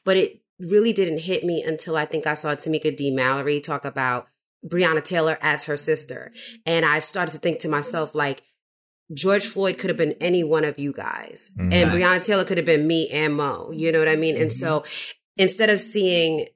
But 0.04 0.16
it 0.16 0.40
really 0.58 0.92
didn't 0.92 1.20
hit 1.22 1.42
me 1.44 1.62
until 1.66 1.96
I 1.96 2.04
think 2.04 2.26
I 2.26 2.34
saw 2.34 2.54
Tamika 2.54 2.94
D. 2.96 3.10
Mallory 3.10 3.60
talk 3.60 3.84
about 3.84 4.26
Breonna 4.64 5.02
Taylor 5.02 5.38
as 5.40 5.64
her 5.64 5.76
sister, 5.76 6.30
and 6.66 6.84
I 6.84 6.98
started 6.98 7.32
to 7.32 7.38
think 7.40 7.58
to 7.60 7.68
myself 7.68 8.14
like. 8.14 8.42
George 9.12 9.44
Floyd 9.44 9.76
could 9.76 9.90
have 9.90 9.96
been 9.96 10.14
any 10.20 10.44
one 10.44 10.62
of 10.64 10.78
you 10.78 10.92
guys, 10.92 11.50
Mhm. 11.58 11.72
and 11.72 11.90
Breonna 11.90 12.24
Taylor 12.24 12.44
could 12.44 12.58
have 12.58 12.64
been 12.64 12.86
me 12.86 13.08
and 13.10 13.34
Mo. 13.34 13.72
You 13.74 13.90
know 13.90 13.98
what 13.98 14.08
I 14.08 14.14
mean? 14.14 14.36
And 14.36 14.52
so, 14.52 14.84
instead 15.36 15.68
of 15.68 15.80
seeing 15.80 16.46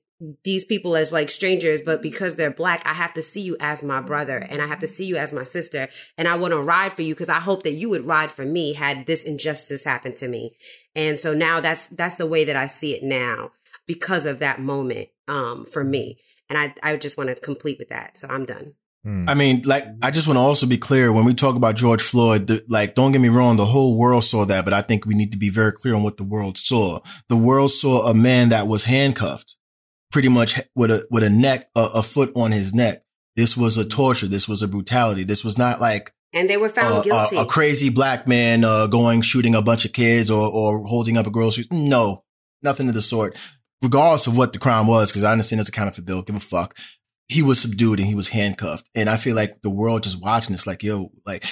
these 0.44 0.64
people 0.64 0.96
as 0.96 1.12
like 1.12 1.30
strangers, 1.30 1.82
but 1.82 2.02
because 2.02 2.36
they're 2.36 2.50
black, 2.50 2.82
I 2.86 2.94
have 2.94 3.14
to 3.14 3.22
see 3.22 3.42
you 3.42 3.56
as 3.60 3.82
my 3.82 4.00
brother 4.00 4.38
and 4.38 4.62
I 4.62 4.66
have 4.66 4.78
to 4.80 4.86
see 4.86 5.06
you 5.06 5.16
as 5.16 5.32
my 5.32 5.44
sister. 5.44 5.88
And 6.16 6.28
I 6.28 6.36
want 6.36 6.52
to 6.52 6.60
ride 6.60 6.92
for 6.92 7.02
you 7.02 7.14
because 7.14 7.28
I 7.28 7.40
hope 7.40 7.62
that 7.64 7.72
you 7.72 7.90
would 7.90 8.04
ride 8.04 8.30
for 8.30 8.44
me 8.44 8.74
had 8.74 9.06
this 9.06 9.24
injustice 9.24 9.84
happened 9.84 10.16
to 10.16 10.28
me. 10.28 10.52
And 10.94 11.18
so 11.18 11.34
now 11.34 11.60
that's 11.60 11.88
that's 11.88 12.14
the 12.14 12.26
way 12.26 12.44
that 12.44 12.56
I 12.56 12.66
see 12.66 12.94
it 12.94 13.02
now 13.02 13.50
because 13.86 14.24
of 14.26 14.38
that 14.38 14.60
moment 14.60 15.08
um 15.28 15.66
for 15.66 15.84
me. 15.84 16.18
And 16.48 16.58
I 16.58 16.74
I 16.82 16.96
just 16.96 17.18
want 17.18 17.30
to 17.30 17.34
complete 17.34 17.78
with 17.78 17.88
that. 17.88 18.16
So 18.16 18.28
I'm 18.28 18.44
done. 18.44 18.74
Hmm. 19.04 19.28
I 19.28 19.34
mean, 19.34 19.62
like, 19.66 19.84
I 20.00 20.10
just 20.10 20.26
want 20.26 20.38
to 20.38 20.42
also 20.42 20.66
be 20.66 20.78
clear 20.78 21.12
when 21.12 21.26
we 21.26 21.34
talk 21.34 21.56
about 21.56 21.76
George 21.76 22.00
Floyd, 22.00 22.46
the, 22.46 22.64
like, 22.68 22.94
don't 22.94 23.12
get 23.12 23.20
me 23.20 23.28
wrong, 23.28 23.56
the 23.56 23.66
whole 23.66 23.98
world 23.98 24.24
saw 24.24 24.46
that, 24.46 24.64
but 24.64 24.72
I 24.72 24.80
think 24.80 25.04
we 25.04 25.14
need 25.14 25.30
to 25.32 25.38
be 25.38 25.50
very 25.50 25.72
clear 25.72 25.94
on 25.94 26.02
what 26.02 26.16
the 26.16 26.24
world 26.24 26.56
saw. 26.56 27.00
The 27.28 27.36
world 27.36 27.70
saw 27.70 28.06
a 28.06 28.14
man 28.14 28.48
that 28.48 28.66
was 28.66 28.84
handcuffed, 28.84 29.56
pretty 30.14 30.28
much 30.28 30.60
with 30.76 30.92
a, 30.92 31.04
with 31.10 31.24
a 31.24 31.28
neck, 31.28 31.68
a, 31.74 31.88
a 31.96 32.02
foot 32.04 32.30
on 32.36 32.52
his 32.52 32.72
neck. 32.72 33.02
This 33.34 33.56
was 33.56 33.76
a 33.76 33.84
torture. 33.84 34.28
This 34.28 34.48
was 34.48 34.62
a 34.62 34.68
brutality. 34.68 35.24
This 35.24 35.44
was 35.44 35.58
not 35.58 35.80
like 35.80 36.12
And 36.32 36.48
they 36.48 36.56
were 36.56 36.68
found 36.68 36.94
uh, 36.94 37.02
guilty. 37.02 37.36
a, 37.36 37.40
a 37.40 37.46
crazy 37.46 37.90
black 37.90 38.28
man, 38.28 38.62
uh, 38.62 38.86
going 38.86 39.22
shooting 39.22 39.56
a 39.56 39.60
bunch 39.60 39.84
of 39.84 39.92
kids 39.92 40.30
or, 40.30 40.48
or 40.48 40.86
holding 40.86 41.16
up 41.16 41.26
a 41.26 41.30
grocery. 41.30 41.64
No, 41.72 42.22
nothing 42.62 42.88
of 42.88 42.94
the 42.94 43.02
sort. 43.02 43.36
Regardless 43.82 44.28
of 44.28 44.36
what 44.36 44.52
the 44.52 44.60
crime 44.60 44.86
was, 44.86 45.10
because 45.10 45.24
I 45.24 45.32
understand 45.32 45.58
it's 45.58 45.68
a 45.68 45.72
counterfeit 45.72 46.04
bill, 46.04 46.22
give 46.22 46.36
a 46.36 46.40
fuck. 46.40 46.78
He 47.26 47.42
was 47.42 47.58
subdued 47.58 47.98
and 47.98 48.06
he 48.06 48.14
was 48.14 48.28
handcuffed. 48.28 48.88
And 48.94 49.08
I 49.08 49.16
feel 49.16 49.34
like 49.34 49.62
the 49.62 49.70
world 49.70 50.04
just 50.04 50.22
watching 50.22 50.52
this, 50.52 50.64
like, 50.64 50.84
yo, 50.84 51.10
like, 51.26 51.44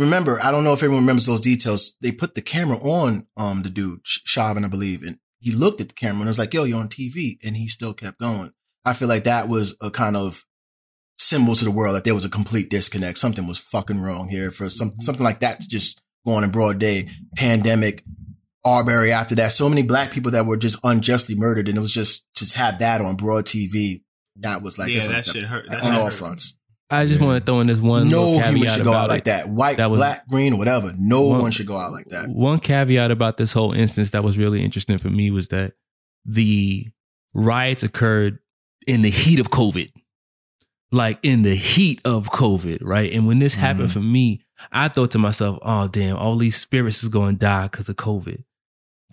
remember, 0.00 0.40
I 0.42 0.50
don't 0.50 0.64
know 0.64 0.72
if 0.72 0.82
everyone 0.82 1.04
remembers 1.04 1.26
those 1.26 1.40
details. 1.40 1.96
They 2.00 2.10
put 2.10 2.34
the 2.34 2.42
camera 2.42 2.78
on, 2.78 3.28
um, 3.36 3.62
the 3.62 3.70
dude, 3.70 4.00
Chauvin, 4.02 4.64
I 4.64 4.68
believe, 4.68 5.04
and 5.04 5.18
he 5.44 5.52
looked 5.52 5.82
at 5.82 5.88
the 5.88 5.94
camera 5.94 6.20
and 6.20 6.28
was 6.28 6.38
like, 6.38 6.54
yo, 6.54 6.64
you're 6.64 6.80
on 6.80 6.88
TV. 6.88 7.36
And 7.44 7.54
he 7.54 7.68
still 7.68 7.92
kept 7.92 8.18
going. 8.18 8.52
I 8.86 8.94
feel 8.94 9.08
like 9.08 9.24
that 9.24 9.46
was 9.46 9.76
a 9.82 9.90
kind 9.90 10.16
of 10.16 10.44
symbol 11.18 11.54
to 11.54 11.64
the 11.64 11.70
world 11.70 11.94
that 11.96 12.04
there 12.04 12.14
was 12.14 12.24
a 12.24 12.30
complete 12.30 12.70
disconnect. 12.70 13.18
Something 13.18 13.46
was 13.46 13.58
fucking 13.58 14.00
wrong 14.00 14.28
here 14.28 14.50
for 14.50 14.70
some 14.70 14.90
mm-hmm. 14.90 15.00
something 15.00 15.22
like 15.22 15.40
that 15.40 15.60
to 15.60 15.68
just 15.68 16.02
go 16.26 16.32
on 16.32 16.44
in 16.44 16.50
broad 16.50 16.78
day. 16.78 17.08
Pandemic, 17.36 18.02
Arbery 18.64 19.12
after 19.12 19.34
that. 19.34 19.52
So 19.52 19.68
many 19.68 19.82
black 19.82 20.10
people 20.10 20.30
that 20.32 20.46
were 20.46 20.56
just 20.56 20.78
unjustly 20.82 21.34
murdered, 21.34 21.68
and 21.68 21.76
it 21.76 21.80
was 21.82 21.92
just 21.92 22.26
just 22.34 22.54
have 22.54 22.78
that 22.78 23.02
on 23.02 23.16
broad 23.16 23.44
TV. 23.44 24.02
That 24.36 24.62
was 24.62 24.78
like 24.78 24.90
Yeah, 24.90 25.06
that 25.08 25.12
like 25.12 25.24
shit 25.24 25.44
hurt. 25.44 25.66
That 25.68 25.82
on 25.82 25.92
all 25.92 26.04
hurt. 26.04 26.14
fronts. 26.14 26.58
I 26.96 27.06
just 27.06 27.20
want 27.20 27.38
to 27.40 27.44
throw 27.44 27.60
in 27.60 27.66
this 27.66 27.78
one 27.80 28.08
no 28.08 28.38
human 28.38 28.68
should 28.68 28.84
go 28.84 28.92
out 28.92 29.08
like 29.08 29.20
it. 29.22 29.24
that. 29.26 29.48
White, 29.48 29.76
That 29.78 29.90
was- 29.90 29.98
black, 30.00 30.26
green, 30.28 30.58
whatever. 30.58 30.92
No 30.98 31.28
One- 31.28 31.42
one 31.42 31.50
should 31.50 31.66
go 31.66 31.76
out 31.76 31.92
like 31.92 32.06
that. 32.08 32.28
One 32.30 32.58
caveat 32.60 33.10
about 33.10 33.36
this 33.36 33.52
whole 33.52 33.72
instance 33.72 34.10
that 34.10 34.24
was 34.24 34.36
really 34.38 34.64
interesting 34.64 34.98
for 34.98 35.10
me 35.10 35.30
was 35.30 35.48
that 35.48 35.72
the 36.24 36.88
riots 37.34 37.82
occurred 37.82 38.38
in 38.86 39.02
the 39.02 39.10
heat 39.10 39.38
of 39.40 39.50
COVID. 39.50 39.90
Like 40.92 41.18
in 41.22 41.42
the 41.42 41.56
heat 41.56 42.00
of 42.04 42.30
COVID, 42.30 42.78
right? 42.82 43.12
And 43.12 43.26
when 43.26 43.40
this 43.40 43.54
happened 43.54 43.88
Mhm. 43.88 43.94
for 43.94 44.00
me, 44.00 44.42
I 44.70 44.86
thought 44.88 45.10
to 45.12 45.18
myself, 45.18 45.58
oh, 45.62 45.88
damn, 45.88 46.16
all 46.16 46.36
these 46.38 46.56
spirits 46.56 47.02
is 47.02 47.08
going 47.08 47.34
to 47.34 47.38
die 47.40 47.64
because 47.64 47.88
of 47.88 47.96
COVID. 47.96 48.44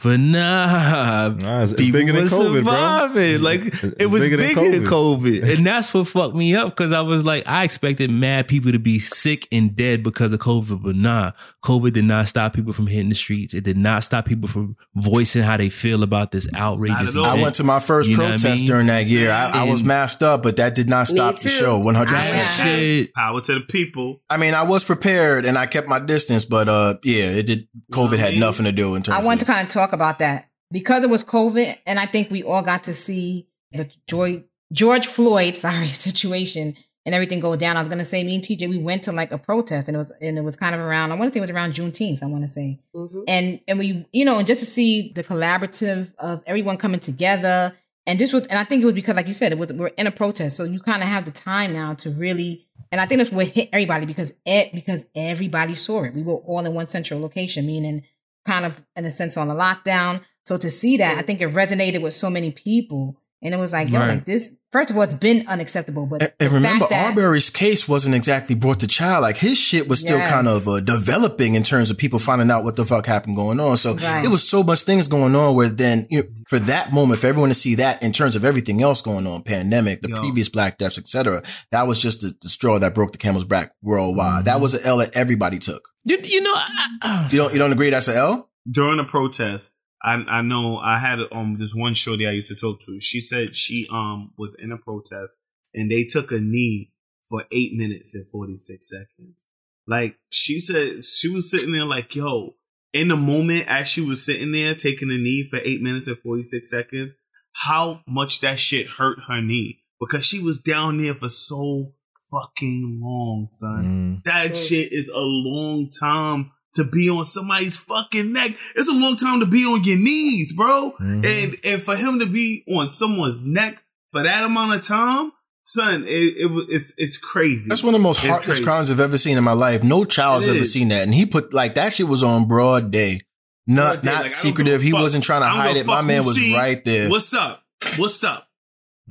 But 0.04 0.20
nah, 0.20 1.30
Nah, 1.30 1.62
it's, 1.64 1.72
it's 1.74 1.82
people 1.82 2.00
bigger 2.00 2.14
than 2.14 2.24
were 2.24 2.30
COVID, 2.30 2.56
surviving. 2.56 3.38
bro. 3.38 3.44
Like 3.44 3.62
It's- 3.68 3.94
it 4.00 4.06
was 4.08 4.24
bigger, 4.24 4.38
than, 4.38 4.50
COVID. 4.56 5.56
and 5.58 5.66
that's 5.66 5.94
what 5.94 6.08
fucked 6.08 6.36
me 6.36 6.56
up 6.56 6.70
because 6.76 6.92
I 6.92 7.02
was 7.02 7.24
like, 7.24 7.48
I 7.48 7.64
expected 7.64 8.10
mad 8.10 8.48
people 8.48 8.72
to 8.72 8.80
be 8.80 9.00
sick 9.00 9.48
and 9.52 9.76
dead 9.76 10.02
because 10.04 10.34
of 10.34 10.40
COVID, 10.40 10.82
but 10.84 10.96
nah, 10.96 11.32
COVID 11.64 11.94
did 11.94 12.06
not 12.06 12.28
stop 12.28 12.54
people 12.54 12.74
from 12.74 12.88
hitting 12.88 13.10
the 13.10 13.16
streets. 13.16 13.54
It 13.54 13.64
did 13.64 13.78
not 13.78 14.04
stop 14.04 14.26
people 14.26 14.50
from 14.50 14.76
voicing 14.96 15.44
how 15.44 15.58
they 15.58 15.70
feel 15.70 16.04
about 16.04 16.32
this 16.32 16.48
outrageous. 16.56 17.14
Not 17.14 17.26
at 17.26 17.32
all. 17.34 17.40
I 17.40 17.42
went 17.42 17.56
to 17.56 17.64
my 17.64 17.80
first 17.80 18.10
You 18.10 18.18
know 18.18 18.24
what 18.24 18.30
I 18.34 18.38
protest 18.38 18.62
mean? 18.62 18.68
during 18.68 18.88
that 18.88 19.06
year. 19.08 19.32
I, 19.32 19.62
I 19.62 19.64
was 19.66 19.84
masked 19.84 20.24
up, 20.24 20.42
but 20.44 20.58
that 20.58 20.74
did 20.76 20.90
not 20.90 21.08
stop 21.08 21.38
the 21.40 21.50
show. 21.50 21.78
One 21.78 21.96
hundred 21.96 22.16
percent. 22.16 23.10
Power 23.16 23.42
to 23.42 23.54
the 23.54 23.60
people. 23.62 24.22
I 24.30 24.38
mean, 24.38 24.54
I 24.54 24.64
was 24.64 24.84
prepared 24.84 25.46
and 25.46 25.58
I 25.58 25.66
kept 25.66 25.88
my 25.88 26.00
distance, 26.00 26.46
but 26.46 26.68
uh, 26.68 26.96
yeah, 27.04 27.26
it 27.26 27.46
did. 27.46 27.68
COVID 27.92 28.18
had 28.18 28.36
nothing 28.38 28.66
to 28.66 28.72
do 28.72 28.96
in 28.96 29.04
terms. 29.04 29.18
I 29.18 29.24
want 29.24 29.40
to 29.42 29.46
kind 29.46 29.68
of 29.68 29.72
talk 29.74 29.91
about 29.94 30.20
that 30.20 30.50
because 30.72 31.04
it 31.04 31.10
was 31.10 31.24
COVID, 31.24 31.78
and 31.86 32.00
I 32.00 32.06
think 32.06 32.32
we 32.32 32.44
all 32.44 32.62
got 32.62 32.84
to 32.86 32.94
see 32.94 33.48
the 33.72 33.90
Joy, 34.08 34.44
George 34.72 35.08
Floyd, 35.08 35.56
sorry, 35.66 35.88
situation 35.88 36.76
and 37.04 37.16
everything 37.16 37.40
go 37.40 37.56
down. 37.56 37.78
I 37.78 37.82
was 37.82 37.90
gonna 37.90 38.04
say, 38.04 38.24
me 38.24 38.36
and 38.36 38.44
TJ, 38.44 38.70
we 38.70 38.78
went 38.78 39.04
to 39.06 39.12
like 39.12 39.32
a 39.32 39.38
protest, 39.40 39.88
and 39.88 39.96
it 39.96 39.98
was 39.98 40.12
and 40.22 40.38
it 40.38 40.42
was 40.42 40.56
kind 40.56 40.76
of 40.76 40.82
around. 40.82 41.12
I 41.12 41.16
want 41.16 41.30
to 41.32 41.34
say 41.34 41.40
it 41.40 41.42
was 41.42 41.50
around 41.50 41.74
Juneteenth. 41.74 42.22
I 42.22 42.28
want 42.28 42.44
to 42.44 42.48
say, 42.48 42.80
Mhm. 42.96 43.24
and 43.28 43.60
and 43.68 43.80
we, 43.80 44.06
you 44.12 44.24
know, 44.24 44.38
and 44.38 44.46
just 44.46 44.60
to 44.60 44.66
see 44.68 45.12
the 45.16 45.24
collaborative 45.24 46.14
of 46.20 46.44
everyone 46.46 46.78
coming 46.78 47.00
together, 47.00 47.74
and 48.06 48.20
this 48.20 48.32
was, 48.34 48.46
and 48.48 48.60
I 48.60 48.66
think 48.66 48.84
it 48.84 48.86
was 48.86 48.94
because, 48.94 49.16
like 49.16 49.26
you 49.28 49.34
said, 49.34 49.52
it 49.52 49.58
was 49.58 49.74
we're 49.74 49.88
in 49.88 50.06
a 50.06 50.12
protest, 50.12 50.58
so 50.58 50.64
you 50.64 50.80
kind 50.80 51.02
of 51.02 51.10
have 51.10 51.26
the 51.26 51.32
time 51.32 51.74
now 51.74 51.94
to 51.96 52.12
really. 52.12 52.68
And 52.92 53.00
I 53.00 53.06
think 53.06 53.20
that's 53.20 53.32
what 53.32 53.48
hit 53.48 53.70
everybody 53.72 54.06
because 54.06 54.34
it, 54.46 54.74
because 54.74 55.10
everybody 55.16 55.76
saw 55.76 56.04
it. 56.04 56.14
We 56.14 56.24
were 56.24 56.34
all 56.34 56.66
in 56.66 56.74
one 56.74 56.88
central 56.88 57.22
location, 57.22 57.66
meaning 57.66 58.04
kind 58.46 58.66
of 58.66 58.82
in 58.96 59.06
a 59.06 59.12
sense 59.12 59.38
on 59.38 59.48
the 59.48 59.56
lockdown. 59.56 60.22
So 60.46 60.58
to 60.58 60.70
see 60.70 60.98
that, 60.98 61.18
I 61.18 61.22
think 61.22 61.42
it 61.42 61.50
resonated 61.50 62.02
with 62.02 62.14
so 62.14 62.30
many 62.30 62.52
people. 62.52 63.18
And 63.44 63.56
it 63.56 63.58
was 63.58 63.74
like, 63.74 63.90
yo, 63.90 64.00
Right. 64.00 64.10
like 64.10 64.26
this, 64.26 64.54
first 64.72 64.92
of 64.92 64.98
all, 64.98 65.02
it's 65.02 65.16
been 65.16 65.46
unacceptable. 65.48 66.06
But 66.06 66.22
And, 66.22 66.32
and 66.40 66.52
remember, 66.52 66.86
that- 66.92 67.08
Arbery's 67.18 67.50
case 67.50 67.88
wasn't 67.88 68.14
exactly 68.14 68.54
brought 68.54 68.80
to 68.82 68.88
trial. 68.88 69.22
Like 69.22 69.38
his 69.38 69.58
shit 69.58 69.88
was 69.88 70.00
still 70.00 70.20
Yes. 70.20 70.30
kind 70.30 70.48
of 70.48 70.68
uh, 70.68 70.80
developing 70.80 71.56
in 71.56 71.64
terms 71.64 71.90
of 71.90 71.98
people 71.98 72.20
finding 72.20 72.52
out 72.52 72.64
what 72.64 72.76
the 72.76 72.86
fuck 72.86 73.08
happened 73.08 73.36
going 73.36 73.60
on. 73.60 73.78
So 73.78 73.96
Right. 73.96 74.24
it 74.24 74.28
was 74.28 74.48
so 74.48 74.62
much 74.62 74.82
things 74.82 75.08
going 75.08 75.36
on 75.36 75.56
where 75.56 75.70
then 75.70 76.06
you 76.12 76.20
know, 76.22 76.28
for 76.48 76.60
that 76.60 76.94
moment, 76.94 77.20
for 77.20 77.26
everyone 77.28 77.50
to 77.50 77.56
see 77.56 77.74
that 77.76 78.04
in 78.04 78.12
terms 78.12 78.36
of 78.36 78.46
everything 78.46 78.84
else 78.84 79.02
going 79.02 79.26
on, 79.26 79.42
pandemic, 79.42 80.04
the 80.04 80.10
Yo. 80.10 80.20
previous 80.20 80.48
black 80.48 80.78
deaths, 80.78 81.00
etc., 81.00 81.42
that 81.72 81.88
was 81.88 81.98
just 81.98 82.22
the, 82.22 82.34
the 82.44 82.50
straw 82.50 82.78
that 82.78 82.94
broke 82.94 83.12
the 83.12 83.18
camel's 83.18 83.44
back 83.46 83.72
worldwide. 83.82 84.46
That 84.46 84.62
was 84.62 84.76
an 84.76 84.82
L 84.84 84.98
that 84.98 85.16
everybody 85.16 85.58
took. 85.58 85.90
You, 86.04 86.20
you 86.24 86.42
know, 86.42 86.54
I, 86.54 86.68
I, 87.02 87.30
You 87.32 87.38
don't 87.40 87.54
you 87.54 87.58
don't 87.60 87.72
agree 87.72 87.90
that's 87.90 88.08
an 88.08 88.18
L? 88.18 88.50
during 88.70 88.98
the 88.98 89.04
protest, 89.04 89.72
I 90.04 90.14
I 90.14 90.42
know 90.42 90.78
I 90.78 91.00
had 91.00 91.20
um 91.32 91.58
this 91.60 91.74
one 91.76 91.94
shorty 91.94 92.28
I 92.28 92.32
used 92.32 92.50
to 92.50 92.56
talk 92.56 92.80
to. 92.82 93.00
She 93.00 93.20
said 93.20 93.56
she 93.56 93.88
um 93.92 94.32
was 94.38 94.56
in 94.60 94.72
a 94.72 94.78
protest 94.78 95.38
and 95.74 95.92
they 95.92 96.06
took 96.06 96.32
a 96.32 96.40
knee 96.40 96.92
for 97.30 97.46
eight 97.52 97.74
minutes 97.74 98.16
and 98.16 98.28
forty 98.28 98.58
six 98.58 98.90
seconds. 98.90 99.48
Like 99.88 100.18
she 100.30 100.60
said, 100.60 101.04
she 101.04 101.30
was 101.30 101.50
sitting 101.50 101.74
there 101.74 101.86
like, 101.86 102.16
yo, 102.16 102.56
in 102.94 103.08
the 103.08 103.16
moment 103.16 103.66
as 103.68 103.88
she 103.88 104.02
was 104.02 104.24
sitting 104.26 104.52
there 104.52 104.76
taking 104.76 105.10
a 105.10 105.18
knee 105.18 105.48
for 105.50 105.60
eight 105.60 105.82
minutes 105.82 106.08
and 106.08 106.18
forty 106.20 106.44
six 106.44 106.70
seconds, 106.70 107.16
how 107.54 108.02
much 108.08 108.42
that 108.42 108.60
shit 108.60 108.88
hurt 108.88 109.20
her 109.28 109.42
knee 109.42 109.82
because 110.00 110.26
she 110.26 110.42
was 110.42 110.60
down 110.60 110.98
there 110.98 111.16
for 111.16 111.30
so 111.30 111.94
fucking 112.32 113.00
long, 113.04 113.50
son. 113.52 113.84
Mm. 113.84 114.24
That 114.24 114.56
shit 114.56 114.92
is 114.92 115.10
a 115.10 115.20
long 115.20 115.90
time 116.00 116.52
to 116.74 116.84
be 116.86 117.10
on 117.10 117.26
somebody's 117.26 117.78
fucking 117.78 118.32
neck. 118.34 118.52
It's 118.76 118.88
a 118.90 118.94
long 118.94 119.16
time 119.18 119.40
to 119.42 119.46
be 119.46 119.64
on 119.66 119.84
your 119.84 119.98
knees, 119.98 120.54
bro. 120.54 120.94
Mhm. 121.02 121.26
And 121.26 121.56
and 121.66 121.82
for 121.84 121.96
him 121.96 122.20
to 122.20 122.26
be 122.26 122.64
on 122.68 122.90
someone's 122.90 123.44
neck 123.44 123.82
for 124.12 124.24
that 124.24 124.44
amount 124.44 124.74
of 124.76 124.86
time, 124.88 125.32
son, 125.64 126.04
it, 126.08 126.10
it 126.38 126.52
it's 126.70 126.94
it's 126.98 127.18
crazy. 127.18 127.70
That's 127.70 127.84
one 127.84 127.94
of 127.94 128.00
the 128.00 128.04
most 128.04 128.26
heartless 128.26 128.60
crimes 128.60 128.90
I've 128.92 129.00
ever 129.00 129.18
seen 129.18 129.38
in 129.38 129.44
my 129.44 129.54
life. 129.54 129.84
No 129.84 130.06
child's 130.06 130.48
It 130.48 130.52
ever 130.52 130.60
is. 130.62 130.74
seen 130.74 130.90
that. 130.90 131.04
And 131.04 131.14
he 131.14 131.26
put 131.26 131.54
like 131.54 131.76
that 131.76 131.94
shit 131.94 132.08
was 132.08 132.24
on 132.24 132.48
broad 132.48 132.92
day. 132.92 133.20
Not 133.68 134.02
Broad 134.02 134.02
day, 134.04 134.12
not 134.12 134.22
like, 134.24 134.34
secretive. 134.34 134.82
He 134.82 134.92
fuck. 134.92 135.02
wasn't 135.02 135.24
trying 135.24 135.42
to 135.42 135.48
hide 135.48 135.78
it. 135.78 135.86
My 135.86 136.02
man 136.02 136.26
was 136.26 136.36
see 136.36 136.56
right 136.56 136.84
there. 136.84 137.10
What's 137.10 137.34
up? 137.34 137.64
What's 137.98 138.24
up? 138.24 138.48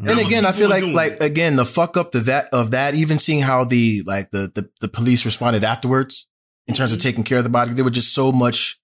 and 0.03 0.19
again, 0.19 0.47
I 0.47 0.53
feel 0.53 0.71
like 0.71 0.85
like 0.85 1.21
again 1.21 1.57
the 1.57 1.65
fuck 1.67 1.97
up 1.99 2.13
to 2.13 2.21
that 2.21 2.49
of 2.53 2.71
that. 2.71 2.95
Even 2.95 3.19
seeing 3.19 3.43
how 3.43 3.65
the 3.65 4.03
like 4.07 4.31
the 4.31 4.51
the, 4.55 4.71
the 4.81 4.89
police 4.89 5.25
responded 5.27 5.63
afterwards 5.63 6.27
in 6.71 6.75
terms 6.75 6.93
Mm-hmm. 6.93 6.99
of 6.99 7.03
taking 7.03 7.25
care 7.25 7.39
of 7.39 7.45
the 7.45 7.51
body, 7.51 7.73
there 7.73 7.85
were 7.85 7.91
just 7.91 8.15
so 8.15 8.33
much 8.33 8.81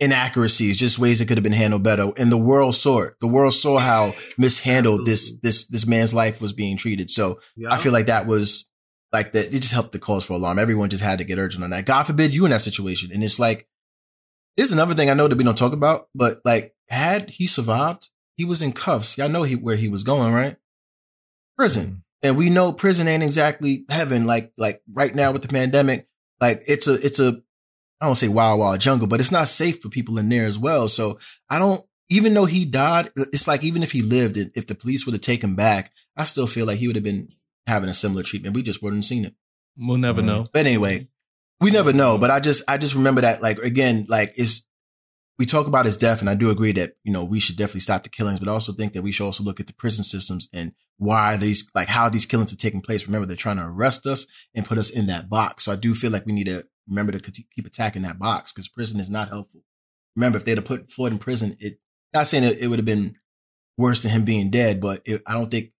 inaccuracies, 0.00 0.76
just 0.76 0.98
ways 0.98 1.20
it 1.20 1.26
could 1.26 1.36
have 1.38 1.44
been 1.44 1.52
handled 1.52 1.82
better. 1.82 2.10
And 2.16 2.30
the 2.30 2.36
world 2.36 2.74
saw 2.76 3.02
it. 3.02 3.14
The 3.20 3.26
world 3.26 3.54
saw 3.54 3.78
how 3.78 4.12
mishandled 4.36 5.06
this 5.06 5.38
this 5.42 5.66
this 5.66 5.86
man's 5.86 6.12
life 6.12 6.40
was 6.40 6.52
being 6.52 6.76
treated. 6.76 7.10
So 7.10 7.38
I 7.68 7.78
feel 7.78 7.92
like 7.92 8.06
that 8.06 8.26
was 8.26 8.68
like 9.12 9.32
that. 9.32 9.54
It 9.54 9.60
just 9.60 9.72
helped 9.72 9.92
the 9.92 9.98
cause 9.98 10.24
for 10.26 10.34
alarm. 10.34 10.58
Everyone 10.58 10.90
just 10.90 11.04
had 11.04 11.18
to 11.18 11.24
get 11.24 11.38
urgent 11.38 11.64
on 11.64 11.70
that. 11.70 11.86
God 11.86 12.04
forbid 12.04 12.34
you 12.34 12.44
in 12.44 12.50
that 12.50 12.62
situation. 12.62 13.10
And 13.12 13.22
it's 13.22 13.38
like, 13.38 13.68
this 14.56 14.66
is 14.66 14.72
another 14.72 14.94
thing 14.94 15.08
I 15.08 15.14
know 15.14 15.28
that 15.28 15.38
we 15.38 15.44
don't 15.44 15.56
talk 15.56 15.72
about, 15.72 16.08
but 16.14 16.40
like, 16.44 16.74
had 16.88 17.30
he 17.30 17.46
survived, 17.46 18.10
he 18.36 18.44
was 18.44 18.60
in 18.60 18.72
cuffs. 18.72 19.16
Y'all 19.16 19.28
know 19.28 19.44
he, 19.44 19.54
where 19.54 19.76
he 19.76 19.88
was 19.88 20.04
going, 20.04 20.32
right? 20.32 20.56
Prison. 21.56 22.02
And 22.22 22.36
we 22.36 22.50
know 22.50 22.72
prison 22.72 23.08
ain't 23.08 23.22
exactly 23.22 23.84
heaven. 23.88 24.26
Like, 24.26 24.52
like 24.58 24.82
right 24.92 25.14
now 25.14 25.32
with 25.32 25.42
the 25.42 25.48
pandemic, 25.48 26.08
like 26.42 26.62
it's 26.68 26.86
a, 26.88 26.94
it's 26.94 27.20
a, 27.20 27.40
I 28.00 28.06
don't 28.06 28.16
say 28.16 28.28
wild, 28.28 28.60
wild 28.60 28.80
jungle, 28.80 29.06
but 29.06 29.20
it's 29.20 29.32
not 29.32 29.48
safe 29.48 29.80
for 29.80 29.88
people 29.88 30.18
in 30.18 30.28
there 30.28 30.44
as 30.44 30.58
well. 30.58 30.88
So 30.88 31.18
I 31.48 31.58
don't, 31.58 31.80
even 32.10 32.34
though 32.34 32.44
he 32.44 32.64
died, 32.66 33.08
it's 33.16 33.46
like 33.48 33.64
even 33.64 33.82
if 33.82 33.92
he 33.92 34.02
lived, 34.02 34.36
and 34.36 34.50
if 34.54 34.66
the 34.66 34.74
police 34.74 35.06
would 35.06 35.12
have 35.14 35.22
taken 35.22 35.50
him 35.50 35.56
back, 35.56 35.92
I 36.16 36.24
still 36.24 36.46
feel 36.48 36.66
like 36.66 36.78
he 36.78 36.86
would 36.88 36.96
have 36.96 37.04
been 37.04 37.28
having 37.66 37.88
a 37.88 37.94
similar 37.94 38.22
treatment. 38.22 38.56
We 38.56 38.62
just 38.62 38.82
wouldn't 38.82 39.02
have 39.04 39.08
seen 39.08 39.24
it. 39.24 39.34
we'll 39.78 39.96
never 39.96 40.20
Mhm. 40.20 40.26
know. 40.26 40.44
But 40.52 40.66
anyway, 40.66 41.08
we 41.60 41.70
never 41.70 41.92
know. 41.94 42.18
But 42.18 42.30
I 42.30 42.40
just 42.40 42.62
I 42.68 42.76
just 42.76 42.94
remember 42.94 43.22
that 43.22 43.40
like 43.40 43.56
again, 43.58 44.04
like 44.08 44.32
is 44.36 44.66
we 45.38 45.46
talk 45.46 45.66
about 45.66 45.86
his 45.86 45.96
death, 45.96 46.20
and 46.20 46.28
I 46.28 46.34
do 46.34 46.50
agree 46.50 46.72
that 46.72 46.92
you 47.04 47.12
know 47.12 47.24
we 47.24 47.40
should 47.40 47.56
definitely 47.56 47.80
stop 47.80 48.02
the 48.02 48.08
killings, 48.08 48.38
but 48.38 48.48
I 48.48 48.52
also 48.52 48.72
think 48.72 48.92
that 48.92 49.02
we 49.02 49.12
should 49.12 49.24
also 49.24 49.42
look 49.42 49.60
at 49.60 49.66
the 49.66 49.72
prison 49.72 50.04
systems 50.04 50.48
and 50.52 50.72
why 50.98 51.36
these 51.36 51.70
like 51.74 51.88
how 51.88 52.08
these 52.08 52.26
killings 52.26 52.52
are 52.52 52.56
taking 52.56 52.80
place. 52.80 53.06
Remember, 53.06 53.26
they're 53.26 53.36
trying 53.36 53.56
to 53.56 53.66
arrest 53.66 54.06
us 54.06 54.26
and 54.54 54.66
put 54.66 54.78
us 54.78 54.90
in 54.90 55.06
that 55.06 55.28
box. 55.28 55.64
So 55.64 55.72
I 55.72 55.76
do 55.76 55.94
feel 55.94 56.10
like 56.10 56.26
we 56.26 56.32
need 56.32 56.46
to 56.46 56.64
remember 56.88 57.12
to 57.12 57.44
keep 57.54 57.66
attacking 57.66 58.02
that 58.02 58.18
box 58.18 58.52
because 58.52 58.68
prison 58.68 59.00
is 59.00 59.10
not 59.10 59.28
helpful. 59.28 59.62
Remember, 60.16 60.38
if 60.38 60.44
they'd 60.44 60.58
have 60.58 60.66
put 60.66 60.90
Floyd 60.90 61.12
in 61.12 61.18
prison, 61.18 61.56
it 61.58 61.78
not 62.12 62.26
saying 62.26 62.44
it, 62.44 62.58
it 62.58 62.68
would 62.68 62.78
have 62.78 62.86
been 62.86 63.16
worse 63.78 64.02
than 64.02 64.12
him 64.12 64.24
being 64.24 64.50
dead, 64.50 64.80
but 64.80 65.00
it, 65.04 65.22
I 65.26 65.34
don't 65.34 65.50
think 65.50 65.66
it 65.66 65.72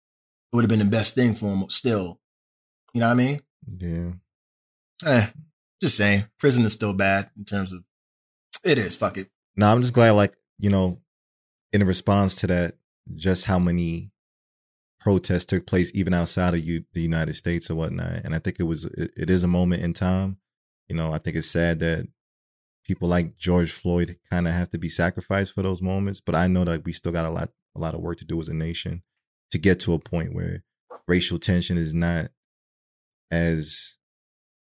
would 0.52 0.62
have 0.62 0.70
been 0.70 0.78
the 0.78 0.84
best 0.86 1.14
thing 1.14 1.34
for 1.34 1.46
him. 1.46 1.68
Still, 1.68 2.20
you 2.94 3.00
know 3.00 3.08
what 3.08 3.12
I 3.12 3.16
mean? 3.16 3.40
Yeah. 3.78 4.12
Eh, 5.04 5.26
just 5.82 5.96
saying, 5.96 6.24
prison 6.38 6.64
is 6.64 6.72
still 6.72 6.94
bad 6.94 7.30
in 7.36 7.44
terms 7.44 7.72
of 7.72 7.84
it 8.64 8.78
is. 8.78 8.96
Fuck 8.96 9.18
it. 9.18 9.28
No, 9.56 9.70
I'm 9.70 9.82
just 9.82 9.94
glad, 9.94 10.12
like, 10.12 10.34
you 10.58 10.70
know, 10.70 11.00
in 11.72 11.84
response 11.86 12.36
to 12.36 12.46
that, 12.48 12.74
just 13.14 13.44
how 13.44 13.58
many 13.58 14.10
protests 15.00 15.46
took 15.46 15.66
place 15.66 15.90
even 15.94 16.14
outside 16.14 16.54
of 16.54 16.60
you, 16.64 16.84
the 16.92 17.02
United 17.02 17.34
States 17.34 17.70
or 17.70 17.74
whatnot. 17.74 18.24
And 18.24 18.34
I 18.34 18.38
think 18.38 18.56
it 18.60 18.64
was, 18.64 18.84
it, 18.84 19.10
it 19.16 19.30
is 19.30 19.42
a 19.44 19.48
moment 19.48 19.82
in 19.82 19.92
time. 19.92 20.38
You 20.88 20.96
know, 20.96 21.12
I 21.12 21.18
think 21.18 21.36
it's 21.36 21.50
sad 21.50 21.80
that 21.80 22.06
people 22.84 23.08
like 23.08 23.36
George 23.36 23.72
Floyd 23.72 24.18
kind 24.30 24.46
of 24.46 24.54
have 24.54 24.70
to 24.70 24.78
be 24.78 24.88
sacrificed 24.88 25.52
for 25.52 25.62
those 25.62 25.82
moments. 25.82 26.20
But 26.20 26.34
I 26.34 26.46
know 26.46 26.64
that 26.64 26.84
we 26.84 26.92
still 26.92 27.12
got 27.12 27.24
a 27.24 27.30
lot, 27.30 27.50
a 27.76 27.80
lot 27.80 27.94
of 27.94 28.00
work 28.00 28.18
to 28.18 28.24
do 28.24 28.38
as 28.40 28.48
a 28.48 28.54
nation 28.54 29.02
to 29.50 29.58
get 29.58 29.80
to 29.80 29.92
a 29.94 29.98
point 29.98 30.34
where 30.34 30.62
racial 31.08 31.38
tension 31.38 31.76
is 31.76 31.92
not 31.92 32.28
as 33.30 33.98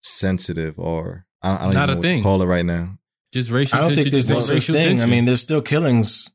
sensitive 0.02 0.78
or 0.78 1.26
I 1.42 1.48
don't, 1.48 1.56
I 1.60 1.64
don't 1.64 1.74
Not 1.74 1.82
even 1.82 1.94
know 1.94 2.00
what 2.00 2.08
thing. 2.08 2.18
to 2.18 2.22
call 2.22 2.42
it 2.42 2.46
right 2.46 2.64
now. 2.64 2.98
Just 3.32 3.50
racial. 3.50 3.78
I 3.78 3.80
don't 3.82 3.94
think 3.94 4.10
there's 4.10 4.28
no 4.28 4.40
such 4.40 4.54
racial 4.54 4.74
thing. 4.74 5.00
I 5.00 5.06
mean, 5.06 5.24
there's 5.24 5.40
still 5.40 5.62
killings 5.62 6.30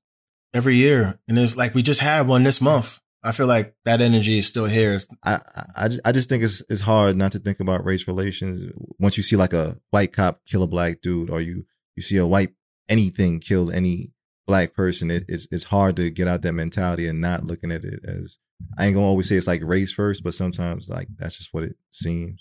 every 0.53 0.75
year, 0.75 1.19
and 1.27 1.37
it's 1.37 1.55
like 1.55 1.75
we 1.75 1.83
just 1.83 1.99
had 1.99 2.27
one 2.27 2.43
this 2.43 2.59
month. 2.59 2.99
I 3.23 3.31
feel 3.31 3.47
like 3.47 3.75
that 3.85 4.01
energy 4.01 4.37
is 4.37 4.47
still 4.47 4.65
here. 4.65 4.99
I, 5.23 5.33
I, 5.35 5.39
I 5.75 5.89
I 6.05 6.11
just 6.11 6.29
think 6.29 6.43
it's 6.43 6.63
it's 6.69 6.81
hard 6.81 7.15
not 7.15 7.31
to 7.33 7.39
think 7.39 7.59
about 7.59 7.85
race 7.85 8.07
relations 8.07 8.71
once 8.99 9.17
you 9.17 9.23
see 9.23 9.35
like 9.35 9.53
a 9.53 9.77
white 9.91 10.13
cop 10.13 10.41
kill 10.45 10.63
a 10.63 10.67
black 10.67 11.01
dude 11.01 11.29
or 11.29 11.41
you 11.41 11.63
you 11.95 12.03
see 12.03 12.17
a 12.17 12.25
white 12.25 12.53
anything 12.89 13.39
kill 13.39 13.71
any 13.71 14.11
black 14.47 14.73
person. 14.73 15.11
It, 15.11 15.25
it's 15.27 15.47
it's 15.51 15.65
hard 15.65 15.95
to 15.97 16.09
get 16.09 16.27
out 16.27 16.41
that 16.43 16.53
mentality 16.53 17.07
and 17.07 17.21
not 17.21 17.43
looking 17.43 17.71
at 17.71 17.83
it 17.83 17.99
as 18.05 18.37
I 18.77 18.85
ain't 18.85 18.95
gonna 18.95 19.05
always 19.05 19.29
say 19.29 19.35
it's 19.35 19.47
like 19.47 19.61
race 19.63 19.93
first, 19.93 20.23
but 20.23 20.33
sometimes 20.33 20.89
like 20.89 21.07
that's 21.17 21.37
just 21.37 21.53
what 21.53 21.63
it 21.63 21.75
seems. 21.91 22.39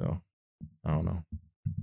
So 0.00 0.20
I 0.84 0.92
don't 0.92 1.06
know. 1.06 1.22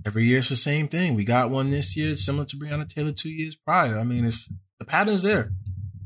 Every 0.06 0.24
year 0.24 0.38
it's 0.38 0.48
the 0.50 0.56
same 0.56 0.88
thing. 0.88 1.14
We 1.14 1.24
got 1.24 1.50
one 1.50 1.70
this 1.70 1.96
year, 1.96 2.14
similar 2.16 2.44
to 2.46 2.56
Breonna 2.56 2.88
Taylor 2.88 3.12
two 3.12 3.30
years 3.30 3.56
prior. 3.56 3.98
I 3.98 4.04
mean, 4.04 4.24
it's 4.24 4.50
the 4.78 4.84
pattern's 4.84 5.22
there. 5.22 5.52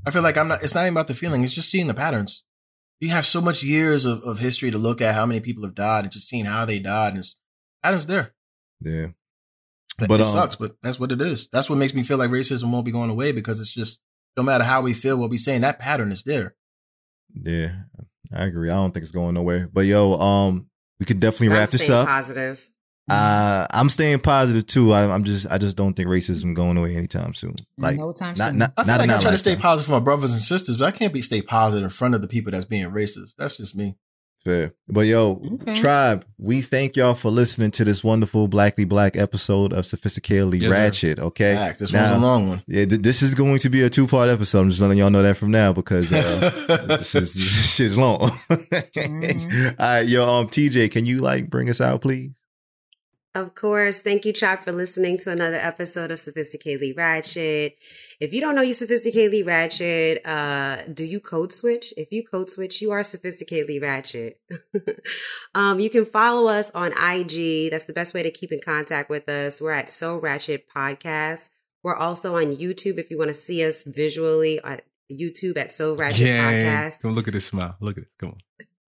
I 0.07 0.11
feel 0.11 0.23
like 0.23 0.37
I'm 0.37 0.49
not. 0.49 0.63
It's 0.63 0.75
not 0.75 0.83
even 0.83 0.95
about 0.95 1.09
the 1.09 1.15
feeling. 1.15 1.43
It's 1.43 1.53
just 1.53 1.71
seeing 1.71 1.87
the 1.87 1.95
patterns. 1.95 2.45
You 3.01 3.11
have 3.11 3.27
so 3.27 3.41
much 3.41 3.63
years 3.63 4.07
of, 4.07 4.23
of 4.23 4.39
history 4.39 4.71
to 4.71 4.79
look 4.79 5.01
at 5.01 5.15
how 5.15 5.27
many 5.27 5.41
people 5.41 5.65
have 5.65 5.75
died 5.75 6.05
and 6.05 6.13
just 6.13 6.29
seeing 6.29 6.45
how 6.45 6.65
they 6.65 6.79
died, 6.79 7.11
and 7.11 7.19
it's 7.19 7.39
patterns 7.83 8.07
there. 8.07 8.35
Yeah. 8.81 9.09
But 9.99 10.09
But, 10.09 10.21
it 10.21 10.27
um, 10.27 10.33
sucks, 10.33 10.57
but 10.57 10.77
that's 10.83 11.01
what 11.01 11.11
it 11.11 11.21
is. 11.21 11.49
That's 11.49 11.69
what 11.69 11.79
makes 11.79 11.95
me 11.95 12.03
feel 12.03 12.19
like 12.19 12.31
racism 12.31 12.71
won't 12.71 12.85
be 12.85 12.93
going 12.93 13.11
away 13.11 13.33
because 13.33 13.61
it's 13.61 13.73
just 13.73 14.01
no 14.37 14.45
matter 14.45 14.63
how 14.63 14.81
we 14.81 14.95
feel, 14.95 15.17
what 15.17 15.31
we 15.31 15.39
saying, 15.39 15.63
that 15.63 15.81
pattern 15.81 16.13
is 16.13 16.23
there. 16.23 16.55
Yeah, 17.35 17.73
I 18.33 18.45
agree. 18.45 18.71
I 18.71 18.75
don't 18.75 18.93
think 18.93 19.03
it's 19.03 19.13
going 19.13 19.35
nowhere. 19.35 19.69
But 19.73 19.87
yo, 19.87 20.15
um, 20.15 20.69
we 21.01 21.07
could 21.07 21.21
definitely 21.21 21.49
wrap 21.49 21.71
this 21.71 21.91
up. 21.91 22.07
Positive. 22.07 22.71
Uh, 23.11 23.67
I'm 23.73 23.89
staying 23.89 24.19
positive 24.21 24.67
too. 24.67 24.93
I, 24.93 25.11
I'm 25.13 25.25
just, 25.25 25.47
I 25.51 25.59
just 25.59 25.77
don't 25.77 25.95
think 25.95 26.09
racism 26.09 26.55
going 26.55 26.77
away 26.77 26.97
anytime 26.97 27.35
soon. 27.35 27.57
Like, 27.77 27.97
no 27.99 28.13
time 28.13 28.35
not, 28.39 28.49
soon. 28.51 28.59
not, 28.59 28.73
I 28.77 28.85
feel 28.85 28.89
not 28.97 29.01
like 29.01 29.11
I 29.11 29.21
try 29.21 29.31
to 29.31 29.39
stay 29.39 29.51
lifetime. 29.53 29.63
positive 29.63 29.87
for 29.87 29.93
my 29.93 30.01
brothers 30.01 30.33
and 30.33 30.41
sisters, 30.43 30.77
but 30.77 30.85
I 30.87 30.91
can't 30.91 31.13
be 31.13 31.23
stay 31.23 31.43
positive 31.43 31.85
in 31.85 31.91
front 31.91 32.15
of 32.15 32.23
the 32.23 32.29
people 32.29 32.53
that's 32.53 32.65
being 32.65 32.91
racist. 32.91 33.37
That's 33.39 33.57
just 33.57 33.75
me. 33.77 33.97
Fair. 34.45 34.73
But 34.89 35.07
yo, 35.07 35.43
Okay. 35.63 35.75
tribe, 35.75 36.25
we 36.39 36.61
thank 36.63 36.95
y'all 36.95 37.15
for 37.15 37.29
listening 37.29 37.73
to 37.73 37.85
this 37.85 38.05
wonderful 38.05 38.49
Blackity 38.49 38.89
Black 38.89 39.17
episode 39.17 39.73
of 39.73 39.81
Sophisticatedly 39.85 40.61
Yes, 40.61 40.71
sir. 40.71 40.71
Ratchet. 40.71 41.19
Okay, 41.19 41.55
Fact. 41.57 41.81
This 41.81 41.93
Now- 41.93 42.13
one's 42.13 42.23
a 42.23 42.27
long 42.27 42.49
one. 42.51 42.63
yeah, 42.69 42.85
th- 42.85 43.03
this 43.03 43.21
is 43.21 43.35
going 43.35 43.59
to 43.59 43.69
be 43.69 43.83
a 43.83 43.91
two 43.91 44.07
part 44.07 44.29
episode. 44.29 44.61
I'm 44.61 44.71
just 44.71 44.81
letting 44.81 44.97
y'all 44.99 45.11
know 45.11 45.23
that 45.23 45.37
from 45.37 45.51
now 45.51 45.73
because 45.73 46.13
uh, 46.13 46.87
this 46.89 47.17
is 47.17 47.35
this 47.35 47.75
shit's 47.75 47.97
long. 47.99 48.19
Mhm. 48.51 49.71
All 49.79 49.87
right, 49.87 50.07
yo, 50.07 50.29
um, 50.29 50.49
TJ, 50.49 50.91
can 50.93 51.05
you 51.05 51.21
like 51.21 51.51
bring 51.51 51.69
us 51.69 51.81
out, 51.81 52.01
please? 52.03 52.31
Of 53.35 53.55
course. 53.55 54.03
Thank 54.03 54.25
you, 54.25 54.33
Chop, 54.33 54.63
for 54.63 54.73
listening 54.73 55.19
to 55.19 55.31
another 55.31 55.57
episode 55.57 56.11
of 56.11 56.19
Sophisticatedly 56.19 56.97
Ratchet. 56.97 57.77
If 58.21 58.33
you 58.33 58.41
don't 58.41 58.55
know 58.55 58.63
you 58.63 58.73
Sophisticatedly 58.73 59.47
Ratchet, 59.47 60.27
uh, 60.27 60.79
do 60.93 61.05
you 61.05 61.21
code 61.21 61.53
switch? 61.53 61.93
If 61.97 62.11
you 62.11 62.25
code 62.25 62.51
switch, 62.51 62.81
you 62.81 62.91
are 62.91 63.01
Sophisticatedly 63.01 63.81
Ratchet. 63.83 64.41
um, 65.55 65.79
you 65.79 65.91
can 65.91 66.05
follow 66.07 66.49
us 66.51 66.71
on 66.71 66.93
IG. 66.93 67.71
That's 67.71 67.85
the 67.85 67.93
best 67.93 68.15
way 68.15 68.23
to 68.23 68.31
keep 68.31 68.51
in 68.51 68.61
contact 68.65 69.11
with 69.11 69.29
us. 69.29 69.61
We're 69.61 69.73
at 69.73 69.91
So 69.91 70.19
Ratchet 70.19 70.67
Podcast. 70.75 71.51
We're 71.83 71.97
also 71.97 72.37
on 72.37 72.57
YouTube 72.57 72.99
if 72.99 73.11
you 73.11 73.19
want 73.19 73.29
to 73.29 73.35
see 73.35 73.65
us 73.65 73.85
visually 73.85 74.59
on 74.61 74.81
YouTube 75.13 75.59
at 75.59 75.71
So 75.71 75.95
Ratchet 75.95 76.27
Yeah. 76.27 76.51
Podcast. 76.51 77.03
Come 77.03 77.15
look 77.15 77.29
at 77.29 77.35
this 77.35 77.47
smile. 77.47 77.77
Look 77.81 77.99
at 77.99 78.05
it. 78.05 78.11
Come 78.19 78.31
on. 78.31 78.39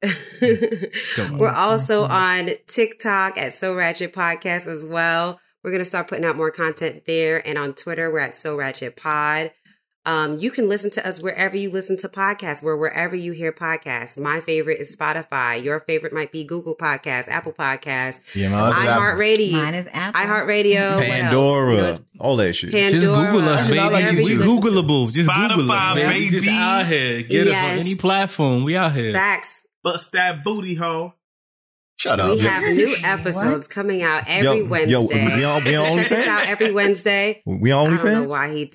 Come 1.14 1.32
on. 1.34 1.38
We're 1.38 1.52
also 1.52 2.04
on 2.04 2.50
TikTok 2.66 3.36
at 3.36 3.52
So 3.52 3.74
Ratchet 3.74 4.12
Podcast 4.12 4.66
as 4.66 4.84
well. 4.84 5.38
We're 5.62 5.70
going 5.70 5.80
to 5.80 5.84
start 5.84 6.08
putting 6.08 6.24
out 6.24 6.36
more 6.36 6.50
content 6.50 7.02
there. 7.06 7.46
And 7.46 7.58
on 7.58 7.74
Twitter, 7.74 8.10
we're 8.10 8.20
at 8.20 8.34
So 8.34 8.56
Ratchet 8.56 8.96
Pod. 8.96 9.52
Um, 10.06 10.38
you 10.38 10.50
can 10.50 10.66
listen 10.66 10.90
to 10.92 11.06
us 11.06 11.20
wherever 11.22 11.54
you 11.58 11.70
listen 11.70 11.98
to 11.98 12.08
podcasts, 12.08 12.62
where 12.62 12.74
wherever 12.74 13.14
you 13.14 13.32
hear 13.32 13.52
podcasts. 13.52 14.18
My 14.18 14.40
favorite 14.40 14.80
is 14.80 14.96
Spotify. 14.96 15.62
Your 15.62 15.78
favorite 15.80 16.14
might 16.14 16.32
be 16.32 16.42
Google 16.42 16.74
Podcasts, 16.74 17.28
Apple 17.28 17.52
Podcasts, 17.52 18.20
Yeah, 18.34 18.48
man. 18.48 18.70
that's 18.70 18.78
Apple. 18.78 19.02
iHeartRadio, 19.02 19.52
Mine 19.52 19.74
is 19.74 19.86
Apple. 19.92 20.20
iHeartRadio. 20.22 21.06
Pandora, 21.06 21.98
all 22.18 22.36
that 22.36 22.54
shit. 22.54 22.70
Pandora. 22.72 22.92
Just 23.02 23.06
Google 23.06 23.48
us, 23.50 23.68
baby. 23.68 23.78
like 23.80 23.92
wherever 23.92 24.12
YouTube. 24.20 24.24
we 24.24 24.32
you 24.32 24.38
Googleable. 24.40 25.02
Just 25.04 25.16
Google 25.16 25.34
Spotify, 25.34 25.88
us, 25.90 25.94
baby. 25.94 26.08
We 26.08 26.30
baby. 26.30 26.46
Just 26.46 26.58
out 26.58 26.86
here. 26.86 27.22
Get 27.22 27.40
us 27.42 27.46
Yes. 27.52 27.80
on 27.82 27.86
any 27.86 27.96
platform. 27.96 28.64
We 28.64 28.76
out 28.78 28.92
here. 28.94 29.12
Facts. 29.12 29.66
Bust 29.82 30.12
that 30.12 30.44
booty 30.44 30.74
hole. 30.74 31.14
Shut 31.98 32.18
up. 32.20 32.36
We 32.38 32.40
have 32.44 32.62
new 32.62 32.94
episodes 33.04 33.68
coming 33.68 34.02
out 34.02 34.24
every 34.26 34.60
Yo, 34.60 34.64
Wednesday. 34.64 34.92
yo, 34.94 35.06
we 35.06 35.44
on- 35.44 35.64
we 35.64 35.76
on 35.76 35.98
Check 35.98 36.12
us 36.12 36.18
OnlyFans? 36.18 36.26
out 36.28 36.48
every 36.48 36.70
Wednesday. 36.72 37.42
We 37.44 37.72
on 37.72 37.90
I 37.92 37.96
don't 37.96 38.04
know 38.04 38.12
OnlyFans? 38.24 38.28
why 38.28 38.52
he 38.54 38.72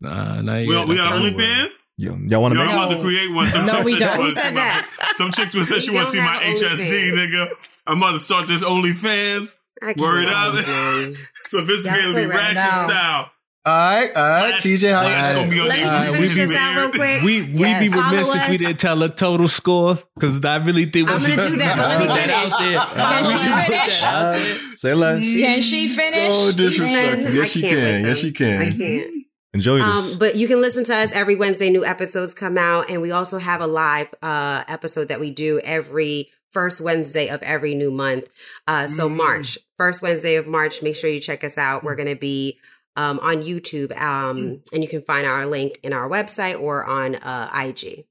Nah, 0.00 0.40
nah, 0.40 0.54
We, 0.58 0.74
yeah, 0.74 0.84
we 0.84 0.96
got 0.96 1.10
that's 1.10 1.26
an 1.28 1.36
not 1.36 1.40
OnlyFans? 1.40 1.78
Yo, 1.98 2.10
y'all 2.28 2.42
want 2.42 2.54
to 2.54 2.58
Yo, 2.60 2.66
make 2.66 2.74
I'm 2.74 2.84
about 2.86 2.96
to 2.96 3.00
create 3.02 3.32
one. 3.34 3.46
Some 3.46 3.66
No, 3.66 3.72
chick 3.76 3.84
we 3.84 3.92
she 3.94 3.98
don't. 4.00 4.08
wanna 4.10 4.22
Who 4.24 4.30
see 4.30 4.40
said 4.40 4.54
my- 4.54 4.60
that? 4.60 5.12
Some 5.16 5.30
chick 5.32 5.48
said 5.50 5.82
she 5.82 5.90
We 5.90 5.96
want 5.96 6.06
to 6.08 6.12
see 6.12 6.20
my 6.20 6.36
HSD, 6.42 7.12
nigga. 7.12 7.46
I'm 7.86 7.98
about 7.98 8.12
to 8.12 8.18
start 8.18 8.46
this 8.48 8.64
OnlyFans. 8.64 9.54
I 9.82 9.86
can't 9.94 10.00
Word 10.00 10.26
up. 10.28 10.52
believe. 10.54 11.30
Sophisticatedly 11.52 11.94
Y'all 11.94 12.12
so 12.12 12.28
ratchet 12.28 12.56
random. 12.56 12.88
style. 12.90 13.30
All 13.64 13.72
right, 13.72 14.10
all 14.16 14.22
right, 14.22 14.48
Flash- 14.50 14.62
TJ, 14.64 14.92
how 14.92 15.02
Flash 15.02 15.28
you 15.28 15.34
gonna 15.36 15.50
be 15.50 15.60
on 15.60 15.68
Let 15.68 15.78
me 15.78 15.84
just 15.84 16.14
finish 16.16 16.34
this 16.34 16.52
out 16.56 16.76
real 16.80 16.90
quick. 16.90 17.22
We 17.22 17.42
we 17.42 17.60
Yes. 17.60 17.80
be 17.92 17.96
remiss 17.96 18.26
Follow 18.26 18.34
if 18.34 18.48
we 18.50 18.58
didn't 18.58 18.80
tell 18.80 19.02
a 19.04 19.08
total 19.08 19.46
score 19.48 19.98
because 20.18 20.44
I 20.44 20.56
really 20.56 20.86
think 20.86 21.08
I'm 21.08 21.22
gonna 21.22 21.36
do 21.36 21.56
that, 21.58 21.76
but 21.76 21.88
let 21.88 22.00
me 22.00 22.06
Put 22.08 22.14
that 22.16 22.30
out 22.30 22.58
finish. 22.58 22.80
Can 22.82 23.66
she 23.66 23.72
finish? 23.72 24.00
that. 24.00 24.78
Say 24.78 24.94
less. 24.94 25.32
Can 25.36 25.60
she 25.62 25.86
finish? 25.88 26.34
So 26.34 26.52
disrespectful. 26.52 27.34
Yes, 27.34 27.50
she 27.50 27.60
can't 27.60 27.72
can. 27.76 28.02
with 28.02 28.08
Yes, 28.08 28.18
she 28.18 28.32
can. 28.32 28.62
I 28.62 28.70
can't. 28.76 29.10
Enjoy 29.54 29.80
Um, 29.80 29.96
this. 29.96 30.14
but 30.16 30.34
you 30.34 30.48
can 30.48 30.60
listen 30.60 30.82
to 30.84 30.94
us 30.96 31.12
every 31.14 31.36
Wednesday. 31.36 31.70
New 31.70 31.84
episodes 31.84 32.34
come 32.34 32.58
out, 32.58 32.90
and 32.90 33.00
we 33.00 33.12
also 33.12 33.38
have 33.38 33.60
a 33.60 33.66
live 33.68 34.08
uh, 34.22 34.64
episode 34.66 35.06
that 35.06 35.20
we 35.20 35.30
do 35.30 35.60
every 35.62 36.30
first 36.52 36.80
Wednesday 36.80 37.28
of 37.28 37.40
every 37.44 37.74
new 37.76 37.92
month. 37.92 38.28
Uh, 38.66 38.88
so 38.88 39.08
March, 39.08 39.56
first 39.78 40.02
Wednesday 40.02 40.34
of 40.34 40.48
March. 40.48 40.82
Make 40.82 40.96
sure 40.96 41.10
you 41.10 41.20
check 41.20 41.44
us 41.44 41.56
out. 41.58 41.84
We're 41.84 41.94
gonna 41.94 42.16
be 42.16 42.58
um, 42.96 43.18
on 43.20 43.42
YouTube, 43.42 43.96
um, 44.00 44.60
and 44.72 44.82
you 44.82 44.88
can 44.88 45.02
find 45.02 45.26
our 45.26 45.46
link 45.46 45.78
in 45.82 45.92
our 45.92 46.08
website 46.08 46.60
or 46.60 46.88
on 46.88 47.14
uh, 47.16 47.50
IG. 47.54 48.04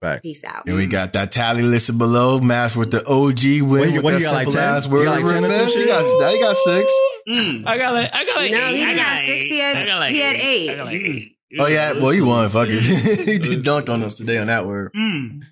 Back. 0.00 0.22
Peace 0.22 0.44
out. 0.44 0.66
And 0.66 0.76
we 0.76 0.86
got 0.86 1.12
that 1.12 1.30
tally 1.30 1.62
listed 1.62 1.98
below, 1.98 2.40
matched 2.40 2.74
with 2.76 2.90
the 2.90 3.06
OG 3.06 3.42
win. 3.44 3.68
What, 3.68 3.88
you- 3.90 3.94
with 3.96 4.04
what, 4.04 4.10
that 4.12 4.18
you 4.20 4.24
got, 4.24 4.32
like 4.32 4.50
simple 4.50 4.98
10? 4.98 4.98
You 5.00 5.04
got, 5.04 5.22
like 5.22 5.34
10 5.34 5.44
or 5.44 5.48
some 5.50 5.66
She 5.66 5.72
shit? 5.72 5.88
got, 5.88 6.30
he 6.32 6.38
got 6.40 6.56
six. 6.56 6.92
Mm. 7.28 7.66
I 7.66 7.76
got 7.78 7.92
like 7.94 8.10
I 8.14 8.24
got 8.24 8.36
like 8.36 8.50
No, 8.50 8.58
eight. 8.66 8.76
he 8.76 8.82
I 8.82 8.86
didn't 8.86 8.96
got 8.96 9.06
have 9.06 9.18
six. 9.26 9.46
He 9.46 9.60
eight. 9.60 9.62
had- 9.62 9.76
I 9.76 9.86
got 9.86 9.98
like 10.00 10.12
he 10.12 10.20
had 10.20 10.36
eight. 10.36 10.70
I 10.70 10.76
got 10.76 10.86
like 10.86 10.94
eight. 10.94 11.36
Oh 11.58 11.66
yeah, 11.66 11.92
well 11.92 12.14
you 12.14 12.24
won. 12.24 12.48
Fuck 12.48 12.68
it, 12.70 12.80
he 13.46 13.56
dunked 13.56 13.92
on 13.92 14.02
us 14.02 14.14
today 14.14 14.38
on 14.38 14.46
that 14.46 14.66
word. 14.66 14.92
Mm. 14.94 15.42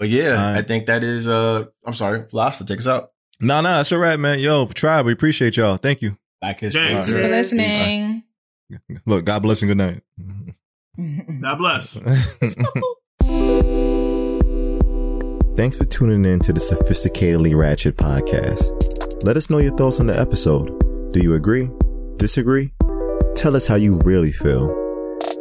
But 0.00 0.08
yeah, 0.08 0.30
All 0.30 0.34
right. 0.52 0.56
I 0.58 0.62
think 0.62 0.86
that 0.86 1.04
is. 1.04 1.28
uh 1.28 1.66
I'm 1.86 1.94
sorry, 1.94 2.24
philosopher. 2.24 2.64
Take 2.64 2.78
us 2.78 2.88
out. 2.88 3.10
No, 3.40 3.60
no, 3.60 3.76
that's 3.76 3.92
all 3.92 3.98
right, 3.98 4.18
man. 4.18 4.40
Yo, 4.40 4.66
tribe, 4.66 5.06
we 5.06 5.12
appreciate 5.12 5.56
y'all. 5.56 5.76
Thank 5.76 6.02
you. 6.02 6.18
Back 6.44 6.60
history. 6.60 6.80
Thanks. 6.82 7.06
Thanks 7.06 7.12
for 7.12 7.18
Yes. 7.20 7.52
listening. 7.52 8.22
Look, 9.06 9.24
God 9.24 9.42
bless 9.42 9.62
and 9.62 9.70
good 9.70 9.78
night. 9.78 10.02
God 11.40 11.56
bless. 11.56 11.98
Thanks 15.56 15.76
for 15.76 15.84
tuning 15.84 16.24
in 16.30 16.40
to 16.40 16.52
the 16.52 16.60
Sophisticatedly 16.60 17.56
Ratchet 17.56 17.96
podcast. 17.96 19.24
Let 19.24 19.36
us 19.38 19.48
know 19.48 19.58
your 19.58 19.74
thoughts 19.76 20.00
on 20.00 20.06
the 20.08 20.18
episode. 20.20 21.12
Do 21.12 21.20
you 21.20 21.34
agree? 21.34 21.70
Disagree? 22.16 22.72
Tell 23.36 23.54
us 23.56 23.66
how 23.66 23.76
you 23.76 24.00
really 24.04 24.32
feel. 24.32 24.68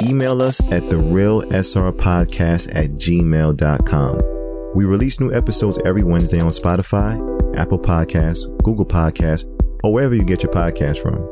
Email 0.04 0.42
us 0.42 0.62
at 0.72 0.84
therealsrpodcast 0.84 2.76
at 2.76 2.92
gmail.com. 2.92 4.22
We 4.76 4.86
release 4.86 5.20
new 5.20 5.34
episodes 5.34 5.80
every 5.86 6.04
Wednesday 6.04 6.40
on 6.40 6.48
Spotify, 6.50 7.18
Apple 7.58 7.80
Podcasts, 7.80 8.46
Google 8.64 8.86
Podcasts, 8.86 9.46
or 9.84 9.94
wherever 9.94 10.16
you 10.16 10.24
get 10.24 10.44
your 10.44 10.52
podcast 10.52 11.02
from. 11.02 11.30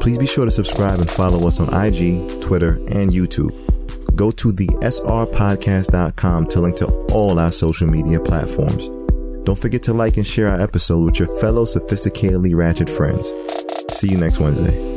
Please 0.00 0.18
be 0.18 0.26
sure 0.26 0.44
to 0.44 0.50
subscribe 0.50 0.98
and 0.98 1.10
follow 1.10 1.46
us 1.46 1.60
on 1.60 1.68
IG, 1.72 2.40
Twitter, 2.40 2.74
and 2.88 3.10
YouTube. 3.10 3.52
Go 4.16 4.30
to 4.30 4.52
the 4.52 4.66
srpodcast.com 4.66 6.46
to 6.46 6.60
link 6.60 6.76
to 6.76 6.86
all 7.12 7.38
our 7.38 7.52
social 7.52 7.86
media 7.86 8.20
platforms. 8.20 8.88
Don't 9.44 9.58
forget 9.58 9.82
to 9.84 9.92
like 9.92 10.16
and 10.16 10.26
share 10.26 10.48
our 10.48 10.60
episode 10.60 11.04
with 11.04 11.18
your 11.18 11.28
fellow 11.40 11.64
sophisticatedly 11.64 12.54
ratchet 12.54 12.90
friends. 12.90 13.32
See 13.90 14.08
you 14.08 14.18
next 14.18 14.38
Wednesday. 14.38 14.91